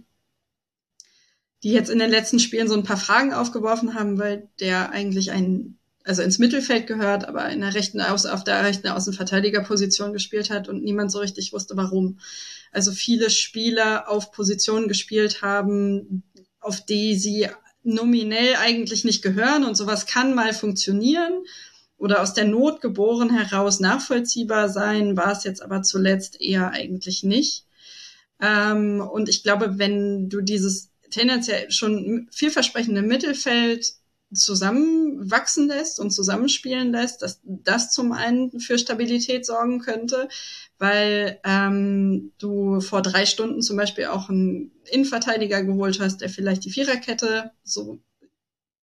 die 1.64 1.72
jetzt 1.72 1.90
in 1.90 1.98
den 1.98 2.12
letzten 2.12 2.38
Spielen 2.38 2.68
so 2.68 2.76
ein 2.76 2.84
paar 2.84 2.98
Fragen 2.98 3.34
aufgeworfen 3.34 3.96
haben, 3.96 4.20
weil 4.20 4.50
der 4.60 4.92
eigentlich 4.92 5.32
ein 5.32 5.80
also 6.06 6.22
ins 6.22 6.38
Mittelfeld 6.38 6.86
gehört, 6.86 7.28
aber 7.28 7.50
in 7.50 7.62
der 7.62 7.74
rechten 7.74 8.00
Aus 8.00 8.26
auf 8.28 8.44
der 8.44 8.64
rechten 8.64 8.88
Außenverteidigerposition 8.88 10.14
gespielt 10.14 10.52
hat 10.52 10.70
und 10.70 10.84
niemand 10.84 11.12
so 11.12 11.20
richtig 11.20 11.52
wusste, 11.52 11.76
warum. 11.76 12.20
Also 12.72 12.92
viele 12.92 13.30
Spieler 13.30 14.10
auf 14.10 14.32
Positionen 14.32 14.88
gespielt 14.88 15.42
haben, 15.42 16.24
auf 16.60 16.86
die 16.86 17.16
sie 17.16 17.48
nominell 17.84 18.56
eigentlich 18.58 19.04
nicht 19.04 19.24
gehören 19.24 19.64
und 19.64 19.76
sowas 19.76 20.06
kann 20.06 20.36
mal 20.36 20.54
funktionieren 20.54 21.44
oder 21.98 22.22
aus 22.22 22.34
der 22.34 22.46
Not 22.46 22.82
geboren 22.82 23.32
heraus 23.36 23.80
nachvollziehbar 23.80 24.70
sein, 24.70 25.18
war 25.18 25.32
es 25.32 25.44
jetzt 25.44 25.62
aber 25.62 25.82
zuletzt 25.82 26.40
eher 26.40 26.72
eigentlich 26.72 27.24
nicht. 27.24 27.66
Ähm, 28.40 29.02
und 29.02 29.30
ich 29.30 29.44
glaube, 29.44 29.80
wenn 29.80 30.30
du 30.30 30.42
dieses 30.42 30.92
tendenziell 31.10 31.72
schon 31.72 32.28
vielversprechende 32.32 33.02
Mittelfeld 33.02 33.94
zusammenwachsen 34.36 35.68
lässt 35.68 36.00
und 36.00 36.12
zusammenspielen 36.12 36.92
lässt, 36.92 37.22
dass 37.22 37.40
das 37.44 37.92
zum 37.92 38.12
einen 38.12 38.60
für 38.60 38.78
Stabilität 38.78 39.46
sorgen 39.46 39.80
könnte, 39.80 40.28
weil 40.78 41.40
ähm, 41.44 42.32
du 42.38 42.82
vor 42.82 43.02
drei 43.02 43.26
Stunden 43.26 43.62
zum 43.62 43.78
Beispiel 43.78 44.06
auch 44.06 44.30
einen 44.30 44.72
Innenverteidiger 44.86 45.64
geholt 45.64 46.00
hast, 46.00 46.22
der 46.22 46.30
vielleicht 46.30 46.66
die 46.66 46.72
Viererkette 46.72 47.52
so 47.64 48.00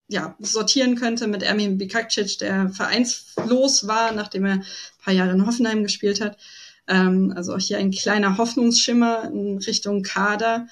ja, 0.09 0.37
sortieren 0.41 0.97
könnte 0.97 1.27
mit 1.27 1.43
Ermin 1.43 1.79
Bikacic, 1.79 2.39
der 2.39 2.69
vereinslos 2.69 3.87
war, 3.87 4.13
nachdem 4.13 4.45
er 4.45 4.53
ein 4.55 4.65
paar 5.03 5.15
Jahre 5.15 5.33
in 5.33 5.47
Hoffenheim 5.47 5.83
gespielt 5.83 6.21
hat. 6.21 6.37
Ähm, 6.87 7.33
also 7.35 7.55
auch 7.55 7.61
hier 7.61 7.79
ein 7.79 7.91
kleiner 7.91 8.37
Hoffnungsschimmer 8.37 9.31
in 9.33 9.59
Richtung 9.59 10.03
Kader, 10.03 10.67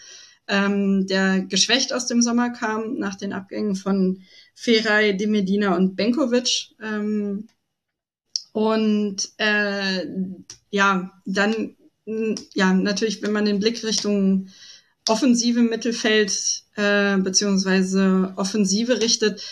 ähm, 0.50 1.06
der 1.06 1.40
geschwächt 1.40 1.92
aus 1.92 2.06
dem 2.06 2.22
Sommer 2.22 2.50
kam 2.50 2.98
nach 2.98 3.14
den 3.14 3.32
Abgängen 3.32 3.76
von 3.76 4.22
Feray, 4.54 5.16
Di 5.16 5.26
Medina 5.26 5.76
und 5.76 5.96
Benkovic. 5.96 6.70
Ähm, 6.82 7.48
Und 8.52 9.30
äh, 9.38 10.06
ja, 10.70 11.12
dann 11.24 11.76
ja 12.54 12.72
natürlich, 12.74 13.22
wenn 13.22 13.32
man 13.32 13.44
den 13.44 13.60
Blick 13.60 13.84
Richtung 13.84 14.48
offensive 15.08 15.60
Mittelfeld 15.62 16.64
äh, 16.76 17.16
beziehungsweise 17.18 18.32
Offensive 18.36 19.00
richtet, 19.00 19.42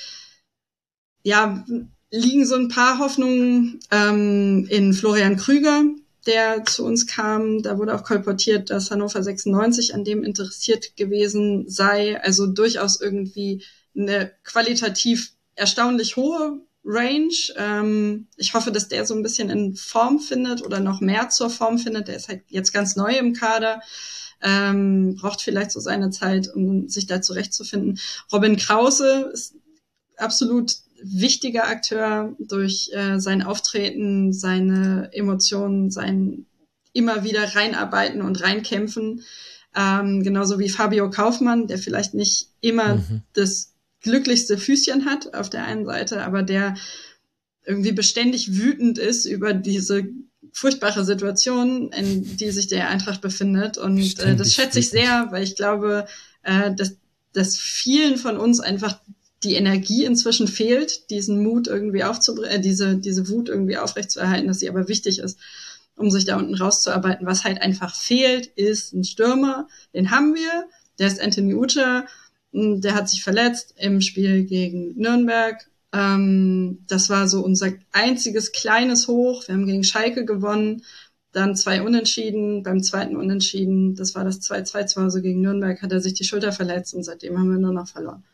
ja, 1.23 1.65
liegen 2.11 2.47
so 2.47 2.57
ein 2.57 2.69
paar 2.69 2.99
Hoffnungen 2.99 3.81
ähm, 3.91 4.67
in 4.71 4.93
Florian 4.95 5.37
Krüger, 5.37 5.85
der 6.27 6.65
zu 6.65 6.85
uns 6.85 7.07
kam. 7.07 7.63
Da 7.63 7.79
wurde 7.79 7.95
auch 7.95 8.03
kolportiert, 8.05 8.71
dass 8.71 8.91
Hannover 8.91 9.23
96 9.23 9.95
an 9.95 10.05
dem 10.05 10.25
interessiert 10.25 10.97
gewesen 10.97 11.69
sei. 11.69 12.21
Also 12.21 12.47
durchaus 12.47 13.01
irgendwie 13.01 13.63
eine 13.99 14.33
qualitativ 14.45 15.33
erstaunlich 15.55 16.17
hohe 16.17 16.61
Range. 16.85 17.35
Ähm, 17.57 18.29
ich 18.37 18.55
hoffe, 18.55 18.73
dass 18.73 18.89
der 18.89 19.05
so 19.05 19.15
ein 19.15 19.23
bisschen 19.23 19.51
in 19.51 19.75
Form 19.75 20.19
findet 20.21 20.63
oder 20.65 20.81
noch 20.81 21.01
mehr 21.01 21.29
zur 21.29 21.51
Form 21.51 21.79
findet. 21.79 22.09
Der 22.09 22.17
ist 22.17 22.29
halt 22.29 22.43
jetzt 22.49 22.73
ganz 22.73 22.97
neu 22.97 23.17
im 23.17 23.35
Kader. 23.35 23.83
Ähm, 24.41 25.17
braucht 25.17 25.43
vielleicht 25.43 25.73
so 25.73 25.81
seine 25.81 26.11
Zeit, 26.11 26.49
um 26.55 26.89
sich 26.89 27.07
da 27.07 27.21
zurechtzufinden. 27.21 27.99
Robin 28.33 28.57
Krause 28.57 29.31
ist 29.33 29.57
absolut 30.17 30.77
wichtiger 31.03 31.67
Akteur 31.67 32.37
durch 32.39 32.91
äh, 32.93 33.19
sein 33.19 33.43
Auftreten, 33.43 34.33
seine 34.33 35.11
Emotionen, 35.13 35.91
sein 35.91 36.47
immer 36.93 37.25
wieder 37.25 37.55
reinarbeiten 37.55 38.23
und 38.23 38.43
reinkämpfen. 38.43 39.25
Ähm, 39.77 40.23
genauso 40.23 40.59
wie 40.59 40.69
Fabio 40.69 41.11
Kaufmann, 41.11 41.67
der 41.67 41.79
vielleicht 41.79 42.15
nicht 42.15 42.49
immer 42.61 42.97
mhm. 42.97 43.23
das 43.35 43.75
glücklichste 44.01 44.59
Füßchen 44.59 45.05
hat 45.05 45.35
auf 45.35 45.51
der 45.51 45.65
einen 45.65 45.85
Seite, 45.85 46.23
aber 46.23 46.43
der 46.43 46.77
irgendwie 47.67 47.93
beständig 47.93 48.57
wütend 48.57 48.99
ist 48.99 49.27
über 49.27 49.53
diese 49.53 50.07
furchtbare 50.53 51.05
Situation, 51.05 51.93
in 51.93 52.37
die 52.37 52.51
sich 52.51 52.67
der 52.67 52.89
Eintracht 52.89 53.21
befindet. 53.21 53.79
Und 53.79 54.19
äh, 54.21 54.37
das 54.37 54.55
schätze 54.55 54.79
ich 54.79 54.91
sehr, 54.91 55.29
weil 55.31 55.43
ich 55.43 55.57
glaube, 55.57 56.07
äh, 56.43 56.75
dass, 56.75 56.97
dass 57.33 57.57
vielen 57.57 58.17
von 58.17 58.39
uns 58.39 58.61
einfach 58.61 58.99
die 59.45 59.55
Energie 59.55 60.05
inzwischen 60.05 60.49
fehlt, 60.49 61.11
diesen 61.11 61.43
Mut 61.43 61.69
irgendwie 61.69 62.05
aufzubringen, 62.05 62.51
äh, 62.51 62.61
diese, 62.61 62.97
diese 62.97 63.29
Wut 63.29 63.49
irgendwie 63.49 63.77
aufrechtzuerhalten, 63.77 64.49
dass 64.49 64.61
sie 64.61 64.69
aber 64.69 64.89
wichtig 64.89 65.21
ist, 65.21 65.39
um 65.97 66.11
sich 66.11 66.25
da 66.25 66.37
unten 66.37 66.55
rauszuarbeiten. 66.55 67.27
Was 67.27 67.45
halt 67.45 67.61
einfach 67.61 67.95
fehlt, 67.95 68.47
ist 68.47 68.95
ein 68.95 69.05
Stürmer. 69.05 69.69
Den 69.95 70.11
haben 70.11 70.35
wir. 70.35 70.69
Der 70.99 71.07
ist 71.07 71.21
Anthony 71.21 71.55
Ucha. 71.55 72.07
Der 72.53 72.95
hat 72.95 73.09
sich 73.09 73.23
verletzt 73.23 73.75
im 73.79 74.01
Spiel 74.01 74.45
gegen 74.45 74.95
Nürnberg. 74.97 75.69
Ähm, 75.93 76.85
das 76.87 77.11
war 77.11 77.29
so 77.29 77.45
unser 77.45 77.73
einziges 77.93 78.53
kleines 78.53 79.09
Hoch. 79.09 79.47
Wir 79.47 79.55
haben 79.55 79.67
gegen 79.67 79.85
Schalke 79.85 80.25
gewonnen. 80.25 80.83
Dann 81.33 81.57
zwei 81.57 81.83
Unentschieden. 81.83 82.63
Beim 82.63 82.83
zweiten 82.83 83.17
Unentschieden, 83.17 83.95
das 83.95 84.15
war 84.15 84.25
das 84.25 84.41
2-2 84.41 84.87
zu 84.87 85.03
Hause 85.03 85.23
gegen 85.23 85.41
Nürnberg, 85.43 85.81
hat 85.83 85.93
er 85.93 86.01
sich 86.01 86.15
die 86.15 86.25
Schulter 86.25 86.53
verletzt 86.53 86.95
und 86.95 87.05
seitdem 87.05 87.39
haben 87.39 87.51
wir 87.51 87.59
nur 87.59 87.73
noch 87.73 87.89
verloren. 87.89 88.25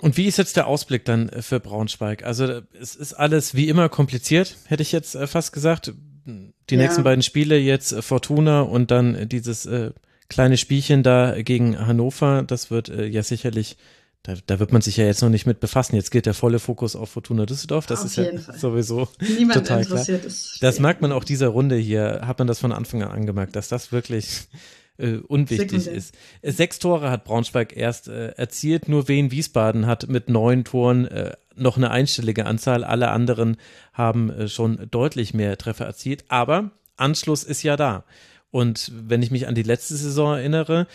Und 0.00 0.16
wie 0.16 0.26
ist 0.26 0.36
jetzt 0.36 0.56
der 0.56 0.66
Ausblick 0.66 1.04
dann 1.04 1.28
äh, 1.28 1.42
für 1.42 1.60
Braunschweig? 1.60 2.24
Also 2.24 2.62
es 2.78 2.94
ist 2.94 3.14
alles 3.14 3.54
wie 3.54 3.68
immer 3.68 3.88
kompliziert, 3.88 4.56
hätte 4.66 4.82
ich 4.82 4.92
jetzt 4.92 5.14
äh, 5.14 5.26
fast 5.26 5.52
gesagt. 5.52 5.92
Die 6.26 6.74
ja. 6.74 6.80
nächsten 6.80 7.04
beiden 7.04 7.22
Spiele 7.22 7.56
jetzt 7.56 7.92
äh, 7.92 8.02
Fortuna 8.02 8.60
und 8.62 8.90
dann 8.90 9.28
dieses 9.28 9.66
äh, 9.66 9.92
kleine 10.28 10.56
Spielchen 10.56 11.02
da 11.02 11.40
gegen 11.42 11.86
Hannover, 11.86 12.42
das 12.46 12.70
wird 12.70 12.88
äh, 12.88 13.06
ja 13.06 13.22
sicherlich, 13.22 13.76
da, 14.22 14.34
da 14.46 14.58
wird 14.58 14.72
man 14.72 14.82
sich 14.82 14.96
ja 14.96 15.04
jetzt 15.04 15.22
noch 15.22 15.28
nicht 15.28 15.46
mit 15.46 15.60
befassen. 15.60 15.94
Jetzt 15.96 16.10
geht 16.10 16.26
der 16.26 16.34
volle 16.34 16.58
Fokus 16.58 16.96
auf 16.96 17.10
Fortuna 17.10 17.46
Düsseldorf. 17.46 17.86
Das 17.86 18.00
auf 18.00 18.06
ist 18.06 18.16
ja 18.16 18.38
Fall. 18.38 18.58
sowieso 18.58 19.08
Niemand 19.20 19.54
total 19.54 19.84
klar. 19.84 20.08
Ist 20.08 20.62
das 20.62 20.80
merkt 20.80 21.00
man 21.02 21.12
auch 21.12 21.24
dieser 21.24 21.48
Runde 21.48 21.76
hier, 21.76 22.22
hat 22.24 22.38
man 22.38 22.48
das 22.48 22.58
von 22.58 22.72
Anfang 22.72 23.02
an 23.02 23.10
angemerkt, 23.10 23.54
dass 23.54 23.68
das 23.68 23.92
wirklich 23.92 24.48
äh, 24.98 25.16
unwichtig 25.16 25.70
Sekundär. 25.70 25.92
ist. 25.94 26.14
Äh, 26.42 26.52
sechs 26.52 26.78
Tore 26.78 27.10
hat 27.10 27.24
Braunschweig 27.24 27.76
erst 27.76 28.08
äh, 28.08 28.28
erzielt, 28.30 28.88
nur 28.88 29.08
Wien 29.08 29.30
Wiesbaden 29.30 29.86
hat 29.86 30.08
mit 30.08 30.28
neun 30.28 30.64
Toren 30.64 31.06
äh, 31.06 31.32
noch 31.54 31.76
eine 31.76 31.90
einstellige 31.90 32.46
Anzahl. 32.46 32.84
Alle 32.84 33.10
anderen 33.10 33.56
haben 33.92 34.30
äh, 34.30 34.48
schon 34.48 34.88
deutlich 34.90 35.34
mehr 35.34 35.56
Treffer 35.56 35.86
erzielt, 35.86 36.24
aber 36.28 36.70
Anschluss 36.96 37.44
ist 37.44 37.62
ja 37.62 37.76
da. 37.76 38.04
Und 38.50 38.90
wenn 38.94 39.22
ich 39.22 39.30
mich 39.30 39.48
an 39.48 39.54
die 39.54 39.64
letzte 39.64 39.96
Saison 39.96 40.36
erinnere, 40.36 40.86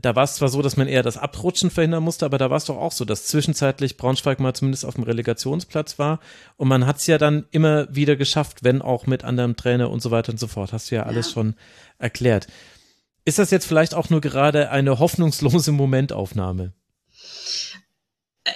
da 0.00 0.16
war 0.16 0.24
es 0.24 0.34
zwar 0.36 0.48
so, 0.48 0.62
dass 0.62 0.76
man 0.76 0.88
eher 0.88 1.02
das 1.02 1.18
Abrutschen 1.18 1.70
verhindern 1.70 2.02
musste, 2.02 2.24
aber 2.24 2.38
da 2.38 2.50
war 2.50 2.56
es 2.56 2.64
doch 2.64 2.78
auch 2.78 2.92
so, 2.92 3.04
dass 3.04 3.26
zwischenzeitlich 3.26 3.96
Braunschweig 3.96 4.40
mal 4.40 4.54
zumindest 4.54 4.84
auf 4.84 4.94
dem 4.94 5.04
Relegationsplatz 5.04 5.98
war. 5.98 6.18
Und 6.56 6.68
man 6.68 6.86
hat 6.86 6.96
es 6.96 7.06
ja 7.06 7.18
dann 7.18 7.46
immer 7.50 7.94
wieder 7.94 8.16
geschafft, 8.16 8.64
wenn 8.64 8.82
auch 8.82 9.06
mit 9.06 9.22
anderem 9.22 9.54
Trainer 9.54 9.90
und 9.90 10.02
so 10.02 10.10
weiter 10.10 10.32
und 10.32 10.40
so 10.40 10.48
fort. 10.48 10.72
Hast 10.72 10.90
du 10.90 10.96
ja 10.96 11.04
alles 11.04 11.28
ja. 11.28 11.32
schon 11.34 11.54
erklärt. 11.98 12.48
Ist 13.24 13.38
das 13.38 13.50
jetzt 13.50 13.66
vielleicht 13.66 13.94
auch 13.94 14.10
nur 14.10 14.20
gerade 14.20 14.70
eine 14.70 14.98
hoffnungslose 14.98 15.72
Momentaufnahme? 15.72 16.72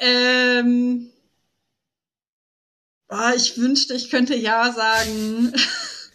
Ähm, 0.00 1.10
oh, 3.08 3.30
ich 3.36 3.56
wünschte, 3.56 3.94
ich 3.94 4.10
könnte 4.10 4.34
ja 4.34 4.72
sagen. 4.72 5.52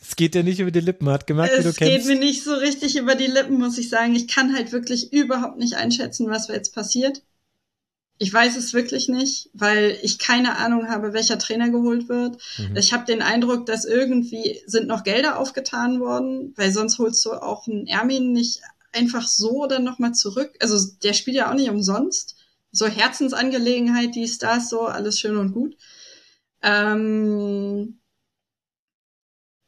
Es 0.06 0.18
geht 0.18 0.36
dir 0.36 0.44
nicht 0.44 0.60
über 0.60 0.72
die 0.72 0.82
Lippen, 0.82 1.10
hat 1.10 1.28
gemerkt, 1.28 1.54
wie 1.54 1.64
du 1.64 1.72
kennst. 1.74 1.82
Es 1.82 1.88
geht 1.88 2.06
mir 2.06 2.20
nicht 2.20 2.44
so 2.44 2.54
richtig 2.54 2.98
über 2.98 3.16
die 3.16 3.28
Lippen, 3.28 3.58
muss 3.58 3.78
ich 3.78 3.88
sagen. 3.88 4.16
Ich 4.16 4.28
kann 4.28 4.54
halt 4.54 4.74
wirklich 4.74 5.14
überhaupt 5.14 5.58
nicht 5.58 5.76
einschätzen, 5.76 6.30
was 6.30 6.50
jetzt 6.50 6.76
passiert. 6.76 7.22
Ich 8.18 8.32
weiß 8.32 8.58
es 8.58 8.74
wirklich 8.74 9.08
nicht, 9.08 9.50
weil 9.54 9.98
ich 10.02 10.20
keine 10.20 10.58
Ahnung 10.58 10.90
habe, 10.90 11.14
welcher 11.14 11.40
Trainer 11.40 11.70
geholt 11.70 12.10
wird. 12.10 12.38
Mhm. 12.58 12.76
Ich 12.76 12.92
habe 12.92 13.06
den 13.06 13.22
Eindruck, 13.22 13.66
dass 13.66 13.86
irgendwie 13.86 14.62
sind 14.66 14.88
noch 14.88 15.04
Gelder 15.04 15.40
aufgetan 15.40 16.02
worden, 16.02 16.54
weil 16.58 16.72
sonst 16.74 17.00
holst 17.00 17.26
du 17.26 17.32
auch 17.32 17.68
einen 17.68 17.88
Ermin 17.88 18.34
nicht 18.34 18.62
einfach 18.92 19.28
so 19.28 19.68
dann 19.68 19.86
nochmal 19.86 20.14
zurück. 20.14 20.52
Also 20.60 20.86
der 21.02 21.14
spielt 21.14 21.38
ja 21.38 21.50
auch 21.50 21.56
nicht 21.56 21.70
umsonst. 21.70 22.36
So 22.72 22.88
Herzensangelegenheit, 22.88 24.16
die 24.16 24.28
Stars 24.28 24.70
so, 24.70 24.82
alles 24.82 25.18
schön 25.20 25.38
und 25.38 25.54
gut. 25.54 25.78
Ähm 26.62 28.00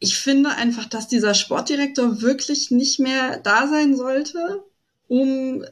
ich 0.06 0.18
finde 0.18 0.52
einfach, 0.52 0.86
dass 0.86 1.07
dieser 1.07 1.34
Sportdirektor 1.34 2.22
wirklich 2.22 2.72
nicht 2.72 2.99
mehr 2.99 3.40
da 3.40 3.68
sein 3.68 3.95
sollte, 3.95 4.64
um 5.07 5.65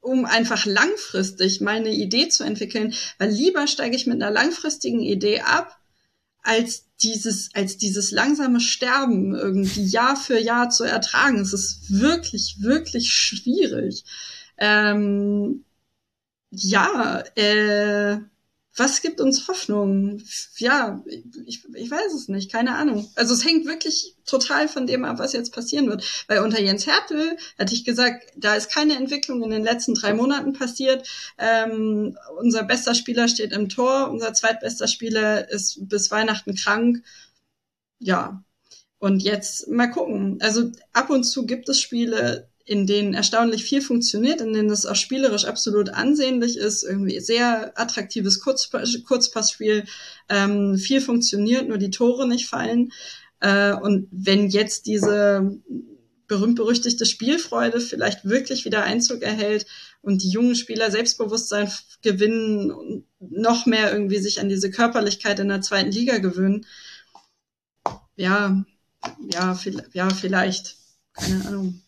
um 0.00 0.26
einfach 0.26 0.66
langfristig 0.66 1.62
meine 1.62 1.88
Idee 1.88 2.28
zu 2.28 2.44
entwickeln, 2.44 2.92
weil 3.18 3.30
lieber 3.30 3.66
steige 3.66 3.96
ich 3.96 4.06
mit 4.06 4.22
einer 4.22 4.30
langfristigen 4.30 5.00
Idee 5.00 5.40
ab, 5.40 5.78
als 6.42 6.84
dieses, 7.02 7.48
als 7.54 7.78
dieses 7.78 8.10
langsame 8.10 8.60
Sterben 8.60 9.34
irgendwie 9.34 9.82
Jahr 9.82 10.16
für 10.16 10.38
Jahr 10.38 10.68
zu 10.68 10.84
ertragen. 10.84 11.40
Es 11.40 11.54
ist 11.54 11.90
wirklich, 11.90 12.56
wirklich 12.60 13.10
schwierig. 13.14 14.04
Ähm, 14.58 15.64
ja, 16.50 17.20
äh, 17.34 18.18
was 18.76 19.02
gibt 19.02 19.20
uns 19.20 19.46
Hoffnung? 19.46 20.22
Ja, 20.56 21.04
ich, 21.46 21.64
ich 21.74 21.90
weiß 21.90 22.12
es 22.12 22.28
nicht, 22.28 22.50
keine 22.50 22.74
Ahnung. 22.74 23.08
Also 23.14 23.32
es 23.32 23.44
hängt 23.44 23.66
wirklich 23.66 24.16
total 24.26 24.68
von 24.68 24.86
dem 24.86 25.04
ab, 25.04 25.18
was 25.18 25.32
jetzt 25.32 25.52
passieren 25.52 25.88
wird. 25.88 26.04
Weil 26.26 26.40
unter 26.40 26.60
Jens 26.60 26.86
Hertel 26.86 27.36
hatte 27.56 27.74
ich 27.74 27.84
gesagt, 27.84 28.32
da 28.36 28.54
ist 28.56 28.72
keine 28.72 28.96
Entwicklung 28.96 29.42
in 29.44 29.50
den 29.50 29.62
letzten 29.62 29.94
drei 29.94 30.12
Monaten 30.12 30.54
passiert. 30.54 31.08
Ähm, 31.38 32.18
unser 32.38 32.64
bester 32.64 32.94
Spieler 32.94 33.28
steht 33.28 33.52
im 33.52 33.68
Tor, 33.68 34.10
unser 34.10 34.32
zweitbester 34.32 34.88
Spieler 34.88 35.48
ist 35.48 35.88
bis 35.88 36.10
Weihnachten 36.10 36.56
krank. 36.56 37.04
Ja. 38.00 38.42
Und 38.98 39.22
jetzt 39.22 39.68
mal 39.68 39.88
gucken. 39.88 40.38
Also 40.40 40.72
ab 40.92 41.10
und 41.10 41.24
zu 41.24 41.46
gibt 41.46 41.68
es 41.68 41.80
Spiele, 41.80 42.48
in 42.66 42.86
denen 42.86 43.12
erstaunlich 43.12 43.64
viel 43.64 43.82
funktioniert, 43.82 44.40
in 44.40 44.52
denen 44.52 44.70
es 44.70 44.86
auch 44.86 44.96
spielerisch 44.96 45.44
absolut 45.44 45.90
ansehnlich 45.90 46.56
ist, 46.56 46.82
irgendwie 46.82 47.20
sehr 47.20 47.78
attraktives 47.78 48.40
Kurzpassspiel, 48.40 49.84
ähm, 50.30 50.78
viel 50.78 51.00
funktioniert, 51.00 51.68
nur 51.68 51.78
die 51.78 51.90
Tore 51.90 52.26
nicht 52.26 52.46
fallen. 52.48 52.92
Äh, 53.40 53.74
und 53.74 54.08
wenn 54.10 54.48
jetzt 54.48 54.86
diese 54.86 55.58
berühmt-berüchtigte 56.26 57.04
Spielfreude 57.04 57.80
vielleicht 57.80 58.24
wirklich 58.24 58.64
wieder 58.64 58.82
Einzug 58.84 59.22
erhält 59.22 59.66
und 60.00 60.22
die 60.22 60.30
jungen 60.30 60.54
Spieler 60.54 60.90
Selbstbewusstsein 60.90 61.70
gewinnen 62.00 62.70
und 62.70 63.04
noch 63.18 63.66
mehr 63.66 63.92
irgendwie 63.92 64.18
sich 64.18 64.40
an 64.40 64.48
diese 64.48 64.70
Körperlichkeit 64.70 65.38
in 65.38 65.48
der 65.48 65.60
zweiten 65.60 65.90
Liga 65.90 66.16
gewöhnen, 66.16 66.64
ja, 68.16 68.64
ja, 69.32 69.58
ja, 69.92 70.10
vielleicht. 70.10 70.76
Keine 71.14 71.46
Ahnung. 71.46 71.82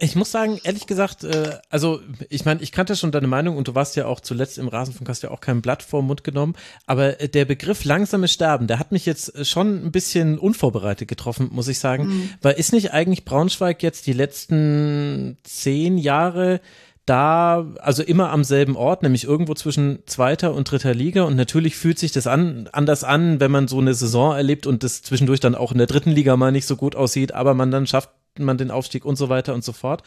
Ich 0.00 0.14
muss 0.14 0.30
sagen, 0.30 0.60
ehrlich 0.62 0.86
gesagt, 0.86 1.24
äh, 1.24 1.58
also 1.70 2.00
ich 2.28 2.44
meine, 2.44 2.62
ich 2.62 2.70
kannte 2.70 2.94
schon 2.94 3.10
deine 3.10 3.26
Meinung 3.26 3.56
und 3.56 3.66
du 3.66 3.74
warst 3.74 3.96
ja 3.96 4.06
auch 4.06 4.20
zuletzt 4.20 4.56
im 4.56 4.68
Rasenfunk, 4.68 5.08
hast 5.08 5.24
ja 5.24 5.32
auch 5.32 5.40
kein 5.40 5.60
Blatt 5.60 5.82
vor 5.82 6.02
den 6.02 6.06
Mund 6.06 6.22
genommen, 6.22 6.54
aber 6.86 7.20
äh, 7.20 7.28
der 7.28 7.44
Begriff 7.44 7.84
langsames 7.84 8.32
Sterben, 8.32 8.68
der 8.68 8.78
hat 8.78 8.92
mich 8.92 9.06
jetzt 9.06 9.34
äh, 9.34 9.44
schon 9.44 9.84
ein 9.84 9.90
bisschen 9.90 10.38
unvorbereitet 10.38 11.08
getroffen, 11.08 11.48
muss 11.50 11.66
ich 11.66 11.80
sagen, 11.80 12.06
mhm. 12.06 12.30
weil 12.42 12.54
ist 12.54 12.72
nicht 12.72 12.92
eigentlich 12.92 13.24
Braunschweig 13.24 13.82
jetzt 13.82 14.06
die 14.06 14.12
letzten 14.12 15.36
zehn 15.42 15.98
Jahre 15.98 16.60
da, 17.08 17.66
also 17.80 18.02
immer 18.02 18.30
am 18.30 18.44
selben 18.44 18.76
Ort, 18.76 19.02
nämlich 19.02 19.24
irgendwo 19.24 19.54
zwischen 19.54 20.00
zweiter 20.06 20.52
und 20.52 20.70
dritter 20.70 20.94
Liga. 20.94 21.22
Und 21.22 21.36
natürlich 21.36 21.76
fühlt 21.76 21.98
sich 21.98 22.12
das 22.12 22.26
an, 22.26 22.68
anders 22.72 23.04
an, 23.04 23.40
wenn 23.40 23.50
man 23.50 23.68
so 23.68 23.78
eine 23.78 23.94
Saison 23.94 24.34
erlebt 24.34 24.66
und 24.66 24.82
das 24.82 25.02
zwischendurch 25.02 25.40
dann 25.40 25.54
auch 25.54 25.72
in 25.72 25.78
der 25.78 25.86
dritten 25.86 26.10
Liga 26.10 26.36
mal 26.36 26.52
nicht 26.52 26.66
so 26.66 26.76
gut 26.76 26.96
aussieht, 26.96 27.32
aber 27.32 27.54
man 27.54 27.70
dann 27.70 27.86
schafft 27.86 28.10
man 28.38 28.58
den 28.58 28.70
Aufstieg 28.70 29.04
und 29.04 29.16
so 29.16 29.28
weiter 29.28 29.54
und 29.54 29.64
so 29.64 29.72
fort. 29.72 30.02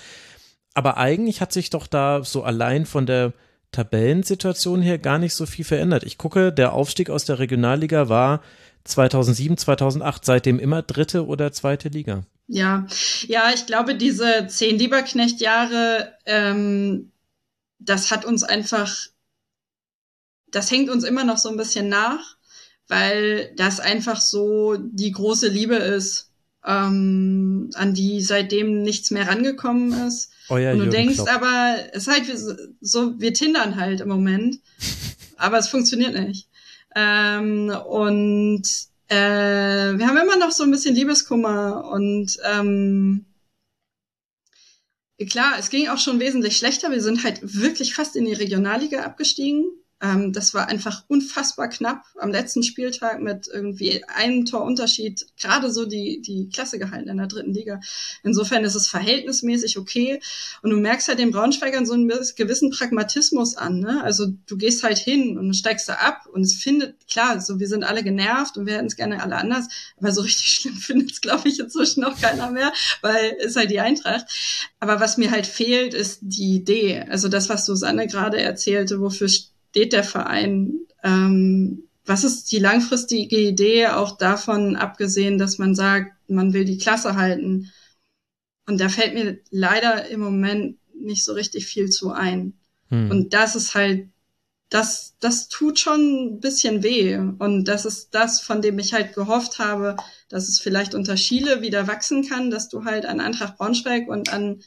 Aber 0.73 0.98
eigentlich 0.98 1.41
hat 1.41 1.52
sich 1.52 1.69
doch 1.69 1.88
da 1.88 2.23
so 2.23 2.44
allein 2.44 2.86
von 2.86 3.06
der 3.06 3.34
Tabellensituation 3.72 4.82
her 4.82 4.98
gar 4.98 5.18
nicht 5.18 5.34
so 5.34 5.45
viel 5.45 5.65
verändert. 5.65 6.03
Ich 6.03 6.18
gucke, 6.18 6.52
der 6.52 6.73
Aufstieg 6.73 7.10
aus 7.10 7.26
der 7.26 7.40
Regionalliga 7.40 8.10
war 8.10 8.41
2007, 8.84 9.58
2008, 9.58 10.26
seitdem 10.26 10.60
immer 10.60 10.82
dritte 10.82 11.26
oder 11.26 11.52
zweite 11.52 11.90
Liga. 11.90 12.24
Ja, 12.48 12.86
ja, 13.28 13.52
ich 13.53 13.66
glaube, 13.66 13.95
diese 13.95 14.48
zehn 14.48 14.78
Lieberknecht-Jahre, 14.78 16.18
ähm, 16.26 17.12
das 17.80 18.12
hat 18.12 18.26
uns 18.26 18.44
einfach, 18.44 18.94
das 20.48 20.70
hängt 20.70 20.90
uns 20.90 21.03
immer 21.03 21.24
noch 21.24 21.38
so 21.38 21.49
ein 21.49 21.58
bisschen 21.58 21.88
nach, 21.88 22.36
weil 22.88 23.53
das 23.56 23.80
einfach 23.80 24.20
so 24.20 24.76
die 24.78 25.12
große 25.12 25.48
Liebe 25.48 25.76
ist, 25.76 26.32
ähm, 26.66 27.70
an 27.74 27.94
die 27.94 28.22
seitdem 28.22 28.84
nichts 28.84 29.12
mehr 29.12 29.28
rangekommen 29.28 30.08
ist. 30.08 30.32
Euer 30.49 30.74
Und 30.74 30.80
du 30.80 30.84
Jürgen 30.84 30.91
denkst 30.91 31.16
Klopp. 31.16 31.30
aber, 31.34 31.78
es 31.94 32.08
ist 32.08 32.14
halt 32.14 32.26
so, 32.82 33.20
wir 33.20 33.34
tindern 33.34 33.78
halt 33.78 34.02
im 34.02 34.10
Moment, 34.10 34.60
aber 35.38 35.58
es 35.58 35.70
funktioniert 35.70 36.14
nicht. 36.14 36.49
Ähm, 36.96 37.70
und 37.88 38.64
äh, 39.08 39.16
wir 39.16 40.08
haben 40.08 40.18
immer 40.18 40.38
noch 40.38 40.52
so 40.52 40.64
ein 40.64 40.72
bisschen 40.72 40.96
Liebeskummer 40.96 41.90
und 41.92 42.38
ähm, 42.46 43.26
klar, 45.30 45.56
es 45.60 45.70
ging 45.70 45.88
auch 45.90 45.98
schon 45.98 46.20
wesentlich 46.20 46.58
schlechter. 46.58 46.92
Wir 46.92 47.02
sind 47.02 47.24
halt 47.24 47.40
wirklich 47.42 47.94
fast 47.94 48.16
in 48.16 48.26
die 48.26 48.34
Regionalliga 48.34 49.04
abgestiegen. 49.04 49.66
Ähm, 50.02 50.34
das 50.34 50.53
war 50.53 50.68
einfach 50.68 51.03
unfassbar 51.07 51.69
knapp 51.69 52.03
am 52.19 52.32
letzten 52.32 52.64
Spieltag 52.64 53.22
mit 53.22 53.48
irgendwie 53.48 54.03
einem 54.06 54.45
Torunterschied 54.45 55.28
gerade 55.40 55.72
so 55.72 55.86
die, 55.86 56.22
die 56.22 56.49
Klasse 56.49 56.80
gehalten 56.80 57.10
in 57.10 57.18
der 57.18 57.28
dritten 57.28 57.53
Liga. 57.53 57.80
Insofern 58.23 58.64
ist 58.64 58.76
es 58.76 58.88
verhältnismäßig 58.88 59.78
okay. 59.78 60.19
Und 60.64 60.72
du 60.72 60.78
merkst 60.78 61.07
halt 61.07 61.19
den 61.19 61.32
Braunschweigern 61.32 61.86
so 61.86 61.94
einen 61.94 62.07
gewissen 62.07 62.72
Pragmatismus 62.72 63.56
an. 63.56 63.80
Ne? 63.80 64.03
Also 64.03 64.28
du 64.48 64.57
gehst 64.57 64.84
halt 64.84 64.98
hin 64.98 65.38
und 65.38 65.53
steigst 65.53 65.88
da 65.88 65.95
ab 65.95 66.26
und 66.32 66.41
es 66.41 66.56
findet, 66.56 67.07
klar, 67.07 67.40
so 67.40 67.60
wir 67.60 67.68
sind 67.68 67.84
alle 67.84 68.03
genervt 68.03 68.57
und 68.57 68.65
wir 68.65 68.76
hätten 68.76 68.88
es 68.88 68.95
gerne 68.95 69.22
alle 69.22 69.36
anders, 69.36 69.68
aber 69.98 70.11
so 70.11 70.22
richtig 70.22 70.45
schlimm 70.56 70.76
findet 70.76 71.11
es, 71.11 71.22
glaube 71.22 71.48
ich, 71.48 71.60
inzwischen 71.60 72.02
noch 72.02 72.19
keiner 72.19 72.49
mehr, 72.49 72.73
weil 73.02 73.32
ist 73.40 73.56
halt 73.56 73.69
die 73.69 73.80
Eintracht. 73.80 74.26
Aber 74.80 74.99
was 74.99 75.18
mir 75.18 75.30
halt 75.30 75.45
fehlt, 75.45 75.94
ist 75.94 76.19
die 76.22 76.56
Idee. 76.56 77.06
Also 77.10 77.28
das, 77.28 77.49
was 77.49 77.65
Susanne 77.65 78.07
gerade 78.07 78.40
erzählte, 78.40 78.99
wofür 78.99 79.28
steht 79.72 79.93
der 79.93 80.03
Verein? 80.03 80.81
Ähm, 81.03 81.88
was 82.06 82.23
ist 82.23 82.52
die 82.52 82.60
langfristige 82.60 83.39
Idee, 83.39 83.88
auch 83.88 84.18
davon 84.18 84.76
abgesehen, 84.76 85.38
dass 85.38 85.57
man 85.57 85.76
sagt, 85.76 86.11
man 86.27 86.53
will 86.53 86.65
die 86.65 86.77
Klasse 86.77 87.15
halten? 87.15 87.72
Und 88.68 88.80
da 88.80 88.89
fällt 88.89 89.14
mir 89.14 89.39
leider 89.49 90.07
im 90.10 90.19
Moment 90.19 90.77
nicht 90.93 91.23
so 91.23 91.34
richtig 91.34 91.65
viel 91.65 91.89
zu 91.89 92.11
ein. 92.11 92.53
Hm. 92.89 93.10
Und 93.10 93.34
das 93.34 93.56
ist 93.56 93.76
halt, 93.76 94.10
das, 94.69 95.15
das 95.19 95.48
tut 95.48 95.80
schon 95.80 96.35
ein 96.35 96.39
bisschen 96.41 96.84
weh. 96.84 97.18
Und 97.18 97.65
das 97.65 97.85
ist 97.85 98.10
das, 98.11 98.41
von 98.41 98.61
dem 98.61 98.77
ich 98.77 98.93
halt 98.93 99.14
gehofft 99.14 99.60
habe, 99.60 99.95
dass 100.27 100.49
es 100.49 100.60
vielleicht 100.60 100.93
unter 100.93 101.15
Schiele 101.15 101.61
wieder 101.61 101.88
wachsen 101.88 102.27
kann, 102.27 102.52
dass 102.52 102.68
du 102.68 102.84
halt 102.84 103.06
an 103.06 103.22
Eintracht 103.22 103.57
Braunschweig 103.57 104.10
und 104.10 104.34
an 104.34 104.61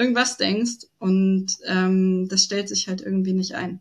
irgendwas 0.00 0.36
denkst. 0.38 0.86
Und 0.98 1.46
ähm, 1.66 2.26
das 2.28 2.42
stellt 2.44 2.68
sich 2.68 2.88
halt 2.88 3.00
irgendwie 3.02 3.34
nicht 3.34 3.54
ein. 3.54 3.80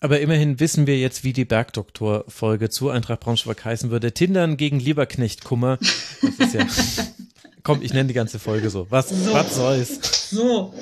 Aber 0.00 0.20
immerhin 0.20 0.58
wissen 0.60 0.86
wir 0.86 0.98
jetzt, 0.98 1.24
wie 1.24 1.32
die 1.34 1.44
Bergdoktor-Folge 1.44 2.70
zu 2.70 2.88
Eintracht 2.88 3.20
Braunschweig 3.20 3.64
heißen 3.64 3.90
würde. 3.90 4.12
Tindern 4.12 4.56
gegen 4.56 4.80
Lieberknecht-Kummer. 4.80 5.78
Das 6.38 6.54
ist 6.54 6.54
ja. 6.54 6.66
Komm, 7.62 7.82
ich 7.82 7.92
nenne 7.92 8.08
die 8.08 8.14
ganze 8.14 8.38
Folge 8.38 8.70
so. 8.70 8.86
Was, 8.90 9.10
So. 9.10 9.32
was 9.34 9.54
soll's? 9.54 10.30
So, 10.30 10.72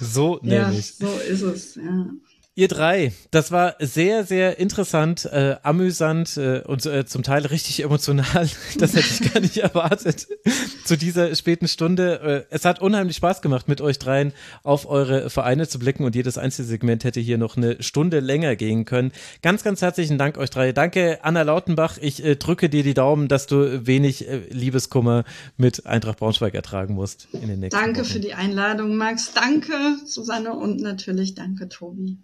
So 0.00 0.40
ja, 0.42 0.68
nenne 0.68 0.78
ich. 0.78 0.94
so 0.94 1.06
ist 1.28 1.42
es. 1.42 1.74
Ja. 1.74 2.06
Ihr 2.54 2.68
drei, 2.68 3.14
das 3.30 3.50
war 3.50 3.76
sehr, 3.78 4.24
sehr 4.24 4.58
interessant, 4.58 5.24
äh, 5.24 5.56
amüsant 5.62 6.36
äh, 6.36 6.60
und 6.66 6.84
äh, 6.84 7.06
zum 7.06 7.22
Teil 7.22 7.46
richtig 7.46 7.82
emotional. 7.82 8.46
Das 8.78 8.94
hätte 8.94 9.06
ich 9.08 9.32
gar 9.32 9.40
nicht 9.40 9.56
erwartet 9.56 10.26
zu 10.84 10.98
dieser 10.98 11.34
späten 11.34 11.66
Stunde. 11.66 12.46
Äh, 12.50 12.54
es 12.54 12.66
hat 12.66 12.82
unheimlich 12.82 13.16
Spaß 13.16 13.40
gemacht, 13.40 13.68
mit 13.68 13.80
euch 13.80 13.98
dreien 13.98 14.34
auf 14.64 14.86
eure 14.86 15.30
Vereine 15.30 15.66
zu 15.66 15.78
blicken 15.78 16.04
und 16.04 16.14
jedes 16.14 16.36
einzelne 16.36 16.68
Segment 16.68 17.04
hätte 17.04 17.20
hier 17.20 17.38
noch 17.38 17.56
eine 17.56 17.82
Stunde 17.82 18.20
länger 18.20 18.54
gehen 18.54 18.84
können. 18.84 19.12
Ganz, 19.40 19.62
ganz 19.62 19.80
herzlichen 19.80 20.18
Dank 20.18 20.36
euch 20.36 20.50
drei. 20.50 20.72
Danke, 20.72 21.20
Anna 21.22 21.42
Lautenbach. 21.42 21.96
Ich 22.02 22.22
äh, 22.22 22.36
drücke 22.36 22.68
dir 22.68 22.82
die 22.82 22.92
Daumen, 22.94 23.28
dass 23.28 23.46
du 23.46 23.86
wenig 23.86 24.28
äh, 24.28 24.42
Liebeskummer 24.50 25.24
mit 25.56 25.86
Eintracht 25.86 26.18
Braunschweig 26.18 26.54
ertragen 26.54 26.92
musst 26.92 27.28
in 27.32 27.48
den 27.48 27.60
nächsten 27.60 27.80
Danke 27.80 28.00
Wochen. 28.00 28.10
für 28.10 28.20
die 28.20 28.34
Einladung, 28.34 28.96
Max. 28.96 29.32
Danke, 29.32 29.72
Susanne 30.04 30.52
und 30.52 30.82
natürlich 30.82 31.34
danke, 31.34 31.70
Tobi. 31.70 32.18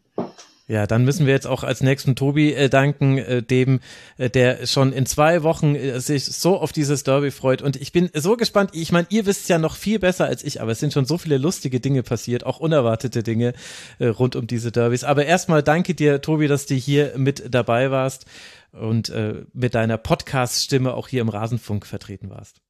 Ja, 0.69 0.87
dann 0.87 1.03
müssen 1.07 1.25
wir 1.25 1.33
jetzt 1.33 1.47
auch 1.47 1.65
als 1.65 1.81
nächsten 1.81 2.15
Tobi 2.15 2.53
äh, 2.53 2.69
danken, 2.69 3.17
äh, 3.17 3.43
dem, 3.43 3.81
äh, 4.19 4.29
der 4.29 4.67
schon 4.67 4.93
in 4.93 5.07
zwei 5.07 5.43
Wochen 5.43 5.75
äh, 5.75 5.99
sich 5.99 6.27
so 6.27 6.59
auf 6.59 6.73
dieses 6.73 7.05
Derby 7.05 7.31
freut. 7.31 7.63
Und 7.63 7.77
ich 7.77 7.91
bin 7.91 8.11
so 8.13 8.37
gespannt. 8.37 8.73
Ich 8.75 8.93
meine, 8.93 9.07
ihr 9.09 9.25
wisst 9.25 9.49
ja 9.49 9.57
noch 9.57 9.77
viel 9.77 9.99
besser 9.99 10.27
als 10.27 10.45
ich, 10.45 10.61
aber 10.61 10.73
es 10.73 10.79
sind 10.79 10.93
schon 10.93 11.07
so 11.07 11.17
viele 11.17 11.39
lustige 11.39 11.81
Dinge 11.81 12.03
passiert, 12.03 12.45
auch 12.45 12.61
unerwartete 12.61 13.23
Dinge 13.23 13.55
äh, 13.99 14.09
rund 14.09 14.37
um 14.37 14.47
diese 14.47 14.71
Derbys. 14.71 15.05
Aber 15.05 15.25
erstmal 15.25 15.63
danke 15.63 15.95
dir, 15.95 16.21
Tobi, 16.21 16.49
dass 16.49 16.67
du 16.67 16.75
hier 16.75 17.15
mit 17.17 17.55
dabei 17.55 17.91
warst 17.91 18.27
und 18.73 19.09
äh, 19.09 19.47
mit 19.55 19.75
deiner 19.75 19.97
Podcast-Stimme 19.97 20.93
auch 20.93 21.09
hier 21.09 21.23
im 21.23 21.31
Rasenfunk 21.31 21.87
vertreten 21.87 22.29
warst. 22.29 22.61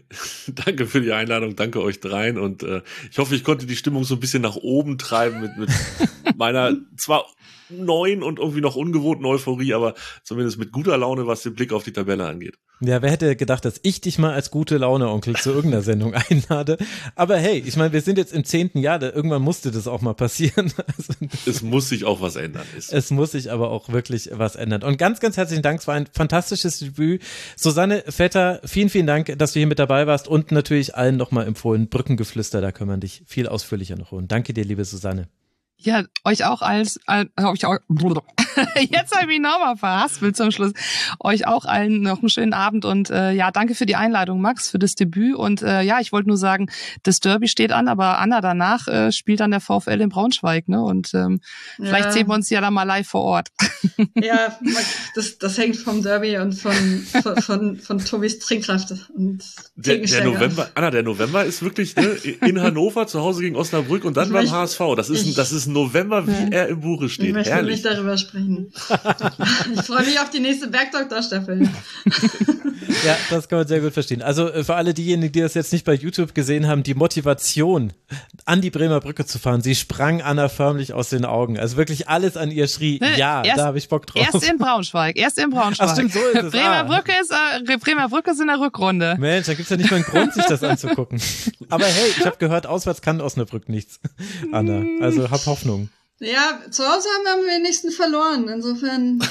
Danke 0.48 0.86
für 0.86 1.00
die 1.00 1.12
Einladung, 1.12 1.56
danke 1.56 1.82
euch 1.82 2.00
dreien 2.00 2.38
und 2.38 2.62
äh, 2.62 2.82
ich 3.10 3.18
hoffe, 3.18 3.34
ich 3.34 3.44
konnte 3.44 3.66
die 3.66 3.76
Stimmung 3.76 4.04
so 4.04 4.14
ein 4.14 4.20
bisschen 4.20 4.42
nach 4.42 4.56
oben 4.56 4.98
treiben 4.98 5.40
mit, 5.40 5.56
mit 5.56 5.70
meiner 6.36 6.76
zwar 6.96 7.26
neuen 7.78 8.22
und 8.22 8.38
irgendwie 8.38 8.60
noch 8.60 8.76
ungewohnten 8.76 9.26
Euphorie, 9.26 9.74
aber 9.74 9.94
zumindest 10.22 10.58
mit 10.58 10.72
guter 10.72 10.96
Laune, 10.98 11.26
was 11.26 11.42
den 11.42 11.54
Blick 11.54 11.72
auf 11.72 11.84
die 11.84 11.92
Tabelle 11.92 12.26
angeht. 12.26 12.58
Ja, 12.84 13.00
wer 13.00 13.12
hätte 13.12 13.36
gedacht, 13.36 13.64
dass 13.64 13.78
ich 13.84 14.00
dich 14.00 14.18
mal 14.18 14.32
als 14.32 14.50
gute 14.50 14.76
Laune-Onkel 14.76 15.36
zu 15.36 15.50
irgendeiner 15.52 15.84
Sendung 15.84 16.14
einlade? 16.28 16.78
Aber 17.14 17.36
hey, 17.36 17.62
ich 17.64 17.76
meine, 17.76 17.92
wir 17.92 18.00
sind 18.00 18.18
jetzt 18.18 18.32
im 18.32 18.44
zehnten 18.44 18.78
Jahr, 18.78 18.98
da, 18.98 19.10
irgendwann 19.10 19.42
musste 19.42 19.70
das 19.70 19.86
auch 19.86 20.00
mal 20.00 20.14
passieren. 20.14 20.72
Also, 20.98 21.12
Es 21.46 21.62
muss 21.62 21.88
sich 21.88 22.04
auch 22.04 22.20
was 22.20 22.36
ändern. 22.36 22.66
Ist 22.76 22.92
es 22.92 23.10
muss 23.10 23.32
sich 23.32 23.52
aber 23.52 23.70
auch 23.70 23.90
wirklich 23.90 24.30
was 24.32 24.56
ändern. 24.56 24.82
Und 24.82 24.98
ganz, 24.98 25.20
ganz 25.20 25.36
herzlichen 25.36 25.62
Dank, 25.62 25.80
es 25.80 25.86
war 25.86 25.94
ein 25.94 26.08
fantastisches 26.12 26.80
Debüt. 26.80 27.22
Susanne 27.56 28.02
Vetter, 28.08 28.60
vielen, 28.64 28.88
vielen 28.88 29.06
Dank, 29.06 29.32
dass 29.38 29.52
du 29.52 29.60
hier 29.60 29.66
mit 29.68 29.78
dabei 29.78 30.06
warst 30.06 30.26
und 30.28 30.50
natürlich 30.50 30.96
allen 30.96 31.16
nochmal 31.16 31.46
empfohlen, 31.46 31.88
Brückengeflüster, 31.88 32.60
da 32.60 32.72
können 32.72 32.90
wir 32.90 32.96
dich 32.96 33.22
viel 33.26 33.46
ausführlicher 33.46 33.96
noch 33.96 34.10
holen. 34.10 34.28
Danke 34.28 34.52
dir, 34.52 34.64
liebe 34.64 34.84
Susanne. 34.84 35.28
Ja, 35.84 36.04
euch 36.24 36.44
auch 36.44 36.62
als, 36.62 37.00
äh, 37.08 37.24
euch 37.42 37.66
auch, 37.66 37.76
jetzt 38.76 39.12
habe 39.14 39.22
ich 39.22 39.26
mich 39.28 39.40
nochmal 39.40 39.76
verhaspelt 39.76 40.36
zum 40.36 40.50
Schluss. 40.50 40.72
Euch 41.20 41.46
auch 41.46 41.64
allen 41.64 42.02
noch 42.02 42.20
einen 42.20 42.28
schönen 42.28 42.52
Abend 42.52 42.84
und 42.84 43.10
äh, 43.10 43.32
ja, 43.32 43.50
danke 43.50 43.74
für 43.74 43.86
die 43.86 43.96
Einladung, 43.96 44.40
Max, 44.40 44.70
für 44.70 44.78
das 44.78 44.94
Debüt. 44.94 45.34
Und 45.36 45.62
äh, 45.62 45.82
ja, 45.82 46.00
ich 46.00 46.12
wollte 46.12 46.28
nur 46.28 46.36
sagen, 46.36 46.68
das 47.02 47.20
Derby 47.20 47.48
steht 47.48 47.72
an, 47.72 47.88
aber 47.88 48.18
Anna 48.18 48.40
danach 48.40 48.86
äh, 48.88 49.12
spielt 49.12 49.40
dann 49.40 49.50
der 49.50 49.60
VfL 49.60 50.00
in 50.00 50.08
Braunschweig, 50.08 50.68
ne? 50.68 50.82
Und 50.82 51.12
ähm, 51.14 51.40
vielleicht 51.76 52.06
Ja. 52.06 52.10
sehen 52.12 52.28
wir 52.28 52.34
uns 52.34 52.50
ja 52.50 52.60
dann 52.60 52.74
mal 52.74 52.82
live 52.84 53.06
vor 53.08 53.22
Ort. 53.22 53.48
Ja, 54.14 54.56
das, 55.14 55.38
das 55.38 55.58
hängt 55.58 55.76
vom 55.76 56.02
Derby 56.02 56.36
und 56.38 56.52
von, 56.54 56.72
von, 57.22 57.36
von, 57.42 57.76
von 57.78 57.98
Tobis 57.98 58.38
Trinkkraft 58.38 58.94
und 59.14 59.42
der, 59.74 59.98
der. 59.98 60.24
November, 60.24 60.70
Anna, 60.74 60.90
der 60.90 61.02
November 61.02 61.44
ist 61.44 61.62
wirklich 61.62 61.96
ne, 61.96 62.16
in 62.44 62.60
Hannover 62.60 63.06
zu 63.06 63.20
Hause 63.20 63.42
gegen 63.42 63.56
Osnabrück 63.56 64.04
und 64.04 64.16
dann 64.16 64.26
Ich 64.28 64.32
beim 64.32 64.42
möchte- 64.44 64.56
HSV. 64.56 64.80
Das 64.96 65.10
ist, 65.10 65.24
ein- 65.24 65.30
ich- 65.30 65.34
das 65.34 65.52
ist 65.52 65.66
November, 65.66 66.26
wie 66.26 66.30
Ja. 66.32 66.48
er 66.50 66.68
im 66.68 66.80
Buche 66.80 67.06
Ich 67.06 67.14
steht. 67.14 67.32
möchte 67.32 67.52
Herrlich. 67.52 67.76
nicht 67.76 67.84
darüber 67.84 68.16
sprechen. 68.16 68.41
ich 69.74 69.80
freue 69.82 70.04
mich 70.04 70.18
auf 70.20 70.30
die 70.30 70.40
nächste 70.40 70.68
Bergdoktor-Staffel. 70.68 71.68
Ja, 73.06 73.16
das 73.30 73.48
kann 73.48 73.58
man 73.60 73.66
sehr 73.66 73.80
gut 73.80 73.92
verstehen. 73.94 74.22
Also 74.22 74.48
äh, 74.50 74.64
für 74.64 74.74
alle 74.74 74.92
diejenigen, 74.92 75.32
die 75.32 75.40
das 75.40 75.54
jetzt 75.54 75.72
nicht 75.72 75.84
bei 75.84 75.94
YouTube 75.94 76.34
gesehen 76.34 76.66
haben, 76.68 76.82
die 76.82 76.94
Motivation, 76.94 77.92
an 78.44 78.60
die 78.60 78.70
Bremer 78.70 79.00
Brücke 79.00 79.24
zu 79.24 79.38
fahren, 79.38 79.62
sie 79.62 79.74
sprang 79.74 80.20
Anna 80.20 80.48
förmlich 80.48 80.92
aus 80.92 81.08
den 81.08 81.24
Augen. 81.24 81.58
Also 81.58 81.76
wirklich 81.76 82.08
alles 82.08 82.36
an 82.36 82.50
ihr 82.50 82.68
schrie, 82.68 82.98
Ne, 83.00 83.16
ja, 83.16 83.42
erst- 83.42 83.58
da 83.58 83.64
habe 83.66 83.78
ich 83.78 83.88
Bock 83.88 84.06
drauf. 84.06 84.22
Erst 84.22 84.46
in 84.48 84.58
Braunschweig, 84.58 85.16
erst 85.16 85.38
in 85.38 85.50
Braunschweig. 85.50 85.88
Ach, 85.90 85.94
stimmt, 85.94 86.12
so 86.12 86.18
ist 86.20 86.42
es. 86.44 86.52
Bremer 86.52 86.70
Ah. 86.70 86.82
Brücke 86.82 87.12
ist, 87.20 87.32
äh, 87.32 87.76
Bremer 87.78 88.08
Brücke 88.08 88.32
ist 88.32 88.40
in 88.40 88.48
der 88.48 88.60
Rückrunde. 88.60 89.16
Mensch, 89.18 89.46
da 89.46 89.54
gibt's 89.54 89.70
ja 89.70 89.76
nicht 89.76 89.90
mal 89.90 89.96
einen 89.96 90.04
Grund, 90.04 90.34
sich 90.34 90.44
das 90.44 90.62
anzugucken. 90.62 91.20
Aber 91.70 91.86
hey, 91.86 92.10
ich 92.18 92.26
habe 92.26 92.36
gehört, 92.36 92.66
auswärts 92.66 93.00
kann 93.00 93.20
Osnabrück 93.20 93.68
nichts, 93.68 94.00
Anna. 94.52 94.84
Also 95.00 95.30
hab 95.30 95.44
Hoffnung. 95.46 95.88
Ja, 96.22 96.60
zu 96.70 96.84
Hause 96.84 97.08
haben 97.08 97.24
wir 97.24 97.32
am 97.32 97.58
wenigsten 97.58 97.90
verloren. 97.90 98.48
Insofern. 98.48 99.18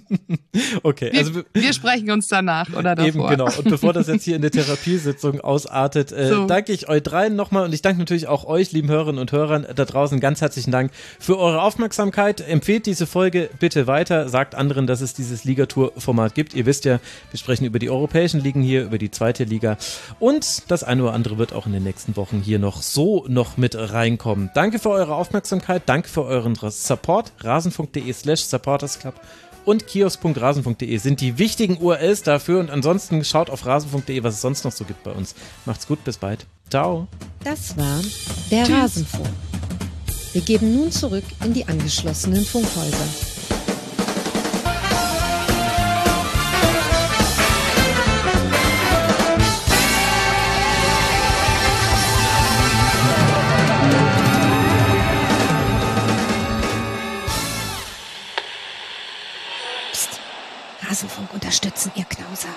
Okay, 0.82 1.10
Wir, 1.12 1.18
also 1.20 1.42
wir 1.52 1.72
sprechen 1.72 2.10
uns 2.10 2.28
danach 2.28 2.68
oder 2.72 2.94
davor. 2.94 3.06
Eben, 3.06 3.26
genau. 3.26 3.46
Und 3.46 3.64
bevor 3.64 3.92
das 3.92 4.06
jetzt 4.06 4.24
hier 4.24 4.36
in 4.36 4.42
der 4.42 4.50
Therapiesitzung 4.50 5.40
ausartet, 5.40 6.12
äh, 6.12 6.28
So. 6.28 6.46
danke 6.46 6.72
ich 6.72 6.88
euch 6.88 7.02
dreien 7.02 7.36
nochmal 7.36 7.64
und 7.64 7.74
ich 7.74 7.82
danke 7.82 7.98
natürlich 7.98 8.28
auch 8.28 8.44
euch, 8.44 8.72
lieben 8.72 8.88
Hörerinnen 8.88 9.20
und 9.20 9.32
Hörern 9.32 9.66
da 9.74 9.84
draußen, 9.84 10.20
ganz 10.20 10.40
herzlichen 10.40 10.70
Dank 10.70 10.92
für 11.18 11.38
eure 11.38 11.62
Aufmerksamkeit. 11.62 12.40
Empfehlt 12.40 12.86
diese 12.86 13.06
Folge 13.06 13.50
bitte 13.58 13.86
weiter, 13.86 14.28
sagt 14.28 14.54
anderen, 14.54 14.86
dass 14.86 15.00
es 15.00 15.14
dieses 15.14 15.44
Ligatour-Format 15.44 16.34
gibt. 16.34 16.54
Ihr 16.54 16.66
wisst 16.66 16.84
ja, 16.84 17.00
wir 17.30 17.38
sprechen 17.38 17.64
über 17.64 17.78
die 17.78 17.90
europäischen 17.90 18.40
Ligen 18.40 18.62
hier, 18.62 18.84
über 18.84 18.98
die 18.98 19.10
zweite 19.10 19.44
Liga 19.44 19.76
und 20.20 20.70
das 20.70 20.84
eine 20.84 21.02
oder 21.02 21.12
andere 21.12 21.38
wird 21.38 21.52
auch 21.52 21.66
in 21.66 21.72
den 21.72 21.82
nächsten 21.82 22.16
Wochen 22.16 22.40
hier 22.44 22.58
noch 22.58 22.82
so 22.82 23.24
noch 23.28 23.56
mit 23.56 23.74
reinkommen. 23.76 24.50
Danke 24.54 24.78
für 24.78 24.90
eure 24.90 25.14
Aufmerksamkeit, 25.14 25.82
danke 25.86 26.08
für 26.08 26.22
euren 26.24 26.54
Support. 26.54 27.32
Rasenfunk.de 27.40 28.12
slash 28.12 28.42
supportersclub 28.44 29.14
und 29.64 29.86
kiosk.rasen.de 29.86 30.96
sind 30.98 31.20
die 31.20 31.38
wichtigen 31.38 31.78
URLs 31.78 32.22
dafür. 32.22 32.60
Und 32.60 32.70
ansonsten 32.70 33.24
schaut 33.24 33.50
auf 33.50 33.66
rasen.de, 33.66 34.22
was 34.22 34.34
es 34.34 34.40
sonst 34.40 34.64
noch 34.64 34.72
so 34.72 34.84
gibt 34.84 35.02
bei 35.04 35.12
uns. 35.12 35.34
Macht's 35.66 35.86
gut, 35.86 36.04
bis 36.04 36.18
bald. 36.18 36.46
Ciao. 36.70 37.06
Das 37.42 37.76
war 37.76 38.00
der 38.50 38.68
Rasenfunk. 38.68 39.28
Wir 40.32 40.42
geben 40.42 40.74
nun 40.74 40.90
zurück 40.90 41.24
in 41.44 41.54
die 41.54 41.66
angeschlossenen 41.66 42.44
Funkhäuser. 42.44 43.33
Rasenfunk 60.94 61.34
unterstützen, 61.34 61.90
ihr 61.96 62.04
Knauser. 62.04 62.54